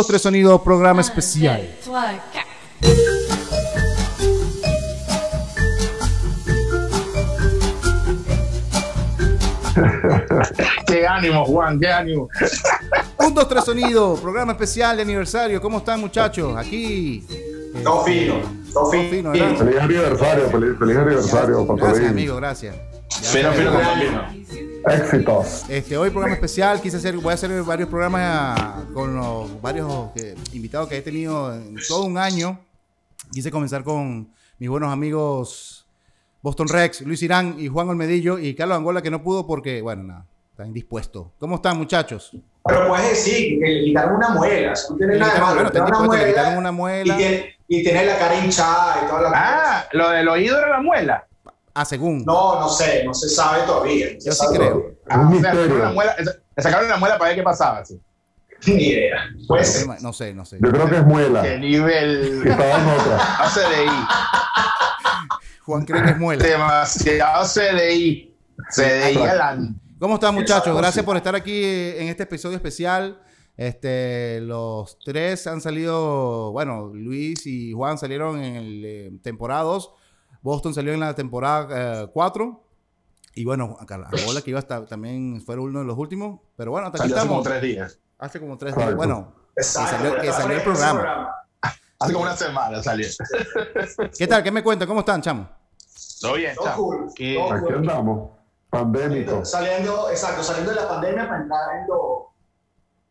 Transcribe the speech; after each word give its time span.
Un, 0.00 0.02
dos, 0.02 0.08
tres 0.08 0.22
sonido, 0.22 0.64
programa 0.64 1.02
especial. 1.02 1.60
qué 10.86 11.06
ánimo, 11.06 11.44
Juan, 11.44 11.78
qué 11.78 11.92
ánimo. 11.92 12.30
Un, 13.18 13.34
dos, 13.34 13.46
tres 13.46 13.62
sonido, 13.62 14.14
programa 14.14 14.52
especial 14.52 14.96
de 14.96 15.02
aniversario. 15.02 15.60
¿Cómo 15.60 15.76
están, 15.76 16.00
muchachos? 16.00 16.56
Aquí. 16.56 17.26
Todo 17.84 18.02
fino, 18.02 18.36
todo 18.72 18.90
fino, 18.90 19.32
fino. 19.32 19.56
Feliz 19.58 19.80
aniversario, 19.82 20.48
feliz, 20.48 20.78
feliz 20.78 20.96
aniversario, 20.96 21.66
Gracias, 21.66 22.08
amigo, 22.08 22.36
gracias. 22.36 22.74
Fino, 23.20 23.52
fino, 23.52 23.70
fino. 23.70 24.39
Éxitos. 24.88 25.64
Este, 25.68 25.96
hoy 25.96 26.10
programa 26.10 26.34
especial, 26.34 26.80
quise 26.80 26.96
hacer, 26.96 27.16
voy 27.16 27.30
a 27.30 27.34
hacer 27.34 27.50
varios 27.62 27.88
programas 27.88 28.58
con 28.92 29.14
los 29.14 29.60
varios 29.60 30.10
eh, 30.16 30.34
invitados 30.52 30.88
que 30.88 30.96
he 30.98 31.02
tenido 31.02 31.54
en 31.54 31.76
todo 31.86 32.04
un 32.04 32.16
año. 32.18 32.58
Quise 33.32 33.50
comenzar 33.50 33.84
con 33.84 34.30
mis 34.58 34.68
buenos 34.68 34.92
amigos 34.92 35.86
Boston 36.42 36.68
Rex, 36.68 37.02
Luis 37.02 37.22
Irán 37.22 37.56
y 37.58 37.68
Juan 37.68 37.88
Olmedillo 37.90 38.38
y 38.38 38.54
Carlos 38.54 38.78
Angola 38.78 39.02
que 39.02 39.10
no 39.10 39.22
pudo 39.22 39.46
porque, 39.46 39.82
bueno, 39.82 40.02
nada, 40.04 40.26
está 40.50 40.66
indispuesto. 40.66 41.32
¿Cómo 41.38 41.56
están, 41.56 41.76
muchachos? 41.76 42.32
Pero 42.64 42.88
puedes 42.88 43.10
decir 43.10 43.58
que 43.60 43.66
le 43.66 43.84
quitaron 43.84 44.16
una 44.16 44.30
muela. 44.30 44.76
Si 44.76 44.88
tú 44.88 44.96
tienes 44.96 45.18
nada 45.18 45.40
malo, 45.40 45.54
bueno, 45.54 45.70
quitaron 45.70 45.88
una 45.96 46.06
muela 46.06 46.58
una 46.58 46.68
y 46.70 46.72
muela. 46.72 47.16
tiene- 47.16 47.56
y 47.72 47.84
tienes 47.84 48.04
la 48.06 48.18
cara 48.18 48.34
hinchada 48.44 49.02
y 49.04 49.06
todas 49.08 49.22
las 49.22 49.32
Ah, 49.34 49.84
lo 49.92 50.10
del 50.10 50.28
oído 50.28 50.58
era 50.58 50.68
la 50.70 50.80
muela. 50.82 51.24
Ah, 51.74 51.84
según. 51.84 52.24
No, 52.24 52.60
no 52.60 52.68
sé, 52.68 53.04
no 53.04 53.14
se 53.14 53.28
sabe 53.28 53.62
todavía. 53.64 54.06
no 54.12 54.18
Yo 54.24 54.32
sí 54.32 54.46
creo. 54.54 54.76
un 54.76 54.94
Ah, 55.08 55.28
o 55.28 55.30
sea, 55.30 55.40
sacaron 55.40 55.62
misterio. 55.62 55.78
la 55.78 55.92
muela, 55.92 56.16
le 56.56 56.62
sacaron 56.62 56.88
la 56.88 56.96
muela 56.96 57.18
para 57.18 57.28
ver 57.30 57.36
qué 57.38 57.42
pasaba. 57.42 57.84
sí. 57.84 58.00
Ni 58.66 58.88
idea. 58.88 59.16
Puede 59.48 59.64
ser. 59.64 59.86
No 60.02 60.12
sé, 60.12 60.34
no 60.34 60.44
sé. 60.44 60.58
Yo 60.60 60.70
creo 60.70 60.90
que 60.90 60.96
es 60.96 61.04
muela. 61.06 61.40
Qué 61.42 61.58
nivel. 61.58 62.42
Estaba 62.46 62.78
en 62.78 62.88
otra. 62.88 63.18
CDI. 63.54 64.06
Juan 65.64 65.84
cree 65.86 66.02
que 66.02 66.10
es 66.10 66.18
muela. 66.18 66.44
Demasiado 66.44 67.44
CDI. 67.46 68.36
CDI 68.70 69.16
adelante. 69.16 69.80
¿Cómo 69.98 70.14
están, 70.14 70.34
muchachos? 70.34 70.76
Gracias 70.76 71.04
por 71.04 71.16
estar 71.16 71.34
aquí 71.34 71.62
eh, 71.64 72.02
en 72.02 72.08
este 72.08 72.24
episodio 72.24 72.56
especial. 72.56 73.22
Este, 73.56 74.40
los 74.42 74.98
tres 75.04 75.46
han 75.46 75.60
salido, 75.60 76.50
bueno, 76.52 76.90
Luis 76.94 77.46
y 77.46 77.72
Juan 77.72 77.98
salieron 77.98 78.42
en 78.42 78.56
el 78.56 78.84
eh, 78.84 79.10
temporada 79.22 79.62
2. 79.62 79.90
Boston 80.42 80.74
salió 80.74 80.92
en 80.94 81.00
la 81.00 81.14
temporada 81.14 82.06
4. 82.08 82.64
y 83.34 83.44
bueno, 83.44 83.76
acá 83.80 83.98
la 83.98 84.08
bola 84.26 84.42
que 84.42 84.50
iba 84.50 84.58
hasta 84.58 84.84
también 84.86 85.40
fue 85.44 85.56
uno 85.58 85.80
de 85.80 85.84
los 85.84 85.96
últimos. 85.98 86.40
Pero 86.56 86.70
bueno, 86.72 86.86
hasta 86.88 87.02
aquí 87.02 87.10
Salió 87.10 87.16
hace 87.18 87.28
como 87.28 87.40
estamos. 87.40 87.60
tres 87.60 87.62
días. 87.74 87.98
Hace 88.18 88.40
como 88.40 88.58
tres 88.58 88.76
días. 88.76 88.94
Bueno, 88.96 89.32
que 89.56 89.62
salió, 89.62 90.20
que 90.20 90.32
salió 90.32 90.56
el 90.56 90.62
programa. 90.62 91.34
Hace 91.98 92.12
como 92.14 92.24
una 92.24 92.36
semana 92.36 92.82
salió. 92.82 93.06
¿Qué 94.18 94.26
tal? 94.26 94.42
¿Qué 94.42 94.50
me 94.50 94.62
cuentan? 94.62 94.88
¿Cómo 94.88 95.00
están, 95.00 95.20
chamo? 95.20 95.48
Todo 96.20 96.34
bien, 96.34 96.54
Todo 96.54 96.64
chamo. 96.66 96.76
cool, 96.82 97.08
Aquí- 97.10 97.36
andamos. 97.74 98.30
Pandémico. 98.70 99.44
Saliendo, 99.44 100.10
exacto, 100.10 100.42
saliendo 100.42 100.70
de 100.72 100.76
la 100.80 100.88
pandemia 100.88 101.28
para 101.28 101.42
entrar 101.42 101.60
en, 101.80 101.86
lo- 101.88 102.32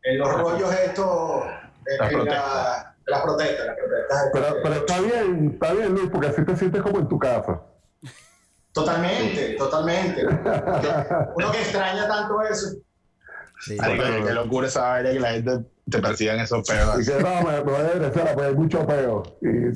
en 0.04 0.18
los 0.18 0.34
rollos 0.42 0.74
estos, 0.74 1.44
en, 1.86 1.98
la- 1.98 2.08
protestas. 2.10 2.86
Las 3.10 3.22
protestas, 3.22 3.66
las 3.68 3.76
protestas. 3.78 4.30
Pero, 4.34 4.56
pero 4.64 4.76
está 4.76 5.00
bien, 5.02 5.50
está 5.54 5.74
bien, 5.74 5.94
Luis, 5.94 6.10
porque 6.12 6.28
así 6.28 6.46
te 6.46 6.56
sientes 6.56 6.82
como 6.82 7.00
en 7.00 7.08
tu 7.08 7.18
casa. 7.20 7.62
Totalmente, 8.74 9.56
totalmente. 9.58 10.26
Uno 11.36 11.52
que 11.52 11.58
extraña 11.60 12.08
tanto 12.08 12.42
eso. 12.44 12.78
Sí. 13.62 13.76
Marico, 13.76 14.04
qué 14.26 14.34
locura 14.34 14.68
esa 14.68 14.82
vaina 14.82 15.12
que 15.12 15.20
la 15.20 15.32
gente 15.32 15.52
te 15.90 16.00
persiga 16.00 16.34
en 16.36 16.40
esos 16.42 16.66
pedos. 16.68 17.02
Y 17.02 17.12
que 17.12 17.20
no, 17.22 17.42
me, 17.42 17.52
me 17.52 17.60
voy 17.62 17.76
a 17.76 17.90
regresar, 17.90 18.34
pues 18.36 18.48
hay 18.48 18.56
mucho 18.56 18.86
peo. 18.88 19.24
Y. 19.42 19.74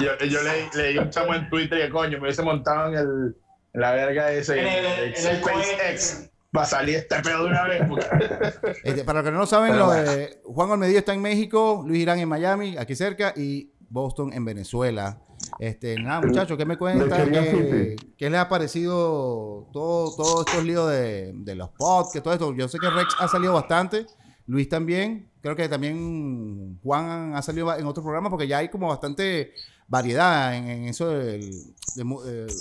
Yo, 0.00 0.16
yo 0.18 0.42
leí, 0.42 0.68
leí 0.74 0.98
un 0.98 1.10
chamo 1.10 1.34
en 1.34 1.48
Twitter 1.50 1.78
que 1.80 1.90
coño, 1.90 2.18
me 2.18 2.24
hubiese 2.24 2.42
montado 2.42 2.88
en, 2.88 2.94
el, 2.94 3.36
en 3.74 3.80
la 3.80 3.92
verga 3.92 4.30
ese 4.32 4.60
En 4.60 4.66
el- 4.66 4.84
el 4.84 5.14
en 5.16 5.26
el 5.26 5.36
SpaceX. 5.42 6.30
Va 6.56 6.62
a 6.62 6.66
salir 6.66 6.96
este 6.96 7.20
pedo 7.20 7.44
de 7.44 7.50
una 7.50 7.64
vez. 7.64 7.82
Este, 8.84 9.04
para 9.04 9.20
los 9.20 9.28
que 9.28 9.32
no 9.32 9.38
lo 9.38 9.46
saben, 9.46 9.78
lo 9.78 9.90
de 9.90 10.40
Juan 10.44 10.70
Olmedillo 10.70 10.98
está 10.98 11.14
en 11.14 11.22
México, 11.22 11.82
Luis 11.86 12.00
Irán 12.00 12.18
en 12.18 12.28
Miami, 12.28 12.76
aquí 12.76 12.94
cerca, 12.94 13.32
y 13.36 13.72
Boston 13.88 14.32
en 14.32 14.44
Venezuela. 14.44 15.22
Este, 15.58 15.96
nada, 16.00 16.20
muchachos, 16.20 16.56
¿qué 16.56 16.64
me 16.64 16.76
cuentan? 16.76 17.30
¿Qué, 17.30 17.96
qué 18.16 18.30
les 18.30 18.40
ha 18.40 18.48
parecido 18.48 19.68
todo, 19.72 20.14
todos 20.14 20.46
estos 20.46 20.64
líos 20.64 20.90
de, 20.90 21.32
de 21.34 21.54
los 21.54 21.70
podcasts, 21.70 22.22
todo 22.22 22.34
esto? 22.34 22.54
Yo 22.54 22.68
sé 22.68 22.78
que 22.78 22.90
Rex 22.90 23.16
ha 23.18 23.28
salido 23.28 23.54
bastante, 23.54 24.06
Luis 24.46 24.68
también, 24.68 25.30
creo 25.40 25.56
que 25.56 25.68
también 25.68 26.78
Juan 26.82 27.34
ha 27.34 27.42
salido 27.42 27.74
en 27.76 27.86
otros 27.86 28.04
programas 28.04 28.30
porque 28.30 28.46
ya 28.46 28.58
hay 28.58 28.68
como 28.68 28.88
bastante 28.88 29.52
variedad 29.88 30.54
en, 30.54 30.68
en 30.68 30.84
eso 30.86 31.08
de, 31.08 31.50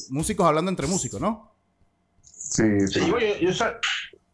músicos 0.10 0.46
hablando 0.46 0.70
entre 0.70 0.88
músicos, 0.88 1.20
¿no? 1.22 1.51
Sí, 2.52 2.64
Sí, 2.88 3.00
sí. 3.00 3.10
yo, 3.10 3.18
yo, 3.20 3.54
sal- 3.54 3.80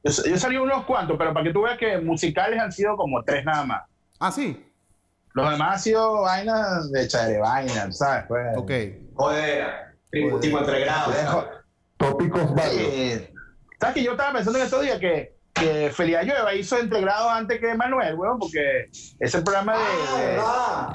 yo 0.03 0.11
sal- 0.11 0.25
yo 0.31 0.37
salí 0.37 0.57
unos 0.57 0.85
cuantos, 0.85 1.17
pero 1.17 1.33
para 1.33 1.45
que 1.45 1.53
tú 1.53 1.61
veas 1.61 1.77
que 1.77 1.97
musicales 1.99 2.59
han 2.59 2.71
sido 2.71 2.95
como 2.97 3.23
tres 3.23 3.45
nada 3.45 3.63
más. 3.65 3.83
Ah, 4.19 4.31
sí, 4.31 4.63
Los 5.33 5.51
demás 5.51 5.73
han 5.73 5.79
sido 5.79 6.21
vainas 6.23 6.91
de 6.91 7.07
chévere 7.07 7.37
vaina, 7.37 7.91
¿sabes? 7.91 8.25
Pues, 8.27 8.57
ok. 8.57 8.71
Jodera. 9.13 9.93
Tipo, 10.09 10.29
Joder. 10.31 10.41
tipo 10.41 10.59
entre 10.59 10.79
grados. 10.79 11.45
Tópicos 11.97 12.55
varios. 12.55 12.81
Eh, 12.81 13.33
¿Sabes 13.79 13.93
que 13.95 14.03
yo 14.03 14.11
estaba 14.11 14.33
pensando 14.33 14.57
en 14.57 14.65
estos 14.65 14.81
días 14.81 14.97
que, 14.99 15.35
que 15.53 15.91
Felia 15.93 16.23
Llueva 16.23 16.55
hizo 16.55 16.79
entregrado 16.79 17.29
antes 17.29 17.59
que 17.59 17.75
Manuel, 17.75 18.15
weón? 18.15 18.39
Porque 18.39 18.89
ese 19.19 19.41
programa 19.43 19.75
Ah, 19.77 20.17
de. 20.17 20.37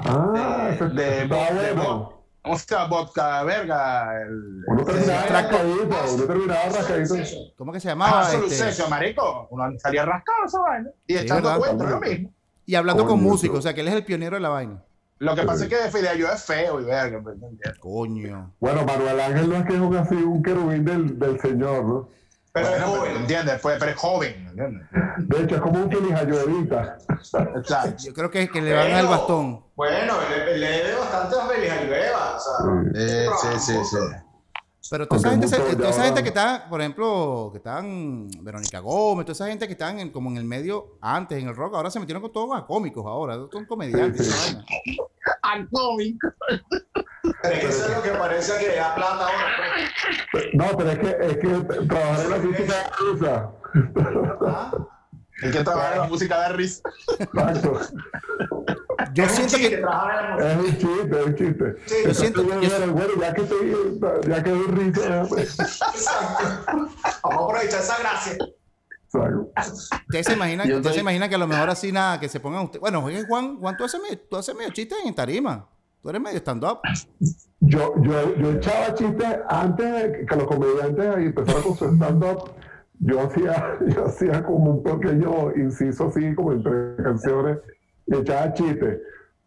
Ah, 0.09 0.75
de- 0.79 0.87
de- 0.89 1.21
está 1.23 1.53
de- 1.53 1.73
bueno. 1.73 2.22
¿Cómo 2.43 2.57
se 2.57 2.65
llama? 2.67 2.87
Vodka 2.87 3.43
verga. 3.43 4.21
El, 4.21 4.63
Uno 4.67 4.83
terminaba 4.83 5.25
rascadito, 5.27 5.95
uno 6.13 6.23
terminaba 6.25 6.63
rascadito. 6.65 7.15
¿Cómo 7.57 7.71
que 7.71 7.79
se 7.79 7.87
llamaba? 7.87 8.19
Ah, 8.21 8.31
solo 8.31 8.47
Este, 8.47 8.87
marico. 8.89 9.47
Uno 9.49 9.71
salía 9.79 10.05
rascado 10.05 10.45
esa 10.45 10.59
vaina. 10.59 10.89
Y 11.07 11.13
Sí, 11.13 11.19
echando 11.19 11.57
cuentos, 11.57 11.89
lo 11.89 11.99
mismo. 12.01 12.29
y 12.65 12.75
hablando 12.75 13.05
con 13.07 13.21
músicos, 13.23 13.59
o 13.59 13.61
sea, 13.61 13.73
que 13.73 13.81
él 13.81 13.87
es 13.87 13.93
el 13.93 14.03
pionero 14.05 14.35
de 14.35 14.41
la 14.41 14.49
vaina. 14.49 14.83
Lo 15.19 15.35
que 15.35 15.43
pasa 15.43 15.63
es 15.63 15.69
que 15.69 15.77
Felia 15.89 16.13
Llueva 16.15 16.33
es 16.33 16.43
feo 16.43 16.81
y 16.81 16.83
verga. 16.83 17.21
pues. 17.23 17.37
Coño. 17.79 18.51
Bueno, 18.59 18.83
Manuel 18.83 19.19
Ángel 19.21 19.49
no 19.49 19.55
es 19.57 19.65
que 19.65 19.73
es 19.75 19.79
un, 19.79 19.95
así 19.95 20.15
un 20.15 20.43
querubín 20.43 20.83
del, 20.83 21.17
del 21.17 21.39
Señor, 21.39 21.85
¿no? 21.85 22.09
Pero 22.53 22.67
es 22.67 22.83
joven. 22.83 23.15
¿entiendes? 23.17 23.59
Pues, 23.61 23.77
pero 23.79 23.91
es 23.91 23.97
joven, 23.97 24.47
¿entiendes? 24.47 24.87
De 25.17 25.41
hecho, 25.43 25.55
es 25.55 25.61
como 25.61 25.83
un 25.83 25.91
feliz 25.91 26.13
ayudita. 26.13 26.97
Exacto. 27.55 28.03
Yo 28.05 28.13
creo 28.13 28.29
que, 28.29 28.47
que 28.47 28.61
le 28.61 28.73
van 28.75 28.91
al 28.91 29.07
bastón. 29.07 29.65
Bueno, 29.75 30.13
le, 30.29 30.57
le 30.59 30.67
debe 30.67 30.95
bastante 30.95 31.35
a 31.35 31.73
Ayueva. 31.73 32.35
O 32.35 32.39
sea, 32.39 32.91
Eh, 32.93 33.27
sí, 33.41 33.59
sí, 33.59 33.73
sí. 33.83 33.97
Pero 34.89 35.07
toda 35.07 35.19
esa 35.21 35.29
gente, 35.31 35.47
se- 35.47 35.59
mucho 35.59 35.77
toda 35.77 35.89
esa 35.89 36.03
gente 36.05 36.21
que 36.23 36.29
está, 36.29 36.67
por 36.69 36.81
ejemplo, 36.81 37.49
que 37.51 37.57
están 37.57 38.27
Verónica 38.41 38.79
Gómez, 38.79 39.25
toda 39.25 39.33
esa 39.33 39.47
gente 39.47 39.65
que 39.65 39.73
están 39.73 39.99
en, 39.99 40.09
como 40.11 40.29
en 40.29 40.37
el 40.37 40.43
medio 40.43 40.97
antes, 41.01 41.41
en 41.41 41.47
el 41.47 41.55
rock, 41.55 41.75
ahora 41.75 41.89
se 41.89 41.99
metieron 41.99 42.21
con 42.21 42.33
todos 42.33 42.57
a 42.57 42.65
cómicos 42.65 43.05
ahora, 43.05 43.35
son 43.51 43.65
comediantes. 43.65 44.27
Sí, 44.27 44.31
esa 44.31 44.53
vaina. 44.57 44.65
Ah, 45.45 45.57
cómico. 45.71 46.27
Pero 46.47 47.53
es 47.55 47.59
que 47.59 47.67
eso 47.67 47.85
es 47.87 47.95
lo 47.95 48.01
que 48.03 48.09
parece 48.11 48.59
que 48.59 48.75
da 48.75 48.93
plata 48.95 49.25
ahora. 49.27 49.45
pues. 50.31 50.45
No, 50.53 50.65
pero 50.77 50.91
es 50.91 50.99
que, 50.99 51.17
es 51.21 51.37
que 51.37 51.85
trabajar 51.85 52.25
en 52.25 52.29
la 52.31 52.37
crítica 52.39 52.91
rusa. 52.99 53.51
¿Ah? 54.45 54.71
El 55.41 55.51
que 55.51 55.63
trabaja 55.63 55.93
en 55.95 56.01
la 56.01 56.07
música 56.07 56.37
da 56.37 56.49
risa. 56.49 56.81
Exacto. 57.19 57.79
Yo 59.13 59.23
Es 59.23 59.29
un 59.31 59.35
siento 59.49 59.57
chiste, 59.57 59.69
que. 59.69 60.45
Es 60.45 60.57
un 60.57 60.77
chiste, 60.77 61.19
es 61.19 61.25
un 61.25 61.35
chiste. 61.35 61.75
Sí, 61.85 61.95
yo 62.05 62.13
siento, 62.13 62.43
Bueno, 62.43 62.61
yo- 62.61 62.93
bueno, 62.93 63.13
ya 63.19 63.33
que 63.33 63.41
estoy, 63.41 63.99
ya 64.27 64.43
que 64.43 64.49
doy 64.49 64.67
risa, 64.67 65.23
pues. 65.29 65.59
Exacto. 65.59 66.43
Vamos 66.65 66.93
a 67.23 67.27
aprovechar 67.27 67.79
esa 67.81 67.97
gracia. 67.99 68.33
Exacto. 69.05 69.51
ustedes 70.07 70.25
se 70.25 70.33
imaginan, 70.33 70.67
Yo 70.67 70.77
ustedes 70.77 70.95
se 70.95 71.01
imaginan 71.01 71.29
que 71.29 71.35
a 71.35 71.37
lo 71.37 71.47
mejor 71.47 71.69
así 71.69 71.91
nada, 71.91 72.19
que 72.19 72.27
se 72.29 72.39
pongan 72.39 72.63
ustedes. 72.63 72.81
Bueno, 72.81 73.03
oye, 73.03 73.23
Juan, 73.27 73.57
Juan, 73.59 73.77
tú 73.77 73.83
haces 73.83 74.01
medio, 74.01 74.19
tú 74.29 74.37
haces 74.37 74.55
medio 74.55 74.71
chistes 74.71 74.97
en 75.05 75.13
tarima. 75.13 75.67
Tú 76.01 76.09
eres 76.09 76.19
medio 76.21 76.37
stand-up. 76.39 76.79
Yo, 77.59 77.93
yo, 78.01 78.35
yo 78.35 78.51
echaba 78.53 78.93
chistes 78.95 79.37
antes 79.47 79.85
de 79.93 80.25
que 80.25 80.35
los 80.35 80.47
comediantes 80.47 81.15
ahí 81.15 81.25
empezaran 81.25 81.61
con 81.63 81.77
su 81.77 81.85
stand-up. 81.85 82.51
Yo 82.99 83.21
hacía, 83.21 83.77
yo 83.87 84.05
hacía 84.05 84.43
como 84.43 84.71
un 84.71 84.83
pequeño 84.83 85.51
inciso 85.55 86.07
así, 86.07 86.33
como 86.35 86.51
entre 86.53 86.95
canciones, 87.03 87.59
y 88.07 88.15
echaba 88.15 88.53
chistes. 88.53 88.99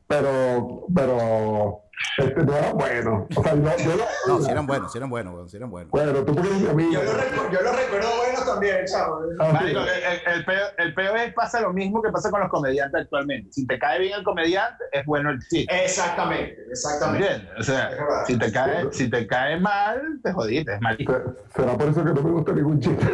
Pero, 0.08 0.86
pero, 0.94 1.80
este 2.18 2.44
no 2.44 2.56
era 2.56 2.72
bueno. 2.72 3.26
O 3.34 3.42
sea, 3.42 3.54
yo, 3.56 3.62
yo 3.84 3.96
lo- 3.96 4.04
No, 4.38 4.40
si 4.40 4.50
eran 4.52 4.66
buenos, 4.68 4.92
si 4.92 4.98
eran 4.98 5.10
buenos, 5.10 5.50
si 5.50 5.56
eran 5.56 5.68
buenos. 5.70 5.90
Bueno, 5.90 6.12
tú 6.12 6.26
porque 6.34 6.48
eres 6.48 6.60
mi 6.60 6.68
amigo. 6.68 6.92
Yo 6.92 7.02
lo, 7.02 7.50
yo 7.52 7.60
lo 7.60 7.72
recuerdo 7.72 8.08
bueno 8.18 8.38
también, 8.46 8.86
chavo. 8.86 9.20
Ah, 9.40 9.50
Marico, 9.52 9.80
el, 9.80 9.88
el, 9.88 10.34
el 10.34 10.44
peo, 10.44 10.64
el 10.78 10.94
peo 10.94 11.16
es 11.16 11.34
pasa 11.34 11.60
lo 11.60 11.72
mismo 11.72 12.00
que 12.00 12.10
pasa 12.10 12.30
con 12.30 12.38
los 12.40 12.48
comediantes 12.50 13.02
actualmente. 13.02 13.50
Si 13.52 13.66
te 13.66 13.78
cae 13.80 13.98
bien 13.98 14.16
el 14.18 14.22
comediante, 14.24 14.84
es 14.92 15.04
bueno 15.04 15.30
el 15.30 15.40
chiste. 15.40 15.84
Exactamente, 15.84 16.56
exactamente. 16.70 17.26
¿Entiendes? 17.26 17.58
O 17.58 17.62
sea, 17.64 17.90
si 18.26 18.38
te 18.38 18.52
cae, 18.52 18.86
si 18.92 19.10
te 19.10 19.26
cae 19.26 19.58
mal, 19.58 20.20
te 20.22 20.32
jodiste, 20.32 20.72
es 20.74 20.80
malito. 20.80 21.12
Se- 21.52 21.60
Será 21.62 21.76
por 21.76 21.88
eso 21.88 22.04
que 22.04 22.12
no 22.12 22.22
me 22.22 22.30
gusta 22.30 22.52
ningún 22.52 22.78
chiste. 22.80 23.04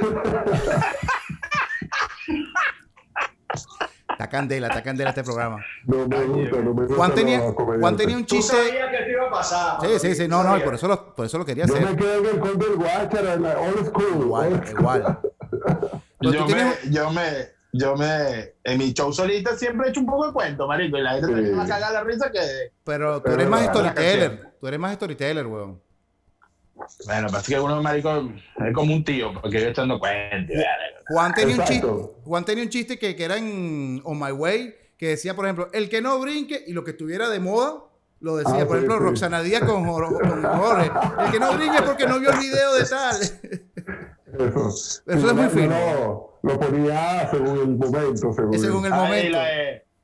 Está 4.13 4.29
candela, 4.29 4.69
está 4.69 4.83
candela 4.83 5.11
este 5.11 5.25
programa. 5.25 5.65
No 5.85 6.07
me 6.07 6.25
gusta, 6.25 6.57
no 6.59 6.75
me 6.75 6.83
gusta. 6.83 6.95
Juan 6.97 7.15
tenía. 7.15 7.41
Juan 7.41 7.97
tenía 7.97 8.17
un 8.17 8.25
Tú 8.27 8.37
chiste. 8.37 8.57
sabías 8.57 8.91
que 8.91 9.05
te 9.05 9.11
iba 9.11 9.27
a 9.27 9.31
pasar. 9.31 9.79
Sí, 9.83 9.99
sí, 9.99 10.15
sí, 10.15 10.29
no, 10.29 10.43
no, 10.45 10.57
y 10.57 10.61
por 10.61 10.75
eso 10.75 10.87
lo, 10.89 11.15
por 11.15 11.27
eso 11.27 11.39
lo 11.39 11.45
quería 11.45 11.65
Yo 11.67 11.75
hacer. 11.75 11.91
me 11.91 11.97
quedé 11.97 12.19
en 12.19 12.27
el 12.27 12.39
conde 12.41 12.67
del 12.69 12.77
Guachara, 12.77 13.35
en 13.35 13.43
la 13.43 13.59
old 13.59 13.87
school. 13.87 14.21
Igual, 14.23 14.53
old 14.53 14.67
school. 14.67 14.79
igual. 14.81 15.19
Pero 16.19 16.33
Yo 16.33 16.41
me, 16.41 16.47
tienes- 16.47 16.91
yo 16.91 17.11
me, 17.11 17.23
yo 17.73 17.97
me, 17.97 18.55
en 18.65 18.79
mi 18.79 18.93
show 18.93 19.13
solita 19.13 19.57
siempre 19.57 19.87
he 19.89 19.91
hecho 19.91 20.01
un 20.01 20.07
poco 20.07 20.27
de 20.29 20.33
cuento, 20.33 20.67
marico, 20.69 20.99
y 20.99 21.03
la 21.03 21.13
gente 21.15 21.27
Sí. 21.27 21.33
me 21.35 21.51
va 21.57 21.65
a 21.65 21.67
cagar 21.69 21.93
la 21.93 22.05
risa 22.05 22.31
que, 22.31 22.41
Pero 22.85 23.17
tú 23.17 23.23
Pero 23.25 23.35
eres 23.37 23.49
más 23.49 23.65
storyteller. 23.67 24.53
Tú 24.61 24.67
eres 24.69 24.79
más 24.79 24.95
storyteller, 24.95 25.47
weón. 25.47 25.81
Bueno, 27.07 27.29
parece 27.31 27.55
que 27.55 27.61
uno, 27.61 27.83
marico, 27.83 28.31
es 28.65 28.75
como 28.75 28.95
un 28.95 29.05
tío, 29.05 29.33
porque 29.41 29.61
yo 29.61 29.69
echando 29.69 29.99
cuentos. 29.99 30.57
Juan 31.09 31.35
tenía 31.35 31.57
un 31.57 31.65
chiste. 31.65 31.89
Juan 32.25 32.45
tenía 32.45 32.65
un 32.65 32.71
chiste 32.71 32.99
que, 32.99 33.15
que 33.15 33.25
era 33.25 33.37
en 33.37 34.01
On 34.05 34.19
My 34.19 34.33
Way, 34.33 34.75
que 34.97 35.09
decía, 35.09 35.35
por 35.35 35.45
ejemplo, 35.47 35.69
el 35.73 35.89
que 35.89 36.01
no 36.01 36.19
brinque 36.19 36.63
y 36.67 36.73
lo 36.73 36.85
que 36.85 36.93
estuviera 36.93 37.29
de 37.29 37.41
moda, 37.41 37.85
lo 38.21 38.37
decía. 38.37 38.63
Ah, 38.63 38.67
por 38.67 38.79
sí, 38.79 38.85
ejemplo, 38.85 38.99
sí. 38.99 39.05
Roxana 39.05 39.43
Díaz 39.43 39.65
con, 39.65 39.85
con 39.85 40.43
Jorge. 40.43 40.91
El 41.25 41.33
que 41.33 41.41
no 41.41 41.53
brinque 41.55 41.83
porque 41.83 42.07
no 42.07 42.21
vio 42.21 42.31
el 42.31 42.39
video 42.39 42.75
de 42.75 42.85
tal. 42.85 43.17
Eso. 44.33 44.69
Eso 45.07 45.27
es 45.29 45.35
muy 45.35 45.49
fino. 45.49 45.75
Lo, 45.75 46.39
lo 46.43 46.61
ponía 46.61 47.31
según 47.31 47.59
el 47.59 47.69
momento, 47.77 48.33
según, 48.33 48.59
según 48.59 48.87
el 48.87 48.93
momento. 48.93 49.39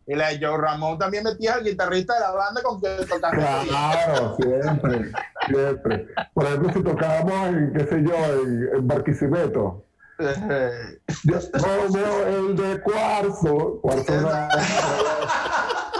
Y 0.08 0.14
la 0.16 0.28
de 0.30 0.38
Joe 0.44 0.56
Ramón 0.56 0.98
también 0.98 1.22
metía 1.22 1.54
al 1.54 1.62
guitarrista 1.64 2.14
de 2.14 2.20
la 2.20 2.30
banda 2.30 2.62
con 2.62 2.80
que 2.80 2.88
tocando. 3.08 3.40
Claro, 3.68 4.36
siempre, 4.36 5.12
siempre. 5.46 6.06
Por 6.32 6.46
ejemplo, 6.46 6.72
si 6.72 6.82
tocábamos 6.82 7.48
en, 7.48 7.72
qué 7.74 7.84
sé 7.86 8.02
yo, 8.02 8.14
en, 8.16 8.68
en 8.74 8.86
Barquisimeto, 8.88 9.84
Eh, 10.18 10.98
yo- 11.24 11.38
como 11.60 11.98
el 12.26 12.56
de 12.56 12.80
Cuarzo, 12.80 13.78
Cuarzo 13.82 14.12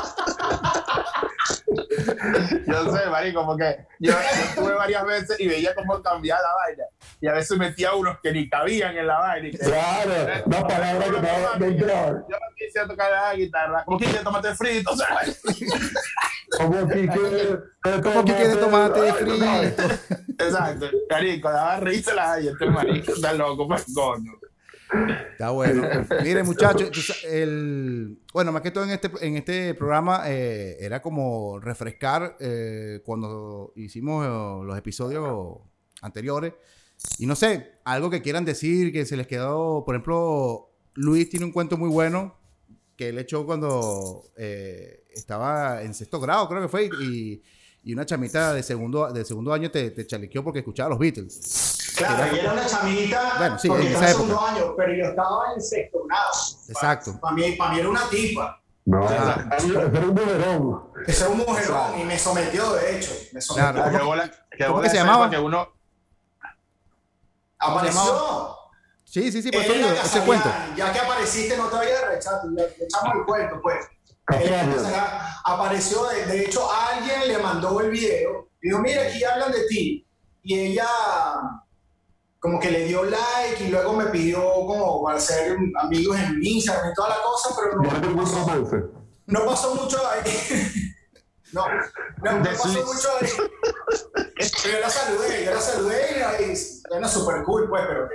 yo 2.67 2.97
sé, 2.97 3.11
marico, 3.11 3.45
porque 3.47 3.87
yo, 4.01 4.13
yo 4.13 4.45
estuve 4.45 4.75
varias 4.75 5.05
veces 5.05 5.41
y 5.41 5.49
veía 5.49 5.75
cómo 5.75 6.03
cambiaba 6.03 6.41
la 6.43 6.55
vaina. 6.67 6.85
Y 7.21 7.27
a 7.29 7.33
veces 7.33 7.59
metía 7.59 7.95
unos 7.95 8.19
que 8.21 8.33
ni 8.33 8.49
cabían 8.49 8.97
en 8.97 9.07
la 9.07 9.19
vaina. 9.19 9.49
y 9.49 9.51
que- 9.53 9.59
claro, 9.59 10.13
una 10.47 10.67
palabra 10.67 11.05
que 11.05 11.11
no 11.11 11.67
entraba. 11.67 12.13
Yo 12.29 12.37
no 12.37 12.47
quise 12.57 12.87
tocar 12.87 13.11
la 13.11 13.35
guitarra. 13.35 13.85
Como 13.85 13.99
quise 13.99 14.19
tomate 14.19 14.55
frito. 14.55 14.93
Como 16.57 16.89
Quique 16.89 17.19
de 17.21 18.03
Como 18.03 18.25
que 18.25 18.35
quiere 18.35 18.57
tomate 18.57 19.01
de 19.01 19.11
Ay, 19.11 19.17
frito. 19.19 19.95
Exacto. 20.45 20.91
Marico, 21.11 21.51
daba 21.51 21.77
risa 21.81 22.15
la 22.15 22.35
gente, 22.37 22.51
este 22.53 22.67
marico 22.67 23.13
está 23.13 23.33
loco, 23.35 23.69
pues 23.69 23.85
coño. 23.95 24.33
Está 25.33 25.51
bueno. 25.51 25.83
Mire, 26.23 26.43
muchachos, 26.45 27.25
el, 27.25 28.19
bueno, 28.33 28.53
más 28.53 28.63
que 28.63 28.71
todo 28.71 28.85
en 28.85 28.91
este, 28.91 29.11
en 29.21 29.37
este 29.37 29.75
programa 29.75 30.23
eh, 30.27 30.77
era 30.81 31.03
como 31.03 31.61
refrescar 31.61 32.37
eh, 32.41 33.01
cuando 33.05 33.73
hicimos 33.77 34.25
eh, 34.27 34.67
los 34.67 34.79
episodios 34.79 35.59
anteriores. 36.01 36.55
Y 37.19 37.27
no 37.27 37.37
sé, 37.37 37.79
algo 37.85 38.11
que 38.11 38.23
quieran 38.23 38.45
decir, 38.45 38.93
que 38.93 39.07
se 39.07 39.17
les 39.17 39.27
quedó, 39.27 39.85
por 39.85 39.95
ejemplo, 39.95 40.71
Luis 40.95 41.29
tiene 41.29 41.47
un 41.47 41.53
cuento 41.53 41.77
muy 41.77 41.89
bueno 41.89 42.37
que 42.97 43.11
él 43.11 43.19
echó 43.19 43.47
cuando 43.47 44.25
eh, 44.37 45.05
estaba 45.15 45.83
en 45.83 45.95
sexto 45.95 46.19
grado, 46.19 46.49
creo 46.49 46.63
que 46.63 46.69
fue, 46.69 46.91
y, 47.01 47.05
y 47.05 47.43
una 47.87 48.05
chamita 48.05 48.53
de 48.53 48.63
segundo, 48.63 49.11
de 49.13 49.25
segundo 49.25 49.53
año 49.53 49.71
te, 49.71 49.91
te 49.91 50.07
chalequeó 50.07 50.45
porque 50.45 50.61
escuchaba 50.61 50.91
los 50.91 50.99
Beatles. 50.99 51.95
Claro, 51.97 52.25
ella 52.25 52.43
era 52.43 52.53
una 52.53 52.67
chamita. 52.67 53.35
Bueno, 53.39 53.59
sí, 53.59 53.69
porque 53.69 53.87
en 53.87 53.93
estaba 53.93 54.13
segundo 54.13 54.41
año, 54.41 54.75
pero 54.77 54.95
yo 54.95 55.05
estaba 55.05 55.53
en 55.55 55.61
sexto 55.61 56.05
grado. 56.05 56.31
Exacto. 56.69 57.19
Para 57.21 57.35
mí, 57.35 57.53
para 57.53 57.73
mí 57.73 57.81
era 57.81 57.89
una 57.89 58.09
tipa. 58.09 58.63
No, 58.85 59.07
ese 59.07 59.69
era 59.69 60.01
un 60.01 60.15
mujerón. 60.15 60.83
Ese 61.07 61.25
era 61.25 61.33
un 61.33 61.39
mujerón 61.39 62.01
y 62.01 62.05
me 62.05 62.19
sometió, 62.19 62.73
de 62.75 62.97
hecho. 62.97 63.11
Me 63.33 63.41
sometió. 63.41 63.73
Claro. 63.91 64.31
¿Cómo 64.69 64.81
que 64.81 64.91
se 64.91 64.97
llamaba? 64.97 65.29
Que 65.29 65.39
uno, 65.39 65.69
Apareció. 67.59 68.57
Sí, 69.05 69.33
sí, 69.33 69.43
sí, 69.43 69.51
por 69.51 69.63
eso 69.63 69.75
era 69.75 70.03
ese 70.03 70.21
cuento. 70.21 70.49
Ya 70.77 70.93
que 70.93 70.99
apareciste, 70.99 71.57
no 71.57 71.67
te 71.69 71.77
había 71.77 72.09
rechazado. 72.09 72.49
Le 72.51 72.63
le 72.63 72.85
echamos 72.85 73.17
el 73.17 73.25
cuento, 73.25 73.61
pues. 73.63 73.87
Ella 74.31 74.41
Casarian. 74.41 74.73
Casarian 74.73 75.05
apareció, 75.45 76.05
de, 76.07 76.27
de 76.27 76.45
hecho, 76.45 76.69
alguien 76.71 77.29
le 77.29 77.39
mandó 77.39 77.81
el 77.81 77.91
video. 77.91 78.49
Dijo, 78.61 78.79
mira, 78.81 79.03
aquí 79.03 79.25
hablan 79.25 79.53
de 79.53 79.67
ti. 79.67 80.07
Y 80.43 80.59
ella 80.59 80.87
como 82.41 82.61
que 82.61 82.71
le 82.71 82.85
dio 82.85 83.05
like 83.05 83.65
y 83.65 83.69
luego 83.69 83.93
me 83.95 84.07
pidió 84.07 84.41
como 84.41 85.03
para 85.03 85.19
ser 85.19 85.57
amigos 85.81 86.17
en 86.19 86.39
Instagram 86.41 86.93
y 86.93 86.95
toda 86.95 87.09
la 87.09 87.23
cosa, 87.23 87.55
pero 87.57 87.83
no, 87.83 88.13
no, 88.13 88.23
pasó, 88.23 88.39
romance. 88.41 88.77
no 89.27 89.45
pasó 89.45 89.75
mucho 89.75 89.99
ahí. 90.09 90.31
No, 91.51 91.65
no, 91.67 92.33
no 92.41 92.45
pasó 92.45 92.69
mucho 92.69 93.09
ahí. 93.19 93.29
Pero 94.63 94.75
yo 94.75 94.81
la 94.81 94.91
saludé, 94.91 95.45
yo 95.47 95.55
la 95.55 95.61
saludé 95.63 95.97
y 96.11 96.53
y 96.53 96.57
era 96.95 97.09
súper 97.09 97.43
cool, 97.45 97.71
pues, 97.71 97.85
pero 97.89 98.07
que 98.07 98.15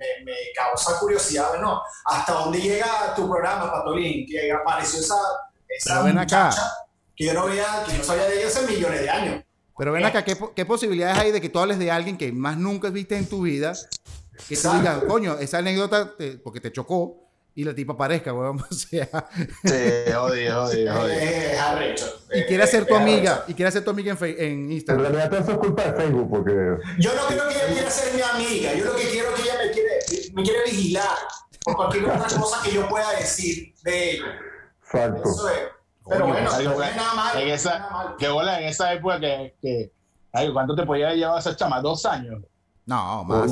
me, 0.00 0.24
me 0.24 0.32
causa 0.56 0.98
curiosidad, 0.98 1.60
¿no? 1.60 1.80
¿Hasta 2.06 2.32
dónde 2.32 2.58
llega 2.60 3.14
tu 3.14 3.28
programa, 3.28 3.70
Patolín? 3.70 4.26
Que 4.26 4.50
apareció 4.52 5.00
esa, 5.00 5.14
esa 5.68 6.02
ven 6.02 6.18
acá. 6.18 6.50
que 7.14 7.26
yo 7.26 7.34
no 7.34 7.46
veía, 7.46 7.66
que 7.86 7.98
no 7.98 8.02
sabía 8.04 8.24
de 8.24 8.38
ella 8.38 8.48
hace 8.48 8.66
millones 8.66 9.00
de 9.02 9.10
años. 9.10 9.44
Pero 9.76 9.92
ven 9.92 10.04
acá, 10.04 10.24
¿qué, 10.24 10.36
qué 10.56 10.64
posibilidades 10.64 11.18
hay 11.18 11.32
de 11.32 11.40
que 11.40 11.48
tú 11.48 11.58
hables 11.58 11.78
de 11.78 11.90
alguien 11.90 12.16
que 12.18 12.32
más 12.32 12.56
nunca 12.56 12.88
viste 12.90 13.16
en 13.16 13.26
tu 13.28 13.42
vida? 13.42 13.72
Que 14.48 14.54
Exacto. 14.54 14.78
digas, 14.78 15.04
coño, 15.06 15.38
esa 15.38 15.58
anécdota 15.58 16.16
te- 16.16 16.38
porque 16.38 16.60
te 16.60 16.72
chocó 16.72 17.26
y 17.54 17.64
la 17.64 17.74
tipa 17.74 17.92
aparezca, 17.94 18.32
weón. 18.32 18.58
O 18.70 18.74
sea, 18.74 19.08
Sí, 19.64 20.12
odio, 20.12 20.64
odio, 20.64 21.00
odio. 21.00 21.08
Eh, 21.10 21.94
y 22.34 22.42
quiere 22.44 22.66
ser 22.66 22.86
tu 22.86 22.94
amiga, 22.94 23.32
arrecho. 23.32 23.44
y 23.48 23.54
quiere 23.54 23.72
ser 23.72 23.84
tu 23.84 23.90
amiga 23.90 24.16
en, 24.20 24.26
en 24.26 24.40
En 24.40 24.72
Instagram. 24.72 25.02
realidad 25.12 25.30
todo 25.30 25.40
eso 25.40 25.50
es 25.52 25.58
culpa 25.58 25.82
de 25.84 25.92
Facebook, 25.94 26.28
porque 26.30 26.52
Yo 26.98 27.14
no 27.14 27.26
creo 27.26 27.48
que 27.48 27.54
ella 27.54 27.66
quiera 27.72 27.90
ser 27.90 28.14
mi 28.14 28.22
amiga, 28.22 28.74
yo 28.74 28.84
lo 28.84 28.96
que 28.96 29.08
quiero 29.10 29.28
es 29.30 29.34
que 29.34 29.42
ella 29.42 29.58
me 29.64 29.70
quiere, 29.72 29.79
me 30.32 30.42
quiere 30.42 30.64
vigilar 30.64 31.16
por 31.64 31.76
cualquier 31.76 32.04
otra 32.06 32.26
cosa 32.38 32.62
que 32.62 32.72
yo 32.72 32.88
pueda 32.88 33.10
decir 33.12 33.74
de 33.82 34.10
ella. 34.12 34.24
exacto. 34.82 35.28
Eso 35.28 35.48
es. 35.48 35.58
Pero 36.08 36.26
bueno, 36.26 36.50
Algo, 36.50 36.74
no 36.78 36.82
es 36.82 36.96
nada 36.96 37.14
malo. 37.14 37.40
en 37.40 37.48
no 37.48 37.54
es 37.54 37.64
nada 37.64 37.76
esa, 37.78 37.90
malo. 37.90 38.16
que 38.16 38.28
bola 38.28 38.60
en 38.60 38.68
esa 38.68 38.92
época 38.92 39.20
que, 39.20 39.54
que 39.60 39.92
ay, 40.32 40.52
¿cuánto 40.52 40.74
te 40.74 40.84
podía 40.84 41.12
llevar 41.14 41.38
esa 41.38 41.54
chama? 41.54 41.80
¿Dos 41.80 42.04
años? 42.06 42.42
No, 42.86 43.22
más. 43.24 43.50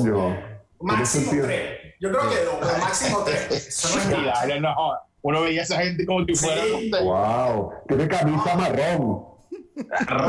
Máximo 0.81 1.31
tres. 1.43 1.95
Yo 2.01 2.11
creo 2.11 2.31
que 2.31 2.45
dos, 2.45 2.55
pero 2.61 2.79
máximo 2.79 3.23
tres. 3.25 3.51
Eso 3.69 3.95
no 3.97 4.03
es 4.03 4.09
nada. 4.09 4.33
dale, 4.41 4.61
no, 4.61 4.75
uno 5.23 5.43
veía 5.43 5.61
a 5.61 5.65
esa 5.65 5.79
gente 5.83 6.07
como 6.07 6.25
si 6.25 6.35
Sí. 6.35 6.47
fuera. 6.47 7.03
Wow. 7.03 7.73
Tiene 7.87 8.09
camisa 8.09 8.55
marrón. 8.57 9.25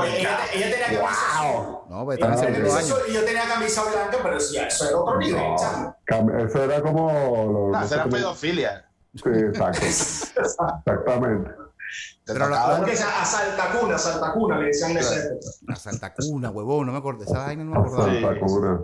Oye, 0.02 0.20
ella, 0.20 0.38
ella 0.54 0.72
tenía 0.72 0.86
camisa 0.86 1.40
azul. 1.40 1.78
No, 1.90 2.06
pues 2.06 2.20
estaba 2.20 2.50
y 3.08 3.14
yo 3.14 3.26
tenía 3.26 3.44
camisa 3.48 3.84
blanca, 3.84 4.18
pero 4.22 4.38
eso 4.38 4.54
ya, 4.54 4.68
eso 4.68 4.88
era 4.88 4.98
otro 4.98 5.18
nivel, 5.18 5.42
No, 5.42 5.56
chamo. 5.58 5.96
cam- 6.06 6.46
eso 6.48 6.64
era 6.64 6.82
como... 6.82 7.12
lo- 7.12 7.72
No, 7.72 7.78
esa 7.80 7.88
sé 7.88 7.96
era 7.96 8.06
pedofilia. 8.06 8.86
Sí, 9.16 9.22
exacto. 9.26 9.86
Exactamente. 9.86 11.50
Te 12.24 12.34
Pero 12.34 12.48
la- 12.50 12.86
sea 12.96 13.22
a 13.22 13.26
Saltacuna, 13.26 13.98
Saltacuna 13.98 14.60
le 14.60 14.68
decían 14.68 14.92
en 14.92 14.98
esa 14.98 15.16
época. 15.16 15.48
La 15.68 15.76
Santa 15.76 16.14
Cuna, 16.14 16.52
huevón, 16.52 16.86
no 16.86 16.92
me 16.92 17.00
acuerdo. 17.00 17.24
Esa 17.24 17.40
vaina 17.40 17.64
no 17.64 17.72
me 17.72 17.78
acordaba. 17.80 18.12
Sí. 18.14 18.22
Santa 18.22 18.40
cura. 18.46 18.80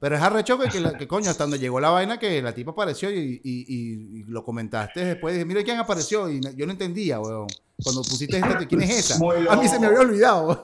Pero 0.00 0.16
es 0.16 0.22
arrecho 0.22 0.58
que, 0.58 0.68
que, 0.70 0.80
la- 0.80 0.96
que 0.98 1.06
coño, 1.06 1.30
hasta 1.30 1.44
donde 1.44 1.58
llegó 1.60 1.78
la 1.78 1.90
vaina 1.90 2.18
que 2.18 2.42
la 2.42 2.52
tipa 2.54 2.72
apareció 2.72 3.10
y, 3.10 3.40
y- 3.44 3.64
y- 3.68 4.20
y 4.20 4.24
lo 4.24 4.42
comentaste 4.44 5.04
después. 5.04 5.34
Dije, 5.34 5.44
mira 5.44 5.62
quién 5.62 5.78
apareció. 5.78 6.28
Y 6.28 6.40
yo 6.56 6.66
no 6.66 6.72
entendía, 6.72 7.20
weón. 7.20 7.46
Cuando 7.82 8.02
pusiste 8.02 8.36
esta, 8.36 8.58
¿quién 8.66 8.82
es 8.82 9.10
esa? 9.10 9.18
Muy 9.18 9.46
A 9.48 9.56
mí 9.56 9.68
se 9.68 9.78
me 9.78 9.86
había 9.86 10.00
olvidado. 10.00 10.60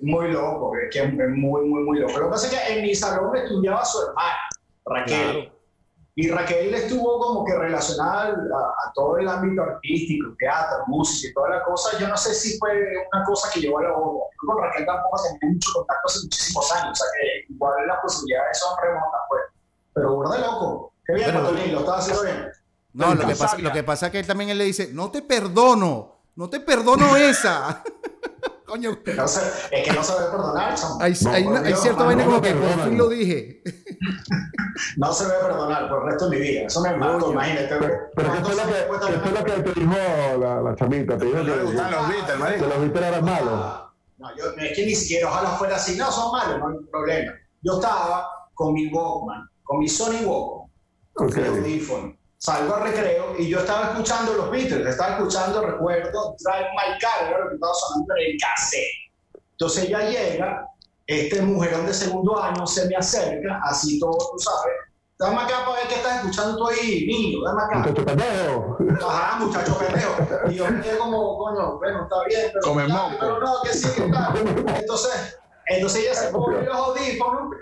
Muy 0.00 0.32
loco, 0.32 0.72
es 0.76 0.92
que 0.92 1.02
es 1.02 1.14
muy, 1.14 1.66
muy, 1.66 1.82
muy 1.84 1.98
loco. 2.00 2.18
Lo 2.18 2.24
que 2.26 2.30
pasa 2.30 2.46
es 2.46 2.52
que 2.52 2.78
en 2.78 2.82
mi 2.82 2.94
salón 2.94 3.36
estudiaba 3.36 3.84
su 3.84 3.98
hermana, 4.02 4.38
Raquel. 4.86 5.32
Claro. 5.32 5.60
Y 6.16 6.28
Raquel 6.28 6.74
estuvo 6.74 7.18
como 7.18 7.44
que 7.44 7.54
relacionada 7.54 8.24
a, 8.24 8.28
a 8.30 8.92
todo 8.94 9.16
el 9.18 9.28
ámbito 9.28 9.62
artístico, 9.62 10.34
teatro, 10.38 10.84
música 10.88 11.30
y 11.30 11.34
toda 11.34 11.50
la 11.50 11.64
cosa. 11.64 11.96
Yo 11.98 12.08
no 12.08 12.16
sé 12.16 12.34
si 12.34 12.58
fue 12.58 12.70
una 13.14 13.24
cosa 13.24 13.48
que 13.52 13.60
llevó 13.60 13.78
a 13.78 13.84
la 13.84 13.96
otra. 13.96 14.26
Yo 14.42 14.46
con 14.46 14.62
Raquel 14.62 14.86
tampoco 14.86 15.22
tenía 15.22 15.54
mucho 15.54 15.70
contacto 15.72 16.02
hace 16.06 16.20
muchísimos 16.24 16.72
años, 16.72 16.90
o 16.90 16.94
sea 16.94 17.06
que 17.20 17.52
igual 17.52 17.86
las 17.86 18.00
posibilidades 18.00 18.58
son 18.58 18.76
remotas, 18.82 19.20
pues. 19.28 19.42
Pero 19.94 20.14
burda 20.14 20.36
de 20.36 20.40
loco. 20.42 20.92
Qué 21.06 21.14
bien, 21.14 21.32
Patolín, 21.32 21.72
lo 21.72 21.80
estaba 21.80 21.98
haciendo 21.98 22.22
bien. 22.22 22.48
No, 22.92 23.14
lo 23.14 23.26
que, 23.26 23.36
pasa, 23.36 23.58
lo 23.58 23.72
que 23.72 23.82
pasa 23.84 24.06
es 24.06 24.12
que 24.12 24.18
él 24.18 24.26
también 24.26 24.50
él 24.50 24.58
le 24.58 24.64
dice, 24.64 24.90
no 24.92 25.10
te 25.10 25.22
perdono, 25.22 26.19
no 26.40 26.48
te 26.48 26.58
perdono 26.58 27.16
esa. 27.16 27.84
Coño, 28.64 28.96
No 29.14 29.28
sé, 29.28 29.40
es 29.72 29.86
que 29.86 29.92
no 29.92 30.02
se 30.02 30.14
debe 30.14 30.30
perdonar, 30.30 30.74
chamo. 30.74 30.98
hay, 31.02 31.12
No, 31.20 31.30
hay, 31.32 31.44
hay 31.66 31.74
cierta 31.74 32.04
vaina 32.04 32.24
como 32.24 32.40
que 32.40 32.52
por 32.54 32.84
fin 32.84 32.96
lo 32.96 33.08
dije. 33.08 33.62
No 34.96 35.12
se 35.12 35.26
debe 35.26 35.38
perdonar 35.40 35.90
por 35.90 36.02
el 36.02 36.08
resto 36.10 36.30
de 36.30 36.36
mi 36.38 36.42
vida. 36.42 36.62
Eso 36.62 36.80
me 36.80 36.96
mató, 36.96 37.30
imagínate. 37.32 37.68
Pero, 37.68 38.32
¿qué 38.32 38.40
fue 38.40 38.54
lo 38.54 38.62
que, 38.62 39.12
qué 39.12 39.18
fue 39.18 39.32
lo 39.32 39.44
que 39.44 39.52
te 39.52 39.80
dijo 39.80 39.92
la, 40.38 40.62
la 40.62 40.74
chamita? 40.74 41.18
Te 41.18 41.24
dijo 41.26 41.36
No 41.36 41.42
le 41.44 41.62
gustan 41.64 41.90
que, 41.90 41.96
los 41.96 42.08
Beatles, 42.08 42.30
que 42.32 42.36
marico. 42.38 42.66
los 42.66 42.80
Beatles 42.80 43.04
eran 43.04 43.24
malos. 43.26 43.80
No, 44.16 44.36
yo, 44.36 44.44
es 44.56 44.76
que 44.76 44.86
ni 44.86 44.94
siquiera, 44.94 45.28
ojalá 45.28 45.50
fuera 45.50 45.76
así. 45.76 45.98
No, 45.98 46.10
son 46.10 46.32
malos, 46.32 46.58
no 46.60 46.68
hay 46.68 46.86
problema. 46.90 47.32
Yo 47.60 47.74
estaba 47.74 48.26
con 48.54 48.72
mi 48.72 48.86
Walkman, 48.86 49.46
con 49.62 49.78
mi 49.80 49.88
Sony 49.88 50.24
Walkman, 50.24 50.70
mi 51.42 51.46
audífono, 51.58 52.16
salgo 52.40 52.74
al 52.74 52.84
recreo 52.84 53.34
y 53.38 53.48
yo 53.48 53.58
estaba 53.58 53.88
escuchando 53.88 54.32
los 54.32 54.50
Beatles, 54.50 54.86
estaba 54.86 55.16
escuchando, 55.16 55.60
recuerdo, 55.60 56.34
Drive 56.38 56.70
My 56.70 56.98
Car, 56.98 57.28
era 57.28 57.38
lo 57.44 57.48
que 57.50 57.54
estaba 57.56 57.74
sonando 57.74 58.14
en 58.16 58.30
el 58.30 58.38
cassette. 58.40 59.42
Entonces 59.52 59.84
ella 59.84 60.08
llega, 60.08 60.66
este 61.06 61.42
mujerón 61.42 61.86
de 61.86 61.92
segundo 61.92 62.42
año 62.42 62.66
se 62.66 62.88
me 62.88 62.96
acerca, 62.96 63.60
así 63.64 64.00
todo, 64.00 64.16
tú 64.16 64.38
sabes, 64.38 64.72
dame 65.18 65.36
acá 65.36 65.66
para 65.66 65.80
ver 65.80 65.88
qué 65.88 65.96
estás 65.96 66.16
escuchando 66.20 66.56
tú 66.56 66.68
ahí, 66.68 67.06
niño, 67.06 67.44
dame 67.44 67.62
acá. 67.62 67.78
Muchacho 67.78 68.04
pendejo. 68.06 68.78
Ajá, 69.06 69.44
muchacho 69.44 69.78
pendejo. 69.78 70.50
Y 70.50 70.54
yo 70.54 70.70
me 70.70 70.80
quedé 70.80 70.96
como, 70.96 71.36
coño, 71.36 71.78
bueno, 71.78 72.02
está 72.04 72.24
bien, 72.24 72.50
pero. 72.54 72.62
Come 72.62 72.88
ya, 72.88 72.94
moco. 72.94 73.16
pero 73.20 73.40
no, 73.40 73.62
que 73.62 73.74
sí, 73.74 74.02
tal. 74.10 74.38
Entonces, 74.78 75.38
entonces 75.66 76.04
ella 76.04 76.14
se 76.14 76.30
pone 76.30 76.62
los 76.62 76.74
audífonos, 76.74 77.54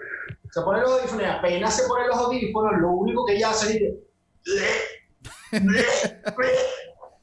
se 0.52 0.60
pone 0.60 0.82
los 0.82 0.92
audífonos, 0.92 1.22
y 1.24 1.26
apenas 1.26 1.74
se 1.74 1.88
pone 1.88 2.06
los 2.06 2.16
audífonos, 2.16 2.80
lo 2.80 2.92
único 2.92 3.26
que 3.26 3.34
ella 3.34 3.50
hace 3.50 3.76
es. 3.76 4.07
Le- 4.44 5.60
le- 5.60 5.82
le- 5.82 6.78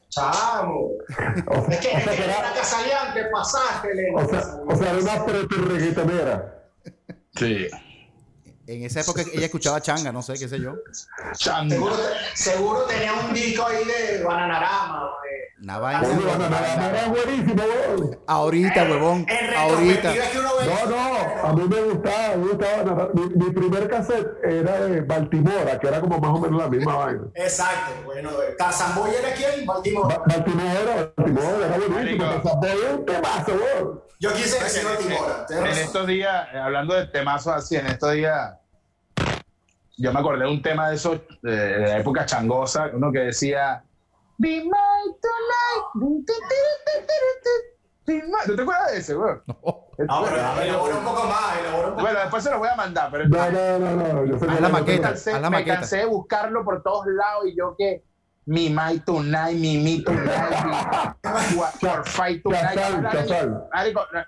Chamo. 0.09 0.91
O 1.47 1.65
sea, 1.65 1.69
Es 1.71 1.79
que 1.79 1.87
o 1.89 1.97
es 1.97 2.03
sea, 2.03 2.11
que 2.11 2.17
que 2.17 2.23
era 2.23 2.53
casaleante, 2.53 3.25
pasaste, 3.33 3.93
le. 3.93 4.15
o 4.15 4.29
sea, 4.29 4.55
o 4.65 4.75
sea, 4.77 4.89
era 4.91 4.99
una 4.99 5.25
preterreguetonera. 5.25 6.69
Sí. 7.37 7.67
En 8.67 8.83
esa 8.83 9.01
época 9.01 9.23
ella 9.33 9.45
escuchaba 9.45 9.81
changa, 9.81 10.11
no 10.13 10.21
sé, 10.21 10.33
qué 10.39 10.47
sé 10.47 10.59
yo. 10.59 10.73
Changa. 11.37 11.75
Seguro, 11.75 11.95
seguro 12.33 12.81
tenía 12.85 13.13
un 13.13 13.33
disco 13.33 13.65
ahí 13.67 13.83
de 13.83 14.23
Bananarama. 14.23 15.11
Una 15.61 15.79
vaina. 15.79 16.07
Era 16.89 17.07
buenísimo, 17.07 17.63
weón. 17.63 18.19
Ahorita, 18.27 18.83
huevón. 18.83 19.25
En 19.29 19.53
Ahorita. 19.55 20.11
uno 20.37 20.49
ve. 20.59 20.65
No, 20.65 20.89
no, 20.89 21.47
a 21.47 21.53
mí 21.53 21.63
me 21.67 21.81
gustaba, 21.81 22.33
a 22.33 22.35
mí 22.35 22.43
me 22.43 22.51
gustaba. 22.51 23.09
Mi, 23.13 23.21
mi 23.35 23.51
primer 23.51 23.89
cassette 23.89 24.27
era 24.43 24.81
de 24.81 25.01
Baltimora, 25.01 25.79
que 25.79 25.87
era 25.87 26.01
como 26.01 26.19
más 26.19 26.31
o 26.31 26.39
menos 26.39 26.61
la 26.61 26.67
misma 26.69 26.95
vaina. 27.05 27.21
Exacto, 27.35 27.91
bueno, 28.03 28.31
Tarzan 28.57 28.91
era 29.17 29.29
aquí 29.29 29.43
en 29.59 29.65
Baltimore. 29.65 30.13
Ba- 30.15 30.23
Baltimora, 30.27 31.13
Baltimora, 31.15 31.65
era 31.67 31.77
buenísimo. 31.87 32.25
Marico. 32.25 32.25
Tarzan 32.25 32.59
Boy 32.59 32.69
es 32.71 32.93
un 32.93 33.05
temazo, 33.05 33.51
weón. 33.53 34.01
Yo 34.19 34.33
quise 34.33 34.63
decir 34.63 34.81
En, 34.81 34.87
Baltimore. 34.87 35.33
en- 35.49 35.57
en 35.65 35.71
estos 35.77 36.07
días, 36.07 36.47
eh, 36.53 36.57
hablando 36.57 36.93
de 36.95 37.07
temazos 37.07 37.53
así, 37.53 37.75
en 37.77 37.87
estos 37.87 38.11
días, 38.13 38.55
yo 39.97 40.11
me 40.11 40.19
acordé 40.19 40.43
de 40.45 40.51
un 40.51 40.61
tema 40.61 40.89
de 40.89 40.95
esos, 40.95 41.21
de 41.41 41.77
la 41.79 41.97
época 41.97 42.25
changosa, 42.25 42.89
uno 42.93 43.11
que 43.11 43.19
decía, 43.19 43.83
Be 44.37 44.63
my 44.63 45.01
tonight. 45.21 46.25
Be 48.05 48.21
my- 48.21 48.31
¿No 48.47 48.55
te 48.55 48.61
acuerdas 48.61 48.91
de 48.91 48.97
ese, 48.99 49.15
weón? 49.17 49.41
No, 49.47 49.87
pero 49.97 50.61
elabora 50.61 50.95
un 50.97 51.03
poco 51.05 51.23
más, 51.23 51.59
elabora 51.59 51.87
un 51.87 51.93
poco 51.93 52.01
Bueno, 52.01 52.19
después 52.19 52.43
se 52.43 52.49
los 52.51 52.59
voy 52.59 52.69
a 52.69 52.75
mandar, 52.75 53.09
pero 53.11 53.27
No, 53.27 53.49
no, 53.51 53.79
no, 53.79 53.95
no, 53.95 54.25
yo 54.25 54.39
que- 54.39 54.45
la 54.45 54.53
me 54.53 54.69
maqueta. 54.69 55.07
cansé, 55.09 55.31
haz 55.33 55.41
la 55.41 55.49
me 55.49 55.57
maqueta. 55.59 55.75
cansé 55.77 55.97
de 55.97 56.05
buscarlo 56.05 56.63
por 56.63 56.83
todos 56.83 57.05
lados 57.07 57.45
y 57.47 57.57
yo 57.57 57.75
que 57.77 58.03
mi 58.47 58.69
my 58.69 58.99
tonight, 58.99 59.57
mi 59.57 59.77
mi 59.77 60.03
tonight, 60.03 60.29
for 61.79 62.03
fight 62.05 62.43
tonight. 62.43 62.77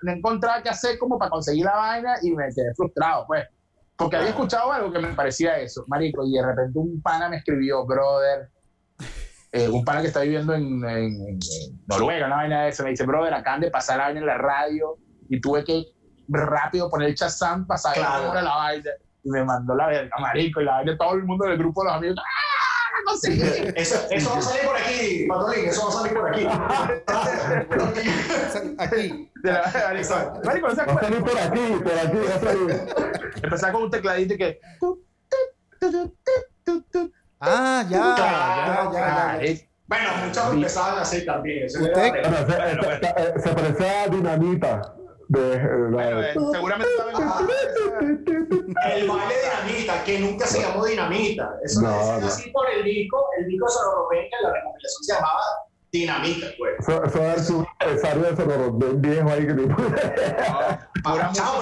No 0.02 0.12
encontraba 0.12 0.60
qué 0.62 0.70
hacer 0.70 0.98
como 0.98 1.16
para 1.18 1.30
conseguir 1.30 1.64
la 1.66 1.76
vaina 1.76 2.14
y 2.22 2.32
me 2.32 2.48
quedé 2.52 2.74
frustrado, 2.74 3.26
pues. 3.28 3.44
Porque 3.94 4.16
había 4.16 4.30
escuchado 4.30 4.72
algo 4.72 4.90
que 4.92 4.98
me 5.00 5.08
parecía 5.14 5.58
eso, 5.58 5.84
marico, 5.86 6.24
y 6.24 6.32
de 6.32 6.44
repente 6.44 6.78
un 6.78 7.00
pana 7.02 7.28
me 7.28 7.36
escribió, 7.36 7.84
brother, 7.84 8.48
eh, 9.52 9.68
un 9.68 9.84
pana 9.84 10.00
que 10.02 10.08
está 10.08 10.20
viviendo 10.20 10.54
en, 10.54 10.84
en- 10.84 11.28
en 11.28 11.38
Noruega, 11.86 12.26
una 12.26 12.36
vaina 12.36 12.62
de 12.64 12.68
eso, 12.70 12.82
me 12.84 12.90
dice, 12.90 13.04
brother, 13.04 13.32
acaban 13.34 13.60
de 13.60 13.70
pasar 13.70 13.98
la 13.98 14.04
vaina 14.04 14.20
en 14.20 14.26
la 14.26 14.38
radio 14.38 14.96
y 15.28 15.40
tuve 15.40 15.64
que 15.64 15.84
rápido 16.28 16.90
poner 16.90 17.08
el 17.08 17.14
Shazam 17.14 17.66
para 17.66 17.78
saber 17.78 17.98
Claro. 18.00 18.18
cómo 18.20 18.32
era 18.34 18.42
la 18.42 18.54
vaina. 18.56 18.90
Y 19.24 19.30
me 19.30 19.44
mandó 19.44 19.74
la 19.74 19.86
verga, 19.88 20.16
marico, 20.20 20.60
y 20.60 20.64
la 20.64 20.72
vaina, 20.72 20.96
todo 20.98 21.14
el 21.14 21.24
mundo 21.24 21.46
del 21.46 21.56
grupo 21.58 21.82
de 21.82 21.86
los 21.88 21.96
amigos, 21.96 22.16
¡ah! 22.18 23.00
No 23.04 23.10
conseguí. 23.12 23.40
Eso, 23.76 23.98
eso 24.10 24.30
va 24.30 24.38
a 24.38 24.42
salir 24.42 24.62
por 24.66 24.76
aquí, 24.76 25.26
Patolín, 25.28 25.64
eso 25.66 25.82
va 25.84 25.88
a 25.88 25.92
salir 25.92 26.14
por 26.14 26.28
aquí. 26.28 26.46
Aquí. 28.78 29.30
De 29.42 29.52
la- 29.52 29.72
marico, 29.88 30.40
marico, 30.44 30.68
¿no 30.68 30.74
se 30.74 30.84
Va 30.84 30.92
a 30.92 31.00
salir 31.00 31.20
por 31.20 31.38
aquí, 31.38 31.60
por 31.82 31.92
aquí, 31.92 32.18
va 32.28 32.34
a 32.34 32.40
salir. 32.40 32.86
Empezaba 33.42 33.72
con 33.72 33.82
un 33.84 33.90
tecladito 33.90 34.34
y 34.34 34.38
que... 34.38 34.60
Ah, 37.40 37.84
ya, 37.88 38.14
Claro, 38.16 38.92
ya, 38.92 38.98
ya, 38.98 39.42
ya, 39.42 39.52
ya. 39.52 39.60
Bueno, 39.86 40.08
muchos 40.26 40.52
empezaban 40.52 40.98
así 40.98 41.24
también. 41.24 41.64
Eso 41.64 41.80
Usted- 41.82 42.14
era- 42.14 42.28
Bueno, 42.28 42.46
se, 42.46 43.32
se- 43.34 43.40
se 43.40 43.54
parecía 43.54 44.02
a 44.02 44.08
Dinamita. 44.08 44.94
De, 45.28 45.54
eh, 45.54 45.60
la- 45.62 45.88
Bueno, 45.90 46.22
eh, 46.22 46.34
seguramente 46.52 46.92
saben 46.96 47.14
El 48.92 49.08
baile 49.08 49.34
dinamita, 49.42 50.04
que 50.04 50.18
nunca 50.20 50.46
se 50.46 50.60
llamó 50.62 50.84
dinamita. 50.86 51.50
Eso 51.62 51.82
No, 51.82 52.18
no. 52.20 52.26
así 52.26 52.50
por 52.50 52.68
el 52.70 52.82
disco, 52.82 53.24
el 53.38 53.46
disco 53.46 53.66
Venga, 54.10 54.36
la 54.42 54.52
recopilación 54.54 55.02
se 55.04 55.12
llamaba 55.12 55.40
Dinamita, 55.90 56.46
pues. 56.58 56.74
Eso, 56.80 57.02
eso 57.04 57.18
debe 57.18 57.38
ser 57.38 57.56
un 57.56 57.66
empresario 57.80 58.22
de 58.24 58.36
Sonoro, 58.36 58.70
de 58.72 58.86
un 58.86 59.00
viejo 59.00 59.30
ahí 59.30 59.46
que 59.46 59.54
tipo. 59.54 59.74
pura 61.02 61.30
Chao, 61.32 61.60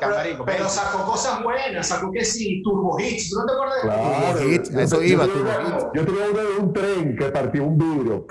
pero 0.00 0.44
pero, 0.44 0.68
sacó 0.68 1.04
cosas 1.04 1.42
buenas, 1.42 1.86
sacó 1.86 2.10
que 2.10 2.24
sí, 2.24 2.62
Turbo 2.64 2.98
Hits. 2.98 3.30
¿Tú 3.30 3.38
no 3.38 3.46
te 3.46 3.52
acuerdas 3.52 3.76
de 3.76 3.82
Claro. 3.82 4.38
Turbo 4.38 4.50
Hits, 4.52 4.70
Yo- 4.72 4.80
eso 4.80 4.96
yo 4.96 5.02
iba, 5.06 5.24
tenía 5.26 5.34
Turbo 5.38 5.50
una- 5.68 5.76
Hits. 5.76 5.86
Yo 5.94 6.04
tenía 6.04 6.24
uno 6.32 6.40
de 6.42 6.56
un 6.58 6.72
tren 6.72 7.16
que 7.16 7.24
partió 7.26 7.64
un 7.64 7.78
vidrio. 7.78 8.26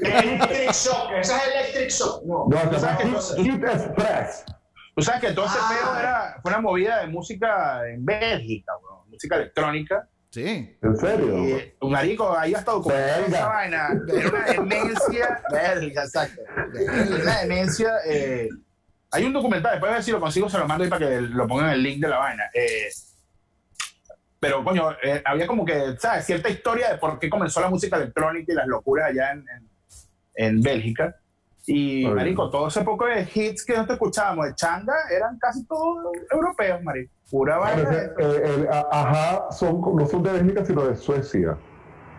Electric 0.00 0.70
Shock, 0.72 1.10
esa 1.20 1.36
es 1.38 1.42
Electric 1.54 1.90
Shock. 1.90 2.22
No, 2.24 2.44
No, 2.48 2.72
se 2.72 2.80
sabes 2.80 2.96
que 2.98 3.06
Hit, 3.42 3.52
Hit 3.52 3.64
Express. 3.64 4.44
Tú 4.94 5.02
sabes 5.02 5.20
que 5.20 5.32
todo 5.32 5.46
ese 5.46 5.58
Ah. 5.60 5.68
pedo 5.70 5.98
era, 5.98 6.38
fue 6.42 6.50
una 6.52 6.60
movida 6.60 7.00
de 7.00 7.06
música 7.08 7.80
en 7.88 8.04
Bélgica, 8.04 8.72
weón, 8.82 9.08
música 9.10 9.36
electrónica. 9.36 10.08
Sí. 10.36 10.76
¿En 10.82 10.96
serio? 10.98 11.48
Y 11.48 11.74
un 11.80 11.92
marico 11.92 12.36
ahí 12.36 12.52
hasta 12.52 12.72
documentado 12.72 13.22
Verga. 13.22 13.38
esa 13.38 13.48
vaina. 13.48 13.88
Era 14.06 14.28
una 14.28 14.44
demencia. 14.44 15.42
Verga, 15.50 16.02
exacto. 16.02 16.42
Era 16.78 17.22
una 17.22 17.40
demencia. 17.40 17.92
eh, 18.06 18.50
hay 19.12 19.24
un 19.24 19.32
documental, 19.32 19.72
después 19.72 19.90
a 19.90 19.94
ver 19.94 20.02
si 20.04 20.10
lo 20.10 20.20
consigo, 20.20 20.50
se 20.50 20.58
lo 20.58 20.68
mando 20.68 20.84
ahí 20.84 20.90
para 20.90 21.08
que 21.08 21.20
lo 21.22 21.46
pongan 21.48 21.68
en 21.68 21.72
el 21.76 21.82
link 21.82 22.02
de 22.02 22.08
la 22.08 22.18
vaina. 22.18 22.50
Eh, 22.52 22.88
pero, 24.38 24.62
coño, 24.62 24.92
eh, 25.02 25.22
había 25.24 25.46
como 25.46 25.64
que, 25.64 25.96
¿sabes? 25.98 26.26
Cierta 26.26 26.50
historia 26.50 26.90
de 26.90 26.98
por 26.98 27.18
qué 27.18 27.30
comenzó 27.30 27.62
la 27.62 27.70
música 27.70 27.96
electrónica 27.96 28.52
y 28.52 28.56
las 28.56 28.66
locuras 28.66 29.08
allá 29.08 29.30
en, 29.32 29.38
en, 29.38 29.68
en 30.34 30.60
Bélgica. 30.60 31.16
Y, 31.68 32.06
marico, 32.06 32.48
todo 32.48 32.68
ese 32.68 32.82
poco 32.82 33.06
de 33.06 33.28
hits 33.34 33.64
que 33.64 33.72
nosotros 33.72 33.96
escuchábamos 33.96 34.46
de 34.46 34.54
changa 34.54 34.94
eran 35.10 35.36
casi 35.38 35.64
todos 35.66 35.96
europeos, 36.30 36.80
marico. 36.82 37.12
Pura 37.30 37.58
vaina. 37.58 37.90
Eh, 38.18 38.68
ajá, 38.92 39.50
son, 39.50 39.80
no 39.96 40.06
son 40.06 40.22
de 40.22 40.32
Bélgica, 40.32 40.64
sino 40.64 40.84
de 40.86 40.94
Suecia. 40.96 41.56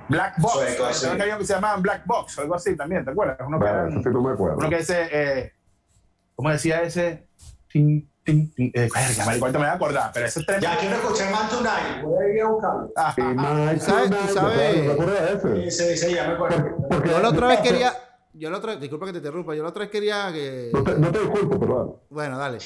Black 0.09 0.35
Box. 0.39 0.53
Sueco, 0.53 0.83
Creo 0.83 0.93
sí. 0.93 1.15
que 1.17 1.21
había 1.23 1.37
que 1.37 1.45
se 1.45 1.53
llamaban 1.53 1.81
Black 1.81 2.01
Box 2.05 2.37
o 2.37 2.41
algo 2.41 2.55
así 2.55 2.75
también, 2.75 3.05
¿te 3.05 3.11
acuerdas? 3.11 3.37
Uno 3.45 3.57
que, 3.57 3.65
Bueno, 3.65 3.79
eran- 3.87 4.03
sí 4.03 4.09
no 4.09 4.21
me 4.21 4.31
acuerdo. 4.33 4.57
uno 4.57 4.69
que 4.69 4.77
ese, 4.77 5.07
eh, 5.11 5.53
¿cómo 6.35 6.49
decía 6.49 6.81
ese? 6.81 7.27
Tin, 7.71 8.09
tin, 8.23 8.53
tin, 8.53 8.67
eh, 8.73 8.89
verga, 8.93 9.25
marico, 9.25 9.45
ahorita 9.45 9.59
me 9.59 9.65
voy 9.65 9.71
a 9.71 9.73
acordar, 9.73 10.11
pero 10.13 10.25
ese 10.25 10.43
tren. 10.43 10.59
ya 10.61 10.77
quiero 10.77 10.95
escuchar 10.95 11.31
Man 11.31 11.49
Tonight, 11.49 12.03
voy 12.03 12.23
a 12.25 12.29
ir 12.35 12.41
a 12.41 12.47
buscarlo. 12.49 12.91
Ah, 12.97 13.15
ah, 13.17 13.33
Night 13.33 13.79
¿tú 13.79 13.85
sabes- 13.85 14.09
tú 14.09 14.33
sabes- 14.33 14.73
¿te 14.85 14.91
acuerdas 14.91 15.21
de 15.43 15.65
ese? 15.67 15.71
Sí, 15.71 15.97
sí, 15.97 16.07
sí, 16.07 16.15
ya 16.15 16.27
me 16.27 16.33
acuerdo. 16.33 16.65
Porque 16.89 17.09
Yo 17.09 17.19
la 17.19 17.29
otra 17.29 17.47
vez 17.47 17.59
quería. 17.61 17.93
Yo 18.37 18.49
la 18.51 18.57
otra 18.57 18.75
disculpa 18.75 19.05
que 19.07 19.13
te 19.13 19.17
interrumpa, 19.17 19.55
yo 19.55 19.63
la 19.63 19.69
otra 19.69 19.81
vez 19.81 19.89
quería 19.89 20.31
que. 20.31 20.69
No 20.73 20.83
te, 20.83 20.93
no 20.97 21.11
te 21.11 21.19
disculpo, 21.19 21.59
perdón. 21.59 21.95
Bueno, 22.09 22.37
dale. 22.37 22.59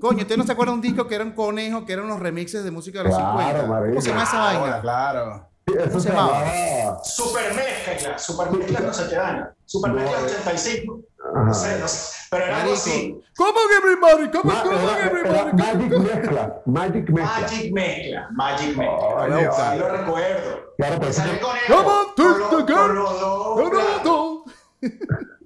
Coño, 0.00 0.22
¿usted 0.22 0.36
no 0.36 0.44
se 0.44 0.52
acuerda 0.52 0.72
de 0.72 0.76
un 0.76 0.82
disco 0.82 1.06
que 1.08 1.14
era 1.16 1.24
un 1.24 1.32
conejo, 1.32 1.84
que 1.84 1.92
eran 1.92 2.04
unos 2.04 2.20
remixes 2.20 2.62
de 2.62 2.70
música 2.70 2.98
de 3.02 3.08
los 3.08 3.16
Claro, 3.16 3.38
50? 3.38 3.66
marico. 3.66 3.88
¿Cómo 3.90 4.00
se 4.00 4.08
llama 4.10 4.22
esa 4.22 4.38
vaina? 4.38 4.80
claro. 4.80 5.44
Se 5.66 6.00
se 6.00 6.08
llamaba? 6.08 7.02
Super 7.04 7.52
Mezcla, 7.54 8.18
Super 8.18 8.50
Mezcla 8.52 8.80
no 8.80 8.94
sé 8.94 9.06
qué 9.10 9.16
año. 9.16 9.48
Super 9.66 9.90
No, 9.92 9.96
Mezcla 10.00 10.18
eh. 10.20 10.24
85. 10.24 11.00
Ajá. 11.34 11.44
No 11.44 11.54
sé, 11.54 11.78
no 11.78 11.88
sé. 11.88 12.12
Pero 12.30 12.44
era 12.44 12.62
algo 12.62 12.74
así. 12.74 13.20
¿Cómo 13.36 13.52
que 13.52 13.76
everybody? 13.76 14.30
¿Cómo, 14.30 14.44
Ma- 14.54 14.62
cómo 14.62 14.78
que 14.96 15.06
everybody? 15.06 15.52
Magic 15.52 15.98
Mezcla. 15.98 16.62
Magic 16.64 17.10
Mezcla. 17.10 17.40
Magic 17.42 17.72
Mezcla, 17.72 18.28
Magic 18.32 18.76
Mezcla. 18.76 19.76
Lo 19.76 19.88
recuerdo. 19.88 20.60
Claro, 20.78 20.96
por 21.00 21.08
eso, 21.08 21.20
Sale 21.20 21.32
que, 21.34 21.40
con 21.40 21.56
él. 21.56 21.62
Come 21.66 21.88
on, 21.88 22.06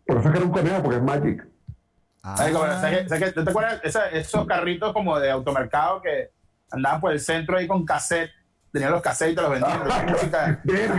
por 0.06 0.18
eso 0.18 0.28
es 0.28 0.32
que 0.32 0.38
era 0.38 0.46
un 0.46 0.52
conejo, 0.52 0.82
porque 0.82 0.96
es 0.98 1.02
Magic. 1.02 1.46
Pero, 2.38 2.60
¿sabes 2.60 3.08
sabes 3.08 3.34
te 3.34 3.40
acuerdas 3.50 3.80
esa- 3.82 4.08
esos 4.10 4.46
carritos 4.46 4.92
como 4.92 5.18
de 5.18 5.30
automercado 5.30 6.00
que 6.02 6.30
andaban 6.70 7.00
por 7.00 7.12
el 7.12 7.18
centro 7.20 7.56
ahí 7.56 7.66
con 7.66 7.84
cassette? 7.84 8.30
Tenían 8.72 8.92
los 8.92 9.02
cassettes 9.02 9.32
y 9.32 9.36
te 9.36 9.42
los 9.42 9.50
vendían. 9.50 9.82
esa 9.86 10.02
música 10.04 10.60
era 10.64 10.96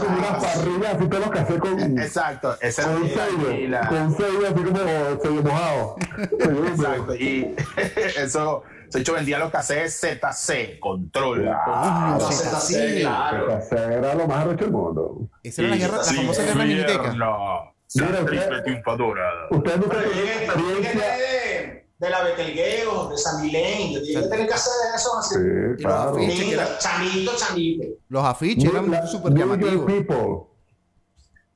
como 0.00 0.18
una 0.18 0.38
parrilla, 0.40 0.90
así 0.90 1.08
te 1.08 1.20
lo 1.20 1.30
casé 1.30 1.58
con, 1.58 1.98
Exacto, 2.00 2.56
ese 2.60 2.82
con 2.82 2.94
un 2.96 3.08
sello. 3.08 3.68
la- 3.68 3.86
Con 3.88 3.98
un 4.02 4.16
sello 4.16 4.46
así 4.46 4.54
como 4.64 4.78
sello 5.22 5.42
mojado. 5.44 5.96
Exacto, 6.68 7.14
y 7.14 7.54
eso, 8.16 8.64
de 8.92 9.00
hecho 9.00 9.12
vendía 9.14 9.38
los 9.38 9.50
cassettes 9.50 10.00
ZC, 10.00 10.78
control. 10.80 11.42
Claro. 11.42 12.18
Coño, 12.18 12.30
sí, 12.32 12.34
sí, 12.44 12.56
sí, 12.60 12.74
sí. 12.96 13.00
claro. 13.00 13.60
Era 13.70 14.14
lo 14.14 14.26
más 14.26 14.38
arrecho 14.46 14.64
del 14.64 14.72
mundo. 14.72 15.28
Esa 15.42 15.62
era 15.62 15.70
la, 15.70 15.76
guerra, 15.76 15.96
la 15.98 16.04
famosa 16.04 16.42
guerra 16.44 16.64
miniteca. 16.64 17.12
No, 17.14 17.74
Mira, 17.94 18.10
la 18.10 18.16
triple 18.24 18.38
usted- 18.40 18.62
triunfadora. 18.64 19.30
Ustedes 19.50 19.78
no 19.78 19.84
Pero 19.88 20.00
tienen 20.02 20.18
llegué, 20.18 20.44
experiencia. 20.44 20.92
llegué 20.92 21.86
de, 21.98 22.10
la 22.10 22.22
Betelgeuse, 22.22 23.10
de 23.12 23.18
San 23.18 23.42
Milenio. 23.42 24.02
Tiene 24.02 24.22
que 24.22 24.28
tener 24.28 24.46
que 24.46 24.54
hacer 24.54 24.72
eso 24.94 25.18
así. 25.18 25.34
Sí, 25.34 25.40
los 25.42 25.76
claro. 25.80 26.10
afiches. 26.10 26.34
que 26.34 26.44
Lindo, 26.46 26.62
era- 26.62 26.78
chamito, 26.78 27.32
chamito. 27.36 27.84
Los 28.08 28.24
afiches 28.24 28.64
New- 28.72 28.86
la- 28.88 28.96
eran 28.98 29.08
súper 29.08 29.32
New 29.32 29.46
York 29.46 29.60
llamativos. 29.60 29.86
People. 29.92 30.46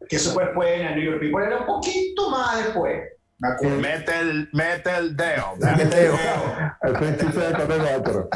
Que 0.08 0.16
eso 0.16 0.32
fue 0.34 0.44
después 0.44 0.80
en 0.80 0.86
el 0.86 0.94
New 0.96 1.04
York 1.12 1.20
People, 1.20 1.44
era 1.46 1.58
un 1.60 1.66
poquito 1.66 2.28
más 2.30 2.58
después. 2.64 3.02
Mete 3.62 4.18
el, 4.20 4.48
mete 4.52 4.96
el 4.96 5.16
dedo. 5.16 5.54
Es 5.60 7.18
chiste 7.18 7.40
de 7.40 7.52
Cote 7.54 7.78
Cuatro. 7.78 8.28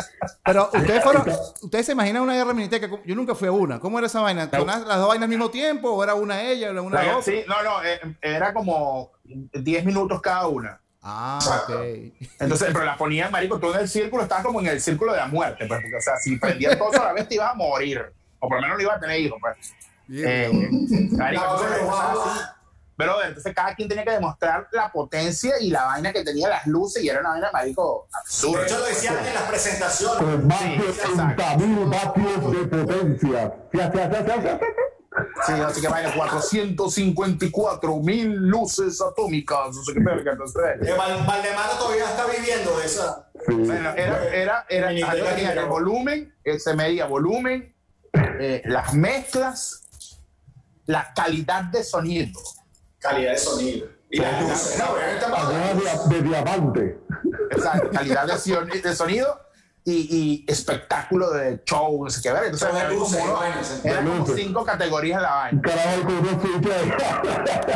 Pero 0.45 0.71
ustedes 0.73 1.03
fueron, 1.05 1.25
ustedes 1.63 1.87
se 1.87 1.93
imaginan 1.93 2.23
una 2.23 2.35
guerra 2.35 2.53
miniteca. 2.53 2.89
Yo 3.05 3.15
nunca 3.15 3.35
fui 3.35 3.49
a 3.49 3.53
una. 3.53 3.79
¿Cómo 3.81 3.99
era 3.99 4.07
esa 4.07 4.21
vaina? 4.21 4.49
¿Sonaban 4.51 4.87
las 4.89 4.99
dos 4.99 5.09
vainas 5.09 5.25
al 5.25 5.29
mismo 5.31 5.51
tiempo? 5.51 5.91
¿O 5.91 6.03
era 6.05 6.15
una 6.15 6.43
ella 6.43 6.71
o 6.71 6.83
una 6.83 7.03
La- 7.03 7.17
otra? 7.19 7.23
sí, 7.33 7.43
no, 7.47 7.63
no, 7.63 7.85
eh, 7.85 8.01
era 8.21 8.53
como 8.53 9.13
10 9.25 9.85
minutos 9.85 10.21
cada 10.21 10.47
una. 10.47 10.81
Ah, 11.03 11.39
ok. 11.65 11.71
Entonces, 12.41 12.69
pero 12.73 12.85
la 12.85 12.97
ponían, 12.97 13.31
marico, 13.31 13.59
tú 13.59 13.73
en 13.73 13.81
el 13.81 13.89
círculo, 13.89 14.25
estabas 14.25 14.45
como 14.45 14.61
en 14.61 14.67
el 14.67 14.81
círculo 14.81 15.13
de 15.13 15.19
la 15.19 15.29
muerte, 15.29 15.67
pues, 15.67 15.81
porque, 15.81 15.97
o 15.97 16.01
sea, 16.01 16.17
si 16.17 16.37
prendían 16.37 16.77
todo 16.77 16.91
a 17.01 17.07
la 17.07 17.13
vez 17.13 17.29
te 17.29 17.37
ibas 17.37 17.53
a 17.53 17.55
morir, 17.55 18.05
o 18.41 18.49
por 18.49 18.57
lo 18.57 18.63
menos 18.63 18.77
no 18.77 18.83
ibas 18.83 18.97
a 18.97 19.01
tener 19.01 19.21
hijos, 19.21 19.39
pues. 19.41 19.57
Eh, 20.11 20.51
marico, 21.13 21.43
No, 21.45 21.63
entonces, 21.63 22.49
pero, 22.99 23.23
entonces 23.25 23.55
cada 23.55 23.75
quien 23.75 23.89
tenía 23.89 24.05
que 24.05 24.11
demostrar 24.11 24.69
la 24.73 24.93
potencia 24.93 25.55
y 25.61 25.71
la 25.71 25.85
vaina 25.87 26.13
que 26.13 26.23
tenía 26.25 26.49
las 26.49 26.67
luces 26.67 27.03
y 27.03 27.09
era 27.09 27.21
una 27.21 27.31
vaina, 27.31 27.51
marico, 27.53 28.09
absurda. 28.13 28.59
De 28.61 28.67
hecho, 28.67 28.79
lo 28.79 28.85
decían 28.85 29.17
en 29.27 29.35
las 29.35 29.43
presentaciones. 29.45 30.19
Con 30.19 30.47
más 30.47 30.61
de 30.61 30.67
Sí, 30.69 30.83
exacto. 31.11 31.43
30.000 31.43 31.91
vatios 31.91 32.53
de 32.53 32.67
potencia. 32.67 33.55
Sí, 33.73 33.79
sí, 33.79 33.89
sí, 33.93 34.01
sí, 34.11 34.25
sí, 34.27 34.33
sí. 34.43 34.67
Sí, 35.47 35.53
así 35.53 35.81
que 35.81 35.89
vaina, 35.89 36.13
454 36.15 37.97
mil 37.97 38.35
luces 38.35 39.01
atómicas, 39.01 39.75
no 39.75 39.83
sé 39.85 39.95
qué 39.95 40.01
verga, 40.01 40.33
entonces... 40.33 40.63
Eh, 40.83 40.93
Val- 40.97 41.25
Valdemaro 41.27 41.73
todavía 41.79 42.05
está 42.05 42.27
viviendo 42.27 42.79
de 42.79 42.85
esa. 42.87 43.31
Bueno, 43.49 43.91
era, 43.97 44.29
era, 44.29 44.67
era, 44.69 44.91
el 44.91 45.67
volumen, 45.67 46.35
se 46.59 46.75
medía 46.75 47.07
volumen, 47.07 47.75
eh, 48.13 48.63
las 48.67 48.95
mezclas, 48.95 49.81
la 50.87 51.13
calidad 51.15 51.65
de 51.65 51.83
sonido. 51.83 52.39
Calidad 52.99 53.33
de 53.33 53.39
sonido. 53.39 53.89
Y 54.11 54.21
la 54.21 54.41
luces, 54.41 54.79
no, 54.79 54.93
obviamente, 54.93 55.27
Aguas 55.27 56.09
de, 56.09 56.15
de 56.15 56.23
diamante. 56.23 56.99
Exacto, 57.51 57.91
calidad 57.93 58.27
de, 58.27 58.81
de 58.81 58.97
sonido 58.97 59.39
y, 59.85 60.45
y 60.47 60.51
espectáculo 60.51 61.31
de 61.31 61.63
show, 61.65 62.03
no 62.05 62.11
sé 62.11 62.23
qué 62.23 62.33
ver. 62.33 62.45
Entonces, 62.45 62.73
de 62.73 62.97
como, 62.97 63.43
eran 63.85 64.07
como 64.07 64.27
cinco 64.27 64.65
categorías 64.65 65.17
en 65.17 65.23
la 65.23 65.35
vaina. 65.35 65.61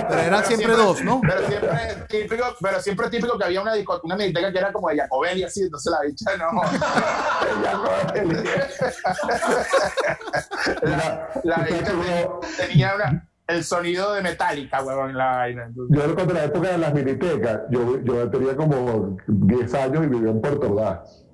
Pero 0.09 0.21
eran 0.21 0.45
siempre 0.45 0.73
dos, 0.73 1.03
¿no? 1.03 1.21
Pero 1.23 1.47
siempre 1.47 1.71
típico, 2.09 2.45
pero 2.61 2.81
siempre 2.81 3.11
típico 3.11 3.39
que 3.39 3.45
había 3.45 3.63
una 3.63 3.75
una 4.03 4.17
que 4.53 4.59
era 4.59 4.73
como 4.73 4.89
de 4.89 4.97
Jacobelli 4.99 5.45
así, 5.45 5.63
entonces 5.63 5.93
la 5.93 6.01
bicha 6.03 6.37
no. 6.37 6.51
la, 10.83 11.31
la 11.45 11.57
sabes 11.57 11.59
bicha 11.65 11.93
tenía 12.59 12.95
una, 12.95 13.29
el 13.53 13.65
sonido 13.65 14.13
de 14.15 14.23
Metallica, 14.23 14.83
huevón, 14.83 15.11
en 15.11 15.17
la 15.19 15.37
vaina. 15.37 15.65
Entonces, 15.67 15.97
Yo 15.99 16.07
recuerdo 16.07 16.35
la 16.35 16.45
época 16.45 16.69
de 16.73 16.79
las 16.79 16.95
minitecas. 16.95 17.61
Yo, 17.71 18.01
yo 18.03 18.31
tenía 18.31 18.57
como 18.57 19.17
10 19.27 19.75
años 19.75 20.05
y 20.05 20.09
vivía 20.09 20.31
en 20.31 20.41
Puerto 20.41 20.73
Ordaz. 20.73 21.27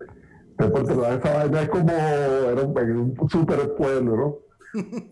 En 0.59 0.71
Puerto 0.73 0.93
Ordaz 0.99 1.19
esa 1.25 1.37
vaina 1.39 1.63
es 1.63 1.69
como 1.69 1.91
era 1.93 2.63
un, 2.63 3.15
un 3.19 3.29
super 3.29 3.75
pueblo, 3.77 4.17
¿no? 4.17 4.37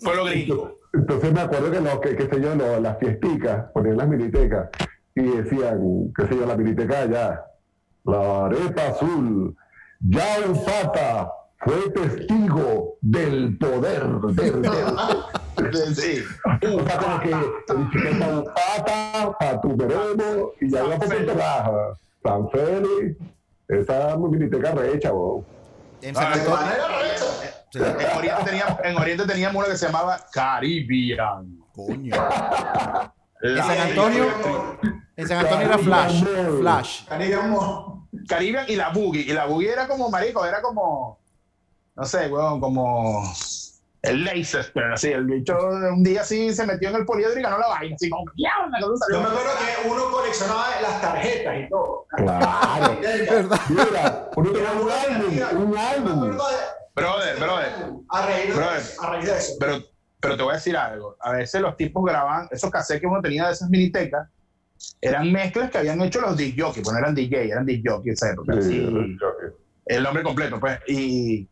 fue 0.00 0.16
lo 0.16 0.24
gringo. 0.24 0.78
Entonces 0.92 1.32
me 1.32 1.40
acuerdo 1.40 1.70
que, 1.70 1.80
los, 1.80 2.00
que 2.00 2.16
qué 2.16 2.28
sé 2.28 2.40
yo, 2.40 2.54
los- 2.54 2.80
las 2.80 2.98
fiesticas, 2.98 3.66
ponían 3.72 3.96
las 3.98 4.08
minitecas 4.08 4.68
y 5.14 5.22
decían, 5.22 6.12
qué 6.16 6.26
sé 6.26 6.36
yo, 6.36 6.46
la 6.46 6.56
miniteca 6.56 7.00
allá, 7.00 7.44
la 8.04 8.46
arepa 8.46 8.86
azul, 8.88 9.54
ya 10.00 10.36
el 10.38 10.52
pata 10.60 11.30
fue 11.58 11.90
testigo 11.90 12.98
del 13.00 13.56
poder 13.58 14.04
del- 14.34 14.62
Sí. 15.94 16.24
o 16.44 16.84
sea, 16.84 16.98
como 16.98 17.20
que 17.20 17.30
para 17.66 17.78
un 17.78 18.44
pata, 18.44 19.36
para 19.38 19.60
tu 19.60 19.76
veremos, 19.76 20.52
y 20.60 20.70
ya 20.70 20.84
iba 20.84 20.96
por 20.96 21.08
Puerto 21.08 21.34
Baja, 21.34 21.94
San 22.22 22.50
Félix, 22.50 23.16
esa 23.68 24.16
miniteca 24.16 24.72
recha, 24.72 25.10
bo. 25.12 25.44
En 26.02 26.14
San 26.14 26.32
Antonio. 26.32 26.72
Sí. 27.70 27.78
En 27.78 28.16
Oriente, 28.16 28.44
teníamos, 28.44 28.78
en 28.84 28.96
Oriente 28.96 29.26
teníamos 29.26 29.56
uno 29.56 29.72
que 29.72 29.78
se 29.78 29.86
llamaba 29.86 30.20
Caribbean. 30.32 31.58
Coño. 31.74 32.14
En 33.42 33.56
San 33.58 33.78
Antonio, 33.78 34.24
en 35.16 35.28
San 35.28 35.38
Antonio 35.38 35.66
era 35.66 35.78
Flash. 35.78 36.24
Flash. 36.58 37.04
Caribbean 38.28 38.66
y 38.68 38.76
la 38.76 38.90
Boogie. 38.90 39.22
Y 39.22 39.32
la 39.32 39.46
Boogie 39.46 39.72
era 39.72 39.88
como, 39.88 40.10
marico, 40.10 40.44
era 40.44 40.60
como, 40.60 41.18
no 41.94 42.04
sé, 42.04 42.28
weón, 42.28 42.60
como 42.60 43.22
el 44.06 44.24
Laces, 44.24 44.70
pero 44.74 44.94
así, 44.94 45.08
el 45.08 45.24
bicho 45.26 45.56
un 45.92 46.02
día 46.02 46.20
así 46.22 46.52
se 46.54 46.66
metió 46.66 46.88
en 46.90 46.96
el 46.96 47.04
poliedro 47.04 47.38
y 47.38 47.42
ganó 47.42 47.58
la 47.58 47.68
vaina, 47.68 47.94
así 47.94 48.08
como, 48.10 48.24
¡ya! 48.36 48.50
Una 48.66 48.80
cosa 48.80 49.06
Yo 49.12 49.20
me 49.20 49.26
acuerdo 49.26 49.50
que 49.58 49.88
uno 49.88 50.10
coleccionaba 50.10 50.80
las 50.80 51.00
tarjetas 51.00 51.54
y 51.60 51.68
todo. 51.68 52.06
Claro. 52.16 52.98
¿Verdad? 53.00 53.60
Mira, 53.68 54.30
uno 54.36 54.50
tenía 54.52 54.70
un 54.72 54.90
álbum, 54.90 55.70
un 55.70 55.78
álbum. 55.78 56.38
Brother, 56.94 57.36
brother, 57.38 57.72
A 58.10 58.26
raíz 58.26 59.26
de, 59.26 59.36
eso. 59.36 59.52
pero, 59.60 59.82
pero 60.18 60.36
te 60.36 60.42
voy 60.42 60.52
a 60.52 60.54
decir 60.54 60.76
algo. 60.76 61.16
A 61.20 61.32
veces 61.32 61.60
los 61.60 61.76
tipos 61.76 62.02
grababan, 62.04 62.48
esos 62.50 62.70
cassettes 62.70 63.02
que 63.02 63.06
uno 63.06 63.20
tenía 63.20 63.46
de 63.48 63.52
esas 63.52 63.68
minitecas, 63.68 64.28
eran 65.00 65.30
mezclas 65.30 65.70
que 65.70 65.78
habían 65.78 66.00
hecho 66.00 66.20
los 66.20 66.36
disc 66.36 66.58
jockeys, 66.58 66.84
pues 66.84 66.92
no 66.94 66.98
eran 66.98 67.14
DJ, 67.14 67.50
eran 67.50 67.66
disc 67.66 67.84
jockeys, 67.86 68.14
esa 68.14 68.32
época. 68.32 68.54
Sí, 68.62 68.86
Sí. 68.86 69.18
el 69.86 70.02
nombre 70.02 70.22
completo, 70.22 70.58
pues. 70.58 70.78
Y, 70.88 71.48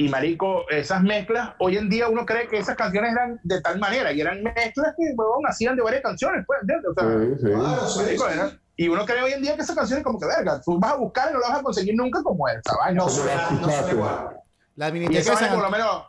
y 0.00 0.08
marico, 0.08 0.64
esas 0.70 1.02
mezclas, 1.02 1.50
hoy 1.58 1.76
en 1.76 1.90
día 1.90 2.08
uno 2.08 2.24
cree 2.24 2.46
que 2.46 2.58
esas 2.58 2.76
canciones 2.76 3.10
eran 3.12 3.40
de 3.42 3.60
tal 3.60 3.80
manera, 3.80 4.12
y 4.12 4.20
eran 4.20 4.44
mezclas 4.44 4.94
que, 4.96 5.12
huevón, 5.16 5.44
hacían 5.44 5.74
de 5.74 5.82
varias 5.82 6.02
canciones, 6.02 6.44
pues, 6.46 6.60
¿entiendes? 6.62 6.90
O 6.90 6.94
sea, 6.94 7.18
Sí, 7.18 7.34
sí. 7.40 7.52
Claro, 7.52 7.88
sí, 7.88 8.00
marico, 8.00 8.26
sí. 8.28 8.32
era- 8.32 8.60
y 8.76 8.86
uno 8.88 9.04
cree 9.04 9.22
hoy 9.24 9.32
en 9.32 9.42
día 9.42 9.56
que 9.56 9.62
esas 9.62 9.74
canciones 9.74 10.04
como 10.04 10.20
que, 10.20 10.26
verga, 10.26 10.60
tú 10.64 10.78
vas 10.78 10.92
a 10.92 10.96
buscar 10.98 11.30
y 11.30 11.32
no 11.34 11.40
las 11.40 11.50
vas 11.50 11.58
a 11.58 11.62
conseguir 11.64 11.96
nunca 11.96 12.22
como 12.22 12.46
esa 12.46 12.76
vaina. 12.78 13.02
No 13.02 13.08
suena, 13.08 13.50
no 13.50 13.68
suena 13.68 13.90
igual. 13.90 14.36
La 14.76 14.88
y 14.90 15.16
esa 15.16 15.34
vaina, 15.34 15.52
por 15.54 15.62
lo 15.64 15.70
menos, 15.70 16.02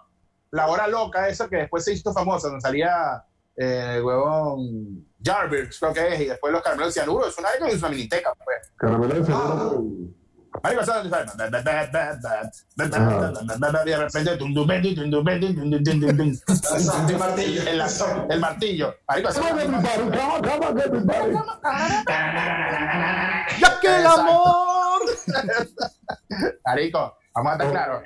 la 0.52 0.68
hora 0.68 0.88
loca 0.88 1.28
esa 1.28 1.50
que 1.50 1.56
después 1.58 1.84
se 1.84 1.94
hizo 1.94 2.14
famosa, 2.14 2.48
donde 2.50 2.62
salía, 2.62 3.26
eh, 3.56 4.00
huevón, 4.04 5.04
Jarvis, 5.24 5.80
creo 5.80 5.94
que 5.94 6.08
es, 6.14 6.22
y 6.22 6.26
después 6.26 6.54
los 6.54 6.62
caramelos 6.62 6.94
de 6.94 7.02
cianuro, 7.02 7.28
es 7.28 7.36
una 7.40 7.50
es 7.68 7.80
una 7.80 7.90
miniteca, 7.90 8.34
pues. 8.46 8.72
Caramelo 8.78 9.16
de 9.16 9.34
Ah. 9.34 9.72
Ahí 10.64 10.76
vas 10.76 10.88
de 10.88 10.94
repente 15.98 16.32
el 17.12 17.18
martillo, 17.18 17.62
el, 17.64 17.82
el 18.32 18.40
martillo. 18.40 18.96
Ya 23.60 23.80
que 23.82 23.88
el 24.00 24.06
amor. 24.06 25.02
Carico, 26.64 27.18
vamos 27.34 27.52
a 27.52 27.54
estar 27.56 27.72
claros. 27.72 28.02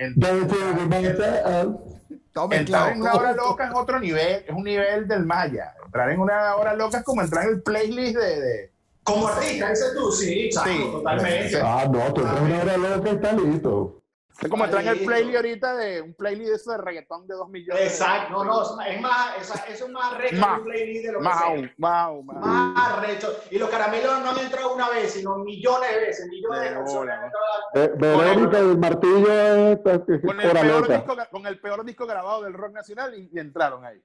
Entrar 2.51 2.93
en 2.93 3.01
una 3.01 3.13
hora 3.13 3.33
loca 3.33 3.67
es 3.67 3.71
otro 3.75 3.99
nivel, 3.99 4.43
es 4.47 4.53
un 4.53 4.63
nivel 4.63 5.07
del 5.07 5.25
maya. 5.25 5.73
Entrar 5.85 6.09
en 6.11 6.19
una 6.19 6.55
hora 6.55 6.73
loca 6.75 6.99
es 6.99 7.03
como 7.03 7.21
entrar 7.21 7.43
en 7.45 7.49
el 7.51 7.61
playlist 7.63 8.17
de 8.17 8.72
como 9.03 9.27
artista, 9.27 9.69
dices 9.69 9.93
tú, 9.95 10.11
sí, 10.11 10.45
exacto, 10.45 10.71
Sí. 10.71 10.91
totalmente. 10.91 11.61
Ah, 11.61 11.85
no, 11.91 12.13
tú 12.13 12.21
entras 12.21 12.41
una 12.41 12.61
hora 12.61 12.77
loca 12.77 13.09
y 13.09 13.13
está 13.15 13.33
listo. 13.33 13.99
es 14.41 14.49
como 14.49 14.65
entrar 14.65 14.81
en 14.83 14.89
el 14.89 15.05
playlist 15.05 15.35
ahorita 15.35 15.75
de 15.75 16.01
un 16.01 16.13
playlist 16.15 16.49
de 16.49 16.55
eso 16.55 16.71
de 16.71 16.77
reggaetón 16.79 17.27
de 17.27 17.35
dos 17.35 17.49
millones. 17.49 17.83
Exacto, 17.83 18.31
no, 18.33 18.43
no, 18.45 18.81
es 18.81 19.01
más, 19.01 19.37
es, 19.39 19.51
eso 19.73 19.85
es 19.85 19.91
más 19.91 20.17
recho 20.17 20.35
que 20.35 20.59
un 20.59 20.63
playlist 20.63 21.05
de 21.05 21.11
lo 21.11 21.19
que 21.19 21.23
Más 21.25 21.39
sea. 21.39 21.73
más 21.77 22.11
más 22.23 23.01
recho. 23.07 23.27
Y 23.51 23.57
los 23.59 23.69
caramelos 23.69 24.19
no 24.21 24.29
han 24.31 24.39
entrado 24.39 24.73
una 24.73 24.89
vez, 24.89 25.11
sino 25.13 25.37
millones 25.37 25.89
de 25.91 25.99
veces, 25.99 26.27
millones 26.27 26.61
de 26.61 26.69
canciones. 26.73 27.15
Eh, 27.75 27.91
Verónica 27.97 28.57
y 28.59 28.61
el 28.69 28.77
martillo 28.77 29.31
es, 29.31 29.79
es 29.85 30.21
Con 30.25 30.39
el, 30.41 30.51
peor 30.51 30.87
disco, 30.87 31.17
con 31.29 31.45
el 31.45 31.59
peor 31.59 31.85
disco 31.85 32.05
grabado 32.07 32.43
del 32.43 32.53
rock 32.53 32.71
nacional 32.73 33.13
y, 33.15 33.29
y 33.33 33.39
entraron 33.39 33.85
ahí. 33.85 34.01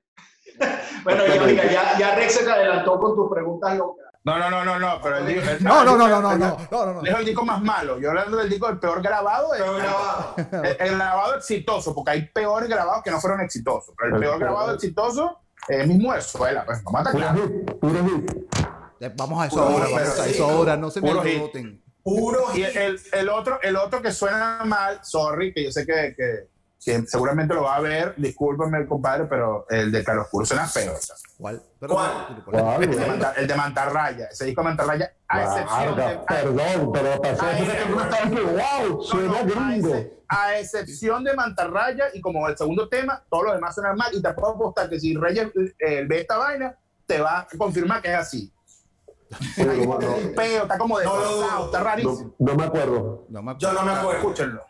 Bueno, 1.05 1.25
ya, 1.27 1.43
mira, 1.43 1.65
ya, 1.71 1.99
ya 1.99 2.15
Rex 2.17 2.33
se 2.35 2.45
te 2.45 2.51
adelantó 2.51 2.99
con 2.99 3.15
tus 3.15 3.31
preguntas 3.31 3.77
locas. 3.77 4.07
No, 4.29 4.39
no, 4.39 4.51
no, 4.51 4.65
no, 4.65 4.79
no, 4.79 5.01
pero 5.03 5.19
el 5.19 5.27
disco. 5.27 5.51
el- 5.51 5.65
No, 5.65 5.85
no, 5.85 5.97
no, 5.97 6.09
no, 6.09 6.21
no, 6.21 6.33
el- 6.33 6.39
no, 6.39 6.57
no, 6.71 6.87
no, 6.87 6.93
no. 6.95 7.03
Es 7.05 7.15
el 7.17 7.25
disco 7.25 7.45
más 7.45 7.61
malo. 7.63 7.99
Yo 7.99 8.11
hablando 8.11 8.37
del 8.37 8.49
disco 8.51 8.67
del 8.69 8.79
peor 8.79 9.03
grabado. 9.03 9.55
es- 9.55 9.61
Pero 9.63 9.75
grabado. 9.77 10.35
El, 10.65 10.77
el 10.81 10.95
grabado 10.97 11.35
exitoso, 11.37 11.95
porque 11.95 12.11
hay 12.13 12.27
peores 12.29 12.69
grabados 12.69 13.03
que 13.03 13.11
no 13.11 13.21
fueron 13.21 13.41
exitosos. 13.41 13.95
Pero 13.97 14.09
el 14.11 14.15
El 14.17 14.21
peor 14.29 14.39
grabado 14.41 14.75
exitoso 14.75 15.39
es 15.69 15.87
mismo 15.87 16.11
Venezuela. 16.11 16.65
Pues, 16.65 16.83
vamos 16.85 16.99
a 17.07 17.11
estar 17.11 17.13
Puro 17.13 17.25
claros. 17.27 17.51
hit, 17.51 17.79
puro 17.81 18.05
hit. 18.05 18.31
Eh, 19.01 19.13
Vamos 19.17 19.41
a 19.43 19.47
eso 19.47 19.63
ahora, 19.63 19.85
vamos 19.85 19.93
a 19.93 19.97
pero 20.15 20.25
eso 20.25 20.51
ahora. 20.51 20.77
No 20.77 20.91
se 20.91 21.01
me 21.01 21.09
Puro 21.09 21.23
hit. 21.23 21.35
alboroten. 21.35 21.83
Puro 22.03 22.45
Y 22.55 22.63
el, 22.63 23.01
el 23.13 23.29
otro, 23.29 23.61
el 23.63 23.77
otro 23.77 24.01
que 24.03 24.11
suena 24.13 24.63
mal, 24.65 24.99
sorry, 25.03 25.53
que 25.53 25.63
yo 25.65 25.71
sé 25.71 25.85
que, 25.87 26.15
que, 26.17 26.49
que 26.85 27.03
seguramente 27.07 27.55
lo 27.55 27.63
va 27.65 27.77
a 27.77 27.81
ver, 27.81 28.15
discúlpeme, 28.17 28.87
compadre, 28.87 29.25
pero 29.27 29.67
el 29.69 29.91
de 29.91 30.05
Claroscuro 30.05 30.47
suena 30.47 30.67
feo. 30.67 30.95
¿Cuál? 31.37 31.63
Pero- 31.81 31.95
¿Cuál? 31.95 32.45
¿Cuál, 32.45 32.83
El 32.85 32.91
de? 32.91 33.07
Manta- 33.07 33.33
el 33.37 33.47
de 33.47 33.55
Mantarraya, 33.57 34.27
ese 34.31 34.45
disco 34.47 34.61
de 34.63 34.69
Mantarraya, 34.69 35.13
a 35.29 35.43
excepción 35.43 35.97
de... 35.97 36.03
Vargas, 36.03 36.25
perdón, 36.29 36.93
pero 36.93 37.21
pasó 37.21 37.45
wow, 38.87 39.03
suena 39.03 39.29
No, 39.29 39.33
no, 39.33 39.61
a, 39.61 39.69
gringo. 39.71 39.95
a 40.29 40.59
excepción 40.59 41.25
de 41.25 41.35
Mantarraya 41.35 42.05
y 42.15 42.21
como 42.21 42.47
el 42.49 42.57
segundo 42.57 42.89
tema, 42.89 43.25
todos 43.29 43.45
los 43.45 43.55
demás 43.55 43.75
suenan 43.75 43.97
mal 43.97 44.15
y 44.15 44.23
te 44.23 44.33
puedo 44.35 44.55
apostar 44.55 44.89
que 44.89 45.01
si 45.01 45.17
Reyes 45.17 45.49
eh, 45.81 46.05
ve 46.09 46.21
esta 46.21 46.39
vaina, 46.39 46.77
te 47.07 47.21
va 47.21 47.41
a 47.41 47.47
confirmar 47.59 48.01
que 48.03 48.09
es 48.11 48.17
así. 48.17 48.53
No, 49.59 49.65
no, 49.99 49.99
peo, 50.35 50.63
está 50.63 50.79
como 50.79 50.95
No 50.95 51.01
desfasado, 51.01 51.37
dudo. 51.59 51.65
está 51.67 51.81
rarísimo. 51.83 52.35
no, 52.39 52.53
no 52.53 52.55
me 52.55 52.65
acuerdo. 52.65 53.27
No 53.29 53.43
me 53.43 53.55
Yo 53.59 53.73
no 53.73 53.83
me 53.83 53.93
acuerdo. 53.93 54.19
Escúchenlo. 54.21 54.63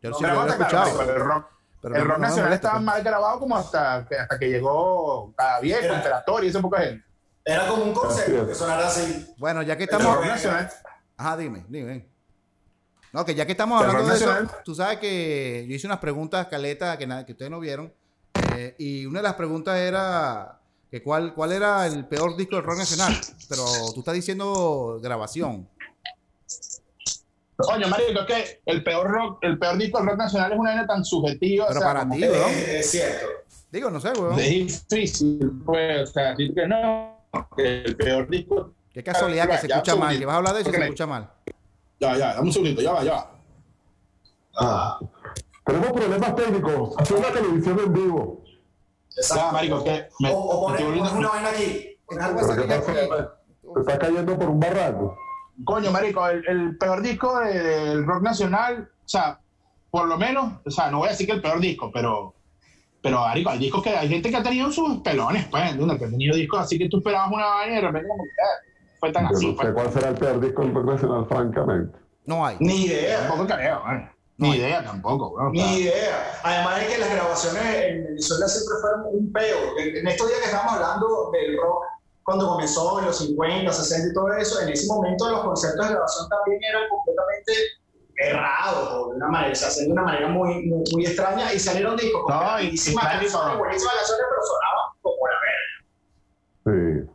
Yo 0.00 0.12
sí 0.14 0.18
Pero 0.22 0.34
lo 0.34 0.40
a 0.42 0.46
claro, 0.46 0.62
escuchado. 0.86 1.48
El 1.88 1.92
Pero 1.92 2.02
el 2.02 2.08
no- 2.08 2.14
rock 2.14 2.18
no 2.22 2.26
nacional 2.28 2.44
molesta, 2.50 2.54
estaba 2.68 2.74
pues. 2.74 2.84
mal 2.86 3.02
grabado 3.02 3.38
como 3.40 3.56
hasta 3.56 4.06
que, 4.08 4.16
hasta 4.18 4.38
que 4.38 4.48
llegó 4.48 5.32
cada 5.36 5.60
viejo, 5.60 5.84
Era- 5.84 5.96
Imperator 5.96 6.44
y 6.44 6.48
esa 6.48 6.60
poca 6.60 6.80
gente. 6.80 7.04
Era 7.44 7.68
como 7.68 7.84
un 7.84 7.92
concepto 7.92 8.46
que 8.46 8.54
sonara 8.54 8.86
así. 8.86 9.34
Bueno, 9.36 9.62
ya 9.62 9.76
que 9.76 9.84
El 9.84 9.90
estamos. 9.90 10.16
rock 10.16 10.26
nacional. 10.26 10.70
Ajá, 11.16 11.36
dime, 11.36 11.64
dime. 11.68 12.08
No, 13.12 13.24
que 13.24 13.34
ya 13.34 13.44
que 13.46 13.52
estamos 13.52 13.80
El 13.82 13.90
hablando 13.90 14.10
de 14.10 14.16
eso, 14.16 14.34
tú 14.64 14.74
sabes 14.74 14.98
que 14.98 15.64
yo 15.68 15.74
hice 15.76 15.86
unas 15.86 15.98
preguntas, 16.00 16.46
Caleta, 16.48 16.96
que, 16.98 17.06
que 17.26 17.32
ustedes 17.32 17.50
no 17.50 17.60
vieron. 17.60 17.92
eh, 18.56 18.74
y 18.78 19.04
una 19.06 19.18
de 19.20 19.24
las 19.24 19.34
preguntas 19.34 19.76
era 19.78 20.58
que 20.90 21.02
cuál, 21.02 21.34
cuál 21.34 21.52
era 21.52 21.86
el 21.86 22.06
peor 22.06 22.36
disco 22.36 22.56
del 22.56 22.64
rock 22.64 22.78
nacional. 22.78 23.14
Pero 23.48 23.64
tú 23.94 24.00
estás 24.00 24.14
diciendo 24.14 24.98
grabación. 25.02 25.68
Coño, 27.56 27.88
marico, 27.88 28.20
es 28.20 28.26
que 28.26 28.60
el 28.66 28.82
peor 28.82 29.08
rock, 29.08 29.38
el 29.42 29.58
peor 29.58 29.78
disco 29.78 29.98
del 29.98 30.08
rock 30.08 30.18
nacional 30.18 30.52
es 30.52 30.58
una 30.58 30.70
vaina 30.70 30.86
tan 30.86 31.04
subjetiva. 31.04 31.66
Pero 31.68 31.78
o 31.78 31.82
sea, 31.82 31.92
para 31.94 32.10
ti, 32.10 32.22
weón. 32.22 32.50
Es, 32.50 32.90
cierto. 32.90 33.26
Digo, 33.70 33.90
no 33.90 34.00
sé, 34.00 34.10
weón. 34.18 34.38
Es 34.38 34.88
difícil, 34.88 35.62
pues, 35.64 36.10
o 36.10 36.12
sea, 36.12 36.30
decir 36.30 36.54
que 36.54 36.66
no, 36.66 37.16
que 37.56 37.82
el 37.82 37.96
peor 37.96 38.28
disco. 38.28 38.72
Qué 38.92 39.02
casualidad 39.02 39.48
que 39.48 39.58
se 39.58 39.68
Ya, 39.68 39.76
escucha 39.76 39.96
mal. 39.96 40.18
Que 40.18 40.26
vas 40.26 40.34
a 40.34 40.36
hablar 40.38 40.54
de 40.54 40.60
eso 40.62 40.70
y 40.70 40.74
se 40.74 40.82
escucha 40.82 41.06
mal. 41.06 41.30
Ya, 42.00 42.16
ya, 42.16 42.34
dame 42.34 42.46
un 42.48 42.52
segundito, 42.52 42.82
ya 42.82 42.92
va, 42.92 43.04
ya 43.04 43.12
va. 43.14 43.30
Ah, 44.56 44.98
Tenemos 45.64 45.92
problemas 45.92 46.36
técnicos. 46.36 46.94
Hacer 46.98 47.16
una 47.16 47.32
televisión 47.32 47.80
en 47.84 47.92
vivo. 47.92 48.44
exacto. 49.16 49.44
Ya, 49.46 49.52
marico, 49.52 49.84
que 49.84 50.08
me- 50.20 50.30
o, 50.30 50.36
o 50.38 50.66
poner 50.66 50.84
una 50.86 51.28
vaina 51.28 51.48
aquí. 51.50 51.98
Algo 52.20 52.40
Te 53.74 53.80
está 53.80 53.98
cayendo 53.98 54.38
por 54.38 54.48
un 54.50 54.60
barranco. 54.60 55.16
Coño, 55.64 55.90
marico, 55.92 56.26
el, 56.28 56.44
el 56.48 56.76
peor 56.78 57.00
disco 57.02 57.38
de- 57.40 57.62
del 57.62 58.06
rock 58.06 58.22
nacional, 58.22 58.88
o 59.04 59.08
sea, 59.08 59.38
por 59.90 60.08
lo 60.08 60.16
menos, 60.18 60.54
o 60.64 60.70
sea, 60.70 60.90
no 60.90 60.98
voy 60.98 61.08
a 61.08 61.10
decir 61.12 61.26
que 61.26 61.34
el 61.34 61.40
peor 61.42 61.60
disco, 61.60 61.90
pero, 61.94 62.34
pero, 63.00 63.20
marico, 63.20 63.50
hay 63.50 63.58
discos 63.58 63.82
que 63.82 63.90
hay 63.90 64.08
gente 64.08 64.30
que 64.30 64.36
ha 64.36 64.42
tenido 64.42 64.72
sus 64.72 64.98
pelones, 65.02 65.46
pues, 65.48 65.70
¿entiendes? 65.70 65.98
Que 65.98 66.04
ha 66.06 66.10
tenido 66.10 66.34
discos 66.36 66.60
así 66.60 66.78
que 66.78 66.88
tú 66.88 66.98
esperabas 66.98 67.30
una 67.30 67.46
vaina 67.46 67.72
y 67.72 67.76
de 67.76 67.80
repente 67.82 68.08
como 68.08 68.24
que, 68.24 68.28
eh, 68.30 68.90
fue 68.98 69.12
tan 69.12 69.28
Yo 69.30 69.36
así, 69.36 69.46
no 69.50 69.54
pues. 69.56 69.68
sé 69.68 69.74
cuál 69.74 69.92
será 69.92 70.08
el 70.08 70.14
peor 70.16 70.40
disco 70.40 70.62
del 70.62 70.74
rock 70.74 70.86
nacional, 70.86 71.26
francamente. 71.28 71.98
No 72.26 72.44
hay. 72.46 72.56
Ni 72.58 72.86
idea. 72.86 73.20
Tampoco 73.28 73.46
creo, 73.46 73.82
bueno. 73.84 74.10
No 74.36 74.48
Ni 74.48 74.56
idea 74.56 74.82
tampoco, 74.82 75.28
weón. 75.28 75.48
o 75.50 75.54
sea, 75.54 75.64
Ni 75.66 75.76
idea. 75.82 76.40
Además 76.42 76.80
de 76.80 76.86
que 76.88 76.98
las 76.98 77.10
grabaciones 77.14 77.62
en 77.84 78.04
Venezuela 78.04 78.48
siempre 78.48 78.74
fueron 78.80 79.00
un 79.12 79.32
peo. 79.32 79.58
En, 79.78 79.96
en 79.98 80.08
estos 80.08 80.26
días 80.26 80.40
que 80.40 80.46
estábamos 80.46 80.72
hablando 80.72 81.30
del 81.32 81.56
rock, 81.62 81.84
cuando 82.24 82.48
comenzó 82.48 82.98
en 83.00 83.06
los 83.06 83.18
50, 83.18 83.72
60 83.72 84.08
y 84.10 84.14
todo 84.14 84.32
eso, 84.34 84.60
en 84.62 84.70
ese 84.70 84.86
momento 84.86 85.28
los 85.30 85.40
conceptos 85.40 85.86
de 85.86 85.92
grabación 85.92 86.28
también 86.28 86.60
eran 86.64 86.82
completamente 86.88 87.52
errados, 88.16 88.88
o 88.92 89.10
de 89.10 89.16
una 89.16 89.28
manera, 89.28 89.54
se 89.54 89.66
hacían 89.66 89.86
de 89.88 89.92
una 89.92 90.02
manera 90.02 90.28
muy, 90.28 90.66
muy, 90.66 90.84
muy 90.92 91.04
extraña 91.06 91.52
y 91.52 91.58
salieron 91.58 91.96
discos 91.96 92.22
con 92.22 92.32
No, 92.34 92.40
claro, 92.40 92.56
canciones, 92.58 93.58
buenísimas 93.58 93.94
canciones, 93.94 94.26
pero 94.30 94.42
sonaban 94.46 94.90
como 95.02 95.16
la 95.26 95.38
verga. 95.44 97.04
Sí. 97.04 97.10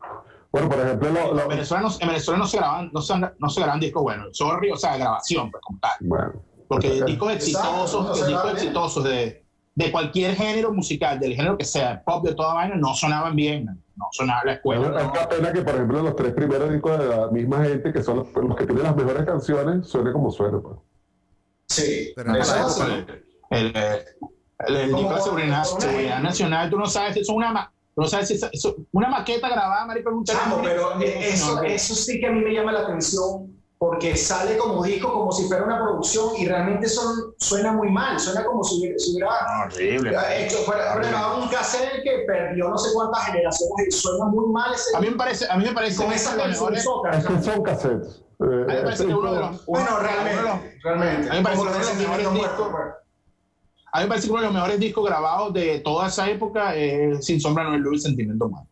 Bueno, 0.52 0.70
por 0.70 0.80
ejemplo, 0.80 1.10
lo- 1.10 1.34
lo- 1.34 1.42
En 1.44 1.48
Venezuela, 1.48 1.84
no, 1.88 1.96
en 2.00 2.08
Venezuela 2.08 2.38
no 2.40 2.48
se 2.48 2.58
graban, 2.58 2.90
no 2.92 3.02
se, 3.02 3.14
no 3.18 3.50
se 3.50 3.62
graban 3.62 3.80
discos 3.80 4.04
buenos. 4.04 4.38
Sorry, 4.38 4.72
o 4.72 4.78
sea, 4.78 4.98
grabación, 4.98 5.50
pues, 5.52 5.64
como 5.64 5.80
tal. 5.80 5.92
bueno, 6.02 6.34
Porque 6.68 6.88
Exacto. 6.88 7.06
discos 7.06 7.32
Exacto, 7.34 7.68
exitosos, 7.86 8.20
no 8.20 8.28
discos 8.28 8.54
exitosos 8.54 9.04
de, 9.06 9.46
de 9.76 9.92
cualquier 9.92 10.36
género 10.36 10.72
musical, 10.74 11.20
del 11.20 11.36
género 11.36 11.58
que 11.58 11.66
sea, 11.66 12.04
pop 12.04 12.24
de 12.26 12.36
toda 12.36 12.54
vaina, 12.56 12.76
no 12.76 12.94
sonaban 12.94 13.36
bien, 13.36 13.66
man. 13.66 13.84
No 14.00 14.06
sonaba 14.12 14.42
la 14.46 14.52
es 14.54 14.58
escuela. 14.58 14.88
es 14.88 15.04
no. 15.06 15.12
una 15.12 15.30
pena 15.30 15.54
que, 15.54 15.62
por 15.62 15.76
ejemplo, 15.76 16.02
los 16.02 16.16
tres 16.16 16.34
primeros 16.34 16.72
discos 16.72 16.98
de 17.00 17.06
la 17.08 17.28
misma 17.28 17.64
gente, 17.66 17.92
que 17.94 18.02
son 18.02 18.18
los, 18.18 18.34
los 18.34 18.56
que 18.56 18.66
tienen 18.66 18.84
las 18.84 18.96
mejores 18.96 19.26
canciones, 19.26 19.88
suene 19.88 20.12
como 20.14 20.32
suena. 20.32 20.60
Pues. 20.60 20.78
Sí, 21.68 22.14
Pero 22.16 22.30
en 22.32 22.36
eso. 22.42 22.86
El, 23.52 23.68
el, 23.68 23.76
el, 24.68 24.76
el 24.76 24.96
disco 24.96 25.14
de 25.16 25.22
seguridad, 25.22 25.64
seguridad 25.64 26.22
nacional, 26.22 26.70
tú 26.70 26.78
no 26.80 26.86
sabes 26.86 27.14
si 27.14 27.20
eso 27.22 27.32
es 27.34 27.36
una, 27.38 27.52
ma- 27.52 27.72
tú 27.94 28.02
no 28.02 28.08
sabes 28.08 28.28
si 28.28 28.40
eso, 28.52 28.76
una 28.92 29.10
maqueta 29.10 29.50
grabada, 29.50 29.86
marico, 29.86 30.10
en 30.10 30.16
un 30.16 30.24
Chamo, 30.24 30.62
teléfono. 30.62 30.96
pero 30.98 31.02
eh, 31.02 31.30
eso, 31.30 31.62
eso 31.64 31.94
sí 31.96 32.20
que 32.20 32.28
a 32.28 32.32
mí 32.32 32.42
me 32.42 32.54
llama 32.54 32.72
la 32.72 32.80
atención 32.82 33.59
porque 33.80 34.18
sale 34.18 34.58
como 34.58 34.84
disco, 34.84 35.12
como 35.12 35.32
si 35.32 35.48
fuera 35.48 35.64
una 35.64 35.78
producción 35.82 36.36
y 36.38 36.46
realmente 36.46 36.90
son, 36.90 37.34
suena 37.38 37.72
muy 37.72 37.90
mal, 37.90 38.20
suena 38.20 38.44
como 38.44 38.62
si 38.62 38.78
hubiera, 38.82 39.00
si 39.00 39.12
hubiera 39.14 39.30
horrible. 39.66 40.18
hecho, 40.46 40.58
fuera, 40.66 40.92
fuera 40.92 41.08
grabado 41.08 41.44
un 41.44 41.48
cassette 41.50 42.04
que 42.04 42.26
perdió 42.28 42.68
no 42.68 42.78
sé 42.78 42.90
cuántas 42.94 43.24
generaciones 43.28 43.88
y 43.88 43.92
suena 43.92 44.26
muy 44.26 44.52
mal 44.52 44.74
ese 44.74 44.98
A 44.98 45.00
mí 45.00 45.10
me 45.10 45.16
parece, 45.16 45.48
a 45.50 45.56
mí 45.56 45.64
me 45.64 45.72
parece 45.72 45.96
con 45.96 46.10
que 46.10 46.16
esa 46.16 46.34
uno 46.34 46.42
de 46.44 46.48
los 46.50 46.60
mejores- 46.60 46.86
canción 46.86 47.14
Es 47.14 47.26
que 47.46 47.52
son 47.52 47.64
cassettes. 47.64 48.22
Eh, 48.42 48.44
a 48.44 48.48
mí 48.48 48.66
me 48.74 48.82
parece 48.84 49.06
que 49.08 49.14
uno 49.14 49.34
de 49.34 49.40
los, 49.40 49.66
Bueno, 49.66 49.88
uno- 49.92 50.00
realmente, 50.00 50.78
realmente. 50.84 51.30
a 51.30 51.32
mí 51.32 51.38
me 51.38 51.44
parece 51.44 51.60
como 51.62 51.72
uno 51.72 51.80
de 51.80 51.86
los 51.86 51.98
mejores 51.98 52.34
discos. 52.34 52.68
pues. 52.72 52.84
A 53.92 53.98
mí 54.00 54.04
me 54.04 54.08
parece 54.10 54.28
que 54.28 54.32
uno 54.34 54.42
de 54.42 54.46
los 54.48 54.54
mejores 54.56 54.80
discos 54.82 55.06
grabados 55.06 55.54
de 55.54 55.80
toda 55.80 56.08
esa 56.10 56.30
época 56.30 56.76
es 56.76 57.26
Sin 57.26 57.40
Sombra 57.40 57.64
No 57.64 57.76
es 57.76 57.82
Luz, 57.82 58.04
Sentimiento 58.04 58.46
Humano. 58.46 58.68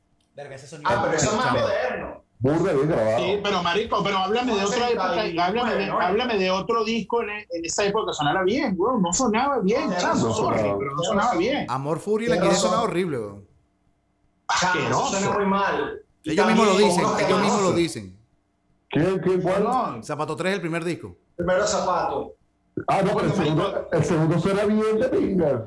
Ah, 0.84 1.00
pero 1.04 1.14
eso 1.16 1.32
es 1.32 1.38
más 1.38 1.54
moderno. 1.54 2.24
Burda 2.40 2.72
bien 2.74 2.88
grabado. 2.88 3.18
Sí, 3.18 3.40
pero 3.44 3.64
marico, 3.64 4.04
pero 4.04 4.18
háblame 4.18 4.54
de 4.56 4.64
otra 4.64 4.90
época, 4.90 5.14
69, 5.16 5.42
háblame 5.42 5.76
de, 5.76 5.86
háblame 5.92 6.38
de 6.38 6.52
otro 6.52 6.84
disco 6.86 7.24
en, 7.24 7.30
en 7.30 7.66
esa 7.66 7.84
época 7.86 8.12
que 8.12 8.14
sonara 8.16 8.44
bien, 8.44 8.76
weón, 8.78 9.02
no 9.02 9.12
sonaba 9.12 9.60
bien, 9.60 9.90
No, 9.90 9.96
no 9.96 10.34
sorry, 10.34 10.60
sonaba. 10.60 10.78
pero 10.80 10.96
no 10.96 11.04
sonaba 11.04 11.36
bien. 11.36 11.66
Amor, 11.70 12.00
Furia 12.00 12.28
y 12.28 12.30
la 12.30 12.40
quiere 12.40 12.56
sonar 12.56 12.84
horrible, 12.84 13.18
weón. 13.20 13.48
Asqueroso. 14.48 15.08
suena 15.18 15.32
muy 15.32 15.46
mal. 15.46 16.02
Ellos 16.24 16.46
mismos 16.48 16.68
lo 16.68 16.78
dicen, 16.78 17.06
ellos 17.26 17.42
mismos 17.42 17.62
lo 17.64 17.72
dicen. 17.74 18.18
¿Quién, 18.90 19.20
quién, 19.20 19.42
cuál? 19.42 19.64
No, 19.64 20.04
Zapato 20.04 20.36
3 20.36 20.50
es 20.52 20.56
el 20.56 20.62
primer 20.62 20.84
disco. 20.84 21.16
Primero 21.36 21.66
zapato. 21.68 22.34
Ah, 22.88 23.02
no, 23.04 23.14
pero 23.16 23.28
el 23.28 23.34
segundo, 23.34 23.90
el 23.92 24.06
segundo 24.06 24.40
suena 24.40 24.64
bien 24.66 25.00
de 25.00 25.10
pinga. 25.10 25.66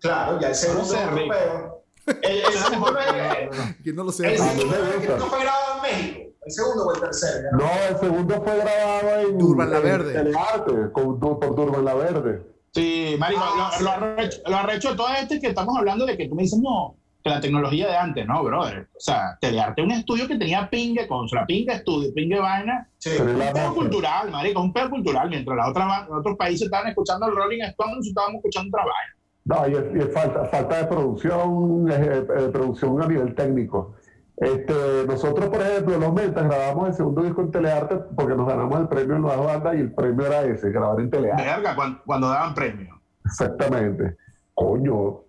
Claro, 0.00 0.40
ya 0.40 0.48
el 0.48 0.54
segundo 0.54 0.84
sé, 0.84 0.96
es 0.96 1.02
europeo. 1.08 1.74
El, 2.22 2.36
el 2.36 2.42
es- 2.42 3.76
¿Quién 3.82 3.96
no 3.96 4.04
lo 4.04 4.12
sé? 4.12 4.32
el 4.32 4.38
segundo 4.38 4.76
gusta. 4.96 5.16
no 5.18 5.26
fue 5.26 5.40
grabado 5.40 5.67
México. 5.96 6.30
El 6.46 6.52
segundo 6.52 6.86
o 6.86 6.94
el 6.94 7.00
tercero. 7.00 7.48
no. 7.52 7.58
No, 7.58 7.70
el 7.90 7.96
segundo 7.98 8.42
fue 8.42 8.56
grabado 8.56 9.20
en 9.28 9.38
Durban 9.38 9.70
La 9.70 9.76
en 9.78 9.82
Verde. 9.82 10.12
Telearte, 10.14 10.92
con, 10.92 11.18
por 11.20 11.54
Durban 11.54 11.84
La 11.84 11.94
Verde. 11.94 12.42
sí, 12.72 13.16
marico, 13.18 13.42
Ah, 13.44 13.70
lo, 13.78 13.84
lo 13.84 13.90
arrecho, 13.90 14.38
lo 14.46 14.56
arrecho 14.56 14.90
de 14.90 14.96
todo 14.96 15.08
esto 15.20 15.34
es 15.34 15.40
que 15.40 15.48
estamos 15.48 15.76
hablando 15.76 16.06
de 16.06 16.16
que 16.16 16.28
tú 16.28 16.34
me 16.34 16.42
dices, 16.42 16.58
no, 16.60 16.96
que 17.22 17.30
la 17.30 17.40
tecnología 17.40 17.88
de 17.88 17.96
antes, 17.96 18.26
no, 18.26 18.42
brother. 18.44 18.88
O 18.96 19.00
sea, 19.00 19.36
Telearte 19.40 19.82
un 19.82 19.90
estudio 19.90 20.26
que 20.28 20.36
tenía 20.38 20.70
pingue, 20.70 21.06
consola, 21.08 21.44
pingue 21.44 21.74
estudio, 21.74 22.14
pingue 22.14 22.38
vaina, 22.38 22.88
Sí. 22.98 23.10
Un 23.20 23.38
la 23.38 23.52
pedo 23.52 23.74
cultural, 23.74 24.30
marico, 24.30 24.60
un 24.62 24.72
pedo 24.72 24.88
cultural, 24.90 25.28
mientras 25.28 25.56
las 25.56 25.68
otras, 25.68 25.86
ba- 25.86 26.06
los 26.08 26.20
otros 26.20 26.36
países 26.36 26.62
estaban 26.62 26.88
escuchando 26.88 27.26
el 27.26 27.36
Rolling 27.36 27.60
Stones, 27.62 27.96
nosotros 27.96 28.08
estábamos 28.08 28.36
escuchando 28.36 28.68
otra 28.76 28.84
vaina. 28.86 29.14
No, 29.44 29.66
y 29.68 29.74
es, 29.74 29.96
y 29.96 30.08
es 30.08 30.14
falta, 30.14 30.44
falta 30.46 30.78
de 30.78 30.84
producción, 30.86 31.90
eh, 31.90 32.26
eh, 32.38 32.48
producción 32.52 33.02
a 33.02 33.06
nivel 33.06 33.34
técnico. 33.34 33.94
Este, 34.40 35.04
nosotros, 35.06 35.48
por 35.48 35.60
ejemplo, 35.60 35.98
los 35.98 36.12
Mentas 36.12 36.44
grabamos 36.44 36.88
el 36.88 36.94
segundo 36.94 37.22
disco 37.22 37.40
en 37.42 37.50
Telearte 37.50 37.96
porque 38.14 38.34
nos 38.36 38.46
ganamos 38.46 38.78
el 38.80 38.86
premio 38.88 39.16
en 39.16 39.22
Nueva 39.22 39.44
Banda 39.44 39.74
y 39.74 39.80
el 39.80 39.92
premio 39.92 40.26
era 40.26 40.42
ese, 40.42 40.70
grabar 40.70 41.00
en 41.00 41.10
Telearte. 41.10 41.42
Verga, 41.42 41.74
cuando, 41.74 42.00
cuando 42.06 42.28
daban 42.28 42.54
premios. 42.54 42.96
Exactamente. 43.24 44.16
Coño, 44.54 45.20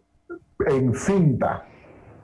en 0.68 0.94
cinta. 0.94 1.66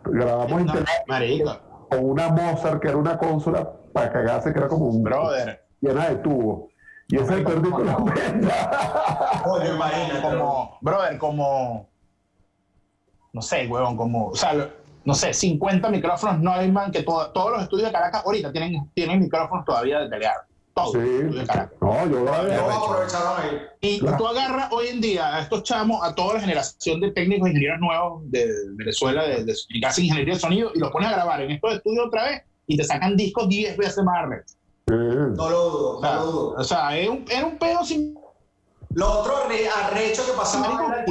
Grabamos 0.04 0.62
en 0.62 0.66
No, 0.68 0.74
Telearte 0.74 1.46
con 1.90 2.06
una 2.06 2.30
Mozart 2.30 2.82
que 2.82 2.88
era 2.90 2.98
una 2.98 3.18
consola 3.18 3.72
para 3.94 4.12
cagarse, 4.12 4.52
que 4.54 4.60
era 4.60 4.68
como 4.68 4.86
un 4.86 5.04
brother. 5.04 5.64
llena 5.82 6.10
de 6.10 6.16
tubos. 6.18 6.70
Y 7.08 7.16
ese 7.18 7.26
es 7.26 7.32
el 7.32 7.44
peor 7.46 7.62
disco 7.62 7.80
de 7.80 7.86
los 7.92 8.04
Mentas. 8.04 8.68
Coño, 9.44 9.76
imagínate. 9.76 10.22
como, 10.22 10.78
brother, 10.82 11.18
como, 11.18 11.90
no 13.34 13.42
sé, 13.42 13.68
huevón, 13.68 13.96
como, 13.98 14.28
o 14.30 14.36
sea, 14.36 14.54
lo- 14.54 14.85
no 15.06 15.14
sé, 15.14 15.34
50 15.34 15.88
micrófonos 15.90 16.40
Neumann, 16.40 16.92
que 16.92 17.04
to- 17.04 17.32
todos 17.34 17.52
los 17.52 17.64
estudios 17.64 17.88
de 17.88 17.94
Caracas 17.94 18.24
ahorita 18.26 18.52
tienen, 18.52 18.90
tienen 18.94 19.20
micrófonos 19.22 19.64
todavía 19.66 20.00
de 20.00 20.10
pelear. 20.10 20.36
Todos 20.74 20.92
Sí. 20.94 20.98
los 20.98 21.08
estudios 21.10 21.36
de 21.36 21.46
Caracas. 21.48 21.78
No, 21.80 22.10
yo 22.10 22.34
aprovecharon 22.34 23.34
ahí. 23.42 23.62
Y 23.82 24.00
Claro. 24.00 24.18
tú 24.18 24.28
agarras 24.28 24.72
hoy 24.74 24.88
en 24.88 25.00
día 25.02 25.36
a 25.36 25.42
estos 25.42 25.64
chamos, 25.64 26.04
a 26.04 26.14
toda 26.14 26.34
la 26.34 26.40
generación 26.42 27.00
de 27.00 27.12
técnicos 27.12 27.48
e 27.48 27.52
ingenieros 27.52 27.80
nuevos 27.80 28.24
de 28.32 28.48
Venezuela, 28.74 29.24
de, 29.24 29.54
hacen 29.86 30.06
ingeniería 30.06 30.34
de 30.34 30.40
sonido, 30.40 30.72
y 30.76 30.80
los 30.80 30.92
pones 30.92 31.08
a 31.10 31.14
grabar 31.14 31.42
en 31.42 31.52
estos 31.52 31.76
estudios 31.76 32.08
otra 32.08 32.24
vez, 32.26 32.42
y 32.68 32.76
te 32.76 32.84
sacan 32.84 33.16
discos 33.16 33.48
10 33.48 33.78
veces 33.78 34.04
más 34.04 34.18
arrechos. 34.24 34.58
Sí. 34.88 34.94
No 34.96 35.50
lo 35.50 35.70
dudo, 35.70 35.98
O 35.98 36.02
no 36.02 36.08
sea, 36.08 36.16
lo 36.16 36.26
dudo. 36.26 36.56
o 36.58 36.64
sea, 36.64 36.98
es 36.98 37.10
un, 37.10 37.26
era 37.30 37.46
un 37.46 37.58
pedo 37.58 37.84
sin 37.86 38.16
Lo 38.90 39.12
otro 39.20 39.34
arre- 39.46 39.68
arrecho 39.68 40.26
que 40.26 40.32
pasaba 40.38 40.68
era 40.88 41.00
el 41.00 41.06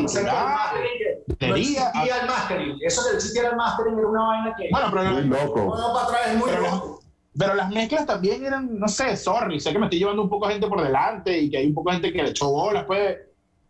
que 1.39 1.49
No 1.49 1.57
existía 1.57 1.91
el 2.21 2.27
mastering. 2.27 2.79
Eso 2.83 3.03
que 3.09 3.17
existiera 3.17 3.51
el 3.51 3.57
mastering 3.57 3.99
era 3.99 4.09
una 4.09 4.23
vaina 4.27 4.55
que. 4.57 4.69
Bueno, 4.71 4.87
pero, 4.93 5.11
Muy 5.11 5.23
loco. 5.25 5.73
Para 5.93 6.05
atrás 6.05 6.21
es 6.29 6.37
muy 6.37 6.51
Pero 6.51 6.63
loco. 6.63 7.01
pero 7.39 7.55
las 7.55 7.71
mezclas 7.71 8.07
también 8.07 8.45
eran, 8.45 8.79
no 8.79 8.89
sé, 8.89 9.17
sorry, 9.17 9.59
sé 9.61 9.73
que 9.73 9.79
me 9.79 9.87
estoy 9.87 9.99
llevando 9.99 10.23
un 10.23 10.29
poco 10.29 10.47
de 10.47 10.55
gente 10.55 10.69
por 10.69 10.83
delante 10.83 11.37
y 11.39 11.51
que 11.51 11.59
hay 11.59 11.67
un 11.67 11.75
poco 11.75 11.91
de 11.91 11.97
gente 11.97 12.13
que 12.13 12.23
le 12.23 12.31
echó 12.31 12.51
bolas, 12.51 12.85
pues. 12.85 13.17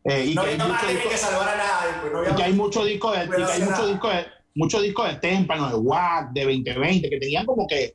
eh, 0.05 0.25
y 0.27 0.35
No 0.35 0.43
que 0.45 0.51
hay 0.51 0.59
mucho 0.59 0.87
disco- 0.87 1.09
que 1.11 1.17
salvara 1.17 1.53
a 1.53 1.57
nadie. 1.57 1.93
Pues 2.03 2.13
no 2.13 2.21
y 2.23 2.25
que 2.25 2.31
había 2.33 2.45
hay 2.47 2.53
mucho 2.53 2.85
disco 2.85 3.13
de, 3.13 3.25
y 3.25 3.29
que 3.29 3.43
hay 3.53 3.63
mucho 3.63 3.87
disco 3.87 4.09
de, 4.09 4.27
mucho 4.55 4.81
disco 4.81 5.05
de 5.05 5.15
témpano, 5.15 5.69
de 5.71 5.77
WAC, 5.77 6.31
de 6.33 6.45
2020, 6.45 7.09
que 7.11 7.19
tenían 7.19 7.47
como 7.47 7.67
que, 7.67 7.95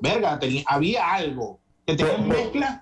verga, 0.00 0.38
tenía, 0.38 0.62
había 0.66 1.12
algo, 1.14 1.58
que 1.86 1.96
tenían 1.96 2.28
mezclas, 2.28 2.80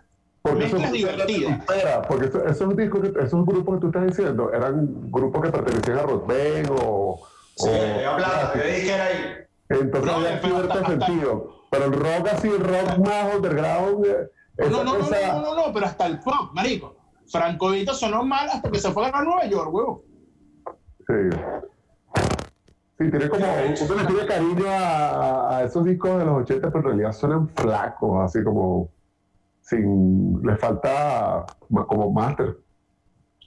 Porque 0.50 0.90
divertidas. 0.92 1.58
Espera, 1.60 2.02
porque 2.02 2.26
esos, 2.26 2.42
esos 2.46 2.76
discos, 2.76 3.00
que- 3.00 3.20
esos 3.22 3.46
grupos 3.46 3.74
que 3.76 3.80
tú 3.80 3.86
estás 3.88 4.06
diciendo, 4.06 4.52
eran 4.52 5.10
grupos 5.10 5.42
que 5.42 5.50
pertenecían 5.50 5.98
a 5.98 6.02
Rodben 6.02 6.66
o. 6.70 7.20
Sí, 7.56 7.68
o- 7.68 8.16
plata, 8.16 8.52
había 8.54 8.64
disquera 8.66 9.04
ahí. 9.04 9.34
Entonces 9.70 10.04
No, 10.10 10.16
había 10.18 10.40
pero 10.40 10.54
cierto 10.56 10.72
hasta- 10.74 10.92
hasta- 10.92 11.06
sentido. 11.06 11.50
Pero 11.70 11.84
el 11.84 11.92
rock 11.92 12.28
así, 12.32 12.48
el 12.48 12.60
rock 12.60 12.98
más 13.06 13.34
underground, 13.34 14.06
eh, 14.06 14.30
esa 14.56 14.70
No, 14.70 14.84
no, 14.84 14.98
no, 14.98 15.08
no, 15.10 15.40
no, 15.42 15.54
no, 15.66 15.72
pero 15.72 15.86
hasta 15.86 16.06
el 16.06 16.18
pop, 16.20 16.50
marico. 16.54 16.94
Franco 17.30 17.70
Vito 17.72 17.92
sonó 17.92 18.24
mal 18.24 18.48
hasta 18.48 18.70
que 18.70 18.78
se 18.78 18.90
fue 18.90 19.04
a 19.06 19.22
Nueva 19.22 19.44
York, 19.46 19.68
huevo. 19.74 20.02
Sí. 21.06 21.36
Sí, 22.98 23.10
tiene 23.10 23.28
como, 23.28 23.44
uno 23.46 23.94
le 23.94 24.06
tiene 24.06 24.26
cariño 24.26 24.66
a, 24.68 25.08
a- 25.10 25.58
a 25.58 25.62
esos 25.64 25.84
discos 25.84 26.18
de 26.18 26.24
los 26.24 26.42
80, 26.42 26.68
pero 26.68 26.78
en 26.80 26.84
realidad 26.86 27.12
suenan 27.12 27.48
flacos, 27.50 28.24
así 28.24 28.42
como 28.42 28.88
sin, 29.68 30.40
le 30.42 30.56
falta 30.56 31.44
como 31.88 32.10
master. 32.10 32.56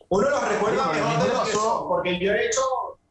Uno 0.09 0.29
los 0.29 0.49
recuerda 0.49 0.83
Sí, 0.93 0.99
mejor 0.99 1.27
de 1.27 1.33
lo 1.33 1.43
que 1.43 1.51
son, 1.51 1.87
porque 1.87 2.19
yo 2.19 2.31
he 2.33 2.45
hecho, 2.47 2.61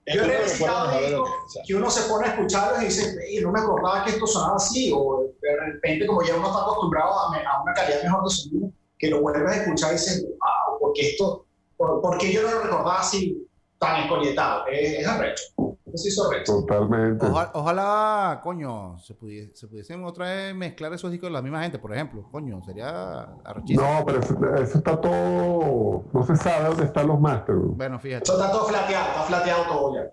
yo 0.06 0.22
he 0.22 0.42
discos 0.44 0.90
que- 0.92 1.60
que 1.66 1.74
uno 1.74 1.90
se 1.90 2.08
pone 2.08 2.26
a 2.26 2.30
escucharlos 2.32 2.82
y 2.82 2.84
dice, 2.86 3.16
"Ey, 3.26 3.40
no 3.42 3.50
me 3.52 3.60
acordaba 3.60 4.04
que 4.04 4.10
esto 4.10 4.26
sonaba 4.26 4.56
así, 4.56 4.92
o 4.94 5.24
de 5.40 5.56
repente 5.56 6.06
como 6.06 6.22
ya 6.22 6.36
uno 6.36 6.46
está 6.48 6.60
acostumbrado 6.60 7.12
a, 7.18 7.36
a 7.36 7.62
una 7.62 7.72
calidad 7.72 8.02
mejor 8.02 8.24
de 8.24 8.30
sonido, 8.30 8.70
que 8.98 9.08
lo 9.10 9.22
vuelves 9.22 9.50
a 9.50 9.62
escuchar 9.62 9.90
y 9.90 9.94
dices, 9.94 10.22
wow, 10.24 10.78
porque 10.78 11.08
esto, 11.10 11.46
por, 11.76 12.00
porque 12.02 12.30
yo 12.32 12.42
no 12.42 12.50
lo 12.50 12.60
recordaba 12.62 13.00
así 13.00 13.46
tan 13.80 14.02
escolietado, 14.02 14.66
es, 14.70 14.98
es 15.00 15.06
arrecho, 15.08 15.42
eso 15.56 16.06
es 16.06 16.20
arrecho. 16.20 16.52
Totalmente. 16.60 17.24
Ojalá, 17.26 17.50
ojalá, 17.54 18.40
coño, 18.42 18.98
se, 18.98 19.18
pudie- 19.18 19.52
se 19.54 19.66
pudiesen 19.66 20.04
otra 20.04 20.26
vez 20.26 20.54
mezclar 20.54 20.92
esos 20.92 21.10
discos 21.10 21.28
de 21.30 21.32
la 21.32 21.40
misma 21.42 21.62
gente, 21.62 21.78
por 21.78 21.92
ejemplo. 21.94 22.28
Coño, 22.30 22.62
sería 22.62 23.20
arrechísimo. 23.44 23.82
No, 23.82 24.04
pero 24.04 24.20
eso, 24.20 24.34
eso 24.62 24.78
está 24.78 25.00
todo. 25.00 26.04
No 26.12 26.26
se 26.26 26.36
sabe 26.36 26.68
dónde 26.68 26.84
están 26.84 27.06
los 27.08 27.18
masters. 27.18 27.58
Bueno, 27.62 27.98
fíjate. 27.98 28.24
Eso 28.24 28.38
está 28.38 28.52
todo 28.52 28.66
flateado, 28.68 29.06
está 29.08 29.22
flateado 29.22 29.64
todo 29.64 29.94
ya. 29.94 30.12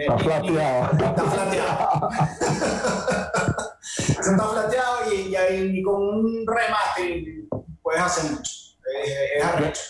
Está 0.00 0.18
flateado. 0.18 0.92
Está 0.92 1.24
flateado. 1.24 2.08
Eso 3.98 4.30
está 4.30 4.44
flateado 4.44 5.12
y, 5.12 5.36
y 5.78 5.82
con 5.82 6.02
un 6.02 6.44
remaster 6.46 7.24
puedes 7.82 8.00
hacer 8.00 8.30
mucho. 8.30 8.52
Es, 9.04 9.10
es 9.36 9.44
arrecho. 9.44 9.82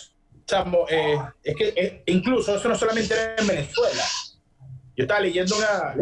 Chamo, 0.45 0.85
eh, 0.89 1.17
es 1.43 1.55
que 1.55 1.73
eh, 1.75 2.03
incluso 2.07 2.55
eso 2.55 2.67
no 2.69 2.75
solamente 2.75 3.13
era 3.13 3.35
en 3.37 3.47
Venezuela. 3.47 4.03
Yo 4.95 5.03
estaba 5.03 5.21
leyendo 5.21 5.55
una, 5.57 5.95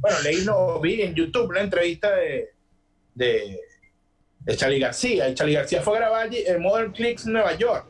bueno, 0.00 0.18
leí, 0.22 0.44
no, 0.44 0.80
vi 0.80 1.02
en 1.02 1.14
YouTube 1.14 1.50
una 1.50 1.60
entrevista 1.60 2.10
de, 2.14 2.50
de, 3.14 3.60
de 4.40 4.56
Charlie 4.56 4.78
García. 4.78 5.28
Y 5.28 5.34
Charlie 5.34 5.54
García 5.54 5.82
fue 5.82 5.96
a 5.96 6.00
grabar 6.00 6.26
allí 6.26 6.42
en 6.46 6.62
Modern 6.62 6.92
Clicks 6.92 7.26
Nueva 7.26 7.54
York. 7.54 7.84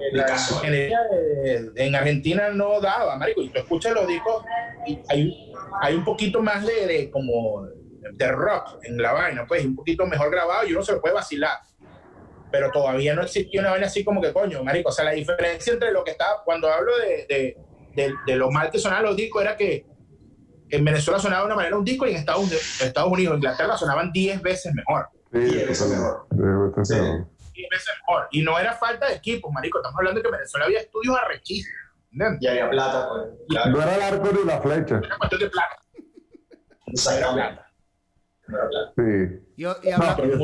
En, 0.00 0.16
la- 0.16 0.26
en 0.62 0.74
el- 0.74 1.72
en 1.74 1.94
Argentina 1.96 2.50
no 2.50 2.80
daba, 2.80 3.16
marico. 3.16 3.42
Y 3.42 3.48
tú 3.48 3.58
escuchas 3.58 3.92
los 3.94 4.06
discos 4.06 4.44
y 4.86 4.98
hay, 5.08 5.52
hay 5.82 5.94
un 5.94 6.04
poquito 6.04 6.40
más 6.40 6.64
de, 6.64 6.86
de 6.86 7.10
como 7.10 7.66
de 8.12 8.28
rock 8.32 8.78
en 8.84 8.96
la 9.02 9.12
vaina, 9.12 9.44
pues, 9.46 9.64
un 9.64 9.74
poquito 9.74 10.06
mejor 10.06 10.30
grabado 10.30 10.66
y 10.66 10.72
uno 10.72 10.82
se 10.82 10.92
lo 10.92 11.00
puede 11.00 11.14
vacilar. 11.14 11.58
Pero 12.50 12.70
todavía 12.70 13.14
no 13.14 13.22
existía 13.22 13.60
una 13.60 13.70
vaina 13.70 13.86
así 13.86 14.04
como 14.04 14.20
que, 14.22 14.32
coño, 14.32 14.62
marico. 14.64 14.88
O 14.88 14.92
sea, 14.92 15.04
la 15.04 15.10
diferencia 15.12 15.72
entre 15.72 15.92
lo 15.92 16.02
que 16.04 16.12
estaba, 16.12 16.42
cuando 16.44 16.68
hablo 16.70 16.92
de, 16.98 17.26
de, 17.28 17.56
de, 17.94 18.14
de 18.26 18.36
lo 18.36 18.50
mal 18.50 18.70
que 18.70 18.78
sonaban 18.78 19.04
los 19.04 19.16
discos, 19.16 19.42
era 19.42 19.56
que 19.56 19.84
en 20.70 20.84
Venezuela 20.84 21.18
sonaba 21.18 21.40
de 21.42 21.46
una 21.46 21.56
manera 21.56 21.76
un 21.76 21.84
disco 21.84 22.06
y 22.06 22.10
en 22.10 22.16
Estados 22.16 22.42
Unidos, 22.44 22.80
Estados 22.82 23.10
Unidos 23.12 23.36
Inglaterra 23.36 23.76
sonaban 23.76 24.12
10 24.12 24.40
veces 24.42 24.72
mejor. 24.74 25.08
Sí, 25.32 25.38
Y 25.40 25.58
ese 25.60 25.84
totalmente. 25.84 25.96
mejor. 25.96 26.74
Debe 26.74 26.84
ser 26.84 26.96
Sí. 26.96 27.02
peor. 27.02 27.26
10 27.54 27.68
veces 27.70 27.88
mejor. 28.06 28.28
Y 28.30 28.42
no 28.42 28.58
era 28.58 28.72
falta 28.74 29.08
de 29.08 29.14
equipos, 29.14 29.52
marico. 29.52 29.78
Estamos 29.78 29.98
hablando 29.98 30.18
de 30.18 30.22
que 30.22 30.28
en 30.28 30.32
Venezuela 30.32 30.66
había 30.66 30.80
estudios 30.80 31.16
arrechísimos. 31.16 31.78
¿entiendes? 32.12 32.38
Y 32.42 32.46
había 32.46 32.70
plata, 32.70 33.08
pues. 33.08 33.22
Claro, 33.48 33.70
No 33.72 33.82
era 33.82 33.94
el 33.96 34.02
arco 34.02 34.30
ni 34.32 34.44
la 34.46 34.60
flecha. 34.62 35.00
Era 35.04 35.18
cuestión 35.18 35.40
de 35.42 35.50
plata. 35.50 35.76
Era 37.18 37.32
plata. 37.34 37.72
Sí. 38.96 39.42
Y, 39.56 39.62
y 39.62 39.90
habla- 39.92 40.16
Pero 40.16 40.38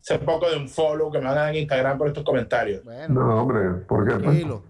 sé 0.00 0.18
poco 0.18 0.48
de 0.50 0.56
un 0.56 0.68
follow 0.68 1.10
que 1.10 1.18
me 1.18 1.24
van 1.26 1.38
a 1.38 1.40
dar 1.42 1.50
en 1.54 1.60
Instagram 1.62 1.98
por 1.98 2.08
estos 2.08 2.24
comentarios. 2.24 2.84
Bueno, 2.84 3.14
No, 3.14 3.42
hombre, 3.42 3.84
porque 3.86 4.12
pues, 4.12 4.22
tranquilo. 4.22 4.64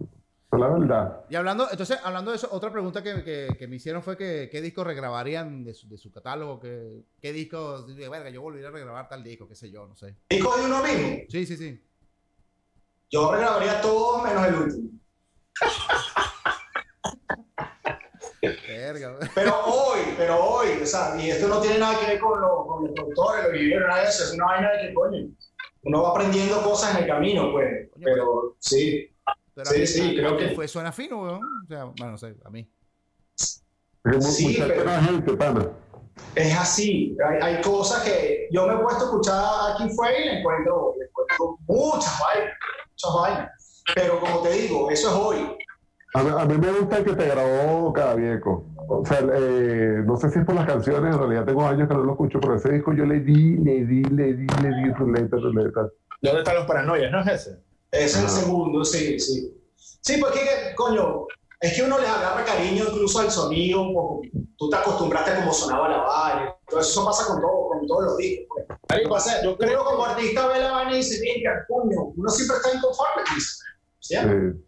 es 0.53 0.59
la 0.59 0.69
verdad. 0.69 1.21
Y 1.31 1.37
hablando, 1.37 1.69
entonces, 1.71 1.99
hablando 2.03 2.31
de 2.33 2.37
eso, 2.37 2.49
otra 2.51 2.71
pregunta 2.73 3.03
que, 3.03 3.23
que- 3.23 3.49
que 3.59 3.69
me 3.69 3.77
hicieron 3.77 4.03
fue 4.03 4.17
que 4.17 4.49
qué 4.51 4.61
disco 4.61 4.83
regrabarían 4.85 5.63
de 5.65 5.75
su, 5.75 5.89
de 5.89 5.97
su 5.99 6.11
catálogo, 6.11 6.59
que, 6.59 7.05
qué 7.21 7.33
disco, 7.33 7.87
verga, 8.11 8.31
yo 8.31 8.43
volvería 8.43 8.69
a 8.69 8.73
regrabar 8.73 9.09
tal 9.09 9.23
disco, 9.23 9.47
qué 9.49 9.55
sé 9.55 9.71
yo, 9.71 9.87
no 9.87 9.95
sé. 9.97 10.17
Discos 10.29 10.59
de 10.59 10.67
uno 10.67 10.83
mismo. 10.83 11.19
Sí, 11.29 11.47
sí, 11.47 11.57
sí. 11.57 11.81
Yo 13.11 13.33
regrabaría 13.33 13.81
todos 13.81 14.23
menos 14.25 14.47
el 14.47 14.55
último. 14.55 14.91
Pero 19.35 19.65
hoy, 19.67 20.01
pero 20.17 20.43
hoy, 20.43 20.69
o 20.83 20.87
sea, 20.87 21.15
y 21.21 21.31
esto 21.31 21.47
no 21.49 21.61
tiene 21.61 21.79
nada 21.79 21.99
que 22.01 22.07
ver 22.07 22.19
con, 22.21 22.41
lo- 22.41 22.67
con 22.67 22.85
los 22.85 22.93
productores, 22.95 23.45
los 23.45 23.55
ingenieros, 23.55 23.89
nada 23.89 24.03
de 24.03 24.09
eso, 24.09 24.25
es 24.25 24.33
una 24.33 24.47
vaina 24.47 24.71
de 24.73 24.89
que, 24.89 24.95
coño, 24.95 25.29
uno 25.83 26.03
va 26.03 26.11
aprendiendo 26.11 26.63
cosas 26.63 26.97
en 26.97 27.03
el 27.05 27.09
camino, 27.09 27.53
pues. 27.53 27.91
Coño, 27.93 28.05
Pero 28.05 28.57
sí, 28.59 29.11
Pero 29.55 29.67
Sí, 29.71 29.77
a 29.77 29.79
mí- 29.81 29.87
sí, 29.87 30.11
a- 30.11 30.21
creo 30.21 30.37
que- 30.39 30.49
fue, 30.55 30.69
suena 30.69 30.91
fino, 30.93 31.23
weón. 31.23 31.41
O 31.65 31.67
sea, 31.69 31.85
bueno, 31.85 32.13
no 32.13 32.19
sé, 32.19 32.35
a 32.45 32.51
mí. 32.51 32.67
Sí, 33.37 34.57
pero- 34.59 34.75
buena 34.85 35.03
gente, 35.03 35.33
pana. 35.37 35.69
es 36.35 36.57
así. 36.59 37.17
Hay, 37.27 37.39
hay 37.57 37.63
cosas 37.63 38.03
que 38.03 38.49
yo 38.51 38.67
me 38.67 38.75
he 38.75 38.79
puesto 38.79 39.03
a 39.03 39.07
escuchar 39.07 39.45
aquí 39.75 39.89
fue 39.95 40.19
y 40.21 40.25
le 40.25 40.39
encuentro, 40.41 40.95
le 40.99 41.05
encuentro 41.07 41.59
muchas 41.67 42.19
vainas, 42.21 42.55
muchas 42.91 43.15
vainas. 43.21 43.83
Pero 43.95 44.21
como 44.21 44.41
te 44.43 44.51
digo, 44.53 44.91
eso 44.91 45.09
es 45.09 45.15
hoy. 45.15 45.57
A 46.15 46.23
mí, 46.23 46.31
a 46.37 46.45
mí 46.45 46.59
me 46.59 46.73
gusta 46.73 46.99
el 46.99 47.05
que 47.05 47.13
te 47.15 47.27
grabó 47.29 47.93
cada 47.93 48.15
viejo. 48.15 48.67
O 48.89 49.05
sea, 49.07 49.21
eh, 49.21 50.03
no 50.05 50.17
sé 50.17 50.31
si 50.31 50.41
es 50.41 50.45
por 50.45 50.57
las 50.57 50.67
canciones, 50.67 51.15
en 51.15 51.21
realidad 51.21 51.45
tengo 51.45 51.65
años 51.65 51.87
que 51.89 51.95
no 51.95 52.03
lo 52.03 52.13
escucho, 52.13 52.41
pero 52.41 52.57
ese 52.57 52.73
disco 52.73 52.93
yo 52.93 53.05
le 53.05 53.21
di, 53.21 53.57
le 53.59 53.85
di, 53.85 54.03
le 54.05 54.35
di, 54.35 54.47
le 54.63 54.69
di, 54.69 54.93
ruleta, 54.93 55.37
ruleta. 55.37 55.89
¿Dónde 56.21 56.39
están 56.41 56.57
los 56.57 56.67
paranoias? 56.67 57.13
¿No 57.13 57.21
es 57.21 57.27
ese? 57.29 57.59
Ese 57.93 58.05
es 58.05 58.17
el 58.19 58.25
Ah. 58.25 58.29
segundo, 58.29 58.85
sí, 58.85 59.19
sí. 59.21 59.57
Sí, 59.77 60.17
porque, 60.21 60.41
que, 60.41 60.75
coño, 60.75 61.27
es 61.61 61.75
que 61.77 61.83
uno 61.85 61.99
le 62.01 62.07
agarra 62.07 62.45
cariño 62.45 62.85
incluso 62.89 63.21
al 63.21 63.31
sonido, 63.31 64.21
tú 64.57 64.69
te 64.71 64.77
acostumbraste 64.77 65.31
a 65.31 65.37
cómo 65.41 65.53
sonaba 65.53 65.89
la 65.89 65.99
vaina. 65.99 66.55
Entonces 66.67 66.91
eso 66.93 67.05
pasa 67.05 67.27
con, 67.27 67.41
todo, 67.41 67.69
con 67.69 67.87
todos 67.87 68.05
los 68.07 68.17
discos. 68.17 68.63
pues. 68.89 69.09
Pasa, 69.09 69.43
yo 69.45 69.57
creo 69.57 69.85
como 69.85 70.05
artista 70.05 70.49
ve 70.49 70.59
la 70.61 70.73
vaina 70.73 70.93
y 70.95 70.97
dice, 70.97 71.21
mira, 71.23 71.65
coño, 71.69 72.13
uno 72.17 72.29
siempre 72.31 72.57
está 72.57 72.77
inconforme. 72.77 73.23
dice. 73.35 73.55
¿Sí? 74.01 74.17
Sí. 74.17 74.65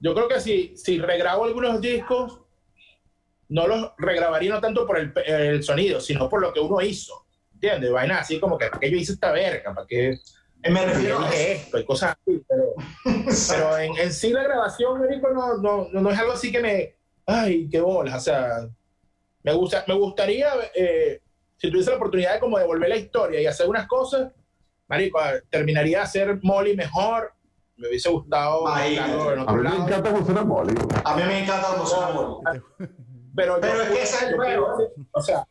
Yo 0.00 0.14
creo 0.14 0.28
que 0.28 0.40
si, 0.40 0.76
si 0.76 0.98
regrabo 0.98 1.44
algunos 1.44 1.80
discos, 1.80 2.40
no 3.48 3.66
los 3.66 3.92
regrabaría 3.98 4.52
no 4.52 4.60
tanto 4.60 4.86
por 4.86 4.98
el, 4.98 5.12
el 5.26 5.62
sonido, 5.62 6.00
sino 6.00 6.28
por 6.28 6.40
lo 6.40 6.52
que 6.52 6.60
uno 6.60 6.80
hizo. 6.80 7.26
¿Entiendes? 7.52 7.92
Vaina 7.92 8.18
así 8.18 8.38
como 8.40 8.58
que, 8.58 8.66
¿para 8.66 8.80
qué 8.80 8.90
yo 8.90 8.96
hice 8.96 9.12
esta 9.12 9.32
verga? 9.32 9.74
¿Para 9.74 9.86
qué 9.86 10.18
Eh, 10.62 10.70
Me 10.70 10.84
refiero 10.84 11.20
a 11.20 11.34
esto? 11.34 11.78
Y 11.78 11.84
cosas 11.84 12.16
así. 12.20 12.42
Pero, 12.48 12.74
pero 13.48 13.78
en, 13.78 13.96
en 13.98 14.12
sí 14.12 14.30
la 14.30 14.42
grabación, 14.42 15.00
no, 15.32 15.56
no, 15.58 15.88
no 15.92 16.10
es 16.10 16.18
algo 16.18 16.32
así 16.32 16.50
que 16.50 16.60
me... 16.60 16.96
Ay, 17.26 17.68
qué 17.70 17.80
bolas. 17.80 18.16
O 18.16 18.20
sea, 18.20 18.68
me, 19.42 19.52
gusta, 19.54 19.84
me 19.86 19.94
gustaría, 19.94 20.52
eh, 20.74 21.20
si 21.56 21.70
tuviese 21.70 21.90
la 21.90 21.96
oportunidad 21.96 22.34
de 22.34 22.40
como 22.40 22.58
devolver 22.58 22.88
la 22.88 22.96
historia 22.96 23.40
y 23.40 23.46
hacer 23.46 23.68
unas 23.68 23.86
cosas, 23.86 24.30
marico, 24.88 25.18
ah, 25.18 25.34
terminaría 25.48 25.98
de 25.98 26.04
hacer 26.04 26.38
Molly 26.42 26.76
mejor. 26.76 27.32
Me 27.76 27.88
hubiese 27.88 28.08
gustado 28.08 28.64
mezclarlo 28.66 29.32
en 29.32 29.38
A 29.38 29.42
otro 29.42 29.54
mí 29.56 29.62
me 29.62 29.68
lado. 29.70 29.82
encanta 29.86 30.10
cómo 30.12 30.24
suena 30.24 30.44
Molly. 30.44 30.74
A 31.04 31.16
mí 31.16 31.22
me 31.24 31.42
encanta 31.42 31.86
suena 31.86 32.08
Molly. 32.10 32.40
Pero, 33.36 33.58
Pero 33.60 33.74
yo- 33.76 33.82
es 33.82 33.88
que 33.88 34.02
ese 34.02 34.16
es 34.16 34.22
el 34.30 34.34
juego, 34.36 34.76
O 35.12 35.20
sea, 35.20 35.46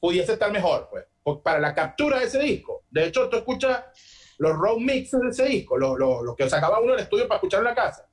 pudiese 0.00 0.32
estar 0.32 0.50
mejor, 0.50 0.88
pues. 0.90 1.04
Para 1.42 1.58
la 1.60 1.74
captura 1.74 2.18
de 2.18 2.24
ese 2.24 2.38
disco. 2.40 2.84
De 2.90 3.04
hecho, 3.06 3.28
tú 3.28 3.36
escuchas 3.36 3.84
los 4.38 4.56
road 4.56 4.78
mixes 4.78 5.20
de 5.20 5.28
ese 5.28 5.44
disco, 5.44 5.76
los, 5.76 5.98
los, 5.98 6.22
los 6.22 6.34
que 6.34 6.48
sacaba 6.48 6.80
uno 6.80 6.92
del 6.92 7.02
estudio 7.02 7.28
para 7.28 7.36
escuchar 7.36 7.58
en 7.60 7.64
la 7.64 7.74
casa. 7.74 8.08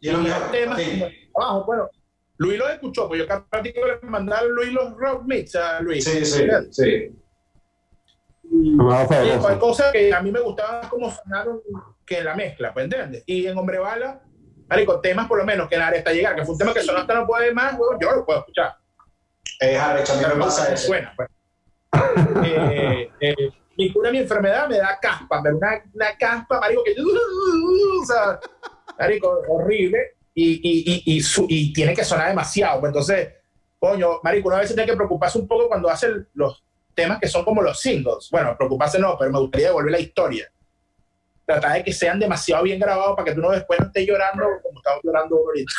Y 0.00 0.08
Y 0.08 0.16
mejor. 0.16 0.40
los 0.40 0.50
temas 0.50 0.80
Sí. 0.80 1.04
abajo, 1.36 1.64
bueno. 1.66 1.88
Luis 2.38 2.58
los 2.58 2.70
escuchó, 2.70 3.06
pues 3.06 3.20
yo 3.20 3.28
cada 3.28 3.46
ratito 3.52 3.80
le 3.86 4.00
mandaba 4.08 4.40
a 4.40 4.44
Luis 4.44 4.72
los 4.72 4.96
road 4.96 5.20
mix 5.22 5.54
a 5.54 5.80
Luis. 5.80 6.02
Sí, 6.04 6.24
sí, 6.24 6.46
sí. 6.70 7.16
Más 8.50 9.08
Oye, 9.10 9.16
sabroso. 9.30 9.48
hay 9.48 9.58
cosas 9.58 9.92
que 9.92 10.12
a 10.12 10.20
mí 10.22 10.30
me 10.32 10.40
gustaban 10.40 10.88
como 10.88 11.10
sonaron 11.10 11.60
que 12.06 12.22
la 12.22 12.34
mezcla, 12.34 12.72
¿pues 12.72 12.84
entiendes? 12.84 13.22
Y 13.26 13.46
en 13.46 13.56
Hombre 13.56 13.78
Bala, 13.78 14.22
marico, 14.68 15.00
temas 15.00 15.26
por 15.28 15.38
lo 15.38 15.44
menos 15.44 15.68
que 15.68 15.76
en 15.76 15.82
Aresta 15.82 16.12
Llegar, 16.12 16.34
que 16.34 16.44
fue 16.44 16.52
un 16.54 16.58
tema 16.58 16.74
que 16.74 16.82
sonó 16.82 16.98
hasta 17.00 17.14
no 17.14 17.26
puede 17.26 17.52
más, 17.52 17.72
huevón, 17.78 17.98
yo 18.00 18.10
lo 18.12 18.24
puedo 18.26 18.40
escuchar. 18.40 18.74
Es 19.60 19.78
arrecho, 19.78 20.12
a 20.14 20.34
me 20.34 20.44
pasa 20.44 20.72
eso. 20.72 20.86
Suena, 20.88 21.12
pues. 21.16 21.28
Eh, 22.44 23.10
eh, 23.20 23.34
mi 23.76 23.92
cura, 23.92 24.10
mi 24.10 24.18
enfermedad 24.18 24.68
me 24.68 24.78
da 24.78 24.98
caspa, 25.00 25.40
pero 25.42 25.56
una, 25.56 25.82
una 25.94 26.16
caspa, 26.16 26.60
marico, 26.60 26.82
que 26.84 26.94
o 27.00 28.04
sea, 28.04 28.38
marico, 28.98 29.40
horrible 29.48 30.16
y, 30.34 30.52
y, 30.54 30.92
y, 31.12 31.16
y, 31.16 31.20
su- 31.22 31.46
y 31.48 31.72
tiene 31.72 31.94
que 31.94 32.04
sonar 32.04 32.28
demasiado. 32.28 32.80
Pues 32.80 32.90
entonces, 32.90 33.28
coño, 33.78 34.20
marico, 34.22 34.48
una 34.48 34.58
vez 34.58 34.68
tiene 34.68 34.86
que 34.86 34.96
preocuparse 34.96 35.38
un 35.38 35.46
poco 35.48 35.68
cuando 35.68 35.88
hace 35.88 36.08
los 36.34 36.62
temas 36.94 37.18
que 37.20 37.28
son 37.28 37.44
como 37.44 37.62
los 37.62 37.80
singles. 37.80 38.28
Bueno, 38.30 38.54
preocuparse 38.56 38.98
no, 38.98 39.16
pero 39.18 39.30
me 39.30 39.38
gustaría 39.38 39.68
devolver 39.68 39.92
la 39.92 40.00
historia. 40.00 40.51
Tratar 41.46 41.72
de 41.74 41.84
que 41.84 41.92
sean 41.92 42.18
demasiado 42.20 42.62
bien 42.64 42.78
grabados 42.80 43.16
para 43.16 43.24
que 43.26 43.34
tú 43.34 43.40
no 43.40 43.50
después 43.50 43.78
no 43.80 43.86
estés 43.86 44.06
llorando 44.06 44.44
como 44.62 44.78
estamos 44.78 45.00
llorando 45.02 45.36
ahorita. 45.36 45.72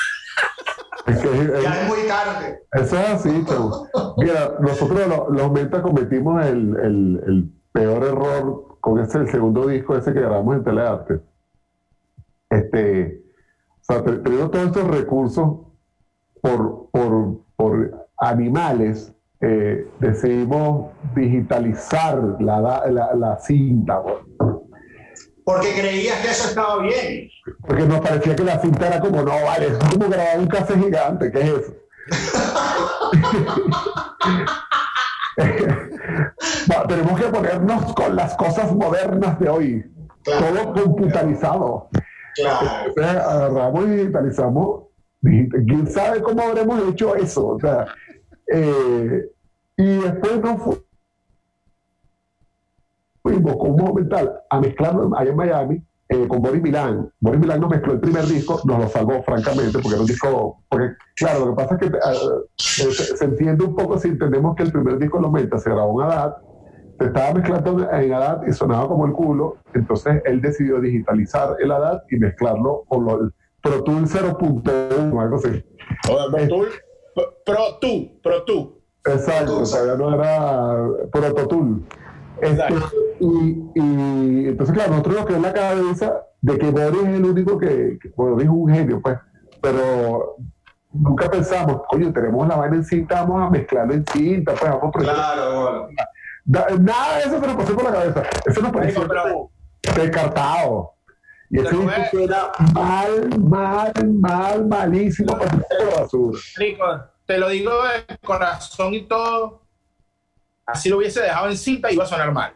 Es 1.08 1.17
que, 1.21 1.62
Ya 1.63 1.82
es 1.82 1.88
muy 1.88 2.08
tarde. 2.08 2.60
Eso 2.71 2.97
es 2.99 3.10
así, 3.10 3.45
chavo. 3.45 3.88
Mira, 4.17 4.56
nosotros 4.60 5.08
lo- 5.08 5.30
los 5.30 5.52
Menta 5.52 5.82
cometimos 5.82 6.45
el, 6.45 6.76
el- 6.80 7.23
el 7.28 7.49
peor 7.71 8.04
error 8.04 8.78
con 8.82 8.99
ese, 8.99 9.17
el 9.19 9.30
segundo 9.32 9.67
disco 9.67 9.95
ese 9.95 10.13
que 10.13 10.19
grabamos 10.19 10.56
en 10.58 10.63
Telearte. 10.63 11.19
Este, 12.49 13.21
o 13.82 13.84
sea, 13.84 14.04
te- 14.04 14.17
teniendo 14.17 14.49
todos 14.52 14.65
estos 14.67 14.88
recursos 14.88 15.58
por, 16.41 16.89
por, 16.91 17.38
por 17.56 18.08
animales, 18.17 19.13
eh, 19.41 19.88
decidimos 19.99 20.91
digitalizar 21.15 22.17
la, 22.39 22.60
la, 22.89 23.13
la 23.15 23.38
cinta, 23.39 23.97
güey. 23.97 24.15
Porque 25.46 25.74
creías 25.74 26.20
que 26.22 26.32
eso 26.32 26.48
estaba 26.50 26.82
bien. 26.82 27.30
porque 27.68 27.84
nos 27.84 28.00
parecía 28.00 28.36
que 28.36 28.44
la 28.44 28.60
cinta 28.62 28.88
era 28.88 29.00
como, 29.02 29.22
no, 29.22 29.44
vale, 29.44 29.68
es 29.68 29.78
como 29.78 30.08
grabar 30.10 30.40
un 30.40 30.48
café 30.48 30.78
gigante, 30.78 31.32
¿qué 31.32 31.42
es 31.42 31.50
eso? 31.50 31.74
Tenemos 36.88 37.20
que 37.20 37.28
ponernos 37.28 37.94
con 37.94 38.16
las 38.16 38.36
cosas 38.36 38.74
modernas 38.74 39.40
de 39.40 39.50
hoy, 39.50 39.86
Claro. 40.24 40.74
todo 40.74 40.84
computarizado. 40.86 41.90
Claro. 42.36 42.68
Entonces, 42.88 43.16
agarramos 43.18 43.86
y 43.86 43.90
digitalizamos. 43.90 44.84
Digi- 45.22 45.66
¿Quién 45.68 45.88
sabe 45.92 46.22
cómo 46.22 46.42
habremos 46.44 46.82
hecho 46.90 47.16
eso? 47.16 47.48
O 47.48 47.60
sea, 47.60 47.86
eh, 48.54 49.26
y 49.78 49.86
después 49.98 50.40
nos 50.42 50.62
fu- 50.62 50.83
fuimos 53.24 53.56
con 53.56 53.72
un 53.72 53.78
momental 53.78 54.32
a 54.50 54.60
mezclarlo 54.60 55.10
allá 55.18 55.32
en 55.32 55.36
Miami 55.36 55.84
eh, 56.10 56.28
con 56.28 56.42
Boris 56.42 56.62
Milán. 56.62 57.10
Boris 57.20 57.40
Milán 57.40 57.62
nos 57.62 57.70
mezcló 57.72 57.94
el 57.94 58.02
primer 58.02 58.26
disco, 58.26 58.60
nos 58.66 58.80
lo 58.80 58.88
salvó 58.90 59.24
francamente, 59.24 59.72
porque 59.74 59.90
era 59.90 60.02
un 60.02 60.06
disco, 60.06 60.62
porque 60.70 60.90
claro, 61.16 61.40
lo 61.40 61.56
que 61.56 61.64
pasa 61.64 61.76
es 61.76 61.80
que 61.80 61.98
ah, 62.04 62.14
eh, 62.14 62.48
se, 62.58 62.92
se 62.92 63.26
entiende 63.26 63.64
un 63.64 63.76
poco 63.76 63.98
si 63.98 64.10
entendemos 64.10 64.56
que 64.56 64.64
el 64.64 64.72
primer 64.72 65.00
disco 65.00 65.18
de 65.18 65.24
los 65.24 65.32
Menta 65.32 65.58
se 65.58 65.70
grabó 65.70 66.02
en 66.02 66.12
ADAT, 66.12 66.38
se 67.00 67.06
estaba 67.06 67.34
mezclando 67.34 67.90
en 67.92 68.14
ADAT 68.14 68.48
y 68.48 68.52
sonaba 68.52 68.88
como 68.88 69.06
el 69.06 69.14
culo, 69.14 69.58
entonces 69.74 70.22
él 70.26 70.42
decidió 70.42 70.80
digitalizar 70.82 71.56
el 71.60 71.72
ADAT 71.72 72.04
y 72.12 72.18
mezclarlo 72.18 72.84
con 72.88 73.06
lo, 73.06 73.22
el 73.22 73.34
Pro 73.62 73.82
Tool 73.84 74.04
0.1 74.04 75.14
o 75.14 75.22
algo 75.22 75.38
así. 75.38 75.64
Pro 76.06 76.48
Tool, 76.48 76.68
Pro 77.46 77.80
Tool, 77.80 78.12
Pro 78.22 78.44
Tool. 78.44 78.74
Exacto, 79.06 79.64
todavía 79.64 79.96
no 79.96 80.14
era 80.14 80.88
Proto 81.12 81.48
Tool. 81.48 81.84
Este, 82.41 82.48
Exacto. 82.63 82.91
y, 83.19 83.26
y 83.76 84.48
entonces, 84.50 84.74
claro, 84.76 84.91
nosotros 84.91 85.15
nos 85.15 85.26
quedó 85.26 85.38
en 85.38 85.43
la 85.43 85.54
cabeza 85.54 86.13
de 86.41 86.58
que 86.58 86.72
Boris 86.72 87.02
es 87.04 87.08
el 87.10 87.26
único 87.26 87.58
que, 87.58 87.98
que 88.02 88.10
Boris 88.15 88.46
es 88.46 88.50
un 88.52 88.67
genio, 88.74 89.02
pues, 89.02 89.17
pero 89.62 90.36
nunca 90.91 91.30
pensamos, 91.30 91.82
coño, 91.88 92.12
tenemos 92.12 92.48
la 92.48 92.56
vaina 92.58 92.76
en 92.78 92.84
cinta, 92.86 93.22
vamos 93.22 93.48
a 93.48 93.50
mezclarlo 93.50 93.93
en 93.93 94.06
cinta, 94.06 94.54
pues 94.54 94.72
vamos 94.72 94.93
a. 94.96 95.00
Claro, 95.00 95.62
bueno. 95.62 95.88
Da- 96.46 96.67
Nada 96.80 97.15
de 97.17 97.22
eso 97.24 97.39
se 97.39 97.48
nos 97.48 97.56
pasó 97.56 97.74
por 97.76 97.84
la 97.86 97.91
cabeza. 97.93 98.24
Eso 98.46 98.62
nos 98.62 98.72
pareció 98.72 99.08
descartado. 99.96 100.93
Y 101.50 101.60
ese 101.60 101.69
Pero 101.69 101.82
disco 101.82 102.02
es- 102.02 102.10
suena 102.10 102.38
mal, 102.74 103.39
mal, 103.39 103.93
mal, 104.19 104.67
malísimo 104.67 105.38
para 105.38 105.56
la 105.56 106.02
basura. 106.02 106.39
Rico, 106.58 106.84
te 107.26 107.38
lo 107.38 107.50
digo 107.50 107.72
de 107.72 108.17
corazón 108.26 108.93
y 108.93 109.08
todo. 109.08 109.62
Así 110.65 110.89
lo 110.89 110.97
hubiese 110.97 111.21
dejado 111.21 111.47
en 111.49 111.58
cinta 111.58 111.91
iba 111.91 112.04
a 112.04 112.08
sonar 112.08 112.32
mal. 112.32 112.56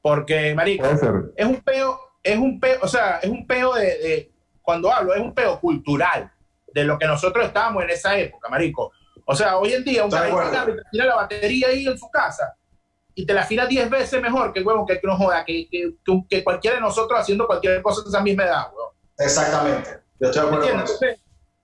Porque, 0.00 0.54
marico, 0.54 0.84
es 1.36 1.46
un 1.46 1.60
peo, 1.62 2.00
es 2.22 2.36
un 2.38 2.58
peo, 2.60 2.78
o 2.82 2.88
sea, 2.88 3.18
es 3.22 3.28
un 3.30 3.46
peo 3.46 3.74
de, 3.74 3.84
de- 3.84 4.32
cuando 4.62 4.92
hablo, 4.92 5.14
es 5.14 5.20
un 5.20 5.34
peo 5.34 5.58
cultural 5.60 6.30
de 6.74 6.84
lo 6.84 6.98
que 6.98 7.06
nosotros 7.06 7.46
estábamos 7.46 7.82
en 7.84 7.90
esa 7.90 8.16
época, 8.18 8.48
marico. 8.48 8.92
O 9.24 9.34
sea, 9.34 9.56
hoy 9.58 9.72
en 9.72 9.84
día 9.84 10.04
un 10.04 10.10
carajo 10.10 10.36
y 10.70 10.76
te 10.76 10.82
tira 10.92 11.04
la 11.06 11.16
batería 11.16 11.68
ahí 11.68 11.86
en 11.86 11.98
su 11.98 12.08
casa 12.10 12.54
y 13.14 13.26
te 13.26 13.32
la 13.34 13.42
afina 13.42 13.66
10 13.66 13.90
veces 13.90 14.22
mejor 14.22 14.52
que 14.52 14.62
huevo 14.62 14.86
que, 14.86 15.00
que 15.00 15.06
no 15.06 15.16
joda, 15.16 15.44
que, 15.44 15.68
que, 15.70 15.94
que- 16.04 16.22
que 16.28 16.44
cualquiera 16.44 16.76
de 16.76 16.80
nosotros 16.82 17.18
haciendo 17.18 17.46
cualquier 17.46 17.82
cosa 17.82 18.02
de 18.02 18.08
esa 18.08 18.20
misma 18.22 18.44
edad, 18.44 18.66
huevón. 18.72 18.92
Exactamente. 19.18 19.90
Yo 20.20 20.28
estoy 20.30 20.44
de 20.44 20.50
¿Me 20.50 20.56
acuerdo 20.56 20.72
con 20.72 20.84
eso. 20.84 20.98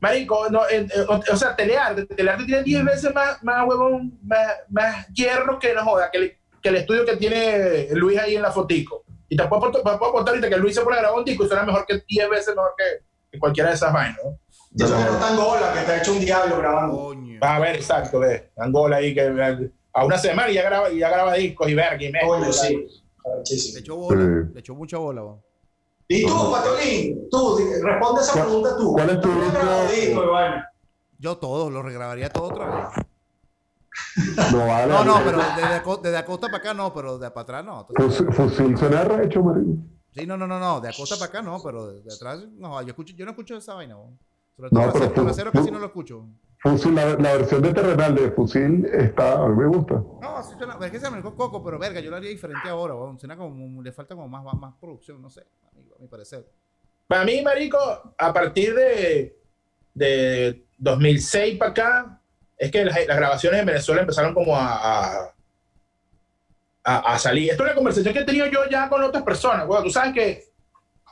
Marico, 0.00 0.48
no, 0.50 0.62
eh, 0.68 0.86
eh, 0.94 1.06
o, 1.08 1.20
o 1.32 1.36
sea, 1.36 1.56
Telearte, 1.56 2.04
Telearte 2.06 2.44
tiene 2.44 2.62
10 2.62 2.84
veces 2.84 3.14
más, 3.14 3.42
más 3.42 3.66
huevón, 3.66 4.18
más, 4.22 4.48
más 4.68 5.08
hierro 5.14 5.58
que 5.58 5.72
no 5.72 5.82
joda, 5.84 6.10
que, 6.10 6.18
el- 6.18 6.36
que 6.62 6.68
el 6.68 6.76
estudio 6.76 7.04
que 7.06 7.16
tiene 7.16 7.88
Luis 7.92 8.18
ahí 8.18 8.36
en 8.36 8.42
la 8.42 8.50
fotico. 8.52 9.04
Y 9.28 9.36
te 9.36 9.46
puedo, 9.46 9.62
aportar- 9.62 9.82
te 9.82 9.98
puedo 9.98 10.10
aportar 10.10 10.34
ahorita 10.34 10.50
que 10.50 10.56
Luis 10.58 10.74
se 10.74 10.82
pone 10.82 10.96
a 10.96 11.00
grabar 11.00 11.18
un 11.18 11.24
disco 11.24 11.44
y 11.44 11.48
suena 11.48 11.62
mejor 11.64 11.86
que 11.86 12.02
10 12.06 12.28
veces 12.28 12.54
mejor 12.54 12.74
que, 12.76 12.84
que 13.32 13.38
cualquiera 13.38 13.70
de 13.70 13.76
esas 13.76 13.92
vainas, 13.92 14.18
¿no? 14.22 14.38
Y 14.76 14.82
eso 14.82 14.98
está 14.98 15.28
Angola, 15.28 15.72
que 15.72 15.78
está 15.80 15.98
hecho 15.98 16.12
un 16.12 16.20
diablo 16.20 16.58
grabando. 16.58 16.96
Coño. 16.96 17.38
Va 17.42 17.56
a 17.56 17.60
ver, 17.60 17.76
exacto, 17.76 18.18
ve. 18.18 18.50
Angola 18.56 18.96
ahí 18.96 19.14
que 19.14 19.22
eh, 19.24 19.70
a 19.92 20.04
una 20.04 20.18
semana 20.18 20.50
y 20.50 20.54
ya 20.54 20.62
graba, 20.64 20.90
y 20.90 20.98
ya 20.98 21.08
graba 21.10 21.34
discos 21.34 21.68
y 21.68 21.74
verga 21.74 22.02
y. 22.02 22.12
Coño, 22.26 22.52
sí. 22.52 22.86
Le 23.72 23.80
echó 23.80 23.96
bola. 23.96 24.20
Sí. 24.20 24.50
Le 24.52 24.60
echó 24.60 24.74
mucha 24.74 24.98
bola. 24.98 25.22
Y 26.08 26.26
tú, 26.26 26.50
Patolín, 26.52 27.28
tú, 27.30 27.58
responde 27.82 28.20
esa 28.20 28.32
¿Cuál- 28.34 28.44
pregunta 28.44 28.76
tú. 28.76 28.92
cuál 28.92 29.10
es 29.10 29.20
tu 29.20 29.28
Iván? 30.22 30.64
Yo 31.18 31.36
todo, 31.38 31.70
lo 31.70 31.82
regrabaría 31.82 32.28
todo 32.28 32.44
otra 32.52 32.66
vez. 32.66 33.06
No 34.52 34.58
vale. 34.66 34.92
No, 34.92 35.04
no, 35.04 35.20
pero 35.24 35.38
desde, 35.38 35.74
aco- 35.82 36.00
desde 36.02 36.16
Acosta 36.18 36.46
para 36.48 36.58
acá 36.58 36.74
no, 36.74 36.92
pero 36.92 37.16
de 37.18 37.30
para 37.30 37.42
atrás 37.42 37.64
no. 37.64 37.86
Fusil, 37.94 38.26
fusil 38.32 38.76
suena 38.76 39.04
recho, 39.04 39.42
marico. 39.42 39.70
Sí, 40.12 40.26
no, 40.26 40.36
no, 40.36 40.46
no, 40.46 40.58
no, 40.58 40.80
de 40.80 40.88
Acosta 40.88 41.16
para 41.16 41.26
acá 41.28 41.42
no, 41.42 41.60
pero 41.62 41.86
de, 41.92 42.02
de 42.02 42.12
atrás, 42.14 42.44
no, 42.56 42.80
yo, 42.82 42.88
escucho, 42.88 43.14
yo 43.16 43.24
no 43.24 43.30
escucho 43.32 43.56
esa 43.56 43.74
vaina. 43.74 43.96
weón. 43.96 44.18
Sobre 44.56 44.70
todo 44.70 44.80
No, 44.80 44.86
no, 44.86 44.92
pero 44.92 45.12
trasero 45.24 45.50
tú- 45.52 45.58
casi 45.58 45.70
no 45.70 45.78
lo 45.78 45.86
escucho. 45.86 46.26
Fusil, 46.60 46.94
la, 46.94 47.06
la 47.14 47.32
versión 47.34 47.62
de 47.62 47.72
Terrenal 47.74 48.14
de 48.14 48.30
Fusil 48.32 48.84
está, 48.86 49.34
a 49.44 49.48
mí 49.48 49.56
me 49.56 49.66
gusta. 49.68 49.94
No, 49.94 50.42
sí 50.42 50.54
suena, 50.58 50.76
es 50.80 50.90
que 50.90 50.98
se 51.00 51.10
me 51.10 51.20
coco, 51.22 51.62
pero 51.62 51.78
verga, 51.78 52.00
yo 52.00 52.10
lo 52.10 52.16
haría 52.16 52.30
diferente 52.30 52.68
ahora, 52.68 52.94
weón. 52.94 53.18
Suena 53.18 53.36
como, 53.36 53.82
le 53.82 53.92
falta 53.92 54.14
como 54.14 54.28
más, 54.28 54.42
más, 54.44 54.54
más 54.54 54.74
producción, 54.80 55.20
no 55.22 55.30
sé, 55.30 55.44
a 55.96 56.00
mi 56.02 56.08
parecer. 56.08 56.44
Para 57.06 57.24
mí, 57.24 57.42
marico, 57.42 58.14
a 58.18 58.32
partir 58.32 58.74
de, 58.74 59.36
de 59.92 60.64
2006 60.78 61.58
para 61.58 61.70
acá, 61.70 62.20
es 62.56 62.70
que 62.70 62.84
las, 62.84 62.94
las 63.06 63.16
grabaciones 63.16 63.60
en 63.60 63.66
Venezuela 63.66 64.00
empezaron 64.00 64.32
como 64.32 64.56
a, 64.56 64.74
a, 64.74 65.34
a- 66.84 67.14
a 67.14 67.18
salir. 67.18 67.50
Esto 67.50 67.62
es 67.64 67.68
una 67.68 67.74
conversación 67.76 68.12
que 68.14 68.20
he 68.20 68.24
tenido 68.24 68.46
yo 68.46 68.60
ya 68.70 68.88
con 68.88 69.02
otras 69.02 69.22
personas. 69.22 69.66
Bueno, 69.66 69.84
tú 69.84 69.90
sabes 69.90 70.12
que 70.14 70.44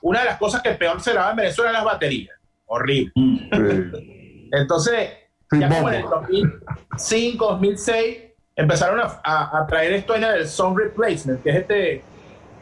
una 0.03 0.21
de 0.21 0.27
las 0.27 0.39
cosas 0.39 0.63
que 0.63 0.71
peor 0.73 1.01
se 1.01 1.13
graba 1.13 1.31
en 1.31 1.37
Venezuela 1.37 1.71
es 1.71 1.75
las 1.77 1.85
baterías. 1.85 2.37
Horrible. 2.67 3.13
Sí. 3.15 4.49
Entonces, 4.53 5.11
Sí, 5.51 5.61
ya 5.61 5.69
como 5.69 5.89
en 5.91 5.95
el 5.97 6.03
bombo. 6.05 6.17
2005, 6.23 7.47
2006, 7.47 8.19
empezaron 8.57 9.01
a, 9.01 9.21
a- 9.23 9.59
a 9.63 9.67
traer 9.67 9.93
esto 9.93 10.15
en 10.17 10.25
el 10.25 10.49
Sound 10.49 10.79
Replacement, 10.79 11.43
que 11.43 11.51
es 11.51 11.57
este, 11.57 12.05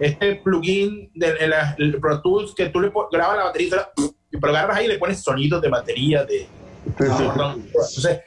este 0.01 0.36
plugin 0.36 1.11
de, 1.14 1.34
de 1.34 1.48
la- 1.48 1.74
el 1.78 2.01
Pro 2.01 2.20
Tools 2.22 2.55
que 2.55 2.66
tú 2.70 2.80
le 2.80 2.90
grabas 3.12 3.36
la 3.36 3.44
batería 3.44 3.90
y 3.96 4.03
y 4.32 4.38
pero 4.38 4.53
agarras 4.57 4.76
ahí 4.78 4.84
y 4.84 4.88
le 4.88 4.98
pones 4.98 5.20
sonidos 5.22 5.61
de 5.61 5.68
batería, 5.68 6.24
de, 6.24 6.46
entonces, 6.98 8.20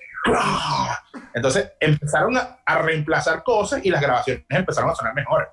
entonces 1.34 1.71
empezaron 1.80 2.36
a, 2.38 2.59
a 2.65 2.82
reemplazar 2.82 3.43
cosas 3.43 3.84
y 3.86 3.89
las 3.89 4.01
grabaciones 4.01 4.43
empezaron 4.49 4.89
a 4.89 4.95
sonar 4.95 5.13
mejores. 5.15 5.47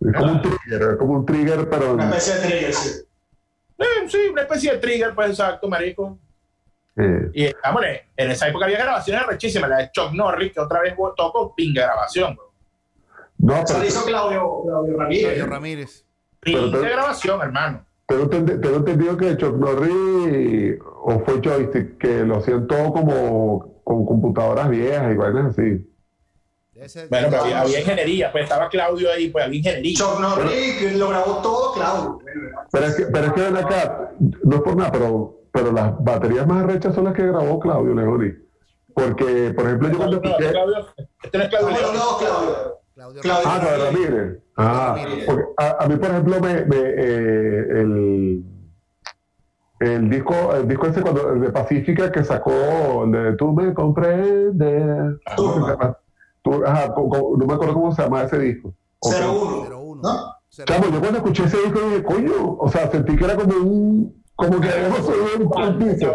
Es 0.00 0.12
como 0.18 0.32
un 0.32 0.42
trigger, 0.42 0.96
como 0.98 1.12
un 1.14 1.26
trigger, 1.26 1.68
pero 1.70 1.94
Una 1.94 2.04
especie 2.16 2.34
de 2.34 2.40
trigger, 2.48 2.74
sí. 2.74 2.90
Eh, 3.78 3.84
sí, 4.08 4.18
una 4.30 4.42
especie 4.42 4.72
de 4.72 4.78
trigger, 4.78 5.14
pues 5.14 5.30
exacto, 5.30 5.68
marico. 5.68 6.18
eh, 6.96 7.30
Y 7.32 7.44
en, 7.46 7.54
en 8.16 8.30
esa 8.30 8.48
época 8.48 8.66
había 8.66 8.78
grabaciones 8.78 9.26
rechísimas, 9.26 9.70
la 9.70 9.78
de 9.78 9.90
Chuck 9.92 10.12
Norris, 10.12 10.52
que 10.52 10.60
otra 10.60 10.80
vez 10.80 10.94
tocó 11.16 11.54
pinga 11.54 11.82
grabación. 11.84 12.36
No, 13.44 13.54
Eso 13.54 13.64
pero 13.68 13.78
lo 13.78 13.84
hizo 13.86 14.04
Claudio, 14.04 14.62
Claudio 14.64 14.96
Ramírez. 14.98 15.26
Fabio 15.30 15.46
Ramírez. 15.46 16.04
Pero 16.40 16.70
te- 16.70 16.78
grabación, 16.88 17.40
hermano. 17.42 17.86
tengo, 18.06 18.24
entendi- 18.30 18.60
tengo 18.60 18.76
entendido 18.76 19.16
que 19.16 19.36
Chuck 19.36 19.56
Norris 19.56 20.78
o 20.82 21.18
fue 21.24 21.40
Joystick, 21.42 21.98
que 21.98 22.24
lo 22.24 22.36
hacían 22.38 22.66
todo 22.66 22.92
como 22.92 23.80
con 23.84 24.04
computadoras 24.06 24.68
viejas 24.70 25.12
y 25.12 25.16
vainas 25.16 25.46
así. 25.58 25.90
Ese- 26.74 27.06
Bueno, 27.08 27.28
pero 27.30 27.42
había, 27.44 27.60
había 27.60 27.80
ingeniería, 27.80 28.32
pues 28.32 28.44
estaba 28.44 28.68
Claudio 28.68 29.10
ahí, 29.10 29.28
pues 29.30 29.44
había 29.44 29.58
ingeniería. 29.58 29.94
Chuck 29.96 30.20
Norris 30.20 30.78
que 30.78 30.90
lo 30.92 31.08
grabó 31.08 31.36
todo 31.42 31.72
Claudio. 31.74 32.18
Pero 32.72 32.86
es 32.86 32.94
que, 32.96 33.04
pero 33.06 33.26
es 33.26 33.32
que 33.32 33.40
ven 33.42 33.56
acá, 33.56 34.10
no 34.42 34.56
es 34.56 34.62
por 34.62 34.76
nada, 34.76 34.90
pero, 34.92 35.40
pero 35.52 35.70
las 35.72 36.02
baterías 36.02 36.46
más 36.46 36.64
arrechas 36.64 36.94
son 36.94 37.04
las 37.04 37.14
que 37.14 37.26
grabó 37.26 37.58
Claudio 37.60 37.94
Leoni. 37.94 38.32
Porque, 38.92 39.52
por 39.54 39.64
ejemplo, 39.66 39.88
yo 39.88 39.92
No, 39.94 39.98
cuando 39.98 40.20
no, 40.20 40.28
escuché. 40.30 40.50
Claudio, 40.50 40.86
este 41.22 41.38
no 41.38 41.44
es 41.44 41.50
Claudio 41.50 41.76
dos, 41.92 42.18
Claudio. 42.22 42.78
Claudio 43.04 43.22
Claudio. 43.22 43.48
Ah, 43.50 43.58
de 43.58 43.84
Ramírez. 43.84 44.38
Ah, 44.56 44.94
Ramírez. 44.96 45.24
porque 45.26 45.44
a, 45.58 45.84
a 45.84 45.88
mí, 45.88 45.96
por 45.96 46.10
ejemplo, 46.10 46.40
me, 46.40 46.64
me, 46.64 46.76
eh, 46.76 47.66
el, 47.80 48.44
el 49.80 50.10
disco, 50.10 50.34
el 50.54 50.68
disco 50.68 50.86
ese 50.86 51.02
cuando, 51.02 51.32
el 51.32 51.40
de 51.40 51.50
Pacífica 51.50 52.10
que 52.10 52.24
sacó, 52.24 53.04
el 53.04 53.12
de 53.12 53.32
Tú 53.36 53.52
me 53.52 53.74
comprendes. 53.74 55.18
Turma. 55.36 55.98
Tú- 56.42 56.62
ajá, 56.64 56.88
no 56.96 57.46
me 57.46 57.54
acuerdo 57.54 57.74
cómo 57.74 57.94
se 57.94 58.02
llama 58.02 58.22
ese 58.22 58.38
disco. 58.38 58.74
Ok. 59.00 59.12
0-1. 59.12 59.68
01. 59.70 60.02
¿No? 60.02 60.34
Chamo, 60.66 60.84
yo 60.92 61.00
cuando 61.00 61.18
escuché 61.18 61.44
ese 61.44 61.56
disco 61.58 61.80
dije, 61.80 62.02
coño, 62.04 62.56
o 62.58 62.68
sea, 62.68 62.88
sentí 62.90 63.16
que 63.16 63.24
era 63.24 63.34
como 63.34 63.54
un, 63.56 64.22
como 64.36 64.60
que 64.60 64.68
habíamos 64.68 64.98
subido 64.98 65.48
un 65.48 65.78
piso. 65.78 66.14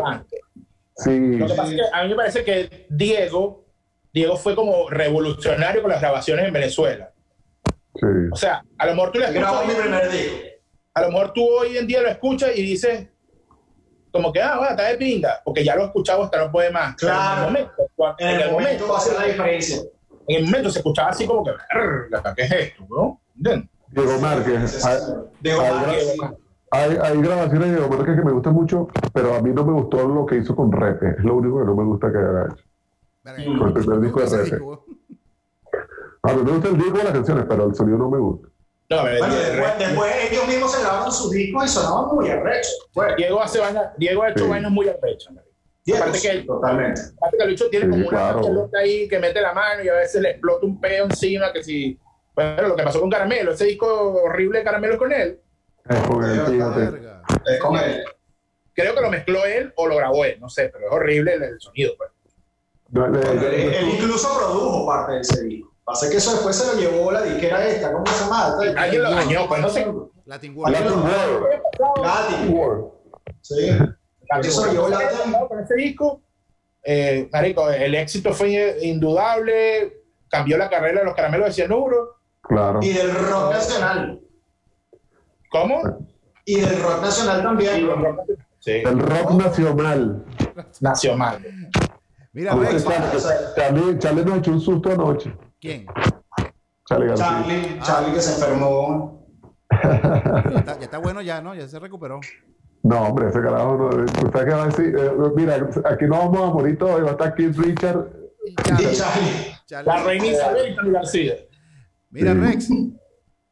Sí, 0.96 1.38
Lo 1.38 1.48
que 1.48 1.54
pasa 1.56 1.72
es 1.72 1.76
que 1.76 1.82
a 1.94 2.04
mí 2.04 2.10
me 2.10 2.16
parece 2.16 2.44
que 2.44 2.88
Diego, 2.90 3.66
Diego 4.14 4.36
fue 4.38 4.56
como 4.56 4.90
revolucionario 4.90 5.82
con 5.82 5.92
las 5.92 6.02
grabaciones 6.02 6.46
en 6.46 6.54
Venezuela. 6.54 7.12
sí. 7.96 8.06
O 8.32 8.36
sea, 8.36 8.64
a 8.78 8.86
lo 8.86 8.96
mejor 8.96 9.12
tú 9.12 9.20
le 9.20 9.32
Grabó 9.32 9.64
mi 9.64 9.72
escuchas, 9.72 9.82
primer 9.84 10.10
disco. 10.12 10.38
a 10.94 11.02
lo 11.02 11.08
mejor 11.12 11.34
tú 11.34 11.46
hoy 11.48 11.78
en 11.78 11.88
día 11.88 12.02
lo 12.02 12.10
escuchas 12.10 12.52
y 12.56 12.62
dices, 12.62 13.08
como 14.12 14.32
que, 14.34 14.42
ah, 14.42 14.56
bueno, 14.58 14.72
está 14.72 14.88
de 14.88 14.98
pinga, 14.98 15.40
porque 15.46 15.64
ya 15.64 15.76
lo 15.76 15.84
he 15.84 15.86
escuchado 15.86 16.24
hasta 16.24 16.44
no 16.44 16.52
puede 16.52 16.72
más. 16.72 16.96
Pero 17.00 17.12
Claro. 17.14 17.32
En 17.32 17.38
el 17.40 17.46
momento, 17.54 17.74
cuando- 17.96 18.16
En 18.20 18.40
el 18.42 18.52
momento 18.52 18.88
va 18.88 18.98
a 18.98 19.02
ser 19.02 19.16
la 19.20 19.26
diferencia. 19.26 19.78
en 20.28 20.36
el 20.38 20.46
momento 20.46 20.70
se 20.72 20.80
escuchaba 20.80 21.10
así 21.10 21.26
como 21.28 21.44
que, 21.44 21.52
"Verga, 22.12 22.34
¿qué 22.36 22.42
es 22.44 22.52
esto? 22.52 22.86
¿no? 22.90 23.22
¿Entiendes? 23.38 23.70
Diego 23.92 24.20
Márquez. 24.20 24.86
Hay, 24.86 24.98
Omar, 25.54 25.96
sí. 26.00 26.20
hay, 26.72 26.98
hay 27.02 27.22
grabaciones 27.22 27.70
de 27.72 27.76
Diego 27.78 27.90
Márquez 27.90 28.16
que 28.16 28.24
me 28.24 28.32
gustan 28.32 28.54
mucho, 28.54 28.88
pero 29.14 29.34
a 29.36 29.42
mí 29.42 29.52
no 29.54 29.66
me 29.66 29.74
gustó 29.74 30.08
lo 30.08 30.26
que 30.28 30.38
hizo 30.38 30.56
con 30.56 30.72
Repe. 30.72 31.16
Es 31.18 31.24
lo 31.24 31.36
único 31.36 31.60
que 31.60 31.66
no 31.66 31.76
me 31.76 31.84
gusta 31.86 32.12
que 32.12 32.18
haya 32.20 32.46
hecho. 32.54 32.64
Con 33.24 33.68
el 33.68 33.74
primer 33.74 34.00
disco 34.02 34.20
de 34.22 34.26
ese 34.26 34.56
A 36.24 36.34
mí 36.34 36.44
me 36.44 36.52
gusta 36.52 36.68
el 36.70 36.78
disco 36.78 36.98
de 36.98 37.04
las 37.04 37.14
canciones, 37.14 37.46
pero 37.48 37.66
el 37.68 37.76
sonido 37.76 37.98
no 37.98 38.10
me 38.10 38.18
gusta. 38.18 38.48
No, 38.90 39.02
Bueno, 39.02 39.36
después, 39.36 39.78
después 39.78 40.32
ellos 40.32 40.48
mismos 40.48 40.72
se 40.74 40.82
grabaron 40.82 41.12
sus 41.12 41.32
discos 41.32 41.66
y 41.66 41.68
sonaban 41.68 42.16
muy 42.16 42.30
arrechos. 42.30 42.90
Bueno, 42.96 43.16
Diego 43.18 43.42
hace 43.42 43.60
vaina- 43.60 43.94
Diego 43.98 44.24
ha 44.24 44.30
hecho 44.32 44.46
Sí. 44.46 44.50
vainas 44.50 44.72
muy 44.72 44.88
arrechas. 44.90 45.34
Aparte 45.96 46.20
que- 46.22 46.42
totalmente. 46.44 47.02
Aparte 47.18 47.38
que 47.38 47.44
el 47.44 47.50
bicho 47.50 47.70
tiene 47.70 47.86
Sí, 47.86 47.92
como 47.92 48.08
una 48.08 48.18
claro. 48.18 48.42
pelota 48.42 48.80
ahí 48.80 49.08
que 49.08 49.20
mete 49.20 49.42
la 49.42 49.54
mano 49.54 49.84
y 49.84 49.90
a 49.90 49.94
veces 49.96 50.22
le 50.22 50.32
explota 50.32 50.66
un 50.66 50.80
peo 50.80 51.06
encima 51.06 51.52
que 51.54 51.64
si... 51.64 52.00
Bueno, 52.36 52.68
lo 52.70 52.76
que 52.76 52.84
pasó 52.84 53.00
con 53.00 53.10
Caramelo, 53.10 53.52
ese 53.52 53.66
disco 53.66 54.14
horrible 54.24 54.60
de 54.60 54.64
Caramelo 54.66 54.98
con 54.98 55.12
él, 55.12 55.40
Es 55.88 56.00
con 56.08 56.24
el 56.24 56.40
fíjate. 56.42 57.02
Es 57.46 57.60
con 57.60 57.76
él. 57.78 58.04
creo 58.74 58.96
que 58.96 59.02
lo 59.02 59.10
mezcló 59.10 59.46
él 59.46 59.74
o 59.76 59.88
lo 59.88 59.96
grabó 59.98 60.26
él, 60.26 60.40
no 60.40 60.48
sé, 60.50 60.70
pero 60.70 60.88
es 60.88 60.92
horrible 60.94 61.34
el, 61.36 61.44
el 61.44 61.60
sonido. 61.60 61.94
pues. 61.98 62.10
No, 62.12 62.18
le- 62.20 62.20
Bueno, 62.20 62.78
le- 62.78 62.79
él, 62.94 63.74
él 63.74 63.90
incluso 63.94 64.28
produjo 64.38 64.86
parte 64.86 65.14
de 65.14 65.20
ese 65.22 65.44
disco. 65.44 65.74
Pasa 65.84 66.10
que 66.10 66.18
eso 66.18 66.34
después 66.34 66.56
se 66.56 66.68
lo 66.68 66.80
llevó 66.80 67.12
la 67.12 67.24
disquera 67.24 67.66
esta, 67.68 67.92
¿cómo 67.92 68.06
se 68.06 68.24
llama? 68.24 68.58
Alguien 68.78 69.02
lo 69.04 69.10
dañó, 69.12 69.48
pues 69.48 69.62
no 69.62 69.70
sé. 69.70 69.88
Latin 70.26 70.56
World. 70.56 70.76
Latin 70.76 71.00
World. 71.00 71.62
Latin. 72.04 72.54
World. 72.54 72.92
Sí. 73.42 73.70
Eso 74.44 74.66
lo 74.68 74.72
llevó 74.72 74.90
Latin. 74.90 75.34
Con 75.48 75.60
ese 75.60 75.74
disco, 75.74 76.22
eh, 76.84 77.28
marico, 77.32 77.70
el 77.72 77.96
éxito 77.96 78.34
fue 78.34 78.78
indudable, 78.84 80.04
cambió 80.30 80.58
la 80.60 80.70
carrera 80.70 81.00
de 81.00 81.06
los 81.06 81.16
caramelos 81.16 81.48
de 81.48 81.54
cianuro. 81.54 82.18
Claro. 82.44 82.80
Y 82.84 82.94
del 82.94 83.12
rock 83.14 83.52
nacional. 83.52 84.22
¿Cómo? 85.52 86.08
Y 86.46 86.60
del 86.60 86.82
rock 86.84 87.02
nacional 87.02 87.42
también. 87.42 87.90
Sí, 88.60 88.72
El 88.72 89.00
rock 89.00 89.32
nacional. 89.32 90.24
nació 90.82 91.16
mal. 91.16 91.44
Mira, 92.40 92.56
Rex. 92.56 92.86
Charlie, 93.56 94.00
Charlie, 94.00 94.24
nos 94.26 94.38
echó 94.38 94.52
un 94.52 94.62
susto 94.62 94.92
anoche. 94.92 95.36
¿Quién? 95.60 95.86
Charlie 96.88 97.08
García. 97.08 97.26
Charlie, 97.26 97.80
Charlie 97.82 98.14
que 98.14 98.22
se 98.22 98.34
enfermó. 98.42 99.28
Ya 99.72 100.60
está, 100.60 100.78
ya 100.80 100.86
está 100.86 100.98
bueno 101.00 101.22
ya, 101.22 101.42
¿no? 101.42 101.54
Ya 101.54 101.68
se 101.68 101.78
recuperó. 101.80 102.20
No, 102.82 103.02
hombre, 103.08 103.28
ese 103.28 103.42
carajo 103.42 103.76
no. 103.78 104.04
¿Usted 104.06 104.46
qué 104.46 104.52
va 104.52 104.64
a 104.64 104.66
decir? 104.68 104.96
Eh, 104.98 105.12
mira, 105.36 105.56
aquí 105.86 106.06
no 106.06 106.18
vamos 106.32 106.50
a 106.50 106.54
morir 106.54 106.78
todos. 106.78 107.04
Va 107.04 107.10
a 107.10 107.12
estar 107.12 107.36
Keith 107.36 107.56
Richard. 107.58 108.08
Y 108.46 108.52
Y 108.52 108.56
Charlie, 108.56 108.96
Charlie. 108.96 109.56
Charlie. 109.66 109.86
La 109.92 110.04
reina 110.04 110.26
Isabel 110.28 110.72
y 110.72 110.76
Charlie 110.76 110.92
García. 110.94 111.34
Mira, 112.12 112.34
Sí. 112.34 112.40
Rex. 112.40 112.70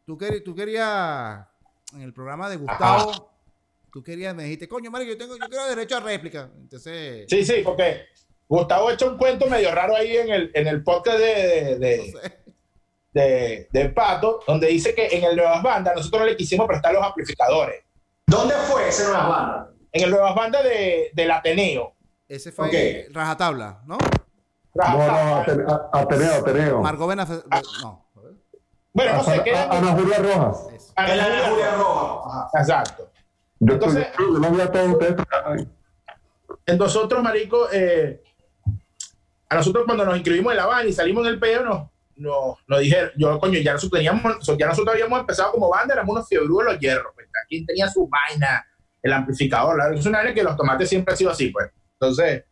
Tú, 0.06 0.18
quer- 0.18 0.42
tú 0.44 0.56
querías, 0.56 1.46
en 1.94 2.02
el 2.02 2.14
programa 2.14 2.50
de 2.50 2.56
Gustavo, 2.56 3.30
tú 3.92 4.02
querías, 4.02 4.34
me 4.34 4.44
dijiste, 4.44 4.70
coño, 4.70 4.90
Mario, 4.90 5.10
yo, 5.10 5.18
tengo, 5.18 5.36
yo 5.36 5.46
quiero 5.50 5.68
derecho 5.68 5.98
a 5.98 6.00
réplica. 6.00 6.50
Entonces, 6.58 7.26
Sí, 7.30 7.44
sí, 7.44 7.56
porque 7.66 8.06
Gustavo 8.48 8.92
echó 8.92 9.08
un 9.12 9.18
cuento 9.18 9.48
medio 9.48 9.74
raro 9.76 9.96
ahí 9.96 10.16
en 10.18 10.30
el, 10.30 10.52
en 10.54 10.68
el 10.68 10.84
podcast 10.84 11.18
de, 11.20 11.26
de, 11.26 11.80
de- 11.80 11.98
no 12.14 12.20
sé. 12.22 12.38
de- 13.14 13.68
de 13.72 13.90
Pato, 13.90 14.40
donde 14.48 14.68
dice 14.68 14.94
que 14.96 15.08
en 15.08 15.24
el 15.26 15.36
Nuevas 15.36 15.62
Bandas 15.64 15.96
nosotros 15.96 16.22
no 16.22 16.26
le 16.28 16.38
quisimos 16.38 16.68
prestar 16.68 16.94
los 16.94 17.04
amplificadores. 17.04 17.84
¿Dónde 18.26 18.54
fue 18.56 18.88
ese 18.90 19.04
Nuevas 19.06 19.28
Bandas? 19.30 19.68
En 19.92 20.04
el 20.04 20.12
Nuevas 20.12 20.36
Bandas 20.36 20.64
de, 20.64 21.10
del 21.14 21.32
Ateneo. 21.32 21.94
ese 22.28 22.52
fue 22.52 22.68
Ok. 22.68 23.14
Rajatabla, 23.14 23.82
¿no? 23.86 23.98
No, 24.76 24.84
no, 24.98 25.44
Atene- 25.44 25.66
a- 25.68 26.00
Ateneo, 26.00 26.34
Ateneo. 26.36 26.82
Margovena, 26.82 27.26
Fe- 27.26 27.42
no. 27.82 28.06
Bueno, 28.94 29.14
no 29.14 29.24
sé 29.24 29.42
qué. 29.44 29.56
a- 29.56 29.64
Ana 29.72 29.92
Julia 29.94 30.18
Rojas. 30.20 30.94
Ana 30.96 31.50
Julia 31.50 31.72
Rojas. 31.76 32.52
Exacto. 32.54 33.10
Yo, 33.60 33.74
Entonces- 33.74 34.06
estoy- 34.08 34.34
yo 34.34 34.40
no 34.40 34.52
vi 34.52 34.62
a 34.62 34.72
todos 34.72 34.88
ustedes. 34.90 35.16
Ay, 35.46 35.68
En 36.66 36.78
nosotros, 36.78 37.24
marico, 37.24 37.68
eh, 37.72 38.22
a 39.50 39.56
nosotros 39.56 39.84
cuando 39.86 40.06
nos 40.06 40.16
inscribimos 40.16 40.52
en 40.52 40.58
la 40.58 40.66
banda 40.66 40.90
y 40.90 40.94
salimos 40.94 41.26
en 41.26 41.34
el 41.34 41.40
peo, 41.40 41.64
nos, 41.64 41.88
nos, 42.16 42.58
nos 42.68 42.80
dijeron, 42.80 43.12
yo, 43.18 43.40
coño, 43.40 43.60
ya 43.60 43.74
nosotros 43.74 44.00
teníamos, 44.00 44.46
ya 44.58 44.68
nosotros 44.68 44.94
habíamos 44.94 45.20
empezado 45.20 45.52
como 45.52 45.70
banda, 45.70 45.94
éramos 45.94 46.14
unos 46.16 46.28
fiebrudos 46.28 46.66
los 46.66 46.80
hierros, 46.80 47.12
pues, 47.16 47.28
quien 47.48 47.66
tenía 47.66 47.88
su 47.90 48.08
vaina, 48.10 48.66
el 49.02 49.14
amplificador, 49.14 49.78
la- 49.78 49.96
es 49.98 50.06
una 50.06 50.20
área 50.20 50.34
que 50.34 50.44
los 50.44 50.58
tomates 50.58 50.90
siempre 50.90 51.14
ha 51.14 51.18
sido 51.18 51.32
así, 51.32 51.50
pues. 51.50 51.70
Entonces, 51.94 52.44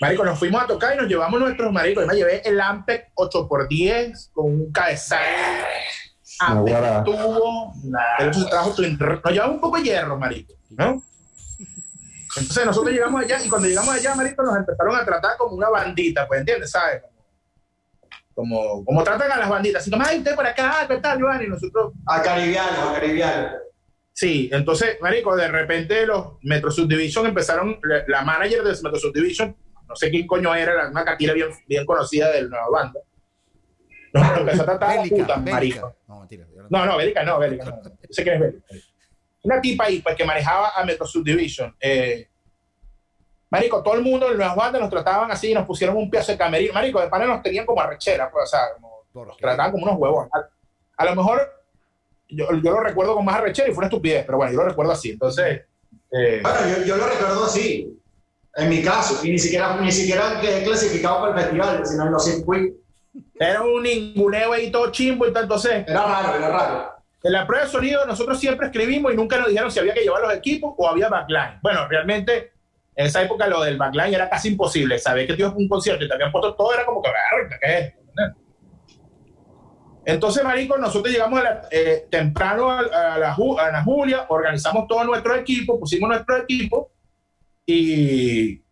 marico, 0.00 0.24
nos 0.24 0.38
fuimos 0.38 0.62
a 0.62 0.66
tocar 0.66 0.94
y 0.94 0.98
nos 0.98 1.08
llevamos 1.08 1.40
nuestros 1.40 1.72
maricos, 1.72 2.04
yo 2.04 2.08
me 2.08 2.14
llevé 2.14 2.42
el 2.48 2.60
Ampec 2.60 3.10
8x10 3.16 4.30
con 4.32 4.46
un 4.46 4.72
cabezal, 4.72 5.18
Ampec 6.40 6.74
tubo, 7.04 7.72
se 8.32 8.44
trajo 8.48 8.74
nos 8.78 9.32
llevamos 9.32 9.54
un 9.56 9.60
poco 9.60 9.76
de 9.78 9.82
hierro, 9.82 10.16
marico, 10.18 10.54
¿no? 10.70 11.02
Entonces 12.36 12.66
nosotros 12.66 12.92
llegamos 12.92 13.22
allá 13.24 13.38
y 13.44 13.48
cuando 13.48 13.68
llegamos 13.68 13.94
allá, 13.94 14.14
marico, 14.14 14.42
nos 14.42 14.56
empezaron 14.56 14.94
a 14.96 15.04
tratar 15.04 15.36
como 15.38 15.56
una 15.56 15.68
bandita, 15.70 16.26
pues, 16.28 16.40
¿entiendes? 16.40 16.70
¿Sabes? 16.70 17.02
Como, 17.02 18.60
como, 18.68 18.84
como 18.84 19.02
tratan 19.02 19.32
a 19.32 19.36
las 19.38 19.48
banditas, 19.48 19.82
así 19.82 19.90
como, 19.90 20.04
ay, 20.06 20.18
usted 20.18 20.34
por 20.36 20.46
acá, 20.46 20.84
¿qué 20.88 20.98
tal, 20.98 21.18
Iván? 21.18 21.42
Y 21.42 21.48
nosotros, 21.48 21.92
A 22.06 22.22
Caribiano, 22.22 22.90
a 22.90 22.92
Caribiano. 22.94 23.48
sí. 24.12 24.48
Entonces, 24.52 24.98
marico, 25.00 25.34
de 25.34 25.48
repente 25.48 26.06
los 26.06 26.34
Metro 26.42 26.70
Subdivision 26.70 27.26
empezaron, 27.26 27.80
la, 28.06 28.22
manager 28.22 28.62
de 28.62 28.70
Metro 28.82 28.96
Subdivision, 29.00 29.56
no 29.88 29.96
sé 29.96 30.10
quién 30.10 30.26
coño 30.26 30.54
era, 30.54 30.72
era 30.72 30.88
una 30.90 31.04
catira 31.04 31.32
bien, 31.32 31.48
bien 31.66 31.84
conocida 31.86 32.30
de 32.30 32.42
la 32.42 32.48
nueva 32.48 32.68
banda, 32.70 33.00
nos 34.12 34.38
empezó 34.38 34.62
a 34.62 34.66
tratar 34.66 34.90
a 34.90 35.02
Bélica, 35.02 35.16
puta, 35.16 35.34
bélica. 35.36 35.52
marico. 35.54 35.96
No, 36.06 36.20
mentira. 36.20 36.46
no- 36.54 36.66
No, 36.70 36.86
no, 36.86 36.96
Bélica 36.96 37.22
no, 37.24 37.38
Bélica 37.38 37.64
no. 37.64 37.82
Yo 37.82 37.90
sé 38.10 38.22
quién 38.22 38.34
es 38.36 38.40
Bélica. 38.40 38.66
Una 39.42 39.60
tipa 39.60 39.84
ahí, 39.84 40.00
pues, 40.00 40.16
que 40.16 40.24
manejaba 40.24 40.72
a 40.74 40.84
Metro 40.84 41.06
Subdivision. 41.06 41.74
Eh, 41.80 42.28
marico, 43.50 43.82
todo 43.82 43.94
el 43.94 44.02
mundo 44.02 44.30
en 44.30 44.38
las 44.38 44.54
bandas 44.54 44.80
nos 44.80 44.90
trataban 44.90 45.30
así, 45.30 45.54
nos 45.54 45.66
pusieron 45.66 45.96
un 45.96 46.10
pedazo 46.10 46.32
de 46.32 46.38
camerino. 46.38 46.72
Marico, 46.72 47.00
de 47.00 47.08
pana 47.08 47.26
nos 47.26 47.42
tenían 47.42 47.64
como 47.66 47.80
arrechera, 47.80 48.30
pues, 48.30 48.44
o 48.44 48.46
sea, 48.46 48.60
como, 48.74 49.04
¿Por 49.12 49.26
nos 49.26 49.36
trataban 49.36 49.72
como 49.72 49.84
unos 49.84 49.98
huevos. 49.98 50.28
A, 50.32 51.02
a 51.02 51.04
lo 51.04 51.14
mejor 51.14 51.58
yo, 52.28 52.46
yo 52.52 52.72
lo 52.72 52.80
recuerdo 52.80 53.14
con 53.14 53.24
más 53.24 53.36
arrechera 53.36 53.68
y 53.68 53.72
fue 53.72 53.78
una 53.78 53.86
estupidez, 53.86 54.24
pero 54.26 54.38
bueno, 54.38 54.52
yo 54.52 54.58
lo 54.58 54.68
recuerdo 54.68 54.92
así. 54.92 55.10
Entonces, 55.10 55.62
eh, 56.12 56.40
Bueno, 56.42 56.58
yo, 56.78 56.84
yo 56.84 56.96
lo 56.96 57.06
recuerdo 57.06 57.44
así. 57.44 57.94
En 58.56 58.68
mi 58.68 58.82
caso. 58.82 59.24
Y 59.24 59.30
ni 59.30 59.38
siquiera, 59.38 59.76
ni 59.76 59.92
siquiera 59.92 60.40
quedé 60.40 60.64
clasificado 60.64 61.20
para 61.20 61.34
el 61.34 61.40
festival, 61.40 61.86
sino 61.86 62.06
en 62.06 62.12
los 62.12 62.24
circuitos. 62.24 62.78
era 63.38 63.62
un 63.62 63.82
ninguneo 63.82 64.52
ahí 64.52 64.70
todo 64.70 64.90
chimbo 64.90 65.26
y 65.26 65.32
tal. 65.32 65.44
Entonces, 65.44 65.84
Era 65.86 66.04
raro, 66.04 66.36
era 66.36 66.48
raro. 66.48 66.92
En 67.22 67.32
la 67.32 67.46
prueba 67.46 67.64
de 67.64 67.70
sonido 67.70 68.04
nosotros 68.06 68.38
siempre 68.38 68.66
escribimos 68.66 69.12
y 69.12 69.16
nunca 69.16 69.38
nos 69.38 69.48
dijeron 69.48 69.70
si 69.70 69.80
había 69.80 69.94
que 69.94 70.02
llevar 70.02 70.22
los 70.22 70.34
equipos 70.34 70.74
o 70.76 70.88
había 70.88 71.08
backline. 71.08 71.58
Bueno, 71.62 71.88
realmente 71.88 72.52
en 72.94 73.06
esa 73.06 73.22
época 73.22 73.46
lo 73.48 73.62
del 73.62 73.76
backline 73.76 74.14
era 74.14 74.30
casi 74.30 74.48
imposible. 74.48 74.98
Saber 74.98 75.26
que 75.26 75.42
a 75.42 75.48
un 75.48 75.68
concierto 75.68 76.04
y 76.04 76.08
te 76.08 76.14
habían 76.14 76.30
puesto 76.30 76.54
todo 76.54 76.72
era 76.72 76.84
como 76.84 77.02
que, 77.02 77.08
"Verga, 77.08 77.58
¿qué 77.60 77.66
es 77.66 77.84
esto?". 77.86 78.00
¿Entendés? 78.00 78.36
Entonces, 80.04 80.42
marico, 80.42 80.78
nosotros 80.78 81.12
llegamos 81.12 81.42
eh, 81.70 82.06
temprano 82.10 82.70
a, 82.70 83.18
la, 83.18 83.28
a 83.28 83.84
Julia, 83.84 84.24
organizamos 84.28 84.86
todo 84.86 85.04
nuestro 85.04 85.34
equipo, 85.34 85.78
pusimos 85.78 86.08
nuestro 86.08 86.38
equipo 86.38 86.92
y, 87.66 88.62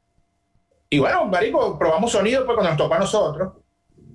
y 0.89 0.99
bueno, 0.99 1.27
marico, 1.27 1.79
probamos 1.79 2.13
sonido 2.13 2.47
pues 2.47 2.55
cuando 2.55 2.71
nos 2.71 2.79
tocó 2.79 2.95
a 2.95 3.01
nosotros. 3.01 3.53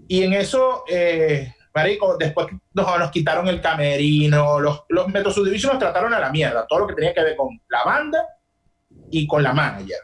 Y 0.08 0.24
en 0.24 0.34
eso, 0.34 0.84
eh, 0.90 1.54
marico, 1.74 2.18
después 2.18 2.48
nos, 2.74 3.00
nos 3.00 3.12
quitaron 3.12 3.48
el 3.48 3.62
camerino, 3.62 4.60
los, 4.60 4.84
los 4.90 5.08
Metro 5.08 5.32
Subdivision 5.32 5.74
nos 5.74 5.80
trataron 5.80 6.14
a 6.14 6.20
la 6.20 6.32
mierda, 6.32 6.66
todo 6.68 6.80
lo 6.80 6.88
que 6.88 6.96
tenía 6.96 7.14
que 7.14 7.24
ver 7.24 7.36
con 7.36 7.50
la 7.70 7.84
banda 7.84 8.26
y 9.10 9.28
con 9.28 9.44
la 9.44 9.54
manager. 9.54 10.00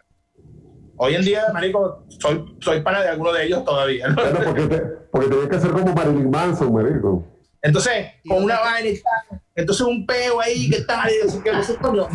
Hoy 0.97 1.15
en 1.15 1.21
día, 1.21 1.45
marico, 1.53 2.05
soy, 2.19 2.57
soy 2.59 2.81
pana 2.81 3.01
de 3.01 3.09
alguno 3.09 3.31
de 3.31 3.45
ellos 3.45 3.63
todavía. 3.63 4.07
¿no? 4.07 4.15
Bueno, 4.15 4.39
porque, 4.43 4.63
te, 4.63 4.81
porque 5.11 5.27
tenía 5.27 5.49
que 5.49 5.59
ser 5.59 5.71
como 5.71 5.93
Marilyn 5.93 6.29
Manson, 6.29 6.73
marico. 6.73 7.23
Entonces, 7.61 8.13
con 8.27 8.43
una 8.43 8.59
vaina 8.59 8.89
y 8.89 9.01
tal, 9.01 9.41
entonces 9.55 9.85
un 9.85 10.05
peo 10.05 10.39
ahí, 10.41 10.69
¿qué 10.69 10.81
tal? 10.81 11.09
Y 11.11 11.27
así 11.27 11.41
que 11.41 11.51
nosotros, 11.51 11.91
coño, 11.91 12.07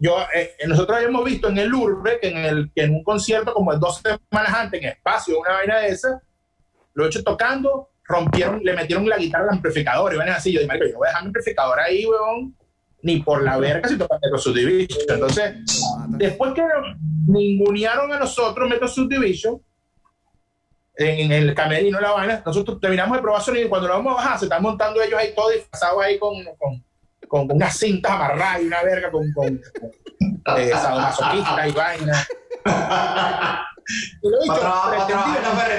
yo, 0.00 0.16
eh, 0.34 0.54
nosotros 0.66 0.98
habíamos 0.98 1.24
visto 1.24 1.48
en 1.48 1.58
el 1.58 1.72
Urbe 1.72 2.18
que 2.20 2.28
en, 2.28 2.36
el, 2.38 2.72
que 2.74 2.82
en 2.82 2.94
un 2.94 3.04
concierto 3.04 3.54
como 3.54 3.74
dos 3.76 4.02
semanas 4.02 4.54
antes, 4.54 4.82
en 4.82 4.88
espacio, 4.90 5.40
una 5.40 5.52
vaina 5.54 5.78
de 5.78 5.88
esa, 5.88 6.20
lo 6.92 7.04
he 7.04 7.08
hecho 7.08 7.24
tocando, 7.24 7.90
rompieron, 8.04 8.60
le 8.62 8.72
metieron 8.74 9.08
la 9.08 9.16
guitarra 9.16 9.44
al 9.44 9.56
amplificador 9.56 10.12
y 10.14 10.16
van 10.16 10.28
así. 10.30 10.52
Yo 10.52 10.60
dije, 10.60 10.68
marico, 10.68 10.86
yo 10.86 10.92
no 10.92 10.98
voy 10.98 11.06
a 11.06 11.10
dejar 11.10 11.22
mi 11.22 11.28
amplificador 11.28 11.80
ahí, 11.80 12.04
weón, 12.06 12.56
ni 13.02 13.20
por 13.20 13.42
la 13.42 13.56
verga 13.58 13.88
si 13.88 13.96
tocan 13.98 14.18
Metro 14.22 14.38
Subdivision. 14.38 15.00
Entonces, 15.08 15.54
después 16.10 16.52
que 16.54 16.62
ningunearon 17.26 18.12
a 18.12 18.18
nosotros 18.18 18.68
Metro 18.68 18.88
Subdivision, 18.88 19.60
en, 20.96 21.32
en 21.32 21.32
el 21.32 21.54
camerino 21.54 22.00
la 22.00 22.12
vaina, 22.12 22.42
nosotros 22.46 22.78
terminamos 22.80 23.16
de 23.16 23.22
probar 23.22 23.42
sonido 23.42 23.66
y 23.66 23.68
cuando 23.68 23.88
lo 23.88 23.94
vamos 23.94 24.12
a 24.12 24.16
bajar, 24.16 24.38
se 24.38 24.44
están 24.44 24.62
montando 24.62 25.02
ellos 25.02 25.18
ahí 25.18 25.34
todos 25.34 25.52
disfrazados 25.54 26.02
ahí 26.04 26.18
con, 26.20 26.34
con, 26.56 26.84
con 27.26 27.50
unas 27.50 27.76
cintas 27.76 28.12
amarradas 28.12 28.62
y 28.62 28.66
una 28.66 28.82
verga 28.84 29.10
con, 29.10 29.32
con, 29.32 29.60
con 30.44 30.60
eh, 30.60 30.70
sadomasoquistas 30.70 31.68
y 31.68 31.72
vaina. 31.72 32.26
Y 34.22 34.28
lo 34.30 34.38
he 34.38 34.42
dicho, 34.44 34.54
Para 34.54 34.60
trabajar 34.60 34.90
para 34.96 35.06
pretendido- 35.06 35.40
trabajar 35.42 35.70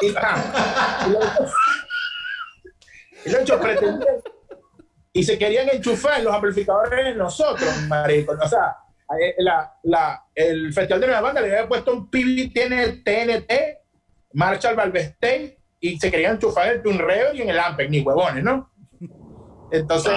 y, 0.00 0.06
y 0.06 0.12
lo 1.12 1.20
he 1.20 1.24
dicho- 1.24 1.52
y 3.24 3.30
lo 3.30 3.36
he 3.36 3.40
dicho, 3.40 3.60
pretendían- 3.60 4.22
y 5.12 5.22
se 5.24 5.38
querían 5.38 5.68
enchufar 5.70 6.18
en 6.18 6.24
los 6.24 6.34
amplificadores 6.34 7.04
de 7.06 7.14
nosotros, 7.14 7.68
marico. 7.88 8.32
O 8.40 8.48
sea, 8.48 8.76
eh, 9.20 9.34
la, 9.38 9.72
la, 9.84 10.22
el 10.34 10.72
Festival 10.72 11.00
de 11.00 11.06
Nueva 11.08 11.22
Banda 11.22 11.40
le 11.40 11.48
había 11.48 11.68
puesto 11.68 11.92
un 11.92 12.08
PB 12.10 12.52
tiene 12.52 12.88
TNT, 13.04 13.52
Marshall 14.34 14.76
Valvestey, 14.76 15.56
y 15.80 15.98
se 15.98 16.10
querían 16.10 16.34
enchufar 16.34 16.66
en 16.68 16.72
el 16.74 16.82
Tune 16.82 16.98
Reverb 16.98 17.34
y 17.34 17.42
en 17.42 17.48
el 17.48 17.58
Ampeg, 17.58 17.90
ni 17.90 18.00
huevones, 18.00 18.44
¿no? 18.44 18.70
Entonces, 19.70 20.10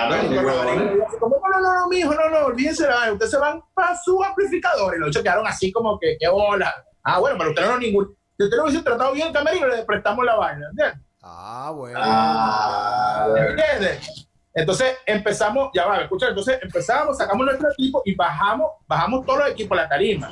así 1.05 1.17
como, 1.19 1.37
no, 1.37 1.59
no, 1.59 1.73
no, 1.79 1.87
mijo, 1.89 2.13
no, 2.13 2.29
no, 2.29 2.45
olvídense 2.45 2.85
ustedes 3.11 3.31
se 3.31 3.37
van 3.37 3.61
para 3.73 3.95
su 4.01 4.23
amplificador. 4.23 4.95
Y 4.95 4.99
los 4.99 5.09
chicos 5.09 5.23
quedaron 5.23 5.45
así 5.47 5.71
como 5.71 5.99
que, 5.99 6.15
qué 6.19 6.29
bola. 6.29 6.73
Ah, 7.03 7.19
bueno, 7.19 7.35
pero 7.37 7.49
ustedes 7.49 7.67
no 7.69 7.77
ningún. 7.77 8.15
Si 8.41 8.45
ustedes 8.45 8.57
no 8.57 8.63
hubiesen 8.63 8.83
tratado 8.83 9.13
bien 9.13 9.27
el 9.27 9.33
camerino, 9.33 9.67
le 9.67 9.85
prestamos 9.85 10.25
la 10.25 10.35
vaina, 10.35 10.67
¿entiendes? 10.71 10.99
Ah, 11.21 11.71
bueno. 11.75 11.99
Ah, 12.01 13.27
¿Entiendes? 13.37 14.27
Entonces 14.51 14.97
empezamos, 15.05 15.69
ya 15.75 15.85
va, 15.85 15.97
escucha, 16.01 16.29
entonces 16.29 16.57
empezamos, 16.59 17.19
sacamos 17.19 17.45
nuestro 17.45 17.71
equipo 17.71 18.01
y 18.03 18.15
bajamos, 18.15 18.71
bajamos 18.87 19.27
todos 19.27 19.39
los 19.39 19.49
equipos 19.51 19.77
a 19.77 19.83
la 19.83 19.89
tarima. 19.89 20.31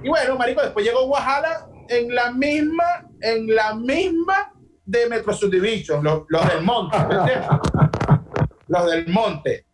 Y 0.00 0.08
bueno, 0.08 0.36
marico, 0.36 0.62
después 0.62 0.86
llegó 0.86 1.08
Guajala 1.08 1.66
en 1.88 2.14
la 2.14 2.30
misma, 2.30 3.04
en 3.20 3.52
la 3.52 3.74
misma 3.74 4.52
de 4.84 5.08
Metro 5.08 5.32
Subdivision, 5.32 6.04
los, 6.04 6.22
los 6.28 6.48
del 6.48 6.62
monte. 6.62 6.96
Los 8.68 8.90
del 8.90 9.08
monte. 9.08 9.66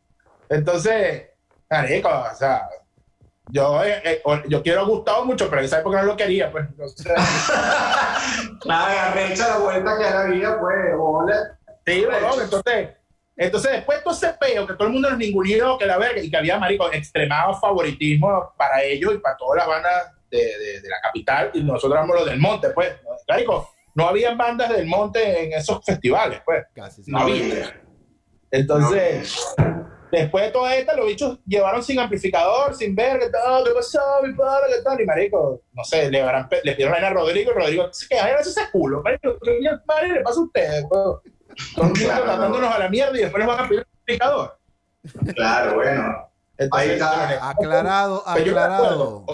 Entonces, 0.48 1.30
marico, 1.68 2.08
o 2.08 2.34
sea, 2.36 2.68
yo, 3.50 3.84
eh, 3.84 4.00
eh, 4.04 4.22
yo 4.48 4.62
quiero 4.62 4.80
a 4.80 4.84
Gustavo 4.84 5.24
mucho, 5.26 5.48
pero 5.48 5.60
en 5.60 5.66
esa 5.66 5.80
época 5.80 6.00
no 6.00 6.06
lo 6.08 6.16
quería, 6.16 6.50
pues. 6.50 6.66
Entonces, 6.70 7.06
Nada, 8.66 9.10
arrecha 9.10 9.48
la 9.48 9.58
vuelta 9.58 9.98
que 9.98 10.04
da 10.04 10.24
la 10.24 10.24
vida, 10.30 10.58
pues, 10.60 10.76
hola. 10.98 11.58
Sí, 11.86 12.04
huevón, 12.06 12.40
entonces, 12.42 12.88
entonces 13.36 13.72
después 13.72 14.02
todo 14.02 14.14
ese 14.14 14.32
peo 14.40 14.66
que 14.66 14.72
todo 14.74 14.86
el 14.88 14.94
mundo 14.94 15.10
nos 15.10 15.18
ninguneó, 15.18 15.76
que 15.76 15.86
la 15.86 15.98
verga, 15.98 16.20
y 16.22 16.30
que 16.30 16.36
había, 16.36 16.58
marico, 16.58 16.90
extremado 16.92 17.54
favoritismo 17.60 18.52
para 18.56 18.82
ellos 18.82 19.14
y 19.14 19.18
para 19.18 19.36
todas 19.36 19.58
las 19.58 19.66
bandas 19.68 20.12
de, 20.30 20.38
de- 20.38 20.80
de 20.80 20.88
la 20.88 20.96
capital, 21.02 21.50
y 21.54 21.62
nosotros 21.62 21.92
éramos 21.92 22.16
los 22.16 22.26
del 22.26 22.40
monte, 22.40 22.70
pues. 22.70 22.96
Marico, 23.28 23.70
no 23.94 24.08
había 24.08 24.34
bandas 24.34 24.70
del 24.70 24.86
monte 24.86 25.44
en 25.44 25.52
esos 25.52 25.84
festivales, 25.84 26.40
pues. 26.44 26.64
Casi. 26.74 27.04
sí. 27.04 27.10
No 27.10 27.18
había. 27.20 27.80
Entonces, 28.50 29.54
después 30.20 30.44
de 30.44 30.50
todo 30.50 30.68
esto, 30.68 30.96
los 30.96 31.06
bichos 31.06 31.38
llevaron 31.46 31.82
sin 31.82 31.98
amplificador, 31.98 32.74
sin 32.74 32.94
ver, 32.94 33.18
¿qué 33.18 33.28
tal? 33.30 33.64
¿Qué 33.64 33.70
pasó, 33.70 34.00
mi 34.22 34.32
padre? 34.34 34.74
¿Qué 34.76 34.82
tal? 34.82 35.00
Y 35.00 35.06
marico, 35.06 35.62
no 35.72 35.84
sé, 35.84 36.10
le, 36.10 36.22
habrán 36.22 36.48
le 36.62 36.72
pidieron 36.72 37.02
a 37.02 37.10
Rodrigo 37.10 37.52
y 37.52 37.54
Rodrigo, 37.54 37.90
¿qué? 38.08 38.18
Ay, 38.18 38.34
ese 38.40 38.50
es 38.50 38.68
culo. 38.70 39.02
Marico, 39.02 39.36
¿qué 39.42 39.60
madre 39.86 40.08
le 40.08 40.20
pasa 40.20 40.40
a 40.40 40.42
ustedes? 40.42 40.82
mundo 40.82 41.22
Claro. 41.94 42.24
tratándonos 42.24 42.74
a 42.74 42.78
la 42.78 42.88
mierda 42.88 43.16
y 43.16 43.22
después 43.22 43.40
les 43.40 43.46
van 43.46 43.64
a 43.64 43.68
pedir 43.68 43.80
un 43.80 43.86
amplificador. 44.00 44.58
Claro, 45.34 45.74
bueno. 45.74 46.30
Entonces, 46.56 46.88
Ahí 46.88 46.94
está. 46.94 47.50
Aclarado, 47.50 48.22
acuerdo, 48.26 48.50
aclarado. 48.50 49.26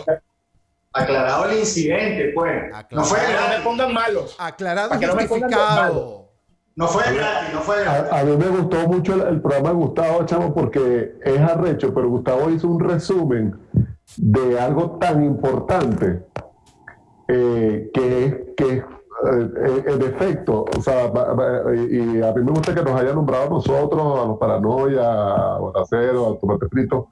Aclarado 0.92 1.50
el 1.50 1.58
incidente, 1.58 2.32
pues. 2.34 2.72
No 2.90 3.04
fue 3.04 3.18
que 3.20 3.32
no 3.32 3.48
me 3.48 3.64
pongan 3.64 3.92
malos. 3.92 4.36
Aclarado 4.38 4.98
que 4.98 5.06
no 5.06 5.14
me 5.14 5.26
pongan 5.26 5.50
justificado. 5.50 6.29
No 6.76 6.86
fue 6.86 7.02
gratis, 7.14 7.54
no 7.54 7.60
fue 7.60 7.82
gratis. 7.82 8.12
A, 8.12 8.20
a 8.20 8.24
mí 8.24 8.36
me 8.36 8.48
gustó 8.48 8.88
mucho 8.88 9.14
el, 9.14 9.20
el 9.34 9.40
programa 9.42 9.68
de 9.70 9.74
Gustavo, 9.74 10.24
chamo, 10.26 10.54
porque 10.54 11.14
es 11.22 11.40
arrecho, 11.40 11.92
pero 11.94 12.08
Gustavo 12.08 12.50
hizo 12.50 12.68
un 12.68 12.80
resumen 12.80 13.56
de 14.16 14.58
algo 14.58 14.98
tan 14.98 15.22
importante 15.24 16.24
eh, 17.28 17.90
que 17.92 18.24
es, 18.24 18.34
que 18.56 18.64
es 18.78 18.82
eh, 18.82 19.84
en 19.86 20.02
efecto, 20.02 20.64
o 20.76 20.80
sea, 20.82 21.04
y 21.76 22.22
a 22.22 22.32
mí 22.32 22.42
me 22.42 22.50
gusta 22.52 22.74
que 22.74 22.82
nos 22.82 22.98
haya 22.98 23.12
nombrado 23.12 23.46
a 23.46 23.50
nosotros, 23.50 24.18
a 24.18 24.26
los 24.28 24.38
Paranoia, 24.38 25.54
a 25.54 25.58
Botacero, 25.58 26.30
a 26.32 26.38
Tomate 26.38 26.68
Frito, 26.68 27.08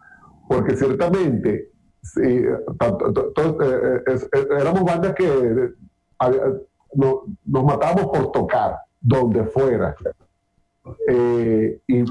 porque 0.48 0.74
ciertamente 0.76 1.70
sí, 2.02 2.42
tanto- 2.78 3.08
eh, 3.36 3.54
eh, 3.62 4.02
es- 4.06 4.22
eh, 4.32 4.48
éramos 4.58 4.84
bandas 4.84 5.14
que 5.14 5.26
eh, 5.28 5.70
había- 6.18 6.40
no- 6.94 7.22
nos 7.44 7.64
matábamos 7.64 8.06
por 8.06 8.32
tocar, 8.32 8.76
donde 9.00 9.44
fuera. 9.44 9.94
Eh, 11.08 11.80
y 11.86 12.04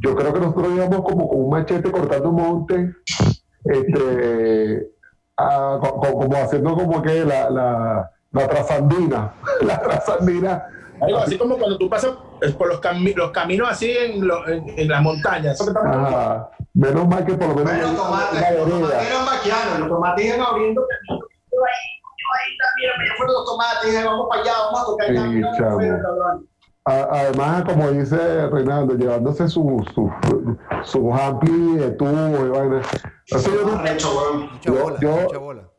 yo 0.00 0.14
creo 0.16 0.32
que 0.32 0.40
nosotros 0.40 0.68
íbamos 0.74 1.02
como 1.02 1.28
con 1.28 1.40
un 1.40 1.50
machete 1.50 1.90
cortando 1.90 2.32
monte, 2.32 2.94
este, 3.64 4.90
ah, 5.36 5.78
co- 5.80 6.00
como 6.00 6.36
haciendo 6.36 6.74
como 6.74 7.02
que 7.02 7.24
la, 7.24 7.50
la, 7.50 8.10
la 8.32 8.48
trasandina, 8.48 9.34
la 9.62 9.80
trasandina. 9.80 10.64
Marico, 10.98 11.18
así 11.18 11.38
como 11.38 11.56
cuando 11.56 11.78
tú 11.78 11.88
pasas 11.88 12.12
por 12.58 12.68
los, 12.68 12.80
cami- 12.80 13.14
los 13.14 13.30
caminos 13.32 13.68
así 13.70 13.90
en, 13.90 14.26
lo- 14.26 14.46
en, 14.48 14.64
en 14.78 14.88
las 14.88 15.02
montañas. 15.02 15.54
Eso 15.60 15.64
que 15.72 15.78
estamos- 15.78 15.96
Ajá. 16.14 16.50
menos 16.74 17.06
mal 17.08 17.24
que 17.24 17.34
por 17.34 17.48
lo 17.48 17.54
menos 17.64 17.82
los 17.82 17.96
tomates, 17.96 18.40
los 18.56 18.68
tomates 18.68 18.88
vereda. 18.88 19.06
eran 19.08 19.26
vaquianos, 19.26 19.78
los 19.80 19.88
tomates 19.88 20.24
iban 20.26 20.40
abriendo 20.40 20.86
camino. 20.86 21.26
Yo 21.52 21.58
ahí, 21.64 21.99
ahí 22.36 22.56
también, 22.58 22.92
me 22.98 23.16
fueron 23.16 23.34
los 23.34 23.44
tomates, 23.44 24.04
vamos 24.04 24.26
para 24.28 24.42
allá, 24.42 24.52
vamos 24.66 24.80
a 24.80 24.84
tocar 24.86 25.08
Sí, 25.08 25.14
camino, 25.14 25.50
no 25.50 25.56
chamo. 25.58 25.70
fueron, 25.76 26.02
cabrón. 26.02 26.46
A- 26.86 27.08
Además, 27.20 27.64
como 27.64 27.90
dice 27.90 28.48
Reinaldo, 28.48 28.94
llevándose 28.94 29.48
su, 29.48 29.84
su, 29.94 30.10
su 30.82 31.14
ampli 31.14 31.76
de 31.76 31.90
tubo 31.92 32.46
y 32.46 32.48
vaina. 32.48 32.80
Yo, 33.26 33.38
Yo- 34.62 34.98
yo- 35.00 35.28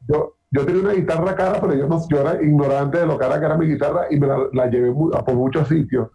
yo, 0.07 0.35
yo 0.51 0.65
tenía 0.65 0.81
una 0.81 0.93
guitarra 0.93 1.35
cara, 1.35 1.59
pero 1.61 1.73
yo, 1.73 1.87
no, 1.87 1.99
yo 2.09 2.19
era 2.21 2.41
ignorante 2.41 2.99
de 2.99 3.05
lo 3.07 3.17
cara 3.17 3.39
que 3.39 3.45
era 3.45 3.57
mi 3.57 3.65
guitarra 3.67 4.07
y 4.09 4.19
me 4.19 4.27
la, 4.27 4.37
la 4.53 4.67
llevé 4.67 4.93
a 5.15 5.23
por 5.23 5.35
muchos 5.35 5.67
sitios. 5.67 6.09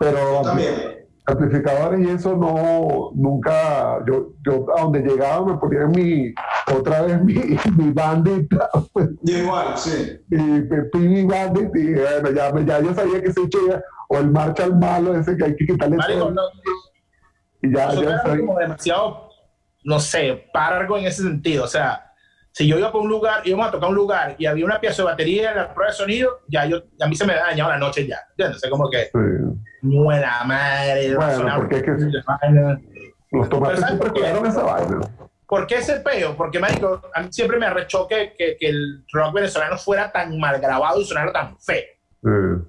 Pero 0.00 0.42
También. 0.42 1.07
Amplificadores 1.28 2.00
y 2.06 2.10
eso 2.10 2.36
no, 2.36 3.10
nunca, 3.14 3.98
yo, 4.06 4.32
yo 4.44 4.66
a 4.76 4.82
donde 4.82 5.00
llegaba 5.00 5.44
me 5.46 5.58
ponía 5.58 5.86
mi, 5.86 6.32
otra 6.74 7.02
vez 7.02 7.22
mi, 7.22 7.34
mi 7.76 7.90
bandita, 7.92 8.68
pues, 8.92 9.10
Igual, 9.24 9.76
sí. 9.76 10.18
mi 10.28 10.62
Pini 10.92 11.24
Bandit, 11.24 11.70
y 11.76 11.94
bueno, 11.94 12.30
ya, 12.30 12.52
me- 12.52 12.64
ya 12.64 12.80
yo 12.80 12.94
sabía 12.94 13.22
que 13.22 13.32
se 13.32 13.42
eché, 13.42 13.58
o 14.08 14.18
el 14.18 14.30
Marshall 14.30 14.74
malo 14.76 15.14
ese 15.14 15.36
que 15.36 15.44
hay 15.44 15.56
que 15.56 15.66
quitarle 15.66 15.96
Marico, 15.96 16.18
todo, 16.20 16.30
no, 16.30 16.42
y 17.62 17.74
ya, 17.74 17.92
ya 17.94 18.18
sabía. 18.22 18.46
como 18.46 18.58
demasiado, 18.58 19.28
no 19.84 20.00
sé, 20.00 20.48
pargo 20.52 20.96
en 20.96 21.06
ese 21.06 21.22
sentido. 21.22 21.64
O 21.64 21.68
sea, 21.68 22.12
si 22.52 22.66
yo 22.66 22.78
iba 22.78 22.90
por 22.92 23.02
un 23.02 23.08
lugar, 23.08 23.42
íbamos 23.44 23.68
a 23.68 23.70
tocar 23.72 23.88
un 23.90 23.94
lugar 23.96 24.34
y 24.38 24.46
había 24.46 24.64
una 24.64 24.80
pieza 24.80 25.02
de 25.02 25.08
batería 25.08 25.50
en 25.50 25.56
la 25.58 25.74
prueba 25.74 25.90
de 25.90 25.96
sonido, 25.96 26.40
ya 26.48 26.64
yo, 26.66 26.78
a 27.00 27.06
mí 27.06 27.14
se 27.16 27.26
me 27.26 27.34
dañaba 27.34 27.72
la 27.72 27.78
noche 27.78 28.06
ya. 28.06 28.18
¿Entiendes? 28.30 28.56
O 28.56 28.60
sea, 28.60 28.70
como 28.70 28.88
que, 28.88 29.04
Sí. 29.12 29.67
Buena 29.82 30.44
madre. 30.44 31.14
Bueno, 31.14 31.52
porque 31.56 31.82
que-. 31.82 31.90
Los 33.30 33.48
tomates 33.48 33.80
Pero 33.80 33.80
¿sabes 33.80 33.86
siempre 33.86 34.10
cuidaron 34.10 34.46
esa 34.46 34.62
vaina. 34.62 35.00
¿Por 35.46 35.66
qué 35.66 35.76
ese 35.76 36.00
peo? 36.00 36.36
Porque, 36.36 36.58
marico, 36.58 37.00
a 37.14 37.22
mí 37.22 37.28
siempre 37.30 37.58
me 37.58 37.66
arrechó 37.66 38.06
que, 38.06 38.34
que, 38.36 38.56
que 38.58 38.68
el 38.68 39.04
rock 39.12 39.34
venezolano 39.34 39.78
fuera 39.78 40.12
tan 40.12 40.38
mal 40.38 40.60
grabado 40.60 41.00
y 41.00 41.04
sonara 41.04 41.32
tan 41.32 41.58
feo. 41.58 41.82
Sí. 42.22 42.68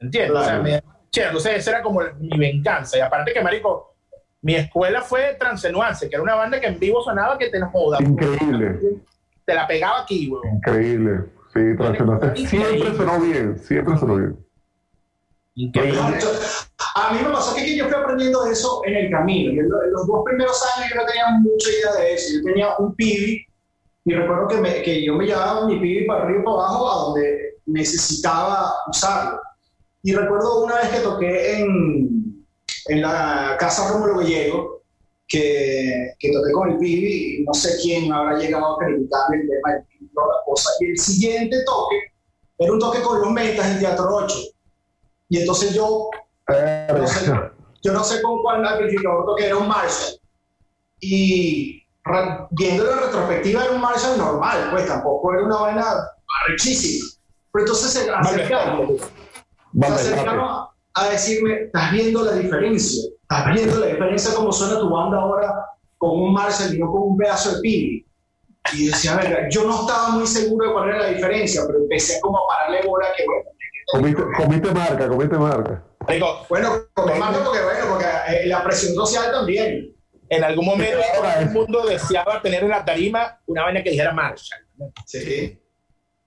¿Entiendes? 0.00 0.30
O 0.36 0.44
sea, 0.44 0.60
Claro. 0.60 0.62
me, 0.62 0.82
entonces 1.14 1.56
esa 1.56 1.70
era 1.70 1.82
como 1.82 2.00
mi 2.18 2.38
venganza. 2.38 2.98
Y 2.98 3.00
aparte 3.00 3.32
que, 3.32 3.40
marico, 3.40 3.96
mi 4.42 4.54
escuela 4.54 5.00
fue 5.00 5.36
Transenuance, 5.38 6.08
que 6.08 6.16
era 6.16 6.22
una 6.22 6.34
banda 6.34 6.60
que 6.60 6.66
en 6.66 6.78
vivo 6.78 7.02
sonaba 7.02 7.38
que 7.38 7.48
te 7.48 7.60
joda. 7.62 7.98
Increíble. 8.02 8.78
Te 9.44 9.54
la 9.54 9.66
pegaba 9.66 10.02
aquí, 10.02 10.28
weón. 10.28 10.56
Increíble. 10.56 11.24
Sí, 11.54 11.60
traicionaste. 11.78 12.46
Siempre 12.46 12.94
sonó 12.94 13.20
bien, 13.20 13.58
siempre 13.58 13.96
sonó 13.96 14.16
bien. 14.16 14.45
A 16.94 17.12
mí 17.12 17.18
me 17.22 17.30
pasó 17.30 17.54
que 17.54 17.76
yo 17.76 17.86
fui 17.86 17.94
aprendiendo 17.94 18.44
eso 18.46 18.82
en 18.84 18.94
el 18.96 19.10
camino. 19.10 19.52
Yo 19.52 19.62
los 19.90 20.06
dos 20.06 20.22
primeros 20.24 20.60
años 20.76 20.90
yo 20.90 21.00
no 21.00 21.06
tenía 21.06 21.24
mucha 21.40 21.68
idea 21.70 21.92
de 22.00 22.14
eso. 22.14 22.34
Yo 22.34 22.42
tenía 22.44 22.76
un 22.78 22.94
pibi 22.94 23.44
y 24.04 24.12
recuerdo 24.14 24.48
que, 24.48 24.56
me- 24.58 24.82
que 24.82 25.04
yo 25.04 25.14
me 25.14 25.26
llevaba 25.26 25.66
mi 25.66 25.78
pibi 25.80 26.06
para 26.06 26.24
arriba 26.24 26.40
y 26.40 26.44
para 26.44 26.56
abajo 26.56 26.90
a 26.90 26.94
donde 27.06 27.54
necesitaba 27.66 28.72
usarlo. 28.88 29.40
Y 30.02 30.12
recuerdo 30.14 30.64
una 30.64 30.76
vez 30.76 30.88
que 30.90 31.00
toqué 31.00 31.58
en, 31.60 32.46
en 32.88 33.02
la 33.02 33.56
casa 33.58 33.88
Rómulo 33.90 34.18
Gallego, 34.18 34.82
que, 35.26 36.12
que 36.18 36.30
toqué 36.32 36.52
con 36.52 36.70
el 36.70 36.78
pibi 36.78 37.40
y 37.40 37.44
no 37.44 37.52
sé 37.52 37.76
quién 37.82 38.12
habrá 38.12 38.38
llegado 38.38 38.76
a 38.76 38.78
criticarme 38.84 39.36
el 39.38 39.48
tema 39.48 39.72
del 39.74 39.84
pibi 39.86 40.10
toda 40.14 40.26
la 40.28 40.34
cosa. 40.46 40.70
Y 40.80 40.90
el 40.90 40.98
siguiente 40.98 41.56
toque 41.64 41.96
era 42.58 42.72
un 42.72 42.78
toque 42.78 43.00
con 43.02 43.20
los 43.20 43.30
metas 43.32 43.66
en 43.66 43.80
Teatro 43.80 44.06
8. 44.14 44.36
Y 45.28 45.40
entonces 45.40 45.74
yo 45.74 46.10
no 46.48 47.06
sé, 47.06 47.32
yo 47.82 47.92
no 47.92 48.04
sé 48.04 48.22
con 48.22 48.42
cuál 48.42 48.64
amplificador 48.64 49.26
toqué, 49.26 49.46
era 49.46 49.56
un 49.56 49.68
Marshall. 49.68 50.20
Y 51.00 51.82
viéndolo 52.50 52.92
en 52.92 52.98
retrospectiva 53.00 53.64
era 53.64 53.72
un 53.72 53.80
Marshall 53.80 54.18
normal, 54.18 54.68
pues 54.70 54.86
tampoco 54.86 55.32
era 55.34 55.44
una 55.44 55.56
vaina 55.56 55.84
arrechísima. 56.44 57.06
Pero 57.52 57.64
entonces 57.64 57.92
se 57.92 58.10
acercaron, 58.10 58.98
se 58.98 59.04
Vale, 59.72 59.94
acercaron 59.94 60.40
a, 60.40 60.68
a 60.94 61.08
decirme, 61.08 61.64
estás 61.64 61.92
viendo 61.92 62.24
la 62.24 62.32
diferencia, 62.32 63.10
estás 63.22 63.54
viendo 63.54 63.78
la 63.80 63.86
diferencia 63.86 64.34
cómo 64.34 64.52
suena 64.52 64.78
tu 64.78 64.88
banda 64.90 65.18
ahora 65.18 65.52
con 65.98 66.10
un 66.10 66.32
Marshall 66.32 66.74
y 66.74 66.78
no 66.78 66.90
con 66.90 67.02
un 67.02 67.16
pedazo 67.16 67.56
de 67.56 67.60
pibi. 67.60 68.06
Y 68.72 68.86
decía, 68.86 69.16
verga, 69.16 69.48
yo 69.48 69.64
no 69.64 69.80
estaba 69.82 70.08
muy 70.10 70.26
seguro 70.26 70.66
de 70.66 70.72
cuál 70.72 70.88
era 70.88 70.98
la 70.98 71.08
diferencia, 71.08 71.62
pero 71.66 71.78
empecé 71.78 72.20
como 72.20 72.38
a 72.38 72.46
pararle 72.48 72.86
bola 72.86 73.06
que 73.16 73.24
bueno. 73.24 73.50
Comiste, 73.86 74.22
comiste 74.36 74.70
marca, 74.72 75.08
comiste 75.08 75.36
marca. 75.36 75.82
Bueno, 76.48 76.70
como 76.94 77.14
marca 77.16 77.38
porque 77.44 77.62
bueno, 77.62 77.84
porque 77.90 78.06
eh, 78.28 78.46
la 78.46 78.62
presión 78.62 78.94
social 78.94 79.30
también. 79.32 79.92
en 80.28 80.44
algún 80.44 80.66
momento 80.66 80.98
todo 81.14 81.26
el 81.40 81.50
mundo 81.50 81.86
deseaba 81.86 82.40
tener 82.42 82.62
en 82.64 82.70
la 82.70 82.84
tarima 82.84 83.40
una 83.46 83.62
vaina 83.64 83.82
que 83.82 83.90
dijera 83.90 84.12
Marshall. 84.12 84.60
¿no? 84.76 84.92
Sí. 85.06 85.58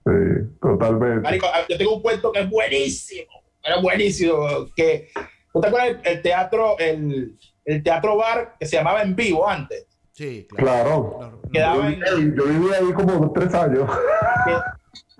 Sí, 0.06 0.12
totalmente. 0.60 1.20
Marico, 1.20 1.46
yo 1.68 1.76
tengo 1.78 1.96
un 1.96 2.02
cuento 2.02 2.32
que 2.32 2.40
es 2.40 2.50
buenísimo. 2.50 3.30
Era 3.62 3.78
buenísimo. 3.80 4.46
Que, 4.74 5.08
¿No 5.54 5.60
te 5.60 5.68
acuerdas 5.68 5.90
el, 5.90 6.00
el 6.04 6.22
teatro, 6.22 6.78
el, 6.78 7.36
el 7.66 7.82
teatro 7.82 8.16
bar 8.16 8.56
que 8.58 8.64
se 8.66 8.76
llamaba 8.76 9.02
En 9.02 9.14
Vivo 9.14 9.46
antes? 9.46 9.86
Sí, 10.12 10.46
claro. 10.56 11.16
Claro. 11.18 11.42
Claro. 11.52 11.74
Yo 11.82 11.86
en. 11.86 11.90
viví, 11.90 12.02
ahí- 12.04 12.34
yo 12.36 12.44
viví 12.44 12.74
ahí 12.74 12.92
como 12.94 13.32
tres 13.32 13.52
años. 13.54 13.90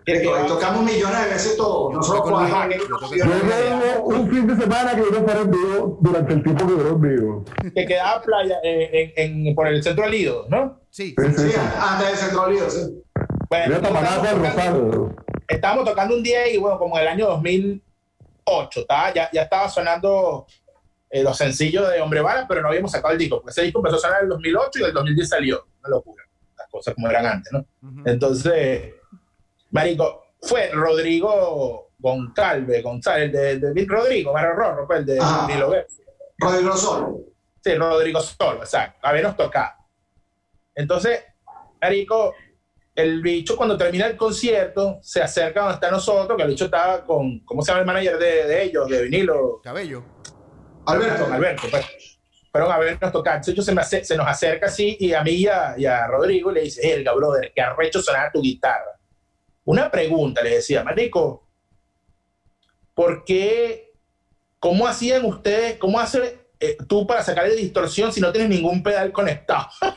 Que- 0.04 0.20
tocamos 0.48 0.84
millones 0.84 1.24
de 1.24 1.30
veces 1.30 1.56
todo. 1.56 1.92
Nosotros. 1.92 2.40
Luis, 2.40 3.18
yo 3.18 3.26
llevo 3.26 4.04
un 4.06 4.30
fin 4.30 4.46
de 4.46 4.56
semana 4.56 4.94
que 4.94 5.00
yo 5.02 5.10
no 5.10 5.24
fuera 5.24 5.40
en 5.40 5.50
vivo 5.50 5.98
durante 6.00 6.32
el 6.34 6.42
tiempo 6.42 6.66
que 6.66 6.72
duró 6.72 6.88
en 6.90 7.00
vivo. 7.00 7.44
que 7.74 7.86
quedaba 7.86 8.22
playa 8.22 8.56
eh, 8.62 9.12
en, 9.16 9.46
en- 9.46 9.54
por 9.54 9.66
el 9.68 9.82
centro 9.82 10.04
del 10.04 10.12
Lido, 10.12 10.46
¿no? 10.48 10.80
Sí, 10.90 11.14
Sí, 11.18 11.24
sí, 11.36 11.42
Sí, 11.42 11.50
sí. 11.50 11.58
antes 11.78 12.06
del 12.08 12.16
Centro 12.16 12.46
Unido, 12.46 12.68
sí. 12.70 13.02
Bueno, 13.48 13.64
del 13.64 13.72
estábamos, 13.84 14.02
tocando, 14.22 14.38
Rosario. 14.48 15.16
estábamos 15.48 15.84
tocando 15.84 16.14
un 16.16 16.22
día 16.22 16.48
y 16.48 16.56
bueno, 16.56 16.78
como 16.78 16.96
en 16.96 17.02
el 17.02 17.08
año 17.08 17.26
2008, 17.28 18.80
estaba, 18.80 19.12
ya, 19.14 19.30
ya 19.32 19.42
estaba 19.42 19.68
sonando 19.68 20.46
eh, 21.10 21.22
los 21.22 21.36
sencillos 21.36 21.88
de 21.90 22.00
Hombre 22.00 22.20
Bala, 22.20 22.46
pero 22.48 22.62
no 22.62 22.68
habíamos 22.68 22.92
sacado 22.92 23.12
el 23.12 23.18
disco, 23.18 23.36
porque 23.40 23.50
ese 23.50 23.62
disco 23.62 23.80
empezó 23.80 23.96
a 23.96 24.00
sonar 24.00 24.18
en 24.18 24.24
el 24.24 24.28
2008 24.30 24.70
y 24.78 24.82
en 24.82 24.88
el 24.88 24.94
2010 24.94 25.28
salió. 25.28 25.64
Una 25.80 25.88
locura, 25.90 26.24
las 26.56 26.68
cosas 26.68 26.94
como 26.94 27.08
eran 27.08 27.26
antes, 27.26 27.52
¿no? 27.52 27.64
Entonces, 28.06 28.94
Marico, 29.70 30.22
fue 30.42 30.70
Rodrigo 30.72 31.90
Goncalve, 31.98 32.80
González, 32.82 33.32
de, 33.32 33.58
de, 33.58 33.72
de 33.72 33.86
Rodrigo, 33.86 34.32
Mario 34.32 34.52
Rorro, 34.52 34.86
pues, 34.86 35.00
el 35.00 35.06
de 35.06 35.18
Ah. 35.20 35.46
Verde. 35.48 35.86
Rodrigo 36.38 36.76
Sol. 36.76 37.24
Sí, 37.62 37.74
Rodrigo 37.74 38.20
Solo, 38.20 38.60
exacto. 38.60 38.98
Habernos 39.06 39.36
tocado. 39.36 39.72
Entonces, 40.74 41.22
Marico, 41.80 42.34
el 42.94 43.20
bicho 43.20 43.56
cuando 43.56 43.76
termina 43.76 44.06
el 44.06 44.16
concierto 44.16 44.98
se 45.02 45.22
acerca 45.22 45.60
donde 45.60 45.74
está 45.74 45.90
nosotros, 45.90 46.36
que 46.36 46.42
el 46.42 46.48
bicho 46.50 46.64
estaba 46.64 47.04
con, 47.04 47.40
¿cómo 47.40 47.62
se 47.62 47.70
llama 47.70 47.80
el 47.80 47.86
manager 47.86 48.18
de, 48.18 48.46
de 48.46 48.62
ellos, 48.62 48.88
de 48.88 49.02
vinilo? 49.02 49.60
Cabello. 49.62 50.02
Alberto. 50.86 51.24
Con 51.24 51.32
Alberto, 51.34 51.62
pues. 51.70 51.86
Fueron 52.50 52.72
a 52.72 52.78
vernos 52.78 53.12
tocar. 53.12 53.36
Entonces 53.36 53.64
se, 53.64 53.72
me 53.74 53.84
se 53.84 54.16
nos 54.16 54.26
acerca 54.26 54.66
así 54.66 54.96
y 54.98 55.12
a 55.12 55.22
mí 55.22 55.32
y 55.32 55.46
a, 55.46 55.74
y 55.76 55.86
a 55.86 56.06
Rodrigo 56.08 56.50
le 56.50 56.62
dice, 56.62 56.92
Elga, 56.94 57.12
brother, 57.14 57.52
que 57.54 57.60
arrecho 57.60 58.02
sonar 58.02 58.32
tu 58.32 58.40
guitarra. 58.42 58.98
Una 59.70 59.88
pregunta, 59.88 60.42
le 60.42 60.56
decía, 60.56 60.82
Marico, 60.82 61.46
¿por 62.92 63.24
qué, 63.24 63.92
cómo 64.58 64.88
hacían 64.88 65.24
ustedes, 65.24 65.78
cómo 65.78 66.00
hace 66.00 66.40
eh, 66.58 66.76
tú 66.88 67.06
para 67.06 67.22
sacarle 67.22 67.54
distorsión 67.54 68.12
si 68.12 68.20
no 68.20 68.32
tienes 68.32 68.50
ningún 68.50 68.82
pedal 68.82 69.12
conectado? 69.12 69.68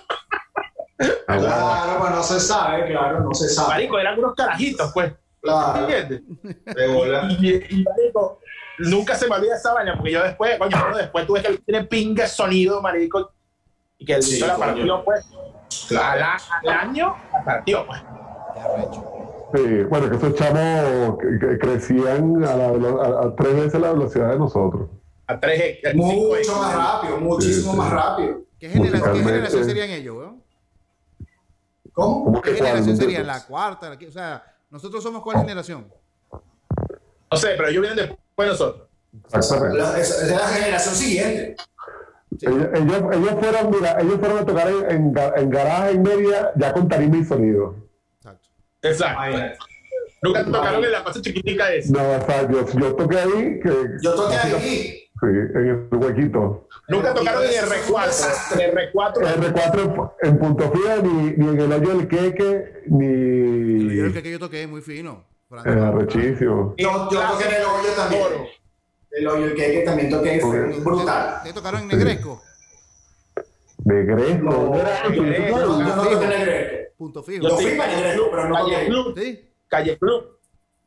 Claro, 1.25 1.99
pues 1.99 2.11
no 2.11 2.23
se 2.23 2.39
sabe, 2.39 2.85
claro, 2.85 3.21
no 3.21 3.33
se 3.33 3.49
sabe. 3.49 3.69
Marico, 3.69 3.99
eran 3.99 4.19
unos 4.19 4.35
carajitos, 4.35 4.91
pues. 4.93 5.11
Claro. 5.41 5.89
¿Entiendes? 5.89 6.21
De. 6.65 7.37
Y, 7.41 7.79
y, 7.79 7.83
marico, 7.83 8.39
nunca 8.77 9.15
se 9.15 9.27
me 9.27 9.35
olvida 9.35 9.55
esa 9.55 9.73
vaina, 9.73 9.95
porque 9.97 10.11
yo 10.11 10.23
después, 10.23 10.57
coño, 10.59 10.77
bueno, 10.79 10.97
después 10.97 11.25
tuve 11.25 11.41
que 11.41 11.57
tiene 11.57 11.83
pinga 11.85 12.27
sonido, 12.27 12.79
marico, 12.79 13.33
y 13.97 14.05
que 14.05 14.13
el 14.13 14.23
Sí, 14.23 14.39
la 14.39 14.55
partió, 14.55 15.03
pues, 15.03 15.25
Claro. 15.89 16.25
al, 16.61 16.69
año 16.69 17.17
la 17.33 17.43
partió, 17.43 17.85
pues. 17.87 18.01
Arrecho. 18.55 19.32
Sí, 19.53 19.83
bueno, 19.83 20.09
que 20.09 20.15
esos 20.15 20.33
chamos 20.35 21.17
crecían 21.59 22.43
a, 22.43 22.55
la 22.55 22.65
a- 22.67 23.25
a 23.27 23.35
tres 23.35 23.55
veces 23.55 23.79
la 23.79 23.91
velocidad 23.93 24.29
de 24.31 24.39
nosotros. 24.39 24.89
A 25.27 25.39
3 25.39 25.61
X. 25.83 25.95
Mucho 25.95 26.55
más 26.57 26.75
rápido, 26.75 27.17
muchísimo 27.19 27.63
Sí, 27.65 27.71
sí. 27.71 27.77
más 27.77 27.91
rápido. 27.91 28.41
¿Qué, 28.59 28.69
genera- 28.69 28.85
qué 28.91 28.97
Musicalmente. 28.97 29.29
generación 29.31 29.65
serían 29.65 29.89
ellos, 29.91 30.17
weón? 30.17 30.43
¿Cómo? 31.93 32.23
¿Cómo 32.25 32.41
¿Qué 32.41 32.53
generación 32.55 32.89
No 32.89 32.95
sería? 32.95 33.19
entiendo. 33.19 33.33
¿La 33.33 33.45
cuarta? 33.45 33.89
La, 33.89 34.07
o 34.07 34.11
sea, 34.11 34.43
¿nosotros 34.71 35.03
somos 35.03 35.21
cuál 35.21 35.37
generación? 35.37 35.85
No 37.31 37.37
sé, 37.37 37.49
pero 37.55 37.67
ellos 37.69 37.81
vienen 37.81 37.97
después 37.97 38.47
de 38.47 38.51
nosotros. 38.53 38.87
Exactamente. 39.31 39.77
La- 39.77 39.99
es, 39.99 40.09
es 40.09 40.27
de 40.29 40.35
la 40.35 40.47
generación 40.47 40.95
siguiente. 40.95 41.55
Sí. 42.39 42.45
Ellos, 42.47 42.67
ellos, 42.73 43.03
ellos 43.13 43.31
fueron, 43.39 43.69
mira, 43.71 44.01
ellos 44.01 44.15
fueron 44.19 44.37
a 44.39 44.45
tocar 44.45 44.67
en, 44.67 44.91
en, 44.91 45.13
ga- 45.13 45.33
en 45.37 45.49
garaje 45.51 45.91
en 45.91 46.01
media 46.01 46.51
ya 46.55 46.73
con 46.73 46.87
tarima 46.87 47.17
y 47.17 47.23
sonido. 47.23 47.75
Exacto. 48.83 49.23
Imagínate. 49.23 49.57
Nunca 50.21 50.45
tocaron 50.45 50.85
en 50.85 50.91
la 50.91 51.03
cosa 51.03 51.21
chiquitica 51.21 51.73
esa. 51.73 51.91
No, 51.91 52.11
o 52.11 52.25
sea, 52.25 52.49
yo, 52.49 52.65
yo 52.79 52.95
toqué 52.95 53.19
ahí, 53.19 53.59
que, 53.59 53.73
Yo 54.01 54.13
toqué 54.13 54.35
ahí. 54.35 54.51
sí, 54.61 55.27
en 55.27 55.87
el 55.91 55.97
huequito. 55.97 56.67
Nunca 56.87 57.13
tocaron 57.13 57.43
en 57.43 57.49
R4. 57.49 58.59
En 58.59 58.75
R4. 58.75 59.13
R4 59.15 60.13
en, 60.21 60.29
en 60.29 60.39
punto 60.39 60.71
fijo, 60.71 61.01
ni, 61.03 61.31
ni 61.31 61.47
en 61.49 61.59
el 61.59 61.71
hoyo 61.73 61.97
del 61.97 62.07
queque, 62.07 62.83
ni. 62.87 63.95
Yo 63.97 64.05
el 64.05 64.21
que 64.21 64.31
yo 64.31 64.39
toqué 64.39 64.65
muy 64.67 64.81
fino. 64.81 65.25
Eh, 65.51 65.69
arrechísimo. 65.69 66.73
Yo, 66.77 67.09
yo 67.11 67.21
toqué 67.21 67.45
en 67.45 67.55
el 67.55 67.63
hoyo 67.63 67.89
también. 67.95 68.23
El 69.11 69.27
hoyo, 69.27 69.45
el 69.45 69.53
que 69.55 69.71
que 69.71 69.81
también 69.81 70.09
toqué, 70.09 70.39
fue 70.39 70.79
brutal. 70.79 71.35
¿Ustedes 71.37 71.53
tocaron 71.53 71.81
en 71.81 71.87
Negresco? 71.89 72.41
Yo, 73.85 73.93
yo 73.95 74.17
fue- 74.17 75.61
no 75.65 75.95
toqué 75.95 76.13
en 76.25 76.31
el 76.31 76.45
Greco. 76.45 76.93
Punto 76.97 77.23
fijo. 77.23 77.43
Yo 77.43 77.49
Yo 77.49 77.55
fui 77.57 77.71
sí. 77.71 77.77
para 77.77 77.93
el 77.93 78.03
Greco, 78.03 78.27
pero 78.31 78.49
no 78.49 78.55
Calle. 78.55 78.85
Club. 78.87 79.13
¿Sí? 79.19 79.49
Calle 79.67 79.97
Club. 79.97 80.23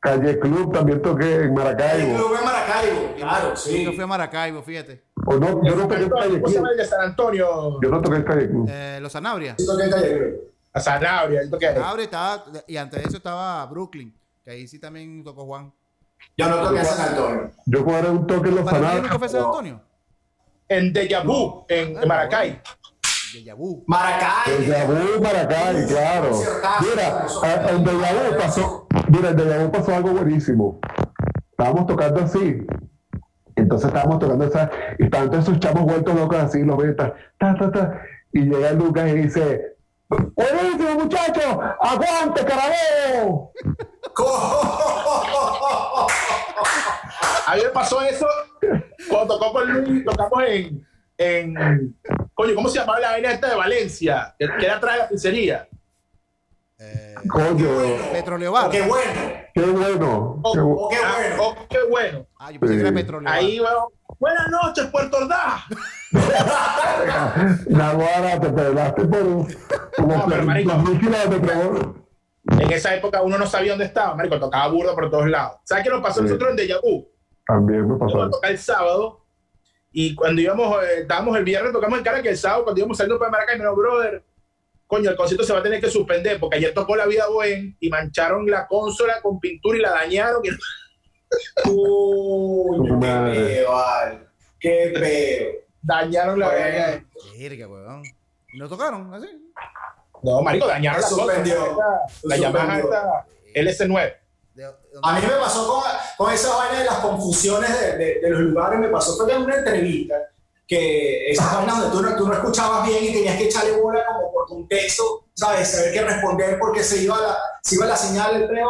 Calle 0.01 0.39
Club 0.39 0.73
también 0.73 1.03
toqué 1.03 1.35
en 1.35 1.41
El 1.43 1.53
Maracaibo. 1.53 2.15
club 2.17 2.37
en 2.39 2.45
Maracaibo, 2.45 3.15
claro, 3.17 3.49
Yo 3.51 3.57
sí. 3.57 3.87
fui 3.87 4.01
a 4.01 4.07
Maracaibo, 4.07 4.63
fíjate. 4.63 5.03
O 5.27 5.35
no, 5.35 5.65
yo 5.65 5.75
no 5.75 5.89
toqué 5.89 6.03
en 6.05 6.11
Calle 6.11 6.41
¿Cómo 6.41 6.49
se 6.49 6.55
llama 6.55 6.69
Club. 6.69 6.71
el 6.71 6.77
de 6.77 6.85
San 6.85 7.01
Antonio? 7.01 7.81
Yo 7.83 7.89
no 7.91 8.01
toqué 8.03 8.17
en 8.17 8.23
Calle 8.23 8.49
Club. 8.49 8.69
Eh, 8.71 8.99
los 9.03 9.11
Sanabria. 9.13 9.55
Sí 9.59 9.67
toqué 9.67 9.85
en 9.85 9.91
Calle 9.91 10.09
Greco. 10.19 10.41
A 10.73 10.81
Sanabria. 10.81 11.43
yo 11.45 11.51
toqué. 11.51 11.67
Sanabria 11.73 12.05
estaba, 12.05 12.45
y 12.69 12.77
antes 12.77 13.03
de 13.03 13.09
eso 13.09 13.17
estaba 13.17 13.67
Brooklyn, 13.67 14.15
que 14.45 14.51
ahí 14.53 14.69
sí 14.69 14.79
también 14.79 15.25
tocó 15.25 15.45
Juan. 15.45 15.73
Yo 16.37 16.49
no 16.49 16.63
toqué 16.63 16.79
en 16.79 16.85
San 16.85 17.09
Antonio. 17.09 17.51
Yo 17.67 17.85
cobré 17.85 18.09
un 18.11 18.27
toque 18.27 18.49
en 18.51 18.55
los 18.57 18.65
¿Para 18.65 18.77
Sanabria. 18.79 19.03
nunca 19.03 19.19
fue 19.19 19.29
San 19.29 19.43
Antonio? 19.45 19.81
En 20.69 20.93
Deja 20.93 21.21
Vu, 21.23 21.65
en 21.69 21.97
Ah, 21.99 22.07
Maracay. 22.07 22.61
De 23.37 23.45
Yabú. 23.45 23.85
Maracay. 23.87 24.55
El 24.57 24.67
Yabú 24.67 25.23
Maracay, 25.23 25.87
claro. 25.89 26.31
Mira, 26.81 27.27
el 27.69 27.85
Yabú 27.85 28.39
pasó, 28.39 28.87
mira, 29.09 29.29
el 29.29 29.37
Yabú 29.37 29.71
pasó 29.71 29.95
algo 29.95 30.13
buenísimo. 30.13 30.81
Estábamos 31.51 31.87
tocando 31.87 32.23
así. 32.23 32.67
Entonces 33.55 33.89
estábamos 33.89 34.21
tocando 34.21 34.47
esa, 34.47 34.71
y 34.99 35.05
estaban 35.05 35.31
todos 35.31 35.45
esos 35.45 35.61
chamos 35.61 35.85
vueltos 35.85 36.15
locos 36.15 36.39
así, 36.39 36.63
los 36.63 36.79
betas, 36.79 37.13
ta, 37.39 37.55
ta, 37.57 37.71
ta. 37.71 38.01
Y 38.33 38.41
llega 38.41 38.73
Lucas 38.73 39.07
y 39.07 39.13
dice, 39.13 39.77
buenísimo 40.09 40.95
muchachos, 40.95 41.59
aguante 41.81 42.43
carabeo. 42.43 43.53
A 47.49 47.55
mí 47.55 47.61
me 47.63 47.69
pasó 47.69 48.01
eso 48.01 48.27
cuando 49.11 49.39
tocó 49.39 49.53
con 49.53 49.73
Luis, 49.73 50.05
tocamos 50.07 50.43
en, 50.49 50.87
en 51.19 51.97
coño, 52.35 52.55
¿cómo 52.55 52.69
se 52.69 52.79
llamaba 52.79 53.01
la 53.01 53.11
vaina 53.13 53.33
esta 53.33 53.49
de 53.51 53.55
Valencia? 53.57 54.35
Que, 54.39 54.47
que 54.59 54.67
era 54.67 54.77
atrás 54.77 54.95
de 54.95 54.99
la 55.03 55.09
pizzería. 55.09 55.69
Eh, 56.79 57.15
Coño, 57.31 57.69
Petróleo 58.13 58.53
Bar. 58.53 58.71
qué 58.71 58.83
bueno. 58.83 59.13
qué 59.55 59.61
bueno. 59.63 60.41
Oh, 60.45 60.53
qué 60.53 60.61
bu- 60.61 60.77
O 60.79 60.89
qué 60.91 60.97
Ah, 61.03 61.15
bueno. 61.19 61.37
oh, 61.43 61.57
qué 61.71 61.79
bueno. 61.89 62.27
Ah, 62.39 62.51
yo 62.53 62.61
pensé 62.61 62.75
que 62.77 62.81
era. 62.83 62.93
Petróleo. 62.93 63.29
Ahí. 63.33 63.61
Buenas 64.19 64.49
noches, 64.51 64.85
Puerto 64.87 65.17
Ordaz. 65.17 65.63
Naguara, 67.69 68.41
te 68.41 68.49
pelaste 68.51 69.05
por 69.07 69.23
como 69.97 70.17
No, 70.17 70.25
pero, 70.29 70.45
marico. 70.45 70.71
2.000 70.73 71.01
kilómetros. 71.01 71.87
En 72.61 72.71
esa 72.73 72.95
época 72.95 73.23
uno 73.23 73.39
no 73.39 73.47
sabía 73.47 73.73
dónde 73.73 73.87
estaba, 73.87 74.15
marico, 74.15 74.39
tocaba 74.39 74.69
burda 74.69 74.95
por 74.95 75.11
todos 75.11 75.27
lados. 75.29 75.57
¿Sabes 75.65 75.85
qué 75.85 75.91
nos 75.91 76.01
pasó 76.03 76.21
a 76.21 76.23
Sí. 76.25 76.29
nosotros 76.29 76.51
en 76.51 76.57
Deja 76.57 76.79
Vu? 76.83 77.09
También 77.47 77.89
me 77.89 77.99
pasó. 77.99 78.31
tocar 78.31 78.51
el 78.51 78.59
sábado 78.59 79.26
y 79.99 80.15
cuando 80.15 80.43
íbamos, 80.43 80.83
eh, 80.85 81.01
estábamos 81.01 81.35
el 81.39 81.45
viernes, 81.45 81.73
tocamos 81.73 81.97
en 81.99 82.05
Caracas 82.05 82.27
el 82.27 82.37
sábado, 82.37 82.65
cuando 82.65 82.81
íbamos 82.81 82.99
saliendo 82.99 83.19
para 83.19 83.31
Maracay, 83.31 83.57
me 83.57 83.65
dijo, 83.65 83.77
brother, 83.77 84.23
coño, 84.87 85.09
el 85.09 85.17
concierto 85.17 85.43
se 85.47 85.55
va 85.55 85.61
a 85.61 85.63
tener 85.63 85.81
que 85.81 85.89
suspender 85.89 86.39
porque 86.39 86.59
ayer 86.59 86.75
tocó 86.75 86.95
La 86.97 87.07
Vida 87.07 87.27
Buen 87.29 87.75
y 87.81 87.89
mancharon 87.89 88.45
la 88.51 88.67
consola 88.67 89.23
con 89.23 89.41
pintura 89.41 89.79
y 89.79 89.81
la 89.81 89.91
dañaron. 89.93 90.43
y- 90.45 90.51
Uy, 91.71 92.89
qué 93.01 93.65
vale. 93.67 94.21
Qué 94.61 94.93
peo. 94.95 95.53
dañaron 95.83 96.39
la. 96.41 96.49
Verga, 97.39 97.67
weón. 97.69 98.03
¿Y 98.53 98.59
no 98.59 98.69
tocaron? 98.69 99.13
¿Así? 99.15 99.29
No, 100.23 100.43
marico, 100.43 100.67
dañaron 100.67 101.01
la 101.01 101.09
consola. 101.09 101.35
La 102.25 102.37
Yamaha 102.37 102.81
Suspendió. 102.81 103.25
esta 103.65 103.87
LS9. 103.87 104.15
¿De- 105.03 105.11
de- 105.11 105.17
A 105.17 105.21
mí 105.21 105.27
me 105.27 105.41
pasó 105.41 105.67
con, 105.67 105.83
con 106.17 106.33
esa 106.35 106.55
vaina 106.57 106.79
de 106.81 106.85
las 106.87 106.99
confusiones 106.99 107.81
de, 107.81 107.97
de- 107.97 108.21
de 108.21 108.31
los 108.31 108.41
lugares, 108.41 108.79
me 108.81 108.89
pasó 108.89 109.17
fue 109.17 109.27
que 109.27 109.33
en 109.35 109.43
una 109.43 109.57
entrevista 109.57 110.15
que 110.67 111.31
esas 111.31 111.55
vainas 111.55 111.79
donde 111.81 111.97
tú 111.97 112.03
no, 112.03 112.17
tú 112.17 112.27
no 112.27 112.35
escuchabas 112.35 112.87
bien 112.89 113.05
y 113.05 113.13
tenías 113.13 113.37
que 113.37 113.45
echarle 113.45 113.81
bola 113.81 114.05
como 114.07 114.33
por 114.33 114.47
contexto, 114.49 115.25
¿sabes? 115.35 115.71
Saber 115.71 115.93
qué 115.93 116.03
responder 116.03 116.59
porque 116.59 116.83
se 116.83 117.03
iba 117.03 117.17
la, 117.21 117.39
se 117.63 117.77
iba 117.77 117.87
la 117.87 117.97
señal 117.97 118.35
del 118.41 118.49
peo. 118.49 118.69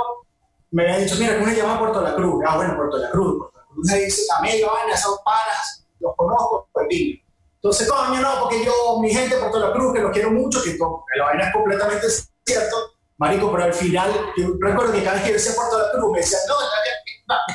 Me 0.73 0.83
habían 0.83 1.05
dicho, 1.05 1.17
mira, 1.19 1.37
que 1.39 1.43
una 1.43 1.55
llama 1.55 1.79
Puerto 1.79 2.03
La 2.03 2.15
Cruz. 2.15 2.45
Ah, 2.47 2.57
bueno, 2.57 2.77
Puerto 2.77 2.99
La 2.99 3.11
Cruz. 3.11 3.39
Puerto 3.39 3.59
La 3.59 3.65
Cruz 3.67 3.87
dice, 3.95 4.23
amigo, 4.39 4.71
vaina, 4.75 4.95
esos 4.95 5.19
panas, 5.25 5.87
los 6.01 6.15
conozco, 6.17 6.69
pues 6.73 6.87
dime. 6.91 7.23
Entonces, 7.55 7.89
coño, 7.89 8.21
no, 8.21 8.41
porque 8.43 8.63
yo, 8.65 8.99
mi 9.01 9.11
gente 9.11 9.35
de 9.35 9.41
Puerto 9.41 9.59
La 9.59 9.73
Cruz, 9.73 9.95
que 9.95 10.01
los 10.01 10.13
quiero 10.13 10.31
mucho, 10.33 10.63
que 10.63 10.77
la 11.17 11.25
vaina 11.25 11.47
es 11.47 11.53
completamente 11.55 12.07
cierto, 12.45 12.77
marico, 13.19 13.51
pero 13.53 13.65
al 13.65 13.75
final, 13.75 14.11
yo 14.37 14.49
recuerdo 14.61 14.93
que 14.93 15.03
cada 15.03 15.15
vez 15.17 15.23
que 15.25 15.29
yo 15.31 15.35
decía 15.35 15.53
Puerto 15.55 15.79
La 15.79 15.91
Cruz, 15.93 16.13
me 16.13 16.19
decían, 16.19 16.41
no, 16.49 16.55
ya, 16.61 16.69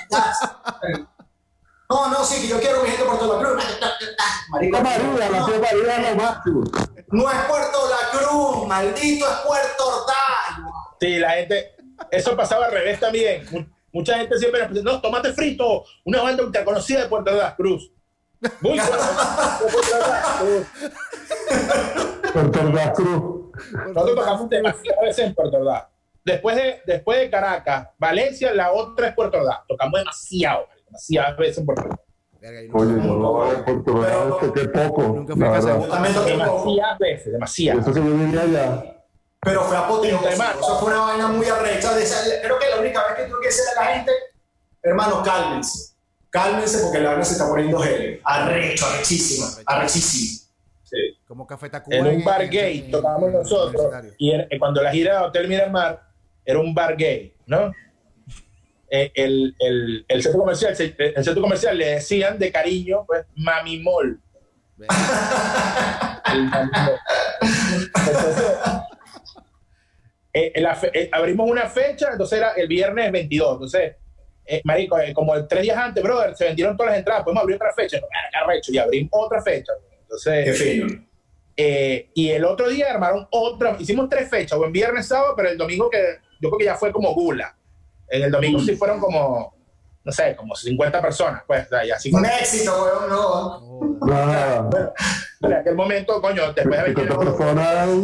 ya, 0.09 0.33
ya. 0.89 1.07
no, 1.89 2.07
no, 2.09 2.23
sí, 2.23 2.41
que 2.41 2.47
yo 2.47 2.59
quiero 2.59 2.81
mi 2.81 2.89
gente 2.89 3.03
de 3.03 3.09
Puerto 3.09 3.33
La 3.33 3.39
Cruz, 3.39 3.63
marico, 4.49 4.77
La 4.77 4.83
María, 4.83 5.29
la 5.29 5.39
no, 5.39 5.45
tía 5.45 5.59
María 5.59 6.09
es 6.09 6.15
lo 6.17 6.23
máximo. 6.23 6.63
no 7.09 7.29
es 7.31 7.37
Puerto 7.47 7.79
La 7.89 8.19
Cruz, 8.19 8.67
maldito 8.67 9.25
es 9.29 9.37
Puerto 9.45 9.87
Ordaz. 9.87 10.71
Sí, 10.99 11.19
la 11.19 11.29
gente, 11.31 11.75
eso 12.11 12.35
pasaba 12.35 12.65
al 12.65 12.71
revés 12.71 12.99
también. 12.99 13.45
Mu- 13.51 13.65
Mucha 13.93 14.15
gente 14.17 14.37
siempre 14.39 14.61
nos 14.61 14.69
dice, 14.69 14.83
no, 14.83 15.01
tomate 15.01 15.33
frito, 15.33 15.83
una 16.05 16.21
banda 16.21 16.43
ultra 16.43 16.63
conocida 16.63 17.01
de 17.01 17.07
Puerto 17.09 17.29
de 17.31 17.37
la 17.37 17.53
Cruz. 17.55 17.91
Muy 18.61 18.79
buena, 18.79 19.59
de 19.59 19.69
Puerto 19.69 19.95
de 19.95 19.99
la 19.99 20.37
Cruz. 20.39 20.67
Puerto 22.33 22.59
Ordaz 22.61 22.91
Cruz. 22.95 23.40
Nosotros 23.93 24.15
tocamos 24.15 24.49
demasiadas 24.49 25.01
veces 25.01 25.25
en 25.27 25.35
Puerto 25.35 25.57
Ordaz. 25.57 25.85
Después 26.23 26.55
de, 26.55 26.81
después 26.85 27.19
de 27.19 27.29
Caracas, 27.29 27.87
Valencia, 27.97 28.53
la 28.53 28.71
otra 28.71 29.07
es 29.09 29.15
Puerto 29.15 29.37
Ordaz. 29.39 29.59
Tocamos 29.67 29.99
demasiado, 29.99 30.67
demasiadas 30.85 31.37
veces 31.37 31.57
en 31.59 31.65
Puerto 31.65 31.83
Ordaz. 31.83 31.99
Verga, 32.39 32.61
yo 32.63 32.73
Oye, 32.75 32.91
nunca- 32.93 33.07
no, 33.07 33.53
en 33.53 33.65
Puerto 33.65 33.93
Ordaz, 33.93 34.11
Pero- 34.39 34.53
que 34.53 34.67
poco. 34.69 35.01
Nunca 35.03 35.33
fui 35.35 35.43
a 35.43 35.51
casa 35.51 35.73
Demasiadas 35.73 36.99
veces, 36.99 37.31
demasiadas. 37.33 37.81
eso 37.83 37.93
que 37.93 37.99
yo 37.99 38.05
vivía 38.15 38.41
allá. 38.41 38.97
pero 39.43 39.63
fue 39.63 39.75
apoteósico. 39.77 40.29
Eso 40.59 40.79
fue 40.79 40.91
una 40.91 41.01
vaina 41.01 41.27
muy 41.27 41.45
arrecha. 41.47 41.93
De 41.95 42.03
esa- 42.03 42.41
creo 42.43 42.59
que 42.59 42.69
la 42.69 42.79
única 42.79 43.03
vez 43.07 43.15
que 43.17 43.23
tuve 43.31 43.41
que 43.41 43.47
decirle 43.47 43.71
a 43.71 43.83
la 43.83 43.87
gente, 43.95 44.11
hermano, 44.83 45.23
cálmense. 45.23 45.93
Cálmense 46.29 46.77
porque 46.83 46.99
la 46.99 47.09
vaina 47.09 47.25
se 47.25 47.33
está 47.33 47.47
poniendo 47.47 47.79
gel. 47.79 48.21
Arrecho, 48.23 48.85
arrechísima, 48.85 49.47
arrechísima. 49.65 50.40
Como 51.31 51.47
Café 51.47 51.69
Tacuba. 51.69 51.95
En 51.95 52.05
un 52.07 52.25
bar 52.25 52.41
en- 52.41 52.49
gay 52.49 52.79
en- 52.79 52.91
tocamos 52.91 53.21
en 53.29 53.35
el 53.35 53.41
nosotros. 53.43 53.89
Y 54.17 54.59
cuando 54.59 54.83
la 54.83 54.91
gira 54.91 55.17
de 55.21 55.25
Hotel 55.27 55.47
Miramar 55.47 56.01
era 56.43 56.59
un 56.59 56.73
bar 56.75 56.97
gay, 56.97 57.33
¿no? 57.45 57.71
Eh, 58.89 59.13
El, 59.15 59.55
el, 59.59 60.03
el 60.09 60.21
centro 60.23 60.41
comercial, 60.41 60.75
se- 60.75 60.93
el 60.97 61.23
centro 61.23 61.41
comercial 61.41 61.77
le 61.77 61.85
decían 61.91 62.37
de 62.37 62.51
cariño, 62.51 63.05
pues, 63.07 63.25
Mami 63.35 63.79
Mall. 63.79 64.19
Verga. 64.75 64.93
El 66.33 66.43
Mami 66.43 66.69
Mall. 66.69 66.99
Entonces, 67.95 68.51
eh, 70.33 70.51
la 70.61 70.75
fe- 70.75 70.91
eh, 70.93 71.09
abrimos 71.13 71.49
una 71.49 71.69
fecha, 71.69 72.09
entonces 72.11 72.39
era 72.39 72.51
el 72.57 72.67
viernes 72.67 73.09
22. 73.09 73.53
Entonces, 73.53 73.95
eh, 74.45 74.61
marico, 74.65 74.99
eh, 74.99 75.13
como 75.13 75.47
tres 75.47 75.61
días 75.63 75.77
antes, 75.77 76.03
brother, 76.03 76.35
se 76.35 76.43
vendieron 76.43 76.75
todas 76.75 76.91
las 76.91 76.99
entradas, 76.99 77.23
podemos 77.23 77.43
abrir 77.43 77.55
otra 77.55 77.71
fecha. 77.73 78.01
No, 78.01 78.07
arrecho, 78.43 78.73
y 78.73 78.77
abrimos 78.79 79.11
otra 79.13 79.41
fecha. 79.41 79.71
Entonces, 80.01 80.43
Qué 80.43 80.51
fino. 80.53 81.10
Eh, 81.57 82.09
y 82.13 82.29
el 82.29 82.45
otro 82.45 82.69
día 82.69 82.91
armaron 82.91 83.27
otra, 83.31 83.75
hicimos 83.79 84.07
tres 84.09 84.29
fechas, 84.29 84.57
o 84.57 84.65
en 84.65 84.71
viernes, 84.71 85.07
sábado, 85.07 85.33
pero 85.35 85.49
el 85.49 85.57
domingo 85.57 85.89
que 85.89 86.17
yo 86.39 86.49
creo 86.49 86.57
que 86.57 86.65
ya 86.65 86.75
fue 86.75 86.91
como 86.91 87.13
gula. 87.13 87.55
En 88.09 88.23
el 88.23 88.31
domingo 88.31 88.59
sí 88.59 88.75
fueron 88.75 88.99
como, 88.99 89.55
no 90.03 90.11
sé, 90.11 90.35
como 90.35 90.55
50 90.55 91.01
personas, 91.01 91.43
pues, 91.47 91.65
o 91.65 91.69
sea, 91.69 91.85
y 91.85 91.91
así 91.91 92.11
Un 92.13 92.25
éxito, 92.25 92.71
weón, 92.83 93.09
no. 93.09 93.97
En 95.41 95.53
aquel 95.53 95.75
momento, 95.75 96.21
coño, 96.21 96.53
después 96.53 96.83
de 96.83 96.93
50 96.93 97.17
21 97.17 97.19
personas. 97.19 97.55
Para 97.59 97.85
mí, 97.87 98.01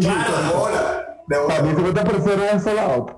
bola. 0.54 1.04
50 1.76 2.04
personas 2.06 2.68
out. 2.68 3.12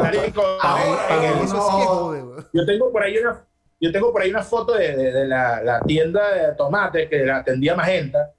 marico, 0.00 0.42
Ahora, 0.60 1.30
en 1.32 1.48
weón. 1.56 2.46
yo 2.52 2.66
tengo 2.66 2.92
por 2.92 3.02
ahí 3.02 3.16
una, 3.18 3.44
yo 3.80 3.90
tengo 3.92 4.12
por 4.12 4.22
ahí 4.22 4.30
una 4.30 4.42
foto 4.42 4.74
de, 4.74 4.94
de- 4.96 5.12
de 5.12 5.26
la, 5.26 5.62
la 5.62 5.80
tienda 5.80 6.30
de 6.34 6.54
tomates 6.56 7.08
que 7.08 7.24
la 7.24 7.38
atendía 7.38 7.74
Magenta. 7.74 8.32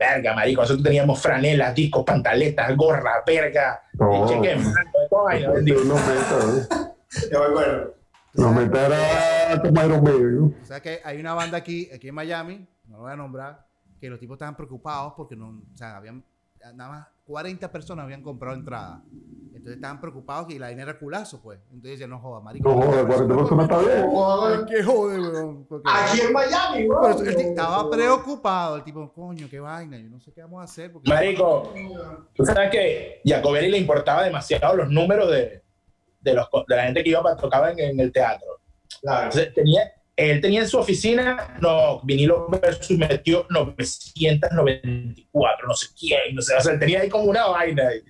Verga, 0.00 0.34
marico, 0.34 0.62
nosotros 0.62 0.82
teníamos 0.82 1.20
franelas, 1.20 1.74
discos, 1.74 2.04
pantaletas, 2.04 2.74
gorra, 2.74 3.22
verga, 3.26 3.82
No. 3.92 4.26
cheque 4.26 4.52
en 4.52 4.62
blanco, 4.62 4.98
de 4.98 5.08
toda 5.10 5.22
vaina, 5.24 5.50
bendito. 5.50 5.80
Los 5.84 6.00
metas, 6.06 6.68
Yo 7.30 7.38
me 7.40 7.44
acuerdo. 7.46 7.94
los 8.32 8.52
metas 8.54 8.90
era 8.92 9.60
como 9.62 9.84
Iron 9.84 10.02
Maiden. 10.02 10.56
O 10.62 10.64
sea 10.64 10.80
que 10.80 11.00
hay 11.04 11.20
una 11.20 11.34
banda 11.34 11.58
aquí, 11.58 11.90
aquí 11.94 12.08
en 12.08 12.14
Miami, 12.14 12.66
no 12.86 12.96
lo 12.96 13.02
voy 13.02 13.12
a 13.12 13.16
nombrar, 13.16 13.66
que 14.00 14.08
los 14.08 14.18
tipos 14.18 14.36
estaban 14.36 14.56
preocupados 14.56 15.12
porque 15.16 15.36
no, 15.36 15.48
o 15.48 15.76
sea, 15.76 15.98
habían 15.98 16.24
nada 16.74 16.90
más 16.90 17.06
40 17.30 17.70
personas 17.70 18.04
habían 18.04 18.22
comprado 18.22 18.56
entrada. 18.56 19.04
Entonces 19.54 19.76
estaban 19.76 20.00
preocupados 20.00 20.50
y 20.50 20.58
la 20.58 20.66
vaina 20.66 20.82
era 20.82 20.98
culazo, 20.98 21.40
pues. 21.40 21.60
Entonces 21.66 21.92
decían, 21.92 22.10
no 22.10 22.18
joda, 22.18 22.40
marico. 22.40 22.68
No 22.68 22.82
joda, 22.82 23.06
40 23.06 23.36
personas 23.36 23.64
está 23.70 23.78
bien. 23.78 24.66
¿Qué 24.66 24.82
jode, 24.82 25.20
weón? 25.20 25.64
Porque- 25.66 25.88
Aquí 25.92 26.20
en 26.22 26.32
Miami, 26.32 26.88
weón. 26.88 27.28
estaba 27.28 27.88
preocupado, 27.88 28.76
el 28.76 28.82
tipo, 28.84 29.12
coño, 29.12 29.46
qué 29.48 29.60
vaina, 29.60 29.96
yo 29.98 30.08
no 30.08 30.18
sé 30.18 30.32
qué 30.32 30.40
vamos 30.42 30.60
a 30.60 30.64
hacer. 30.64 30.90
Porque 30.92 31.08
Marico, 31.08 31.72
tú 32.34 32.44
sabes 32.44 32.70
que 32.70 33.20
Jacobelli 33.24 33.70
le 33.70 33.78
importaba 33.78 34.24
demasiado 34.24 34.74
los 34.76 34.90
números 34.90 35.30
de, 35.30 35.62
de, 36.20 36.34
los, 36.34 36.48
de 36.66 36.76
la 36.76 36.82
gente 36.84 37.04
que 37.04 37.10
iba 37.10 37.22
para 37.22 37.36
tocaba 37.36 37.70
en, 37.70 37.78
en 37.78 38.00
el 38.00 38.10
teatro. 38.10 38.48
Claro. 39.02 39.24
Entonces, 39.26 39.54
tenía, 39.54 39.92
él 40.16 40.40
tenía 40.40 40.60
en 40.60 40.68
su 40.68 40.78
oficina, 40.78 41.56
no, 41.60 42.00
vinilo 42.02 42.48
versus 42.48 42.98
metió 42.98 43.46
994, 43.48 45.66
no 45.66 45.74
sé 45.74 45.86
quién, 45.98 46.34
no 46.34 46.42
sé, 46.42 46.56
o 46.56 46.60
sea, 46.60 46.72
él 46.72 46.78
tenía 46.78 47.00
ahí 47.00 47.08
como 47.08 47.24
una 47.24 47.46
vaina. 47.46 47.88
ahí. 47.88 48.00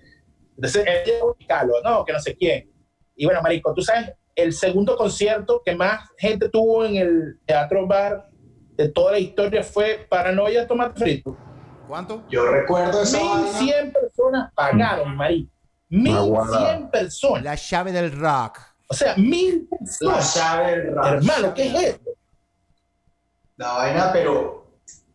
Entonces, 0.57 0.84
él 0.86 1.05
llegó 1.07 1.36
a 1.48 1.64
no, 1.84 2.05
que 2.05 2.12
no 2.12 2.20
sé 2.20 2.36
quién. 2.36 2.70
Y 3.16 3.24
bueno, 3.24 3.40
Marico, 3.42 3.72
tú 3.74 3.82
sabes, 3.82 4.12
el 4.34 4.53
segundo 4.53 4.96
concierto 4.96 5.62
que 5.64 5.74
más 5.74 6.09
gente 6.18 6.48
tuvo 6.48 6.84
en 6.84 6.96
el 6.96 7.38
Teatro 7.46 7.86
Bar 7.86 8.28
de 8.76 8.88
toda 8.88 9.12
la 9.12 9.18
historia 9.18 9.62
fue 9.62 10.07
Paranoia 10.09 10.66
Tomate 10.66 10.98
Frito. 10.98 11.36
¿Cuánto? 11.86 12.24
Yo 12.28 12.51
recuerdo 12.51 13.05
vaina. 13.05 13.61
1100 13.61 13.92
personas 13.92 14.53
pagaron, 14.55 15.16
Marico. 15.16 15.53
1100 15.88 16.90
personas. 16.90 17.42
La 17.42 17.55
llave 17.55 17.92
del 17.92 18.12
rock. 18.12 18.69
O 18.93 18.95
sea, 18.95 19.14
mil 19.16 19.68
La 20.01 20.18
llave 20.20 20.70
del 20.78 20.95
rap. 20.97 21.05
Hermano, 21.14 21.55
¿qué 21.55 21.66
es 21.68 21.74
esto? 21.95 22.11
La 23.57 23.72
vaina, 23.74 24.11
pero. 24.12 24.66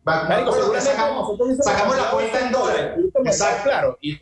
Marico, 0.04 0.52
seguramente 0.52 0.80
sacamos, 0.80 1.16
nosotros 1.16 1.46
hubiésemos 1.48 1.66
sacamos 1.66 1.96
la 1.96 2.10
cuenta 2.10 2.40
en 2.40 2.52
dólares. 2.52 2.98
Exacto. 3.24 3.62
Claro. 3.64 3.98
Y 4.00 4.18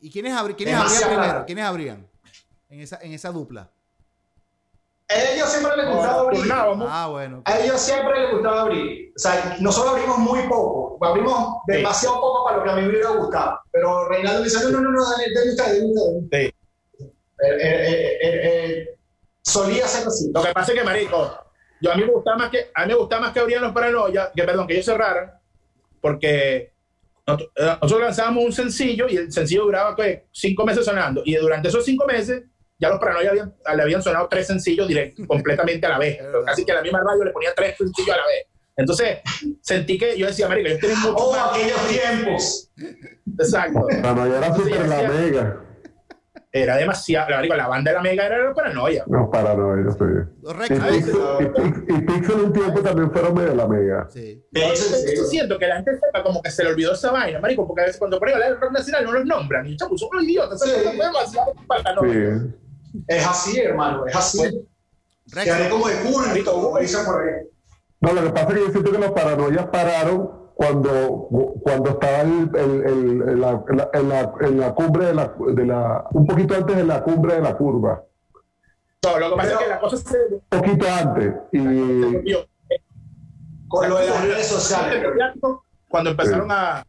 ¿Y 0.00 0.10
quiénes, 0.10 0.32
abri- 0.34 0.54
quiénes 0.56 0.74
Demasiado 0.76 1.04
abrían 1.06 1.20
primero? 1.22 1.46
¿Quiénes 1.46 1.64
abrían? 1.64 2.06
En 2.68 2.80
esa, 2.80 2.98
en 3.00 3.12
esa 3.12 3.30
dupla. 3.30 3.70
A 5.08 5.14
ellos 5.14 5.48
siempre 5.48 5.76
les 5.76 5.88
gustaba 5.88 6.20
abrir. 6.20 6.52
Ah, 6.52 7.06
bueno. 7.10 7.42
A 7.46 7.58
ellos 7.58 7.80
siempre 7.80 8.20
les 8.20 8.32
gustaba 8.32 8.60
abrir. 8.62 9.12
O 9.16 9.18
sea, 9.18 9.56
nosotros 9.60 9.94
abrimos 9.94 10.18
muy 10.18 10.40
poco. 10.48 10.98
Abrimos 11.04 11.54
Sí. 11.66 11.72
demasiado 11.76 12.16
poco 12.20 12.44
para 12.44 12.58
lo 12.58 12.64
que 12.64 12.70
a 12.70 12.74
mí 12.74 12.82
me 12.82 12.88
hubiera 12.88 13.10
gustado. 13.10 13.60
Pero 13.72 14.08
Reinaldo 14.08 14.42
dice: 14.42 14.62
no, 14.64 14.70
no, 14.70 14.80
no, 14.82 14.90
no, 14.90 15.10
dale, 15.10 15.24
dale 15.34 15.50
usted, 15.50 15.64
dale 15.64 15.84
usted. 15.84 16.50
Eh, 17.40 17.56
eh, 17.60 18.18
eh, 18.22 18.98
solía 19.42 19.86
ser 19.86 20.06
así. 20.08 20.30
Lo 20.34 20.42
que 20.42 20.52
pasa 20.52 20.72
es 20.72 20.78
que, 20.78 20.84
marico, 20.84 21.38
yo 21.80 21.92
a 21.92 21.94
mí 21.96 22.04
me 22.04 22.12
gustaba 22.12 22.36
más 22.38 22.50
que 22.50 22.70
a 22.74 22.82
mí 22.86 22.92
me 22.92 22.98
gustaba 22.98 23.22
más 23.22 23.32
que 23.32 23.40
abrían 23.40 23.62
los 23.62 23.72
paranoia, 23.72 24.30
que 24.34 24.42
perdón, 24.44 24.66
que 24.66 24.74
ellos 24.74 24.86
cerraran, 24.86 25.32
porque 26.00 26.72
nosotros, 27.26 27.50
nosotros 27.82 28.00
lanzábamos 28.00 28.44
un 28.44 28.52
sencillo 28.52 29.06
y 29.08 29.16
el 29.16 29.30
sencillo 29.32 29.64
duraba 29.64 29.94
¿qué? 29.94 30.26
cinco 30.32 30.64
meses 30.64 30.84
sonando. 30.84 31.22
Y 31.24 31.34
durante 31.36 31.68
esos 31.68 31.84
cinco 31.84 32.06
meses, 32.06 32.42
ya 32.78 32.88
los 32.88 32.98
Paranoia 32.98 33.30
habían, 33.30 33.54
le 33.76 33.82
habían 33.82 34.02
sonado 34.02 34.28
tres 34.28 34.46
sencillos 34.46 34.88
directos, 34.88 35.26
completamente 35.28 35.86
a 35.86 35.90
la 35.90 35.98
vez. 35.98 36.18
Casi 36.46 36.64
que 36.64 36.72
a 36.72 36.76
la 36.76 36.82
misma 36.82 37.00
radio 37.04 37.24
le 37.24 37.30
ponía 37.32 37.54
tres 37.54 37.76
sencillos 37.76 38.14
a 38.14 38.18
la 38.18 38.26
vez. 38.26 38.46
Entonces, 38.76 39.18
sentí 39.60 39.98
que 39.98 40.16
yo 40.16 40.26
decía, 40.28 40.48
Marica, 40.48 40.70
yo 40.70 40.78
tenía 40.78 40.96
mucho 40.96 41.14
Oh, 41.16 41.32
más. 41.32 41.50
aquellos 41.52 41.86
tiempos. 41.88 42.70
Exacto. 43.38 43.86
Paranoia 44.02 44.38
era 44.38 44.54
super 44.54 44.88
la 44.88 44.96
decía, 45.02 45.08
mega. 45.08 45.64
Era 46.62 46.76
demasiado. 46.76 47.28
La 47.56 47.68
banda 47.68 47.90
de 47.90 47.96
la 47.96 48.02
Mega 48.02 48.26
era 48.26 48.38
la 48.44 48.54
Paranoia. 48.54 49.04
No, 49.06 49.30
Paranoia, 49.30 49.90
sí. 49.92 50.04
Los 50.42 50.70
Y 50.70 50.74
y 50.74 51.46
Pix- 51.48 51.84
y 51.88 52.00
Pixel 52.02 52.34
un 52.40 52.52
tiempo 52.52 52.80
también 52.80 53.10
fueron 53.12 53.34
medio 53.34 53.54
la 53.54 53.66
mega. 53.66 54.06
Sí. 54.10 54.44
De 54.50 54.64
hecho, 54.66 54.76
sí. 54.82 55.14
Yo 55.16 55.24
siento 55.24 55.58
que 55.58 55.66
la 55.66 55.76
gente 55.76 55.94
sepa 55.94 56.22
como 56.22 56.42
que 56.42 56.50
se 56.50 56.64
le 56.64 56.70
olvidó 56.70 56.92
esa 56.92 57.10
vaina, 57.12 57.38
marico, 57.40 57.66
porque 57.66 57.82
a 57.82 57.84
veces 57.86 57.98
cuando 57.98 58.18
ponen 58.18 58.36
el 58.42 58.60
rock 58.60 58.72
nacional 58.72 59.04
no 59.04 59.12
los 59.12 59.24
nombran. 59.24 59.66
Y 59.66 59.76
chamo, 59.76 59.96
son 59.96 60.08
unos 60.12 60.24
idiotas, 60.24 60.60
Sí. 60.60 60.70
son 60.84 60.96
demasiado 60.98 61.52
paranoia. 61.66 62.38
Sí. 62.38 62.54
Es 63.06 63.26
así, 63.26 63.60
hermano, 63.60 64.06
es 64.06 64.16
así. 64.16 64.66
Quedaré 65.32 65.68
como 65.68 65.88
de 65.88 65.94
culto, 65.96 66.52
como 66.52 66.78
dicen 66.78 67.04
por 67.04 67.22
ahí. 67.22 67.34
No, 68.00 68.12
lo 68.12 68.22
que 68.22 68.30
pasa 68.30 68.48
es 68.48 68.54
que 68.54 68.60
yo 68.60 68.70
siento 68.70 68.92
que 68.92 68.98
los 68.98 69.10
paranoias 69.12 69.66
pararon 69.66 70.37
cuando, 70.58 71.28
cuando 71.62 71.90
estaba 71.90 72.22
el, 72.22 72.50
el- 72.52 72.82
el- 72.84 73.28
en, 73.28 73.40
la, 73.40 73.62
en 73.68 73.76
la- 73.76 73.90
en 73.92 74.08
la- 74.08 74.32
en 74.40 74.58
la 74.60 74.74
cumbre 74.74 75.06
de 75.06 75.14
la, 75.14 75.32
de 75.54 75.64
la. 75.66 76.04
Un 76.10 76.26
poquito 76.26 76.56
antes 76.56 76.76
de 76.76 76.82
la 76.82 77.00
cumbre 77.04 77.36
de 77.36 77.42
la 77.42 77.56
curva. 77.56 78.02
No, 79.04 79.18
lo 79.20 79.30
que 79.30 79.36
pasa 79.36 79.48
Pero- 79.50 79.60
es 79.60 79.64
que 79.64 79.70
la 79.70 79.78
cosa 79.78 79.96
se, 79.98 80.16
Un 80.34 80.42
poquito 80.48 80.86
antes. 80.92 81.34
Y. 81.52 81.58
Con 83.68 83.88
lo 83.88 83.98
de 83.98 84.06
las 84.08 84.20
redes 84.24 84.46
sociales. 84.48 85.06
Cuando 85.88 86.10
empezaron 86.10 86.50
a, 86.50 86.84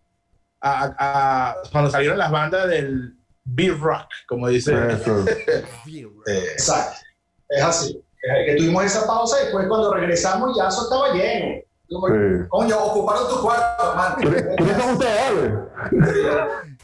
a- 0.61 0.95
a- 0.97 1.55
Cuando 1.71 1.91
salieron 1.91 2.17
las 2.17 2.31
bandas 2.31 2.67
del 2.69 3.15
beat 3.43 3.77
rock, 3.79 4.07
como 4.27 4.47
dice. 4.47 4.73
Eso. 4.93 5.23
Exacto. 6.25 6.97
Es 7.49 7.63
así. 7.63 8.03
Es 8.23 8.45
que 8.47 8.55
tuvimos 8.57 8.83
esa 8.83 9.05
pausa 9.05 9.37
y 9.39 9.43
después 9.45 9.67
cuando 9.67 9.93
regresamos 9.93 10.57
ya 10.57 10.69
eso 10.69 10.81
estaba 10.85 11.13
lleno. 11.13 11.61
Como, 11.89 12.07
Sí. 12.07 12.13
Coño, 12.49 12.83
ocuparon 12.83 13.27
tu 13.29 13.41
cuarto, 13.41 13.89
hermano. 13.89 14.15
¿Quiénes 14.57 14.77
son 14.77 14.93
ustedes? 14.93 15.53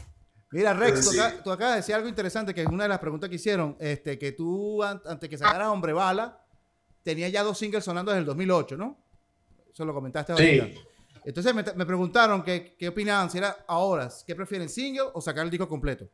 Mira, 0.50 0.72
Rex, 0.74 1.04
tú, 1.04 1.10
Sí. 1.12 1.18
acá- 1.20 1.42
tú 1.42 1.50
acabas 1.52 1.74
de 1.74 1.76
decir 1.80 1.94
algo 1.94 2.08
interesante, 2.08 2.54
que 2.54 2.62
es 2.62 2.66
una 2.66 2.84
de 2.84 2.88
las 2.88 2.98
preguntas 2.98 3.28
que 3.28 3.36
hicieron, 3.36 3.76
este, 3.78 4.18
que 4.18 4.32
tú, 4.32 4.82
an- 4.82 5.02
antes 5.06 5.28
que 5.28 5.36
sacaras 5.38 5.68
Hombre 5.68 5.92
Bala, 5.92 6.40
tenías 7.02 7.30
ya 7.30 7.42
dos 7.42 7.58
singles 7.58 7.84
sonando 7.84 8.10
desde 8.10 8.20
el 8.20 8.26
2008, 8.26 8.76
¿no? 8.76 8.96
Eso 9.72 9.84
lo 9.84 9.92
comentaste 9.94 10.34
Sí. 10.36 10.58
ahorita. 10.60 10.80
Entonces 11.24 11.54
me, 11.54 11.62
me 11.74 11.84
preguntaron 11.86 12.42
que- 12.42 12.74
qué 12.78 12.88
opinaban, 12.88 13.28
si 13.30 13.38
era 13.38 13.56
ahora, 13.66 14.08
¿qué 14.26 14.34
prefieren, 14.34 14.68
single 14.68 15.06
o 15.12 15.20
sacar 15.20 15.44
el 15.44 15.50
disco 15.50 15.68
completo? 15.68 16.06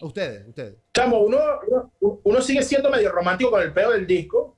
Ustedes, 0.00 0.46
ustedes. 0.48 0.76
Chamo, 0.94 1.18
uno, 1.20 1.38
uno, 2.00 2.20
uno 2.22 2.40
sigue 2.40 2.62
siendo 2.62 2.88
medio 2.88 3.10
romántico 3.10 3.50
con 3.50 3.60
el 3.62 3.72
pedo 3.72 3.90
del 3.90 4.06
disco 4.06 4.56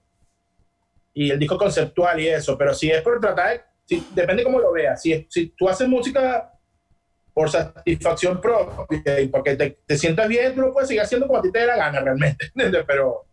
y 1.14 1.30
el 1.30 1.38
disco 1.38 1.58
conceptual 1.58 2.20
y 2.20 2.28
eso, 2.28 2.56
pero 2.56 2.72
si 2.74 2.90
es 2.90 3.02
por 3.02 3.20
tratar 3.20 3.50
de, 3.50 3.61
si- 3.84 4.06
depende 4.14 4.44
cómo 4.44 4.61
lo 4.61 4.72
veas. 4.72 5.00
Si, 5.02 5.26
si 5.28 5.48
tú 5.48 5.68
haces 5.68 5.88
música 5.88 6.52
por 7.32 7.50
satisfacción 7.50 8.40
propia 8.40 9.20
y 9.20 9.28
porque 9.28 9.56
te, 9.56 9.78
te 9.86 9.96
sientas 9.96 10.28
bien, 10.28 10.54
tú 10.54 10.61
lo 10.62 10.72
puedes 10.72 10.88
seguir 10.88 11.02
haciendo 11.02 11.26
como 11.26 11.38
a 11.38 11.42
ti 11.42 11.50
te 11.52 11.61
dé 11.61 11.66
la 11.66 11.76
gana 11.76 12.00
realmente, 12.00 12.46
¿entiendes? 12.54 12.84
Pero, 12.86 13.26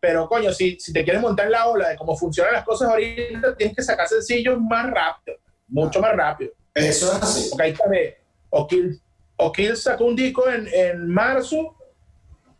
pero 0.00 0.28
coño, 0.28 0.52
si, 0.52 0.78
si 0.78 0.92
te 0.92 1.02
quieres 1.04 1.22
montar 1.22 1.48
la 1.50 1.66
ola 1.66 1.88
de 1.90 1.96
cómo 1.96 2.16
funcionan 2.16 2.52
las 2.52 2.64
cosas 2.64 2.90
ahorita, 2.90 3.56
tienes 3.56 3.76
que 3.76 3.82
sacar 3.82 4.06
sencillos 4.08 4.58
más 4.60 4.90
rápido, 4.90 5.38
mucho 5.68 6.00
más 6.00 6.14
rápido. 6.14 6.52
Eso 6.74 7.12
es 7.16 7.22
así. 7.22 7.48
Porque 7.50 7.62
ahí 7.64 7.70
está 7.72 7.88
de 7.88 8.18
O'Kill, 8.50 9.00
O'Kill 9.36 9.76
sacó 9.76 10.04
un 10.04 10.16
disco 10.16 10.48
en, 10.48 10.68
en 10.72 11.08
marzo 11.08 11.76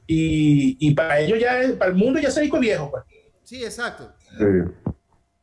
y, 0.06 0.76
y 0.80 0.94
para 0.94 1.20
ellos 1.20 1.38
ya, 1.38 1.60
es- 1.60 1.72
para 1.72 1.90
el 1.90 1.96
mundo 1.96 2.18
ya 2.20 2.28
ese 2.28 2.40
disco 2.42 2.58
viejo. 2.58 2.90
Pues. 2.90 3.04
Sí, 3.44 3.64
exacto. 3.64 4.12
Sí. 4.38 4.44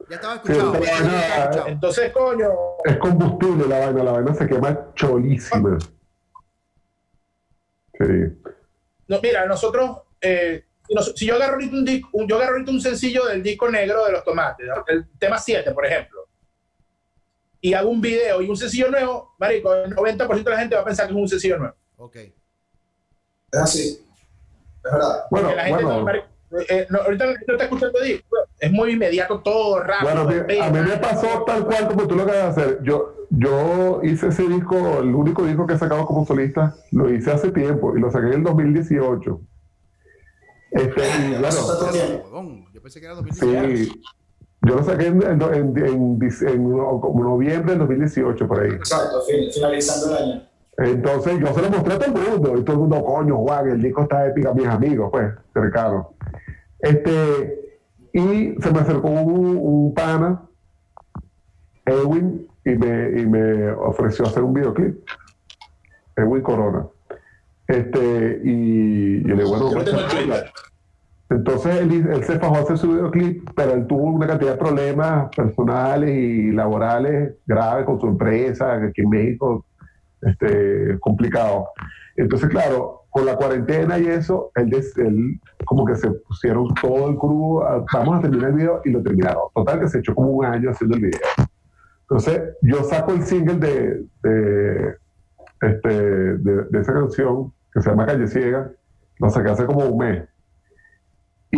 Ya 0.09 0.15
estaba 0.15 0.35
escuchado. 0.35 0.71
pero 0.73 0.83
ya 0.85 0.91
bueno, 0.99 1.17
estaba 1.17 1.41
escuchado. 1.43 1.67
Entonces, 1.67 2.11
coño, 2.11 2.49
Es 2.85 2.97
combustible 2.97 3.67
la 3.67 3.79
vaina, 3.79 4.03
la 4.03 4.11
vaina 4.11 4.33
se 4.33 4.47
quema 4.47 4.93
cholísima. 4.95 5.77
Sí. 7.99 8.05
no, 9.07 9.19
mira, 9.21 9.45
nosotros, 9.45 9.97
eh, 10.21 10.63
si 10.87 10.93
nos- 10.95 11.13
si 11.15 11.25
yo 11.27 11.35
agarro 11.35 11.53
ahorita 11.53 11.75
un 11.75 11.85
disco, 11.85 12.09
un- 12.13 12.27
yo 12.27 12.35
agarro 12.37 12.53
ahorita 12.53 12.71
un 12.71 12.81
sencillo 12.81 13.25
del 13.25 13.43
disco 13.43 13.69
negro 13.69 14.05
de 14.05 14.11
los 14.13 14.23
tomates, 14.23 14.65
¿no? 14.67 14.83
el 14.87 15.07
tema 15.19 15.37
7, 15.37 15.71
por 15.71 15.85
ejemplo, 15.85 16.27
y 17.59 17.73
hago 17.73 17.89
un 17.89 18.01
video 18.01 18.41
y 18.41 18.49
un 18.49 18.57
sencillo 18.57 18.89
nuevo, 18.89 19.35
marico, 19.37 19.73
el 19.75 19.93
90% 19.93 20.49
de 20.49 20.55
la 20.55 20.61
gente 20.61 20.75
va 20.75 20.81
a 20.81 20.85
pensar 20.85 21.05
que 21.07 21.13
es 21.13 21.19
un 21.19 21.27
sencillo 21.27 21.57
nuevo. 21.59 21.75
Ok. 21.97 22.15
Es 22.15 22.33
así. 23.59 24.05
Es 24.83 24.91
verdad. 24.91 25.25
Bueno, 25.29 25.47
Porque 25.49 25.55
la 25.57 25.63
gente 25.65 25.83
bueno. 25.83 25.99
no, 25.99 26.05
marico, 26.05 26.25
eh, 26.69 26.87
no, 26.89 26.99
ahorita 26.99 27.25
no 27.25 27.31
está 27.31 27.63
escuchando 27.63 27.99
disco, 28.01 28.35
es 28.59 28.71
muy 28.71 28.91
inmediato 28.93 29.39
todo, 29.39 29.79
rápido. 29.79 30.25
Bueno, 30.25 30.63
a 30.63 30.69
mí 30.69 30.79
me 30.79 30.97
pasó 30.97 31.43
tal 31.45 31.65
cual 31.65 31.87
como 31.87 32.07
tú 32.07 32.15
lo 32.15 32.23
acabas 32.23 32.55
de 32.55 32.61
hacer. 32.63 32.79
Yo, 32.83 33.15
yo 33.29 34.01
hice 34.03 34.27
ese 34.27 34.43
disco, 34.47 34.99
el 34.99 35.15
único 35.15 35.43
disco 35.45 35.65
que 35.65 35.73
he 35.73 35.77
sacado 35.77 36.05
como 36.05 36.25
solista, 36.25 36.75
lo 36.91 37.09
hice 37.09 37.31
hace 37.31 37.51
tiempo 37.51 37.95
y 37.95 38.01
lo 38.01 38.11
saqué 38.11 38.27
en 38.27 38.33
el 38.33 38.43
2018. 38.43 39.41
Este, 40.71 41.01
y 41.01 41.33
claro, 41.35 41.55
Yo 42.73 42.81
pensé 42.81 42.99
que 42.99 43.05
era 43.05 43.15
2019. 43.15 43.77
sí, 43.77 44.01
yo 44.63 44.75
lo 44.75 44.83
saqué 44.83 45.07
en, 45.07 45.21
en, 45.23 45.41
en, 45.41 46.19
en 46.47 46.69
noviembre 46.71 47.71
del 47.71 47.79
2018, 47.79 48.47
por 48.47 48.59
ahí. 48.63 48.71
Exacto, 48.71 49.21
fin- 49.23 49.49
finalizando 49.53 50.15
el 50.17 50.23
año. 50.23 50.41
Entonces 50.77 51.39
yo 51.39 51.53
se 51.53 51.61
lo 51.61 51.69
mostré 51.69 51.93
a 51.95 51.99
todo 51.99 52.05
el 52.15 52.29
mundo 52.31 52.57
y 52.57 52.63
todo 52.63 52.73
el 52.75 52.79
mundo, 52.79 53.03
coño, 53.03 53.37
Juan, 53.37 53.69
el 53.69 53.81
disco 53.81 54.03
está 54.03 54.27
épico, 54.27 54.53
mis 54.55 54.67
amigos, 54.67 55.09
pues, 55.11 55.33
cercanos. 55.53 56.07
Este, 56.81 57.79
y 58.13 58.55
se 58.61 58.71
me 58.71 58.79
acercó 58.79 59.09
un, 59.09 59.57
un 59.57 59.93
pana, 59.93 60.41
Edwin, 61.85 62.47
y 62.65 62.71
me, 62.71 63.21
y 63.21 63.25
me 63.25 63.71
ofreció 63.71 64.25
hacer 64.25 64.43
un 64.43 64.53
videoclip. 64.53 64.97
Edwin 66.15 66.41
Corona. 66.41 66.85
Este, 67.67 68.41
y 68.43 69.23
yo 69.27 69.35
le 69.35 69.43
bueno. 69.45 69.69
Entonces 71.29 71.77
él, 71.77 72.09
él 72.11 72.23
se 72.25 72.37
fajó 72.39 72.55
a 72.55 72.59
hacer 72.59 72.77
su 72.77 72.89
videoclip, 72.89 73.49
pero 73.55 73.73
él 73.73 73.87
tuvo 73.87 74.03
una 74.03 74.27
cantidad 74.27 74.51
de 74.51 74.57
problemas 74.57 75.33
personales 75.33 76.09
y 76.09 76.51
laborales 76.51 77.35
graves 77.45 77.85
con 77.85 78.01
su 78.01 78.07
empresa, 78.07 78.75
aquí 78.75 79.01
en 79.01 79.09
México, 79.09 79.65
este, 80.21 80.99
complicado. 80.99 81.69
Entonces, 82.17 82.49
claro, 82.49 83.00
con 83.11 83.25
la 83.25 83.35
cuarentena 83.35 83.99
y 83.99 84.07
eso, 84.07 84.51
él, 84.55 84.73
él 84.97 85.39
como 85.65 85.85
que 85.85 85.95
se 85.95 86.09
pusieron 86.09 86.73
todo 86.81 87.09
el 87.09 87.17
crew, 87.17 87.61
a- 87.61 87.85
vamos 87.93 88.17
a 88.17 88.21
terminar 88.21 88.49
el 88.51 88.55
video 88.55 88.81
y 88.85 88.89
lo 88.91 89.03
terminaron. 89.03 89.43
Total 89.53 89.79
que 89.81 89.89
se 89.89 89.99
echó 89.99 90.15
como 90.15 90.29
un 90.29 90.45
año 90.45 90.71
haciendo 90.71 90.95
el 90.95 91.03
video. 91.03 91.19
Entonces, 92.03 92.41
yo 92.61 92.83
saco 92.83 93.11
el 93.13 93.23
single 93.23 93.55
de, 93.55 94.05
de, 94.23 94.95
este, 95.61 95.89
de, 95.89 96.79
esa 96.79 96.93
canción 96.93 97.53
que 97.73 97.81
se 97.81 97.89
llama 97.89 98.05
Calle 98.05 98.27
Ciega, 98.27 98.71
lo 99.19 99.29
saqué 99.29 99.49
hace 99.51 99.65
como 99.65 99.85
un 99.85 99.97
mes. 99.97 100.23
Y 101.51 101.57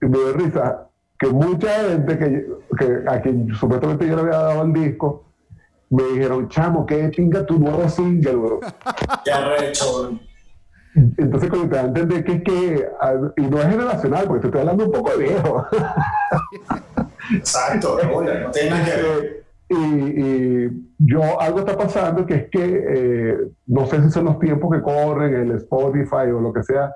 me 0.00 0.08
dio 0.08 0.32
risa 0.32 0.88
que 1.18 1.28
mucha 1.28 1.68
gente 1.88 2.18
que, 2.18 2.46
que 2.78 3.02
a 3.08 3.20
quien 3.20 3.52
supuestamente 3.54 4.08
yo 4.08 4.16
le 4.16 4.22
había 4.22 4.38
dado 4.38 4.62
el 4.64 4.72
disco, 4.72 5.24
me 5.90 6.02
dijeron, 6.04 6.48
chamo, 6.48 6.84
qué 6.86 7.08
pinga 7.14 7.44
tu 7.46 7.58
nuevo 7.58 7.88
single, 7.88 8.34
bro. 8.36 8.60
Recho. 9.58 10.18
Entonces, 10.94 11.48
cuando 11.48 11.68
te 11.68 11.76
da 11.76 11.82
a 11.82 11.86
entender 11.86 12.24
que 12.24 12.32
es 12.32 12.42
que, 12.42 12.88
y 13.36 13.42
no 13.42 13.58
es 13.58 13.66
generacional, 13.66 14.26
porque 14.26 14.40
te 14.40 14.46
estoy 14.48 14.60
hablando 14.60 14.86
un 14.86 14.92
poco 14.92 15.10
de 15.16 15.24
viejo. 15.24 15.66
Exacto, 17.34 17.96
oye, 18.14 18.40
no 18.40 18.50
tiene 18.50 18.84
que 18.84 19.02
ver. 19.02 19.44
y, 19.68 19.76
y 19.76 20.90
yo, 20.98 21.40
algo 21.40 21.60
está 21.60 21.76
pasando 21.76 22.26
que 22.26 22.34
es 22.34 22.50
que, 22.50 22.84
eh, 22.88 23.38
no 23.66 23.86
sé 23.86 24.02
si 24.02 24.10
son 24.10 24.26
los 24.26 24.38
tiempos 24.38 24.70
que 24.74 24.82
corren, 24.82 25.34
el 25.34 25.52
Spotify 25.52 26.30
o 26.34 26.40
lo 26.40 26.52
que 26.52 26.62
sea, 26.62 26.92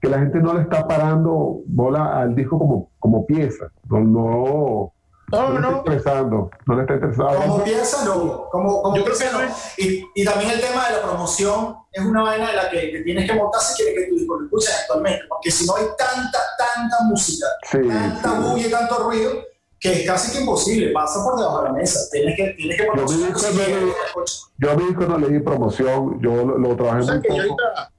que 0.00 0.08
la 0.08 0.18
gente 0.20 0.40
no 0.40 0.54
le 0.54 0.62
está 0.62 0.86
parando 0.86 1.60
bola 1.66 2.20
al 2.20 2.34
disco 2.34 2.58
como, 2.58 2.90
como 2.98 3.26
pieza. 3.26 3.70
No, 3.88 4.00
no, 4.00 4.92
No, 5.30 5.48
no 5.50 5.52
le 5.52 5.56
está 5.56 5.70
no. 5.70 5.78
interesando. 5.78 6.50
No 6.66 6.74
le 6.74 6.80
está 6.82 6.94
interesando. 6.94 7.34
Como 7.36 7.64
piensa, 7.64 8.04
no. 8.04 8.48
Como, 8.50 8.82
como 8.82 8.96
Yo 8.96 9.04
creo 9.04 9.16
piensa, 9.16 9.38
que 9.38 9.46
no. 9.46 9.54
Y, 9.78 10.04
y 10.14 10.24
también 10.24 10.50
el 10.52 10.60
tema 10.60 10.88
de 10.88 10.96
la 10.96 11.02
promoción 11.02 11.76
es 11.92 12.04
una 12.04 12.22
vaina 12.22 12.50
de 12.50 12.56
la 12.56 12.70
que, 12.70 12.90
que 12.90 13.00
tienes 13.02 13.30
que 13.30 13.36
montar 13.36 13.60
si 13.60 13.74
quieres 13.82 13.94
que 14.04 14.10
tu 14.10 14.16
disco 14.16 14.36
lo 14.38 14.44
escuchen 14.46 14.74
actualmente. 14.80 15.24
Porque 15.28 15.50
si 15.50 15.66
no 15.66 15.76
hay 15.76 15.84
tanta, 15.98 16.38
tanta 16.58 16.96
música, 17.04 17.46
Sí, 17.70 17.78
tanta 17.88 18.30
sí. 18.30 18.36
bulla 18.42 18.66
y 18.66 18.70
tanto 18.70 18.98
ruido, 19.04 19.32
que 19.78 19.92
es 19.92 20.06
casi 20.06 20.32
que 20.32 20.40
imposible. 20.40 20.92
Pasa 20.92 21.22
por 21.24 21.38
debajo 21.38 21.62
de 21.62 21.68
la 21.68 21.72
mesa. 21.74 22.00
Tienes 22.10 22.36
que, 22.36 22.48
tienes 22.50 22.76
que 22.76 22.84
Yo 22.84 22.90
poner 22.90 23.04
no, 23.06 23.10
no. 23.12 23.26
escuchen. 23.26 24.50
Yo 24.58 24.70
a 24.70 24.74
mi 24.76 24.84
disco 24.84 25.04
no 25.06 25.18
le 25.18 25.28
di 25.28 25.38
promoción, 25.40 26.20
yo 26.22 26.34
lo, 26.44 26.58
lo 26.58 26.76
trabajé 26.76 27.00
O 27.00 27.02
sea 27.04 27.14
muy 27.14 27.22
que 27.22 27.28
yo 27.36 27.48
poco. 27.48 27.62
ahorita, 27.62 27.92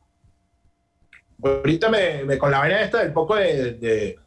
ahorita 1.44 1.90
me, 1.90 2.24
me- 2.24 2.38
con 2.38 2.52
la 2.52 2.60
vaina 2.60 2.82
esta 2.82 3.00
del 3.00 3.14
poco 3.14 3.36
de, 3.36 3.74
de- 3.74 4.20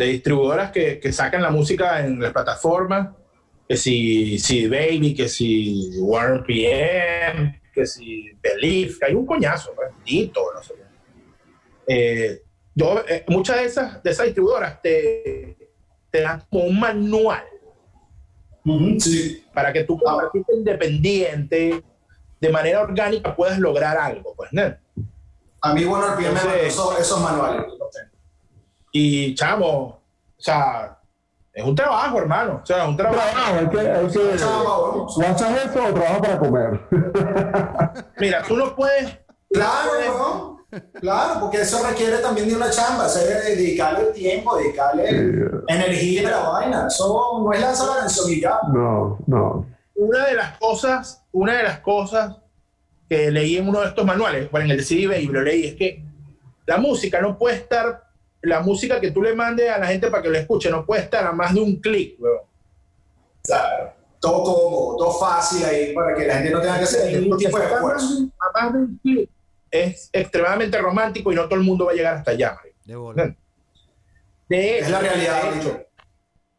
de 0.00 0.12
distribuidoras 0.12 0.70
que, 0.70 0.98
que 0.98 1.12
sacan 1.12 1.42
la 1.42 1.50
música 1.50 2.04
en 2.04 2.20
las 2.20 2.32
plataformas, 2.32 3.10
que 3.68 3.76
si, 3.76 4.38
si 4.38 4.66
Baby, 4.66 5.14
que 5.14 5.28
si 5.28 5.90
Warren 5.98 6.42
PM, 6.44 7.60
que 7.72 7.86
si 7.86 8.32
Belief, 8.42 8.98
que 8.98 9.06
hay 9.06 9.14
un 9.14 9.26
coñazo, 9.26 9.74
Tito, 10.04 10.40
no 10.54 10.62
sé. 10.62 10.74
Eh, 11.86 12.42
yo, 12.74 13.02
eh, 13.08 13.24
muchas 13.28 13.56
de 13.56 13.64
esas, 13.64 14.02
de 14.02 14.10
esas 14.10 14.26
distribuidoras 14.26 14.80
te, 14.80 15.56
te 16.10 16.20
dan 16.22 16.42
como 16.50 16.64
un 16.64 16.80
manual 16.80 17.44
sí. 18.98 19.44
para 19.52 19.72
que 19.72 19.84
tú 19.84 19.98
como 19.98 20.18
artista 20.18 20.52
independiente, 20.54 21.82
de 22.40 22.48
manera 22.48 22.80
orgánica, 22.80 23.36
puedas 23.36 23.58
lograr 23.58 23.98
algo, 23.98 24.34
pues, 24.34 24.50
¿no? 24.52 24.74
A 25.62 25.74
mí, 25.74 25.84
bueno, 25.84 26.18
el 26.18 26.24
Entonces- 26.24 26.62
esos, 26.64 26.98
esos 26.98 27.20
manuales. 27.20 27.66
los 27.78 27.90
tengo. 27.90 28.09
Y, 28.92 29.34
chamo, 29.34 29.68
o 29.68 30.02
sea, 30.36 30.98
es 31.52 31.64
un 31.64 31.74
trabajo, 31.74 32.18
hermano. 32.18 32.60
O 32.62 32.66
sea, 32.66 32.82
es 32.82 32.88
un 32.88 32.96
trabajo. 32.96 33.20
Trabajo, 33.20 33.58
hay 33.58 33.68
que, 33.68 33.80
hay 33.80 34.06
que, 34.06 34.36
Chamba, 34.36 34.78
bueno. 34.78 35.04
¿O 35.04 35.22
haces 35.22 35.64
eso 35.64 35.84
o 35.84 35.94
trabajas 35.94 36.20
para 36.20 36.38
comer? 36.38 36.80
Mira, 38.18 38.42
tú 38.42 38.56
no 38.56 38.74
puedes 38.74 39.18
Claro, 39.52 39.90
weón. 39.98 40.60
Claro, 41.00 41.40
porque 41.40 41.62
eso 41.62 41.84
requiere 41.84 42.18
también 42.18 42.48
de 42.48 42.54
una 42.54 42.70
chamba, 42.70 43.06
o 43.06 43.08
sea, 43.08 43.22
dedicarle 43.40 44.12
tiempo, 44.12 44.56
dedicarle 44.56 45.50
energía 45.66 46.28
a 46.28 46.30
la 46.30 46.48
vaina. 46.48 46.86
Eso 46.86 47.42
no 47.42 47.52
es 47.52 47.60
lanzar 47.60 47.88
la 47.88 47.96
canción 47.96 48.30
y 48.30 48.40
ya. 48.40 48.60
No, 48.72 49.18
no. 49.26 49.66
una 49.96 50.26
de 50.26 50.34
las 50.34 50.56
cosas, 50.58 51.24
una 51.32 51.56
de 51.56 51.62
las 51.64 51.80
cosas 51.80 52.36
que 53.08 53.32
leí 53.32 53.56
en 53.56 53.68
uno 53.68 53.80
de 53.80 53.88
estos 53.88 54.04
manuales, 54.04 54.48
bueno, 54.52 54.66
en 54.66 54.70
el 54.70 54.76
de 54.76 54.84
CD 54.84 55.08
Baby 55.08 55.26
lo 55.26 55.42
leí, 55.42 55.66
es 55.66 55.74
que 55.74 56.04
la 56.66 56.76
música 56.76 57.20
no 57.20 57.36
puede 57.36 57.56
estar, 57.56 58.04
la 58.42 58.60
música 58.60 59.00
que 59.00 59.10
tú 59.10 59.22
le 59.22 59.34
mandes 59.34 59.70
a 59.70 59.78
la 59.78 59.86
gente 59.86 60.08
para 60.10 60.22
que 60.22 60.28
lo 60.30 60.38
escuche, 60.38 60.70
no 60.70 60.84
puede 60.86 61.02
estar 61.02 61.26
a 61.26 61.32
más 61.32 61.52
de 61.54 61.60
un 61.60 61.76
clic, 61.76 62.16
weón. 62.18 62.40
Claro. 63.42 63.92
Todo 64.20 64.44
cómodo, 64.44 64.96
todo 64.98 65.12
fácil 65.18 65.64
ahí 65.64 65.94
para 65.94 66.14
que 66.14 66.26
la 66.26 66.34
gente 66.34 66.50
no 66.50 66.60
tenga 66.60 66.78
que 66.78 66.84
hacer 66.84 67.20
ningún 67.20 67.38
tipo 67.38 67.58
de 67.58 67.64
esfuerzo. 67.66 68.28
a 68.38 68.60
más 68.62 68.72
de 68.72 68.78
un 68.78 68.98
clic, 69.02 69.30
es 69.70 70.10
extremadamente 70.12 70.76
romántico 70.78 71.32
y 71.32 71.34
no 71.34 71.44
todo 71.44 71.54
el 71.54 71.62
mundo 71.64 71.86
va 71.86 71.92
a 71.92 71.94
llegar 71.94 72.16
hasta 72.16 72.32
allá. 72.32 72.58
De 72.84 72.96
bola. 72.96 73.34
De 74.48 74.78
Es 74.80 74.90
la 74.90 74.98
realidad, 75.00 75.42
de 75.42 75.58
hecho, 75.58 75.86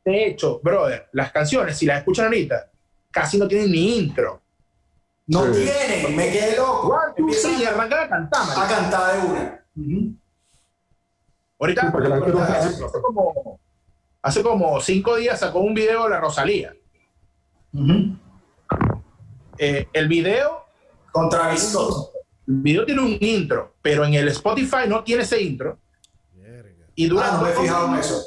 de 0.06 0.26
hecho, 0.28 0.60
brother, 0.64 1.08
las 1.12 1.32
canciones, 1.32 1.78
si 1.78 1.86
las 1.86 2.00
escuchan 2.00 2.26
ahorita, 2.26 2.70
casi 3.12 3.38
no 3.38 3.48
tienen 3.48 3.72
ni 3.72 3.98
intro. 3.98 4.42
No 5.28 5.54
Sí. 5.54 5.66
tienen, 5.66 6.16
me 6.16 6.32
quedé 6.32 6.56
loco. 6.58 6.88
One, 6.88 7.14
two, 7.16 7.28
three, 7.30 7.66
a 7.66 7.76
cantar, 7.76 8.34
a 8.34 8.68
cantar 8.68 9.16
de 9.22 9.28
una. 9.28 9.66
Ujú. 9.78 10.14
Ahorita, 11.62 11.92
Sí, 11.92 12.38
hace, 12.40 12.86
hace 12.86 13.02
como, 13.02 13.60
hace 14.24 14.42
como 14.44 14.82
cinco 14.82 15.16
días 15.16 15.40
sacó 15.40 15.60
un 15.60 15.76
video 15.76 16.06
de 16.06 16.10
la 16.10 16.20
Rosalía. 16.20 16.74
Eh, 19.60 19.88
el 19.94 20.08
video, 20.08 20.66
Con 21.12 21.30
Travis 21.30 21.70
Scott. 21.70 22.12
el 22.48 22.56
video 22.56 22.84
tiene 22.86 23.02
un 23.02 23.16
intro, 23.22 23.76
pero 23.82 24.04
en 24.06 24.16
el 24.16 24.28
Spotify 24.30 24.88
no 24.88 25.04
tiene 25.04 25.22
ese 25.24 25.40
intro. 25.42 25.78
Y 26.96 27.08
dura 27.08 27.28
Ah, 27.30 27.38
no 27.38 27.42
me 27.44 27.50
he 27.50 27.54
dos, 27.54 27.62
fijado 27.62 27.88
en 27.90 27.96
eso. 27.96 28.24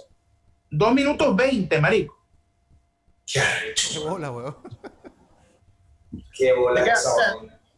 dos 0.71 0.95
minutos 0.95 1.35
20, 1.37 1.81
marico. 1.81 2.17
Qué 3.27 3.99
bola, 4.07 4.31
weón. 4.31 4.57
Qué 6.33 6.53
bola 6.53 6.83
Te 6.85 6.91
queda-. 6.91 7.01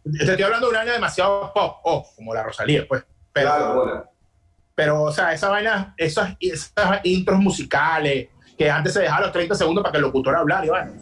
Te 0.05 0.25
estoy 0.31 0.43
hablando 0.43 0.67
de 0.67 0.71
una 0.71 0.79
vaina 0.81 0.93
demasiado 0.93 1.53
pop, 1.55 1.79
oh, 1.85 2.07
como 2.15 2.35
la 2.35 2.43
Rosalía, 2.43 2.87
pues. 2.87 3.05
Pero, 3.33 3.49
Claro, 3.49 3.75
bola. 3.75 4.11
Pero, 4.77 5.05
o 5.05 5.11
sea, 5.13 5.33
esa 5.33 5.49
vaina, 5.49 5.95
esas, 5.97 6.37
esas 6.39 7.01
intros 7.03 7.41
musicales, 7.41 8.29
que 8.57 8.71
antes 8.71 8.93
se 8.93 9.01
dejaba 9.01 9.23
los 9.23 9.33
30 9.33 9.55
segundos 9.55 9.83
para 9.83 9.93
que 9.93 9.97
el 9.97 10.03
locutor 10.03 10.37
hablara, 10.37 10.67
y 10.67 10.69
bueno, 10.69 10.93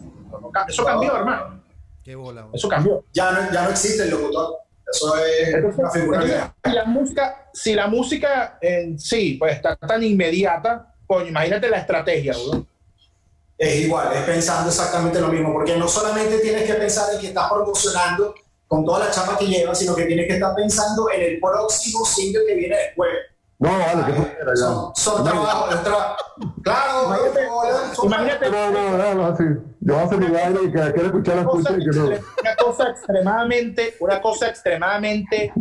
eso 0.67 0.85
cambió, 0.85 1.15
hermano. 1.15 1.61
Qué 2.01 2.15
bola. 2.15 2.47
Eso 2.53 2.69
cambió. 2.69 3.03
Ya 3.11 3.31
no, 3.31 3.51
ya 3.51 3.63
no 3.63 3.69
existe 3.69 4.03
el 4.03 4.11
locutor. 4.11 4.59
Eso 4.89 5.15
es 5.17 5.55
Entonces, 5.55 5.79
una 5.79 5.89
figura 5.89 6.21
entonces, 6.21 6.51
si 6.63 6.71
la 6.71 6.85
música, 6.85 7.49
si 7.53 7.73
la 7.73 7.87
música 7.87 8.57
en 8.61 8.99
sí 8.99 9.35
pues 9.39 9.55
está 9.55 9.75
tan 9.75 10.03
inmediata, 10.03 10.93
coño, 11.07 11.27
imagínate 11.27 11.69
la 11.69 11.79
estrategia, 11.79 12.33
bro. 12.33 12.65
Es 13.57 13.81
igual, 13.81 14.13
es 14.13 14.21
pensando 14.21 14.69
exactamente 14.69 15.19
lo 15.19 15.29
mismo, 15.29 15.51
porque 15.51 15.75
no 15.75 15.87
solamente 15.87 16.37
tienes 16.39 16.63
que 16.63 16.75
pensar 16.75 17.13
en 17.13 17.19
que 17.19 17.27
estás 17.27 17.49
promocionando 17.51 18.35
con 18.67 18.85
toda 18.85 19.05
la 19.05 19.11
chapa 19.11 19.37
que 19.37 19.47
llevas, 19.47 19.79
sino 19.79 19.95
que 19.95 20.05
tienes 20.05 20.27
que 20.27 20.33
estar 20.33 20.53
pensando 20.55 21.09
en 21.09 21.21
el 21.21 21.39
próximo 21.39 22.05
single 22.05 22.45
que 22.45 22.55
viene 22.55 22.77
después. 22.77 23.09
No, 23.57 23.69
vale, 23.69 24.05
que 24.05 24.13
fuera 24.13 24.51
ya. 24.53 24.55
Son, 24.55 24.95
son 24.95 25.23
trabajos, 25.23 25.75
es 25.75 25.81
tra- 25.81 26.15
Claro, 26.61 27.05
Imagínate, 27.05 27.47
son- 27.95 28.05
imagínate 28.07 28.49
No, 28.49 28.71
no, 28.71 28.97
no, 28.97 29.13
no, 29.15 29.25
así. 29.27 29.43
Yo 29.79 29.93
voy 29.93 30.01
a 30.01 30.05
hacer 30.05 30.17
mi 30.17 30.27
vaina 30.27 30.59
y 30.61 30.65
que 30.71 30.71
quiere 30.93 31.05
escuchar 31.05 31.35
la 31.35 31.41
escucha 31.43 31.73
y 31.77 31.89
que 31.89 31.97
no. 31.97 32.05
una 32.07 32.55
cosa 32.57 32.89
extremadamente, 32.89 33.95
una 33.99 34.21
cosa 34.21 34.47
extremadamente 34.49 35.53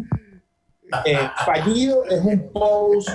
eh, 1.05 1.31
fallido 1.45 2.05
es 2.07 2.21
un 2.21 2.53
post, 2.53 3.09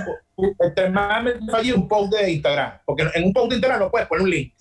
extremadamente 0.59 1.51
fallido 1.51 1.77
un 1.77 1.87
post 1.87 2.13
de 2.13 2.31
Instagram, 2.31 2.79
porque 2.85 3.03
en 3.13 3.23
un 3.25 3.33
post 3.33 3.49
de 3.49 3.55
Instagram 3.55 3.79
no 3.81 3.91
puedes 3.91 4.07
poner 4.07 4.23
un 4.23 4.29
link. 4.29 4.53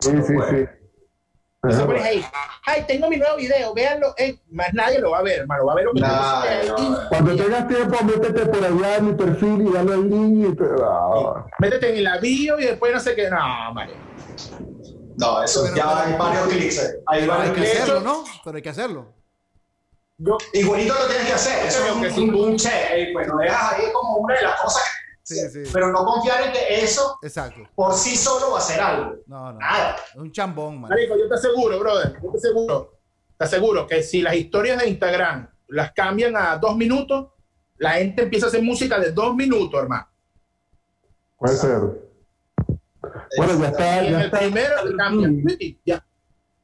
Sí, 0.00 0.10
sí, 0.26 0.34
sí. 0.50 0.66
Ajá. 1.72 1.86
pones 1.86 2.02
ahí, 2.04 2.24
ay, 2.66 2.84
tengo 2.86 3.08
mi 3.08 3.16
nuevo 3.16 3.36
video, 3.36 3.72
véanlo, 3.74 4.14
eh, 4.18 4.38
más 4.50 4.72
nadie 4.74 4.98
lo 4.98 5.10
va 5.10 5.18
a 5.18 5.22
ver, 5.22 5.40
hermano, 5.40 5.66
va 5.66 5.72
a 5.72 5.76
ver 5.76 5.84
lo 5.84 5.92
que 5.92 6.00
no. 6.00 7.08
Cuando 7.08 7.36
tengas 7.36 7.68
tiempo, 7.68 8.04
métete 8.04 8.46
por 8.46 8.64
allá 8.64 8.96
en 8.96 9.06
mi 9.06 9.12
perfil 9.14 9.66
y 9.68 9.72
dale 9.72 9.92
al 9.94 10.10
link 10.10 10.48
y 10.52 10.56
te. 10.56 10.64
Ah, 10.84 11.44
Métete 11.58 11.96
en 11.96 12.04
la 12.04 12.18
bio 12.18 12.58
y 12.58 12.64
después 12.64 12.92
no 12.92 13.00
sé 13.00 13.14
qué, 13.14 13.30
no, 13.30 13.72
Mario. 13.74 13.94
No, 15.16 15.42
eso 15.42 15.62
Pero- 15.64 15.76
ya 15.76 16.02
hay 16.04 16.12
varios 16.18 16.48
clics. 16.48 16.78
ahí. 16.78 16.86
Hay 17.06 17.20
hay 17.22 17.28
varios 17.28 17.54
que 17.54 17.60
de 17.60 17.66
clics. 17.66 17.80
hacerlo, 17.82 18.00
¿no? 18.00 18.24
Pero 18.44 18.56
hay 18.56 18.62
que 18.62 18.68
hacerlo. 18.68 19.14
Yo, 20.18 20.38
Igualito 20.52 20.94
lo 20.94 21.06
tienes 21.06 21.26
que 21.26 21.32
hacer. 21.32 21.66
Eso 21.66 21.78
es 22.04 22.14
que 22.14 22.20
un, 22.20 22.30
un, 22.30 22.34
un 22.50 22.56
check. 22.56 22.72
eh, 22.92 23.10
Pues 23.12 23.26
lo 23.28 23.36
dejas 23.38 23.72
ahí 23.74 23.84
como 23.92 24.16
una 24.18 24.34
de 24.34 24.42
las 24.42 24.60
cosas. 24.60 24.82
que- 24.82 25.03
Sí, 25.24 25.36
sí. 25.50 25.62
Pero 25.72 25.90
no 25.90 26.04
confiar 26.04 26.42
en 26.42 26.52
que 26.52 26.84
eso 26.84 27.18
Exacto. 27.22 27.62
por 27.74 27.94
sí 27.94 28.14
solo 28.16 28.52
va 28.52 28.58
a 28.58 28.60
ser 28.62 28.80
algo. 28.80 29.16
No, 29.26 29.52
no. 29.52 29.58
Nada. 29.58 29.96
Es 30.10 30.16
un 30.16 30.30
chambón, 30.30 30.80
man. 30.82 30.90
Marico, 30.90 31.16
yo 31.18 31.26
te 31.28 31.34
aseguro, 31.34 31.78
brother, 31.80 32.14
yo 32.22 32.30
te 32.30 32.36
aseguro, 32.36 32.98
te 33.38 33.44
aseguro 33.44 33.86
que 33.86 34.02
si 34.02 34.20
las 34.20 34.34
historias 34.36 34.78
de 34.80 34.88
Instagram 34.88 35.48
las 35.68 35.92
cambian 35.92 36.36
a 36.36 36.56
dos 36.58 36.76
minutos, 36.76 37.28
la 37.78 37.92
gente 37.92 38.22
empieza 38.22 38.46
a 38.46 38.48
hacer 38.50 38.62
música 38.62 39.00
de 39.00 39.12
dos 39.12 39.34
minutos, 39.34 39.80
hermano. 39.82 40.06
puede 41.38 41.56
ser. 41.56 41.80
Bueno, 43.36 43.58
ya 43.60 43.68
está. 43.68 44.02
Y 44.04 44.06
en 44.06 44.12
Ya 44.12 44.18
el 44.20 44.24
está. 44.26 44.38
primero 44.38 44.84
le 44.84 44.96
cambian. 44.96 45.44
Ya. 45.84 46.06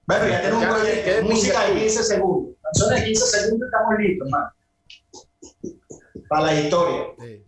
Bueno, 0.06 0.26
ya 0.28 0.40
tenemos 0.42 0.62
un 0.62 0.68
Ya, 0.68 0.74
proyecto. 0.76 1.04
que 1.04 1.18
es 1.18 1.22
Música 1.24 1.60
de 1.60 1.66
pinga. 1.68 1.80
15 1.80 2.02
segundos. 2.04 2.56
Canciones 2.62 3.00
de 3.00 3.06
15 3.06 3.26
segundos 3.26 3.66
estamos 3.68 3.94
listos, 3.98 4.28
hermano. 4.28 4.52
Para 6.28 6.42
la 6.46 6.60
historia. 6.60 7.02
Sí. 7.18 7.44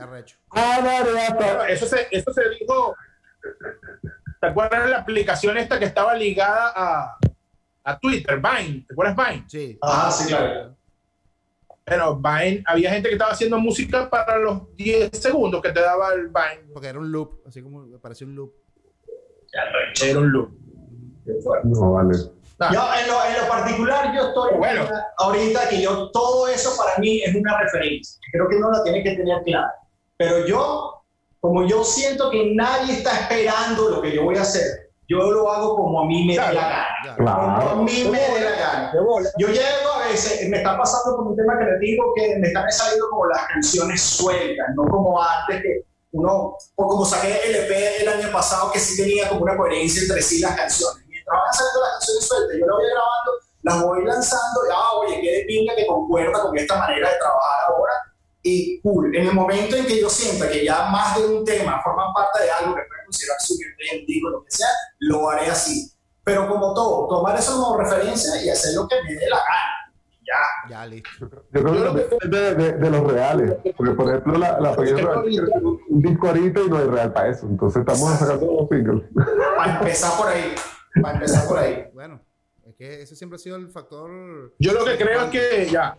Ya 0.00 0.06
recho. 0.06 0.36
Ah, 0.50 0.80
dale, 0.82 1.12
ya 1.14 1.34
Bueno, 1.34 1.50
está. 1.62 1.68
eso 1.68 1.86
se, 1.86 2.08
eso 2.10 2.32
se 2.32 2.42
dijo. 2.58 2.94
¿Te 4.40 4.46
acuerdas 4.46 4.84
de 4.84 4.90
la 4.90 4.98
aplicación 4.98 5.56
esta 5.58 5.78
que 5.78 5.84
estaba 5.84 6.14
ligada 6.14 6.72
a, 6.74 7.16
a 7.84 7.98
Twitter, 7.98 8.40
Vine? 8.40 8.84
¿Te 8.86 8.92
acuerdas 8.94 9.16
Vine? 9.16 9.44
Sí. 9.48 9.78
Ah, 9.82 10.10
sí, 10.10 10.28
claro. 10.28 10.76
Bueno, 11.86 12.16
Vine, 12.16 12.62
había 12.66 12.90
gente 12.90 13.08
que 13.08 13.14
estaba 13.16 13.32
haciendo 13.32 13.58
música 13.58 14.08
para 14.08 14.36
los 14.38 14.74
10 14.76 15.10
segundos 15.18 15.60
que 15.60 15.72
te 15.72 15.80
daba 15.80 16.14
el 16.14 16.28
Vine. 16.28 16.72
Porque 16.72 16.88
era 16.88 16.98
un 16.98 17.10
loop. 17.10 17.42
Así 17.46 17.62
como 17.62 17.80
me 17.82 17.98
pareció 17.98 18.26
un 18.26 18.34
loop. 18.36 18.52
Era 20.02 20.18
un 20.18 20.30
loop. 20.32 20.50
No, 21.64 21.92
vale. 21.92 22.16
Ah, 22.62 22.70
Yo, 22.72 22.80
en 23.00 23.08
lo, 23.08 23.24
en 23.24 23.42
lo 23.42 23.48
particular, 23.48 24.14
yo 24.14 24.28
estoy 24.28 24.54
Bueno. 24.58 24.86
ahorita 25.18 25.68
que 25.70 25.80
yo, 25.80 26.10
todo 26.10 26.46
eso 26.46 26.70
para 26.76 26.98
mí 26.98 27.22
es 27.22 27.34
una 27.34 27.58
referencia. 27.58 28.20
Creo 28.32 28.48
que 28.48 28.56
uno 28.56 28.70
la 28.70 28.82
tiene 28.84 29.02
que 29.02 29.16
tener 29.16 29.42
clara. 29.44 29.72
Pero 30.20 30.46
yo, 30.46 31.02
como 31.40 31.66
yo 31.66 31.82
siento 31.82 32.30
que 32.30 32.52
nadie 32.54 32.92
está 32.98 33.20
esperando 33.20 33.88
lo 33.88 34.02
que 34.02 34.14
yo 34.14 34.24
voy 34.24 34.36
a 34.36 34.42
hacer, 34.42 34.90
yo 35.08 35.16
lo 35.30 35.50
hago 35.50 35.76
como 35.76 36.02
a 36.02 36.04
mí 36.04 36.26
me 36.26 36.34
dé 36.34 36.38
Claro. 36.38 36.54
la 36.56 36.60
gana. 36.60 36.86
Ya. 37.06 37.16
Como 37.16 37.30
a 37.30 37.60
Claro. 37.60 37.76
mí 37.76 38.04
me 38.04 38.20
dé 38.20 38.40
la 38.44 38.50
gana. 38.50 38.92
Yo 39.38 39.48
llego 39.48 39.90
a 39.94 40.06
veces, 40.08 40.46
me 40.50 40.58
está 40.58 40.76
pasando 40.76 41.16
con 41.16 41.28
un 41.28 41.36
tema 41.36 41.54
digo 41.80 42.12
que 42.14 42.36
me 42.36 42.48
están 42.48 42.70
saliendo 42.70 43.08
como 43.08 43.24
las 43.28 43.46
canciones 43.46 44.02
sueltas, 44.02 44.66
no 44.76 44.84
como 44.90 45.22
antes 45.22 45.62
que 45.62 45.84
uno, 46.12 46.54
o 46.76 46.86
como 46.86 47.06
saqué 47.06 47.40
el 47.46 47.54
EP 47.56 48.02
el 48.02 48.08
año 48.08 48.30
pasado 48.30 48.70
que 48.72 48.78
sí 48.78 48.98
tenía 49.02 49.26
como 49.30 49.40
una 49.40 49.56
coherencia 49.56 50.02
entre 50.02 50.20
sí 50.20 50.42
las 50.42 50.54
canciones. 50.54 51.02
Mientras 51.08 51.34
van 51.34 51.54
saliendo 51.54 51.80
las 51.80 51.90
canciones 51.92 52.28
sueltas, 52.28 52.56
yo 52.60 52.66
las 52.66 52.76
voy 52.76 52.84
grabando, 52.90 53.30
las 53.62 53.82
voy 53.82 54.04
lanzando, 54.04 54.60
y 54.66 54.70
ah, 54.70 54.92
oye, 54.98 55.20
qué 55.22 55.30
de 55.32 55.44
pinga 55.46 55.74
que 55.76 55.86
concuerda 55.86 56.42
con 56.42 56.58
esta 56.58 56.76
manera 56.76 57.08
de 57.08 57.16
trabajar 57.16 57.70
ahora. 57.72 57.92
Y 58.42 58.80
cool, 58.80 59.14
en 59.14 59.26
el 59.26 59.34
momento 59.34 59.76
en 59.76 59.86
que 59.86 60.00
yo 60.00 60.08
sienta 60.08 60.48
que 60.50 60.64
ya 60.64 60.88
más 60.90 61.16
de 61.16 61.26
un 61.26 61.44
tema 61.44 61.80
forman 61.82 62.12
parte 62.14 62.42
de 62.44 62.50
algo 62.50 62.74
que 62.74 62.82
puede 62.88 63.04
considerar 63.04 63.36
súper 63.40 63.66
digo, 64.06 64.30
lo 64.30 64.42
que 64.44 64.50
sea, 64.50 64.68
lo 65.00 65.28
haré 65.28 65.46
así. 65.48 65.92
Pero 66.24 66.48
como 66.48 66.72
todo, 66.74 67.06
tomar 67.08 67.38
eso 67.38 67.52
como 67.62 67.76
referencia 67.76 68.42
y 68.42 68.48
hacer 68.48 68.74
lo 68.74 68.86
que 68.88 68.96
me 69.02 69.14
dé 69.14 69.28
la 69.28 69.36
gana. 69.36 69.92
Ya. 70.22 70.68
Ya, 70.70 70.86
listo. 70.86 71.10
Yo 71.50 71.62
creo 71.62 71.74
Yo 71.74 71.94
que 71.94 71.98
depende 72.02 72.40
de, 72.40 72.54
de- 72.54 72.72
de 72.78 72.90
los 72.90 73.12
reales. 73.12 73.56
Porque, 73.76 73.92
por 73.94 74.08
ejemplo, 74.08 74.38
la, 74.38 74.60
la 74.60 74.76
pequeña 74.76 75.08
un, 75.60 75.80
un 75.88 76.02
disco 76.02 76.28
ahorita 76.28 76.60
y 76.60 76.68
no 76.68 76.78
hay 76.78 76.86
real 76.86 77.12
para 77.12 77.30
eso. 77.30 77.46
Entonces 77.46 77.80
estamos 77.80 78.10
sacando 78.18 78.46
los 78.46 78.68
singles. 78.68 79.02
Para 79.56 79.78
empezar 79.78 80.16
por 80.16 80.28
ahí. 80.28 80.54
Para 81.02 81.14
empezar 81.14 81.48
por 81.48 81.58
ahí. 81.58 81.84
Bueno, 81.92 82.20
es 82.64 82.76
que 82.76 83.02
ese 83.02 83.16
siempre 83.16 83.36
ha 83.36 83.38
sido 83.40 83.56
el 83.56 83.70
factor. 83.72 84.54
Yo 84.60 84.72
lo 84.72 84.84
que 84.84 84.96
creo 84.96 85.24
es 85.24 85.30
que 85.30 85.68
ya. 85.70 85.96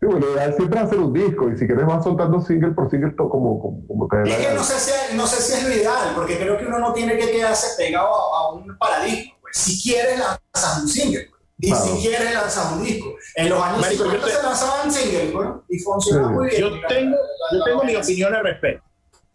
Sí, 0.00 0.06
bueno, 0.06 0.26
siempre 0.56 0.80
hacer 0.80 0.98
un 0.98 1.12
disco. 1.12 1.50
Y 1.50 1.58
si 1.58 1.66
quieres 1.66 1.84
vas 1.86 2.02
soltando 2.02 2.40
single 2.40 2.70
por 2.70 2.90
single 2.90 3.14
como, 3.16 3.60
como, 3.60 3.86
como 3.86 4.08
te 4.08 4.30
Es 4.30 4.36
que 4.48 4.54
no 4.54 4.64
sé, 4.64 4.78
si, 4.80 5.16
no 5.16 5.26
sé 5.26 5.42
si 5.42 5.52
es 5.58 5.62
lo 5.68 5.74
ideal, 5.74 6.12
porque 6.14 6.38
creo 6.38 6.56
que 6.56 6.64
uno 6.66 6.78
no 6.78 6.92
tiene 6.94 7.18
que 7.18 7.30
quedarse 7.30 7.76
pegado 7.76 8.08
a, 8.08 8.38
a 8.38 8.52
un 8.52 8.78
paradigma. 8.78 9.34
pues. 9.42 9.56
Si 9.58 9.82
quieres, 9.82 10.18
lanzas 10.18 10.82
un 10.82 10.88
single. 10.88 11.28
pues. 11.28 11.40
Y 11.62 11.68
Claro. 11.68 11.84
si 11.84 12.00
quieres, 12.00 12.34
lanzas 12.34 12.72
un 12.72 12.82
disco. 12.84 13.14
En 13.36 13.50
los 13.50 13.62
años 13.62 13.80
Marico, 13.82 14.04
yo 14.04 14.10
50 14.12 14.26
te- 14.26 14.32
se 14.32 14.42
lanzaban 14.42 14.90
singles, 14.90 15.30
pues, 15.32 15.48
y 15.68 15.78
funcionaba 15.80 16.28
Sí. 16.28 16.34
muy 16.34 16.48
bien. 16.48 16.60
Yo 16.62 16.70
tengo, 16.88 17.16
yo 17.52 17.58
La- 17.58 17.64
tengo 17.66 17.78
la- 17.82 17.84
mi 17.90 17.96
opinión 17.96 18.34
al 18.34 18.44
respecto. 18.44 18.84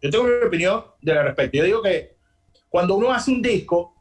Yo 0.02 0.10
tengo 0.10 0.24
mi 0.24 0.48
opinión 0.48 0.84
del 1.04 1.24
respecto. 1.24 1.58
Yo 1.60 1.64
digo 1.64 1.82
que 1.84 2.18
cuando 2.70 2.96
uno 2.96 3.12
hace 3.14 3.30
un 3.32 3.42
disco 3.44 3.94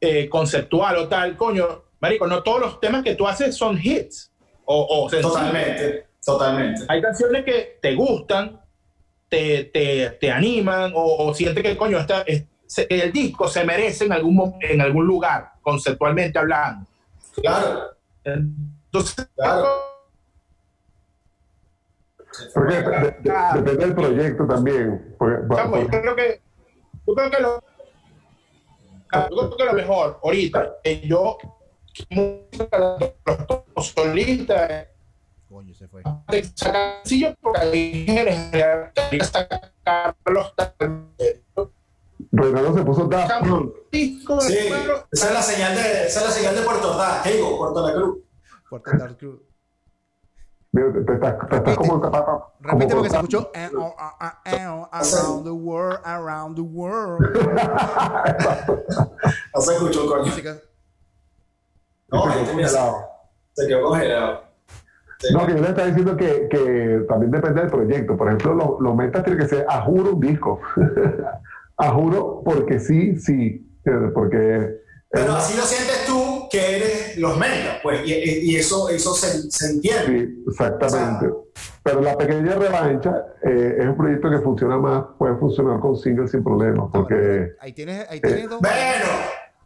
eh, 0.00 0.28
conceptual 0.28 0.96
o 0.96 1.06
tal, 1.08 1.36
coño, 1.36 1.84
marico, 2.00 2.26
no 2.26 2.42
todos 2.42 2.60
los 2.60 2.80
temas 2.80 3.04
que 3.04 3.14
tú 3.14 3.28
haces 3.28 3.54
son 3.56 3.78
hits. 3.80 4.31
O, 4.64 5.06
o. 5.06 5.10
Totalmente, 5.10 6.06
totalmente. 6.24 6.82
Hay 6.88 7.02
canciones 7.02 7.44
que 7.44 7.78
te 7.80 7.94
gustan, 7.94 8.60
te, 9.28 9.64
te, 9.64 10.10
te 10.20 10.30
animan 10.30 10.92
o, 10.94 11.26
o 11.28 11.34
sientes 11.34 11.62
que, 11.62 11.76
coño, 11.76 11.98
esta, 11.98 12.24
el 12.88 13.12
disco 13.12 13.48
se 13.48 13.64
merece 13.64 14.04
en 14.06 14.12
algún, 14.12 14.54
en 14.60 14.80
algún 14.80 15.06
lugar, 15.06 15.52
conceptualmente 15.62 16.38
hablando. 16.38 16.86
Claro, 17.34 17.90
Entonces, 18.24 19.28
claro. 19.34 19.66
Porque 22.54 22.74
de- 22.76 22.82
de- 22.82 23.32
depende 23.54 23.84
del 23.86 23.94
proyecto 23.94 24.46
también. 24.46 25.14
Porque, 25.18 25.46
por- 25.46 25.56
Chamo, 25.56 25.76
yo 25.78 25.88
creo 25.88 26.16
que 26.16 26.40
yo 27.06 27.14
creo 27.14 27.30
que 27.30 27.42
lo 27.42 27.62
yo 29.12 29.28
creo 29.36 29.56
que 29.56 29.64
lo 29.66 29.72
mejor 29.74 30.18
ahorita 30.22 30.76
eh, 30.84 31.02
yo 31.06 31.36
los 33.82 33.88
solistas 34.06 34.86
Coño, 35.48 35.74
se 35.74 35.86
fue. 35.88 36.02
sencillos 36.54 37.34
porque 37.40 37.60
hay 37.60 38.06
gente 38.06 39.24
sacar 39.24 40.16
los 40.24 40.54
Reinaldo 42.34 42.74
se 42.74 42.82
puso 42.82 43.06
da. 43.08 43.42
Sí, 43.90 44.24
esa 45.12 45.28
es 45.28 45.34
la 45.34 45.42
señal 45.42 45.74
de, 45.74 46.06
esa 46.06 46.20
es 46.20 46.26
la 46.26 46.30
señal 46.32 46.54
de 46.54 46.62
Puerto 46.62 46.92
Ordaz, 46.92 47.26
Ego, 47.26 47.58
Puerto 47.58 47.86
La 47.86 47.92
Cruz. 47.92 48.18
Puerto 48.70 48.90
Dark 48.96 49.18
Cruz. 49.18 49.40
Mira, 50.74 50.90
Te, 50.90 51.00
te 51.02 51.12
estás, 51.12 51.48
te 51.50 51.56
estás 51.56 51.76
como, 51.76 52.00
como 52.00 52.52
Repite 52.60 52.94
porque 52.94 53.10
se 53.10 53.16
escuchó. 53.16 53.50
eh, 53.52 53.70
oh, 53.76 53.94
ah, 53.98 54.16
ah, 54.18 54.40
eh, 54.46 54.66
oh, 54.66 54.88
Around 54.90 55.44
the 55.44 55.50
world, 55.50 56.00
around 56.04 56.56
the 56.56 56.62
world. 56.62 57.20
No 59.54 59.60
se 59.60 59.74
escuchó, 59.74 60.06
coño. 60.08 60.24
Música. 60.24 60.56
No, 62.10 62.22
gente, 62.28 62.54
mira, 62.54 62.70
se, 63.54 63.66
quedó 63.68 63.82
congelado. 63.88 64.44
Sí. 65.18 65.32
No, 65.32 65.46
que 65.46 65.52
yo 65.54 65.60
le 65.62 65.68
estaba 65.68 65.86
diciendo 65.86 66.16
que, 66.16 66.48
que 66.50 67.04
también 67.08 67.30
depende 67.30 67.60
del 67.60 67.70
proyecto. 67.70 68.16
Por 68.16 68.26
ejemplo, 68.28 68.54
los, 68.54 68.80
los 68.80 68.96
metas 68.96 69.22
tienen 69.24 69.40
que 69.42 69.48
ser 69.48 69.66
a 69.68 69.82
juro 69.82 70.14
un 70.14 70.20
disco. 70.20 70.60
a 71.76 71.90
juro 71.90 72.42
porque 72.44 72.78
sí, 72.80 73.16
sí. 73.16 73.64
eh, 73.84 73.90
Porque. 74.14 74.80
Pero 75.10 75.34
así 75.34 75.56
lo 75.56 75.62
sientes 75.64 76.06
tú 76.06 76.48
que 76.50 76.76
eres 76.76 77.18
los 77.18 77.36
metas, 77.36 77.80
pues, 77.82 78.00
y, 78.06 78.14
y- 78.14 78.56
eso, 78.56 78.88
eso 78.88 79.12
se, 79.14 79.50
se 79.50 79.72
entiende. 79.72 80.26
Sí, 80.26 80.44
exactamente. 80.48 81.30
Pero 81.82 82.00
la 82.00 82.16
pequeña 82.16 82.54
revancha 82.54 83.26
eh, 83.42 83.76
es 83.80 83.86
un 83.86 83.96
proyecto 83.96 84.30
que 84.30 84.38
funciona 84.38 84.78
más, 84.78 85.04
puede 85.18 85.36
funcionar 85.36 85.80
con 85.80 85.96
singles 85.96 86.30
sin 86.30 86.42
problemas. 86.42 86.88
Porque. 86.92 87.52
Ahí 87.60 87.74
tienes, 87.74 88.08
ahí 88.08 88.20
tienes 88.22 88.48
dos. 88.48 88.60
Bueno, 88.60 89.04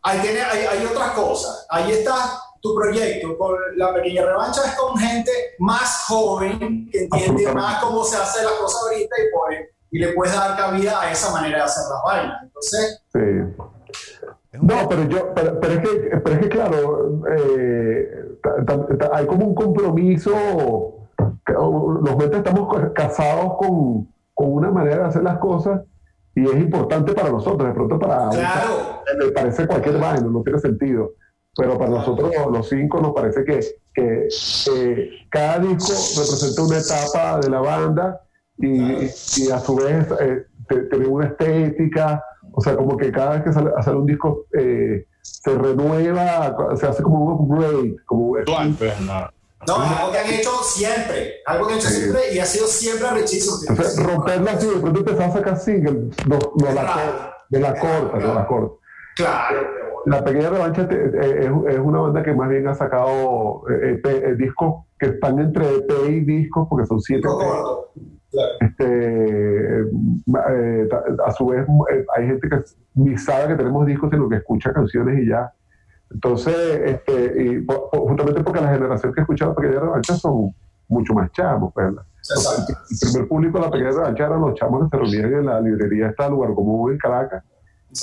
ahí 0.02 0.18
tiene, 0.18 0.40
hay, 0.40 0.66
hay 0.66 0.84
otras 0.86 1.10
cosas. 1.12 1.66
Ahí 1.70 1.92
está 1.92 2.14
tu 2.68 2.74
proyecto. 2.74 3.36
Con 3.38 3.54
la 3.76 3.94
pequeña 3.94 4.24
revancha 4.24 4.60
es 4.64 4.74
con 4.76 4.96
gente 4.96 5.30
más 5.58 6.04
joven 6.08 6.88
que 6.90 7.04
entiende 7.04 7.52
más 7.52 7.82
cómo 7.82 8.04
se 8.04 8.16
hace 8.16 8.42
las 8.44 8.52
cosas 8.52 8.82
ahorita 8.82 9.14
y, 9.18 9.24
puede- 9.36 9.70
y 9.90 9.98
le 9.98 10.12
puedes 10.14 10.34
dar 10.34 10.56
cabida 10.56 11.00
a 11.00 11.10
esa 11.12 11.32
manera 11.32 11.58
de 11.58 11.64
hacer 11.64 11.84
las 11.90 12.02
vainas. 12.04 12.42
Entonces, 12.42 13.02
Sí. 13.12 13.64
No, 14.62 14.88
pero 14.88 15.02
yo, 15.04 15.34
pero, 15.34 15.60
pero 15.60 15.72
es 15.74 15.80
que, 15.80 15.88
pero 16.24 16.34
es 16.36 16.38
que 16.40 16.48
claro, 16.48 17.20
eh, 17.36 18.08
ta- 18.42 18.64
ta- 18.64 18.86
ta- 18.98 19.10
hay 19.12 19.26
como 19.26 19.44
un 19.46 19.54
compromiso. 19.54 20.32
que, 21.44 21.52
Los 21.52 22.16
metas 22.16 22.38
estamos 22.38 22.74
ca- 22.74 22.92
casados 22.94 23.56
con, 23.58 24.08
con 24.34 24.52
una 24.52 24.70
manera 24.70 25.02
de 25.02 25.04
hacer 25.04 25.22
las 25.22 25.38
cosas 25.38 25.82
y 26.34 26.44
es 26.46 26.54
importante 26.56 27.12
para 27.12 27.28
nosotros. 27.30 27.68
De 27.68 27.74
pronto 27.74 27.98
para 27.98 28.28
claro, 28.30 29.02
me 29.18 29.30
parece 29.32 29.66
cualquier 29.66 29.98
vaina, 29.98 30.26
no 30.26 30.42
tiene 30.42 30.58
sentido. 30.58 31.12
Pero 31.56 31.78
para 31.78 31.90
nosotros 31.90 32.30
los, 32.52 32.68
cinco 32.68 33.00
nos 33.00 33.12
parece 33.14 33.44
que, 33.44 33.60
que 33.94 34.28
eh, 34.74 35.10
cada 35.30 35.58
disco 35.60 35.92
representa 36.20 36.62
una 36.62 36.78
etapa 36.78 37.40
de 37.40 37.50
la 37.50 37.60
banda 37.60 38.20
y, 38.58 39.04
y 39.04 39.50
a 39.50 39.58
su 39.58 39.74
vez 39.76 40.06
eh, 40.20 40.44
tiene 40.90 41.06
una 41.06 41.26
estética, 41.28 42.22
o 42.52 42.60
sea, 42.60 42.76
como 42.76 42.96
que 42.96 43.10
cada 43.10 43.30
vez 43.36 43.42
que 43.44 43.52
sale, 43.52 43.70
sale 43.82 43.96
un 43.96 44.06
disco 44.06 44.44
eh, 44.58 45.06
se 45.22 45.54
renueva, 45.56 46.56
se 46.76 46.86
hace 46.86 47.02
como 47.02 47.24
un 47.24 47.32
upgrade, 47.32 47.96
como 48.04 48.32
pues, 48.32 49.00
no. 49.00 49.74
algo 49.76 50.12
que 50.12 50.18
han 50.18 50.30
hecho 50.30 50.50
siempre. 50.62 51.34
Algo 51.46 51.66
que 51.66 51.72
han 51.72 51.78
hecho 51.78 51.88
Sí. 51.88 51.94
siempre 52.02 52.20
y 52.34 52.38
ha 52.38 52.44
sido 52.46 52.66
siempre 52.66 53.10
rechísimo. 53.10 53.56
Entonces, 53.68 54.02
romperla 54.04 54.52
así, 54.52 54.66
de 54.68 54.76
pronto 54.78 55.00
empezar 55.00 55.30
a 55.30 55.32
sacar 55.32 55.58
singles, 55.58 56.14
no, 56.26 56.38
no 56.56 56.72
la, 56.72 56.82
Claro. 56.82 57.12
cor- 57.12 57.32
no 57.50 57.58
la 57.60 57.74
corta, 57.80 58.18
no 58.18 58.34
la 58.34 58.46
corta. 58.46 58.74
Claro. 59.16 59.56
La 60.06 60.22
Pequeña 60.22 60.50
Revancha 60.50 60.86
te- 60.86 60.94
eh, 61.06 61.40
es, 61.66 61.74
es 61.74 61.78
una 61.80 61.98
banda 62.00 62.22
que 62.22 62.32
más 62.32 62.48
bien 62.48 62.68
ha 62.68 62.74
sacado 62.74 63.62
eh, 63.68 64.00
eh, 64.04 64.34
discos 64.38 64.84
que 64.98 65.06
están 65.06 65.38
entre 65.40 65.64
EP 65.78 65.90
y 66.08 66.20
discos, 66.20 66.68
porque 66.70 66.86
son 66.86 67.00
siete 67.00 67.26
corto. 67.26 67.90
Claro. 68.30 68.50
Este, 68.60 69.80
eh, 69.80 70.88
a 71.26 71.30
su 71.32 71.46
vez, 71.46 71.66
eh, 71.90 72.04
hay 72.16 72.26
gente 72.26 72.48
que 72.48 72.56
ni 72.94 73.16
sabe 73.18 73.48
que 73.48 73.54
tenemos 73.56 73.84
discos, 73.86 74.10
sino 74.10 74.28
que 74.28 74.36
escucha 74.36 74.72
canciones 74.72 75.18
y 75.22 75.28
ya. 75.28 75.52
Entonces, 76.10 76.54
este, 76.84 77.42
y 77.42 77.66
justamente 77.92 78.42
porque 78.44 78.60
la 78.60 78.72
generación 78.72 79.12
que 79.12 79.22
escucha 79.22 79.46
la 79.46 79.54
Pequeña 79.54 79.80
Revancha 79.80 80.14
son 80.14 80.54
mucho 80.88 81.14
más 81.14 81.32
chamos. 81.32 81.72
pues, 81.74 81.88
Exacto. 81.88 82.74
el 82.90 82.98
primer 83.10 83.28
público 83.28 83.58
de 83.58 83.64
la 83.64 83.70
Pequeña 83.72 83.90
Revancha 83.90 84.26
eran 84.26 84.40
los 84.40 84.54
chamos 84.54 84.84
que 84.84 84.96
se 84.96 85.02
reunían 85.02 85.40
en 85.40 85.46
la 85.46 85.60
librería 85.60 86.08
esta 86.10 86.28
lugar 86.28 86.54
común 86.54 86.92
en 86.92 86.98
Caracas 86.98 87.42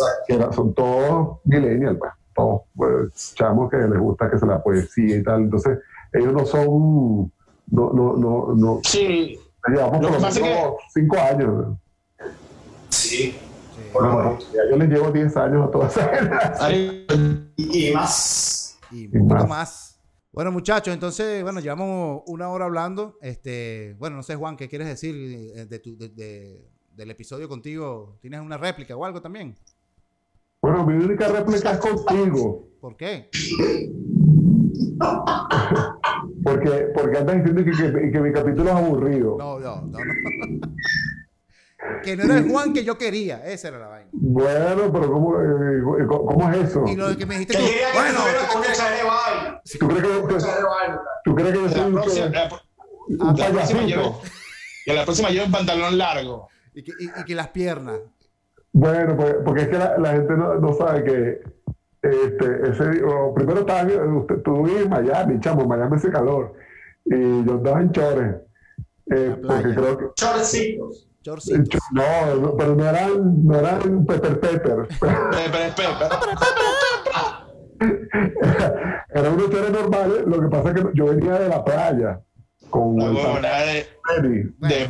Exacto. 0.02 0.24
que 0.28 0.34
era- 0.36 0.52
son 0.54 0.74
todos 0.74 1.38
millennials, 1.46 1.98
pues, 2.00 2.12
todos 2.36 2.62
pues, 2.76 3.34
chamos 3.36 3.70
que 3.70 3.78
les 3.78 4.00
gusta 4.00 4.30
que 4.30 4.38
se 4.40 4.46
la 4.46 4.62
poesía 4.62 5.18
y 5.18 5.24
tal. 5.24 5.42
Entonces, 5.44 5.80
ellos 6.12 6.34
no 6.34 6.46
son, 6.46 7.32
no, 7.68 7.92
no, 7.94 8.18
no, 8.18 8.54
no, 8.56 8.80
Sí, 8.84 9.40
llevamos 9.68 10.02
Lo 10.02 10.10
por 10.10 10.22
lo 10.22 10.30
menos 10.42 10.74
cinco 10.94 11.18
años. 11.18 11.78
Sí. 12.90 13.16
Sí. 13.32 13.36
Por 13.92 14.04
lo 14.04 14.14
Bueno, 14.14 14.30
menos. 14.32 14.52
ya 14.54 14.60
yo 14.70 14.78
les 14.78 14.90
llevo 14.90 15.12
10 15.12 15.36
años 15.38 15.68
a 15.68 15.72
toda 15.72 15.88
esa 15.88 16.08
generación. 16.16 17.52
Y, 17.56 17.92
más. 17.92 18.78
Y 18.92 19.04
Y 19.04 19.06
un 19.06 19.12
poquito 19.28 19.36
más. 19.36 19.48
más. 19.50 19.90
Bueno, 20.32 20.52
muchachos, 20.52 20.94
entonces, 20.94 21.44
bueno, 21.44 21.60
llevamos 21.60 22.24
una 22.28 22.50
hora 22.50 22.66
hablando. 22.66 23.18
Este, 23.22 23.96
bueno, 24.00 24.16
no 24.16 24.24
sé, 24.24 24.36
Juan, 24.36 24.58
¿qué 24.58 24.68
quieres 24.68 24.88
decir 24.88 25.16
eh, 25.56 25.66
de 25.66 25.80
tu, 25.80 25.96
de- 25.96 26.10
de- 26.10 26.70
del 26.92 27.12
episodio 27.12 27.48
contigo? 27.48 28.18
¿Tienes 28.20 28.42
una 28.42 28.58
réplica 28.58 28.96
o 28.96 29.06
algo 29.06 29.22
también? 29.22 29.56
Bueno, 30.64 30.86
mi 30.86 30.94
única 30.94 31.28
réplica 31.28 31.72
es 31.74 31.78
contigo, 31.78 32.70
¿Por 32.80 32.96
qué? 32.96 33.30
porque, 36.44 36.70
porque 36.96 37.18
andas 37.18 37.36
diciendo 37.44 37.64
que, 37.66 37.72
que, 37.72 38.12
que 38.12 38.20
mi 38.20 38.32
capítulo 38.32 38.70
es 38.70 38.76
aburrido. 38.76 39.36
No, 39.38 39.60
no, 39.60 39.82
no, 39.82 40.00
no. 40.00 40.72
que 42.02 42.16
no 42.16 42.24
era 42.24 42.38
el 42.38 42.50
Juan 42.50 42.72
que 42.74 42.86
yo 42.86 42.98
quería. 42.98 43.46
Esa 43.46 43.68
era 43.68 43.80
la 43.80 43.88
vaina. 43.88 44.10
Bueno, 44.14 44.90
pero 44.94 45.12
¿cómo, 45.12 45.36
eh, 45.42 46.06
cómo- 46.08 46.26
cómo 46.28 46.50
es 46.52 46.70
eso? 46.70 46.86
Y 46.88 46.96
lo 46.96 47.16
que 47.18 47.26
me 47.26 47.34
dijiste 47.40 47.58
Que 47.58 47.64
tú, 47.64 47.70
bueno. 47.94 48.20
¿Tú 48.54 48.60
crees 48.62 48.78
que, 48.80 48.90
de 48.96 49.04
vaina. 49.04 49.62
tú 51.26 51.36
crees 51.36 51.52
que 51.52 51.58
yo 51.58 51.66
la 51.66 51.72
soy 51.72 51.82
un, 51.88 51.94
próxima, 51.94 52.26
la, 52.28 52.44
un 53.08 53.18
la 53.18 53.34
próxima 53.34 53.50
payasito? 53.52 53.86
llevo, 53.86 54.22
y 54.86 54.94
la 54.94 55.04
próxima 55.06 55.30
llevo 55.30 55.46
un 55.48 55.52
pantalón 55.52 55.98
largo. 55.98 56.48
y 56.74 56.84
que, 56.84 56.92
y- 57.00 57.20
y 57.22 57.24
que 57.26 57.36
las 57.36 57.50
piernas. 57.50 58.00
Bueno, 58.74 59.16
pues, 59.16 59.36
porque 59.46 59.62
es 59.62 59.68
que 59.70 59.78
la, 59.78 59.98
la 60.00 60.14
gente 60.14 60.34
no, 60.34 60.56
no 60.56 60.74
sabe 60.74 61.04
que 61.04 61.42
este, 62.04 62.70
ese, 62.70 62.84
primero 63.34 63.62
estaba, 63.62 63.84
usted, 64.18 64.42
tú 64.44 64.64
vives 64.64 64.84
en 64.84 64.90
Miami, 64.90 65.40
chamo, 65.40 65.66
Miami 65.66 65.96
hace 65.96 66.12
calor, 66.12 66.54
y 67.06 67.46
yo 67.46 67.54
andaba 67.54 67.82
en 67.82 67.92
chores, 67.92 68.36
eh, 69.10 69.38
porque 69.48 69.76
creo 69.76 69.98
que, 69.98 70.06
Chorcitos. 70.16 71.08
Chorcitos. 71.22 71.80
no, 71.94 72.36
no, 72.36 72.58
pero 72.58 72.76
no 72.76 72.90
eran, 72.90 73.46
no 73.46 73.58
eran 73.58 74.06
pepper 74.06 74.40
pepper, 74.40 74.88
espera, 74.90 75.30
espera. 75.68 76.12
eran 77.80 79.06
eran 79.10 79.34
unos 79.34 79.50
chores 79.50 79.72
normales, 79.72 80.24
lo 80.26 80.42
que 80.42 80.48
pasa 80.48 80.70
es 80.70 80.76
que 80.76 80.90
yo 80.96 81.06
venía 81.06 81.40
de 81.40 81.48
la 81.48 81.64
playa 81.64 82.20
con 82.70 82.98
La 82.98 83.06
el 83.06 83.16
de, 83.16 83.22
Safari. 83.22 84.56
de 84.58 84.90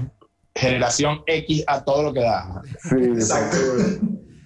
generación 0.56 1.22
X 1.26 1.64
a 1.68 1.84
todo 1.84 2.04
lo 2.04 2.14
que 2.14 2.22
da. 2.22 2.62
Sí, 2.90 2.96
Exacto. 2.96 3.58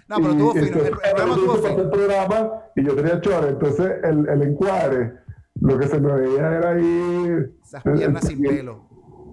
No, 0.09 0.15
pero 0.17 0.31
estuvo 0.31 0.55
Y, 0.55 0.59
fino. 0.63 0.77
El, 0.79 0.85
el 0.85 0.91
programa 0.91 1.35
pasó 1.35 1.63
fino. 1.67 1.81
el 1.81 1.89
programa 1.89 2.51
y 2.75 2.85
yo 2.85 2.95
tenía 2.95 3.21
chores, 3.21 3.49
entonces 3.51 3.91
el, 4.03 4.29
el 4.29 4.41
encuadre, 4.41 5.13
lo 5.59 5.77
que 5.77 5.87
se 5.87 5.99
me 5.99 6.13
veía 6.13 6.47
era 6.57 6.69
ahí 6.71 7.37
Esas 7.63 7.83
piernas 7.83 8.23
el, 8.23 8.29
sin 8.29 8.41
pelo. 8.41 8.87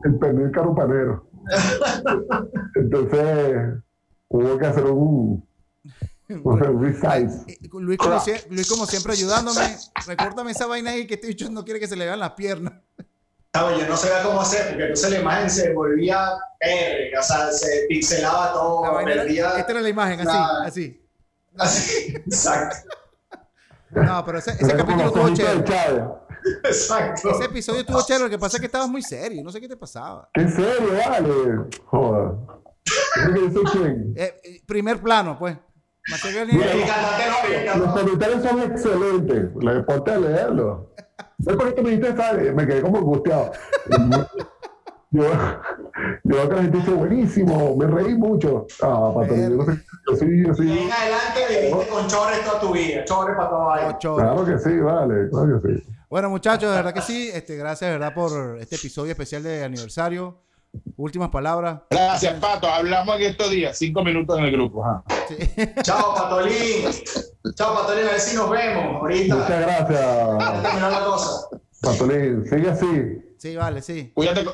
el 0.05 0.19
pernil 0.19 0.51
carupanero. 0.51 1.29
Entonces 2.75 3.75
hubo 4.29 4.59
que 4.59 4.67
hacer 4.67 4.85
un, 4.87 5.47
un 6.43 6.81
resize. 6.83 7.45
Eh, 7.53 7.59
Luis 7.73 7.99
como, 7.99 8.17
Luis, 8.51 8.69
como 8.69 8.87
siempre, 8.87 9.13
ayudándome. 9.13 9.61
Recórtame 10.07 10.51
esa 10.51 10.67
vaina 10.67 10.91
ahí 10.91 11.07
que 11.07 11.15
este 11.15 11.29
bicho 11.29 11.49
no 11.51 11.65
quiere 11.65 11.79
que 11.79 11.87
se 11.87 11.97
le 11.97 12.07
vean 12.07 12.19
las 12.19 12.33
piernas. 12.33 12.75
No, 13.55 13.79
yo 13.79 13.87
no 13.89 13.97
sabía 13.97 14.23
cómo 14.25 14.41
hacer, 14.41 14.69
porque 14.69 14.83
entonces 14.83 15.11
la 15.13 15.21
imagen 15.21 15.49
se 15.49 15.73
volvía 15.73 16.33
R, 16.59 17.17
o 17.19 17.23
sea, 17.23 17.51
se 17.53 17.87
pixelaba 17.89 18.53
todo, 18.53 18.85
La 18.85 18.91
vaina 18.91 19.13
era- 19.13 19.23
perdía. 19.23 19.59
esta 19.59 19.73
era 19.73 19.81
la 19.81 19.89
imagen, 19.89 20.21
así, 20.21 20.27
Nada. 20.29 20.65
así. 20.67 21.01
Así, 21.57 22.15
exacto, 22.17 22.77
No, 23.91 24.25
pero 24.25 24.39
ese, 24.39 24.51
ese 24.53 24.77
capítulo 24.77 25.05
estuvo 25.07 25.29
chévere. 25.35 26.05
Exacto. 26.65 27.31
Ese 27.31 27.45
episodio 27.45 27.81
estuvo 27.83 28.03
chévere. 28.05 28.25
Lo 28.25 28.31
que 28.31 28.39
pasa 28.41 28.57
es 28.57 28.61
que 28.61 28.67
estabas 28.67 28.89
muy 28.89 29.03
serio. 29.03 29.41
No 29.45 29.53
sé 29.53 29.61
qué 29.61 29.69
te 29.69 29.77
pasaba. 29.77 30.29
¿Qué 30.35 30.49
serio, 30.49 30.91
vale? 31.07 31.31
Joder. 31.87 32.33
Eh, 34.17 34.41
eh, 34.43 34.61
primer 34.67 35.01
plano, 35.01 35.39
pues. 35.39 35.57
Más 36.11 36.21
serio 36.21 36.45
ni- 36.45 36.55
Y 36.55 36.59
cantante 36.85 37.65
no, 37.67 37.85
Los 37.87 38.01
comentarios 38.01 38.43
son 38.43 38.63
excelentes. 38.63 39.51
Le 39.63 39.75
deporte 39.75 40.11
a 40.11 40.19
leerlo. 40.19 40.93
¿Ves 41.39 41.57
por 41.57 41.75
qué 41.75 41.83
me 41.83 41.91
dijiste 41.91 42.17
sale? 42.17 42.53
Me 42.53 42.67
quedé 42.67 42.83
como 42.83 42.99
angustiado. 42.99 43.53
Yo, 45.11 45.23
yo 46.25 46.37
veo 46.37 46.49
que 46.49 46.57
la 46.57 46.63
gente 46.63 46.79
dice 46.79 46.91
buenísimo, 46.91 47.77
me 47.77 47.87
reí 47.87 48.17
mucho. 48.17 48.67
Ah, 48.83 49.13
pato, 49.15 49.35
yo 49.37 49.49
no 49.51 49.65
sé, 49.65 49.81
yo 50.09 50.17
sí, 50.17 50.27
yo 50.45 50.53
Y 50.53 50.55
sí. 50.57 50.79
en 50.79 50.93
adelante 50.93 51.41
viviste 51.49 51.89
con 51.89 52.07
chores 52.09 52.45
toda 52.45 52.61
tu 52.61 52.73
vida, 52.73 53.05
chores 53.05 53.37
para 53.37 53.49
todo 53.49 53.71
ahí. 53.71 53.95
Claro 54.01 54.45
que 54.45 54.59
sí, 54.59 54.81
vale, 54.81 55.29
claro 55.31 55.61
que 55.63 55.69
sí. 55.69 55.83
Bueno, 56.11 56.31
muchachos, 56.31 56.69
de 56.71 56.77
verdad 56.77 56.93
que 56.93 57.01
sí. 57.01 57.31
Este, 57.33 57.57
gracias, 57.57 57.91
de 57.93 57.99
verdad, 57.99 58.13
por 58.15 58.59
este 58.59 58.75
episodio 58.77 59.13
especial 59.13 59.43
de 59.45 59.63
aniversario. 59.65 60.44
Últimas 60.97 61.29
palabras. 61.31 61.81
Gracias, 61.91 62.35
Pato. 62.41 62.69
Hablamos 62.69 63.17
en 63.17 63.23
estos 63.23 63.51
días, 63.51 63.77
cinco 63.77 64.05
minutos 64.05 64.39
en 64.39 64.45
el 64.45 64.53
grupo. 64.53 64.85
Sí. 65.29 65.37
Chao, 65.83 66.15
Patolín. 66.15 66.85
Chao, 67.55 67.75
Patolín, 67.75 68.07
a 68.07 68.11
ver 68.13 68.21
si 68.21 68.37
nos 68.37 68.49
vemos 68.51 68.97
ahorita. 69.03 69.35
Muchas 69.35 69.61
gracias, 69.61 70.01
la 70.93 71.05
cosa. 71.05 71.49
Patolín. 71.83 72.45
Sigue 72.49 72.71
así. 72.71 73.21
Sí, 73.39 73.57
vale, 73.57 73.83
sí. 73.83 74.13
Cuídate, 74.15 74.45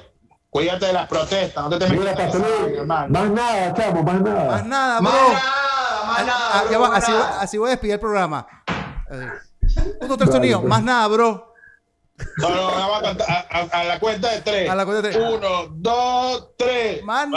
cuídate 0.48 0.86
de 0.86 0.92
las 0.94 1.08
protestas. 1.08 1.64
No 1.68 1.78
te 1.78 1.86
te 1.86 1.92
Mira, 1.92 2.14
Patolín. 2.14 2.44
hermano. 2.78 3.08
Más 3.20 3.30
nada, 3.30 3.74
chamo, 3.74 4.02
más 4.02 4.20
nada. 4.22 4.50
Más 4.50 4.66
nada, 4.66 5.00
bro. 5.00 5.10
Más 5.10 5.32
nada, 5.32 6.04
más 6.06 6.26
nada. 6.26 6.50
Ah, 6.52 6.64
bro, 6.68 6.80
más 6.80 7.02
así, 7.02 7.12
nada. 7.12 7.40
así 7.40 7.58
voy 7.58 7.68
a 7.68 7.70
despedir 7.72 7.94
el 7.94 8.00
programa. 8.00 8.46
Así. 8.66 9.76
Uno, 10.00 10.16
tres 10.16 10.30
Dale, 10.30 10.32
sonidos. 10.32 10.60
pues. 10.62 10.68
Más 10.70 10.82
nada, 10.82 11.06
bro. 11.08 11.49
No, 12.38 12.48
no, 12.50 12.66
vamos 12.66 12.98
a, 12.98 13.02
contar- 13.02 13.28
a, 13.50 13.58
a- 13.58 13.80
a 13.80 13.84
la 13.84 13.98
cuenta 14.00 14.30
de 14.30 14.40
tres. 14.40 14.70
A 14.70 14.74
la 14.74 14.84
cuenta 14.84 15.08
de 15.08 15.14
tres. 15.14 15.24
Uno, 15.32 15.66
dos, 15.70 16.48
tres. 16.56 17.02
Más 17.02 17.28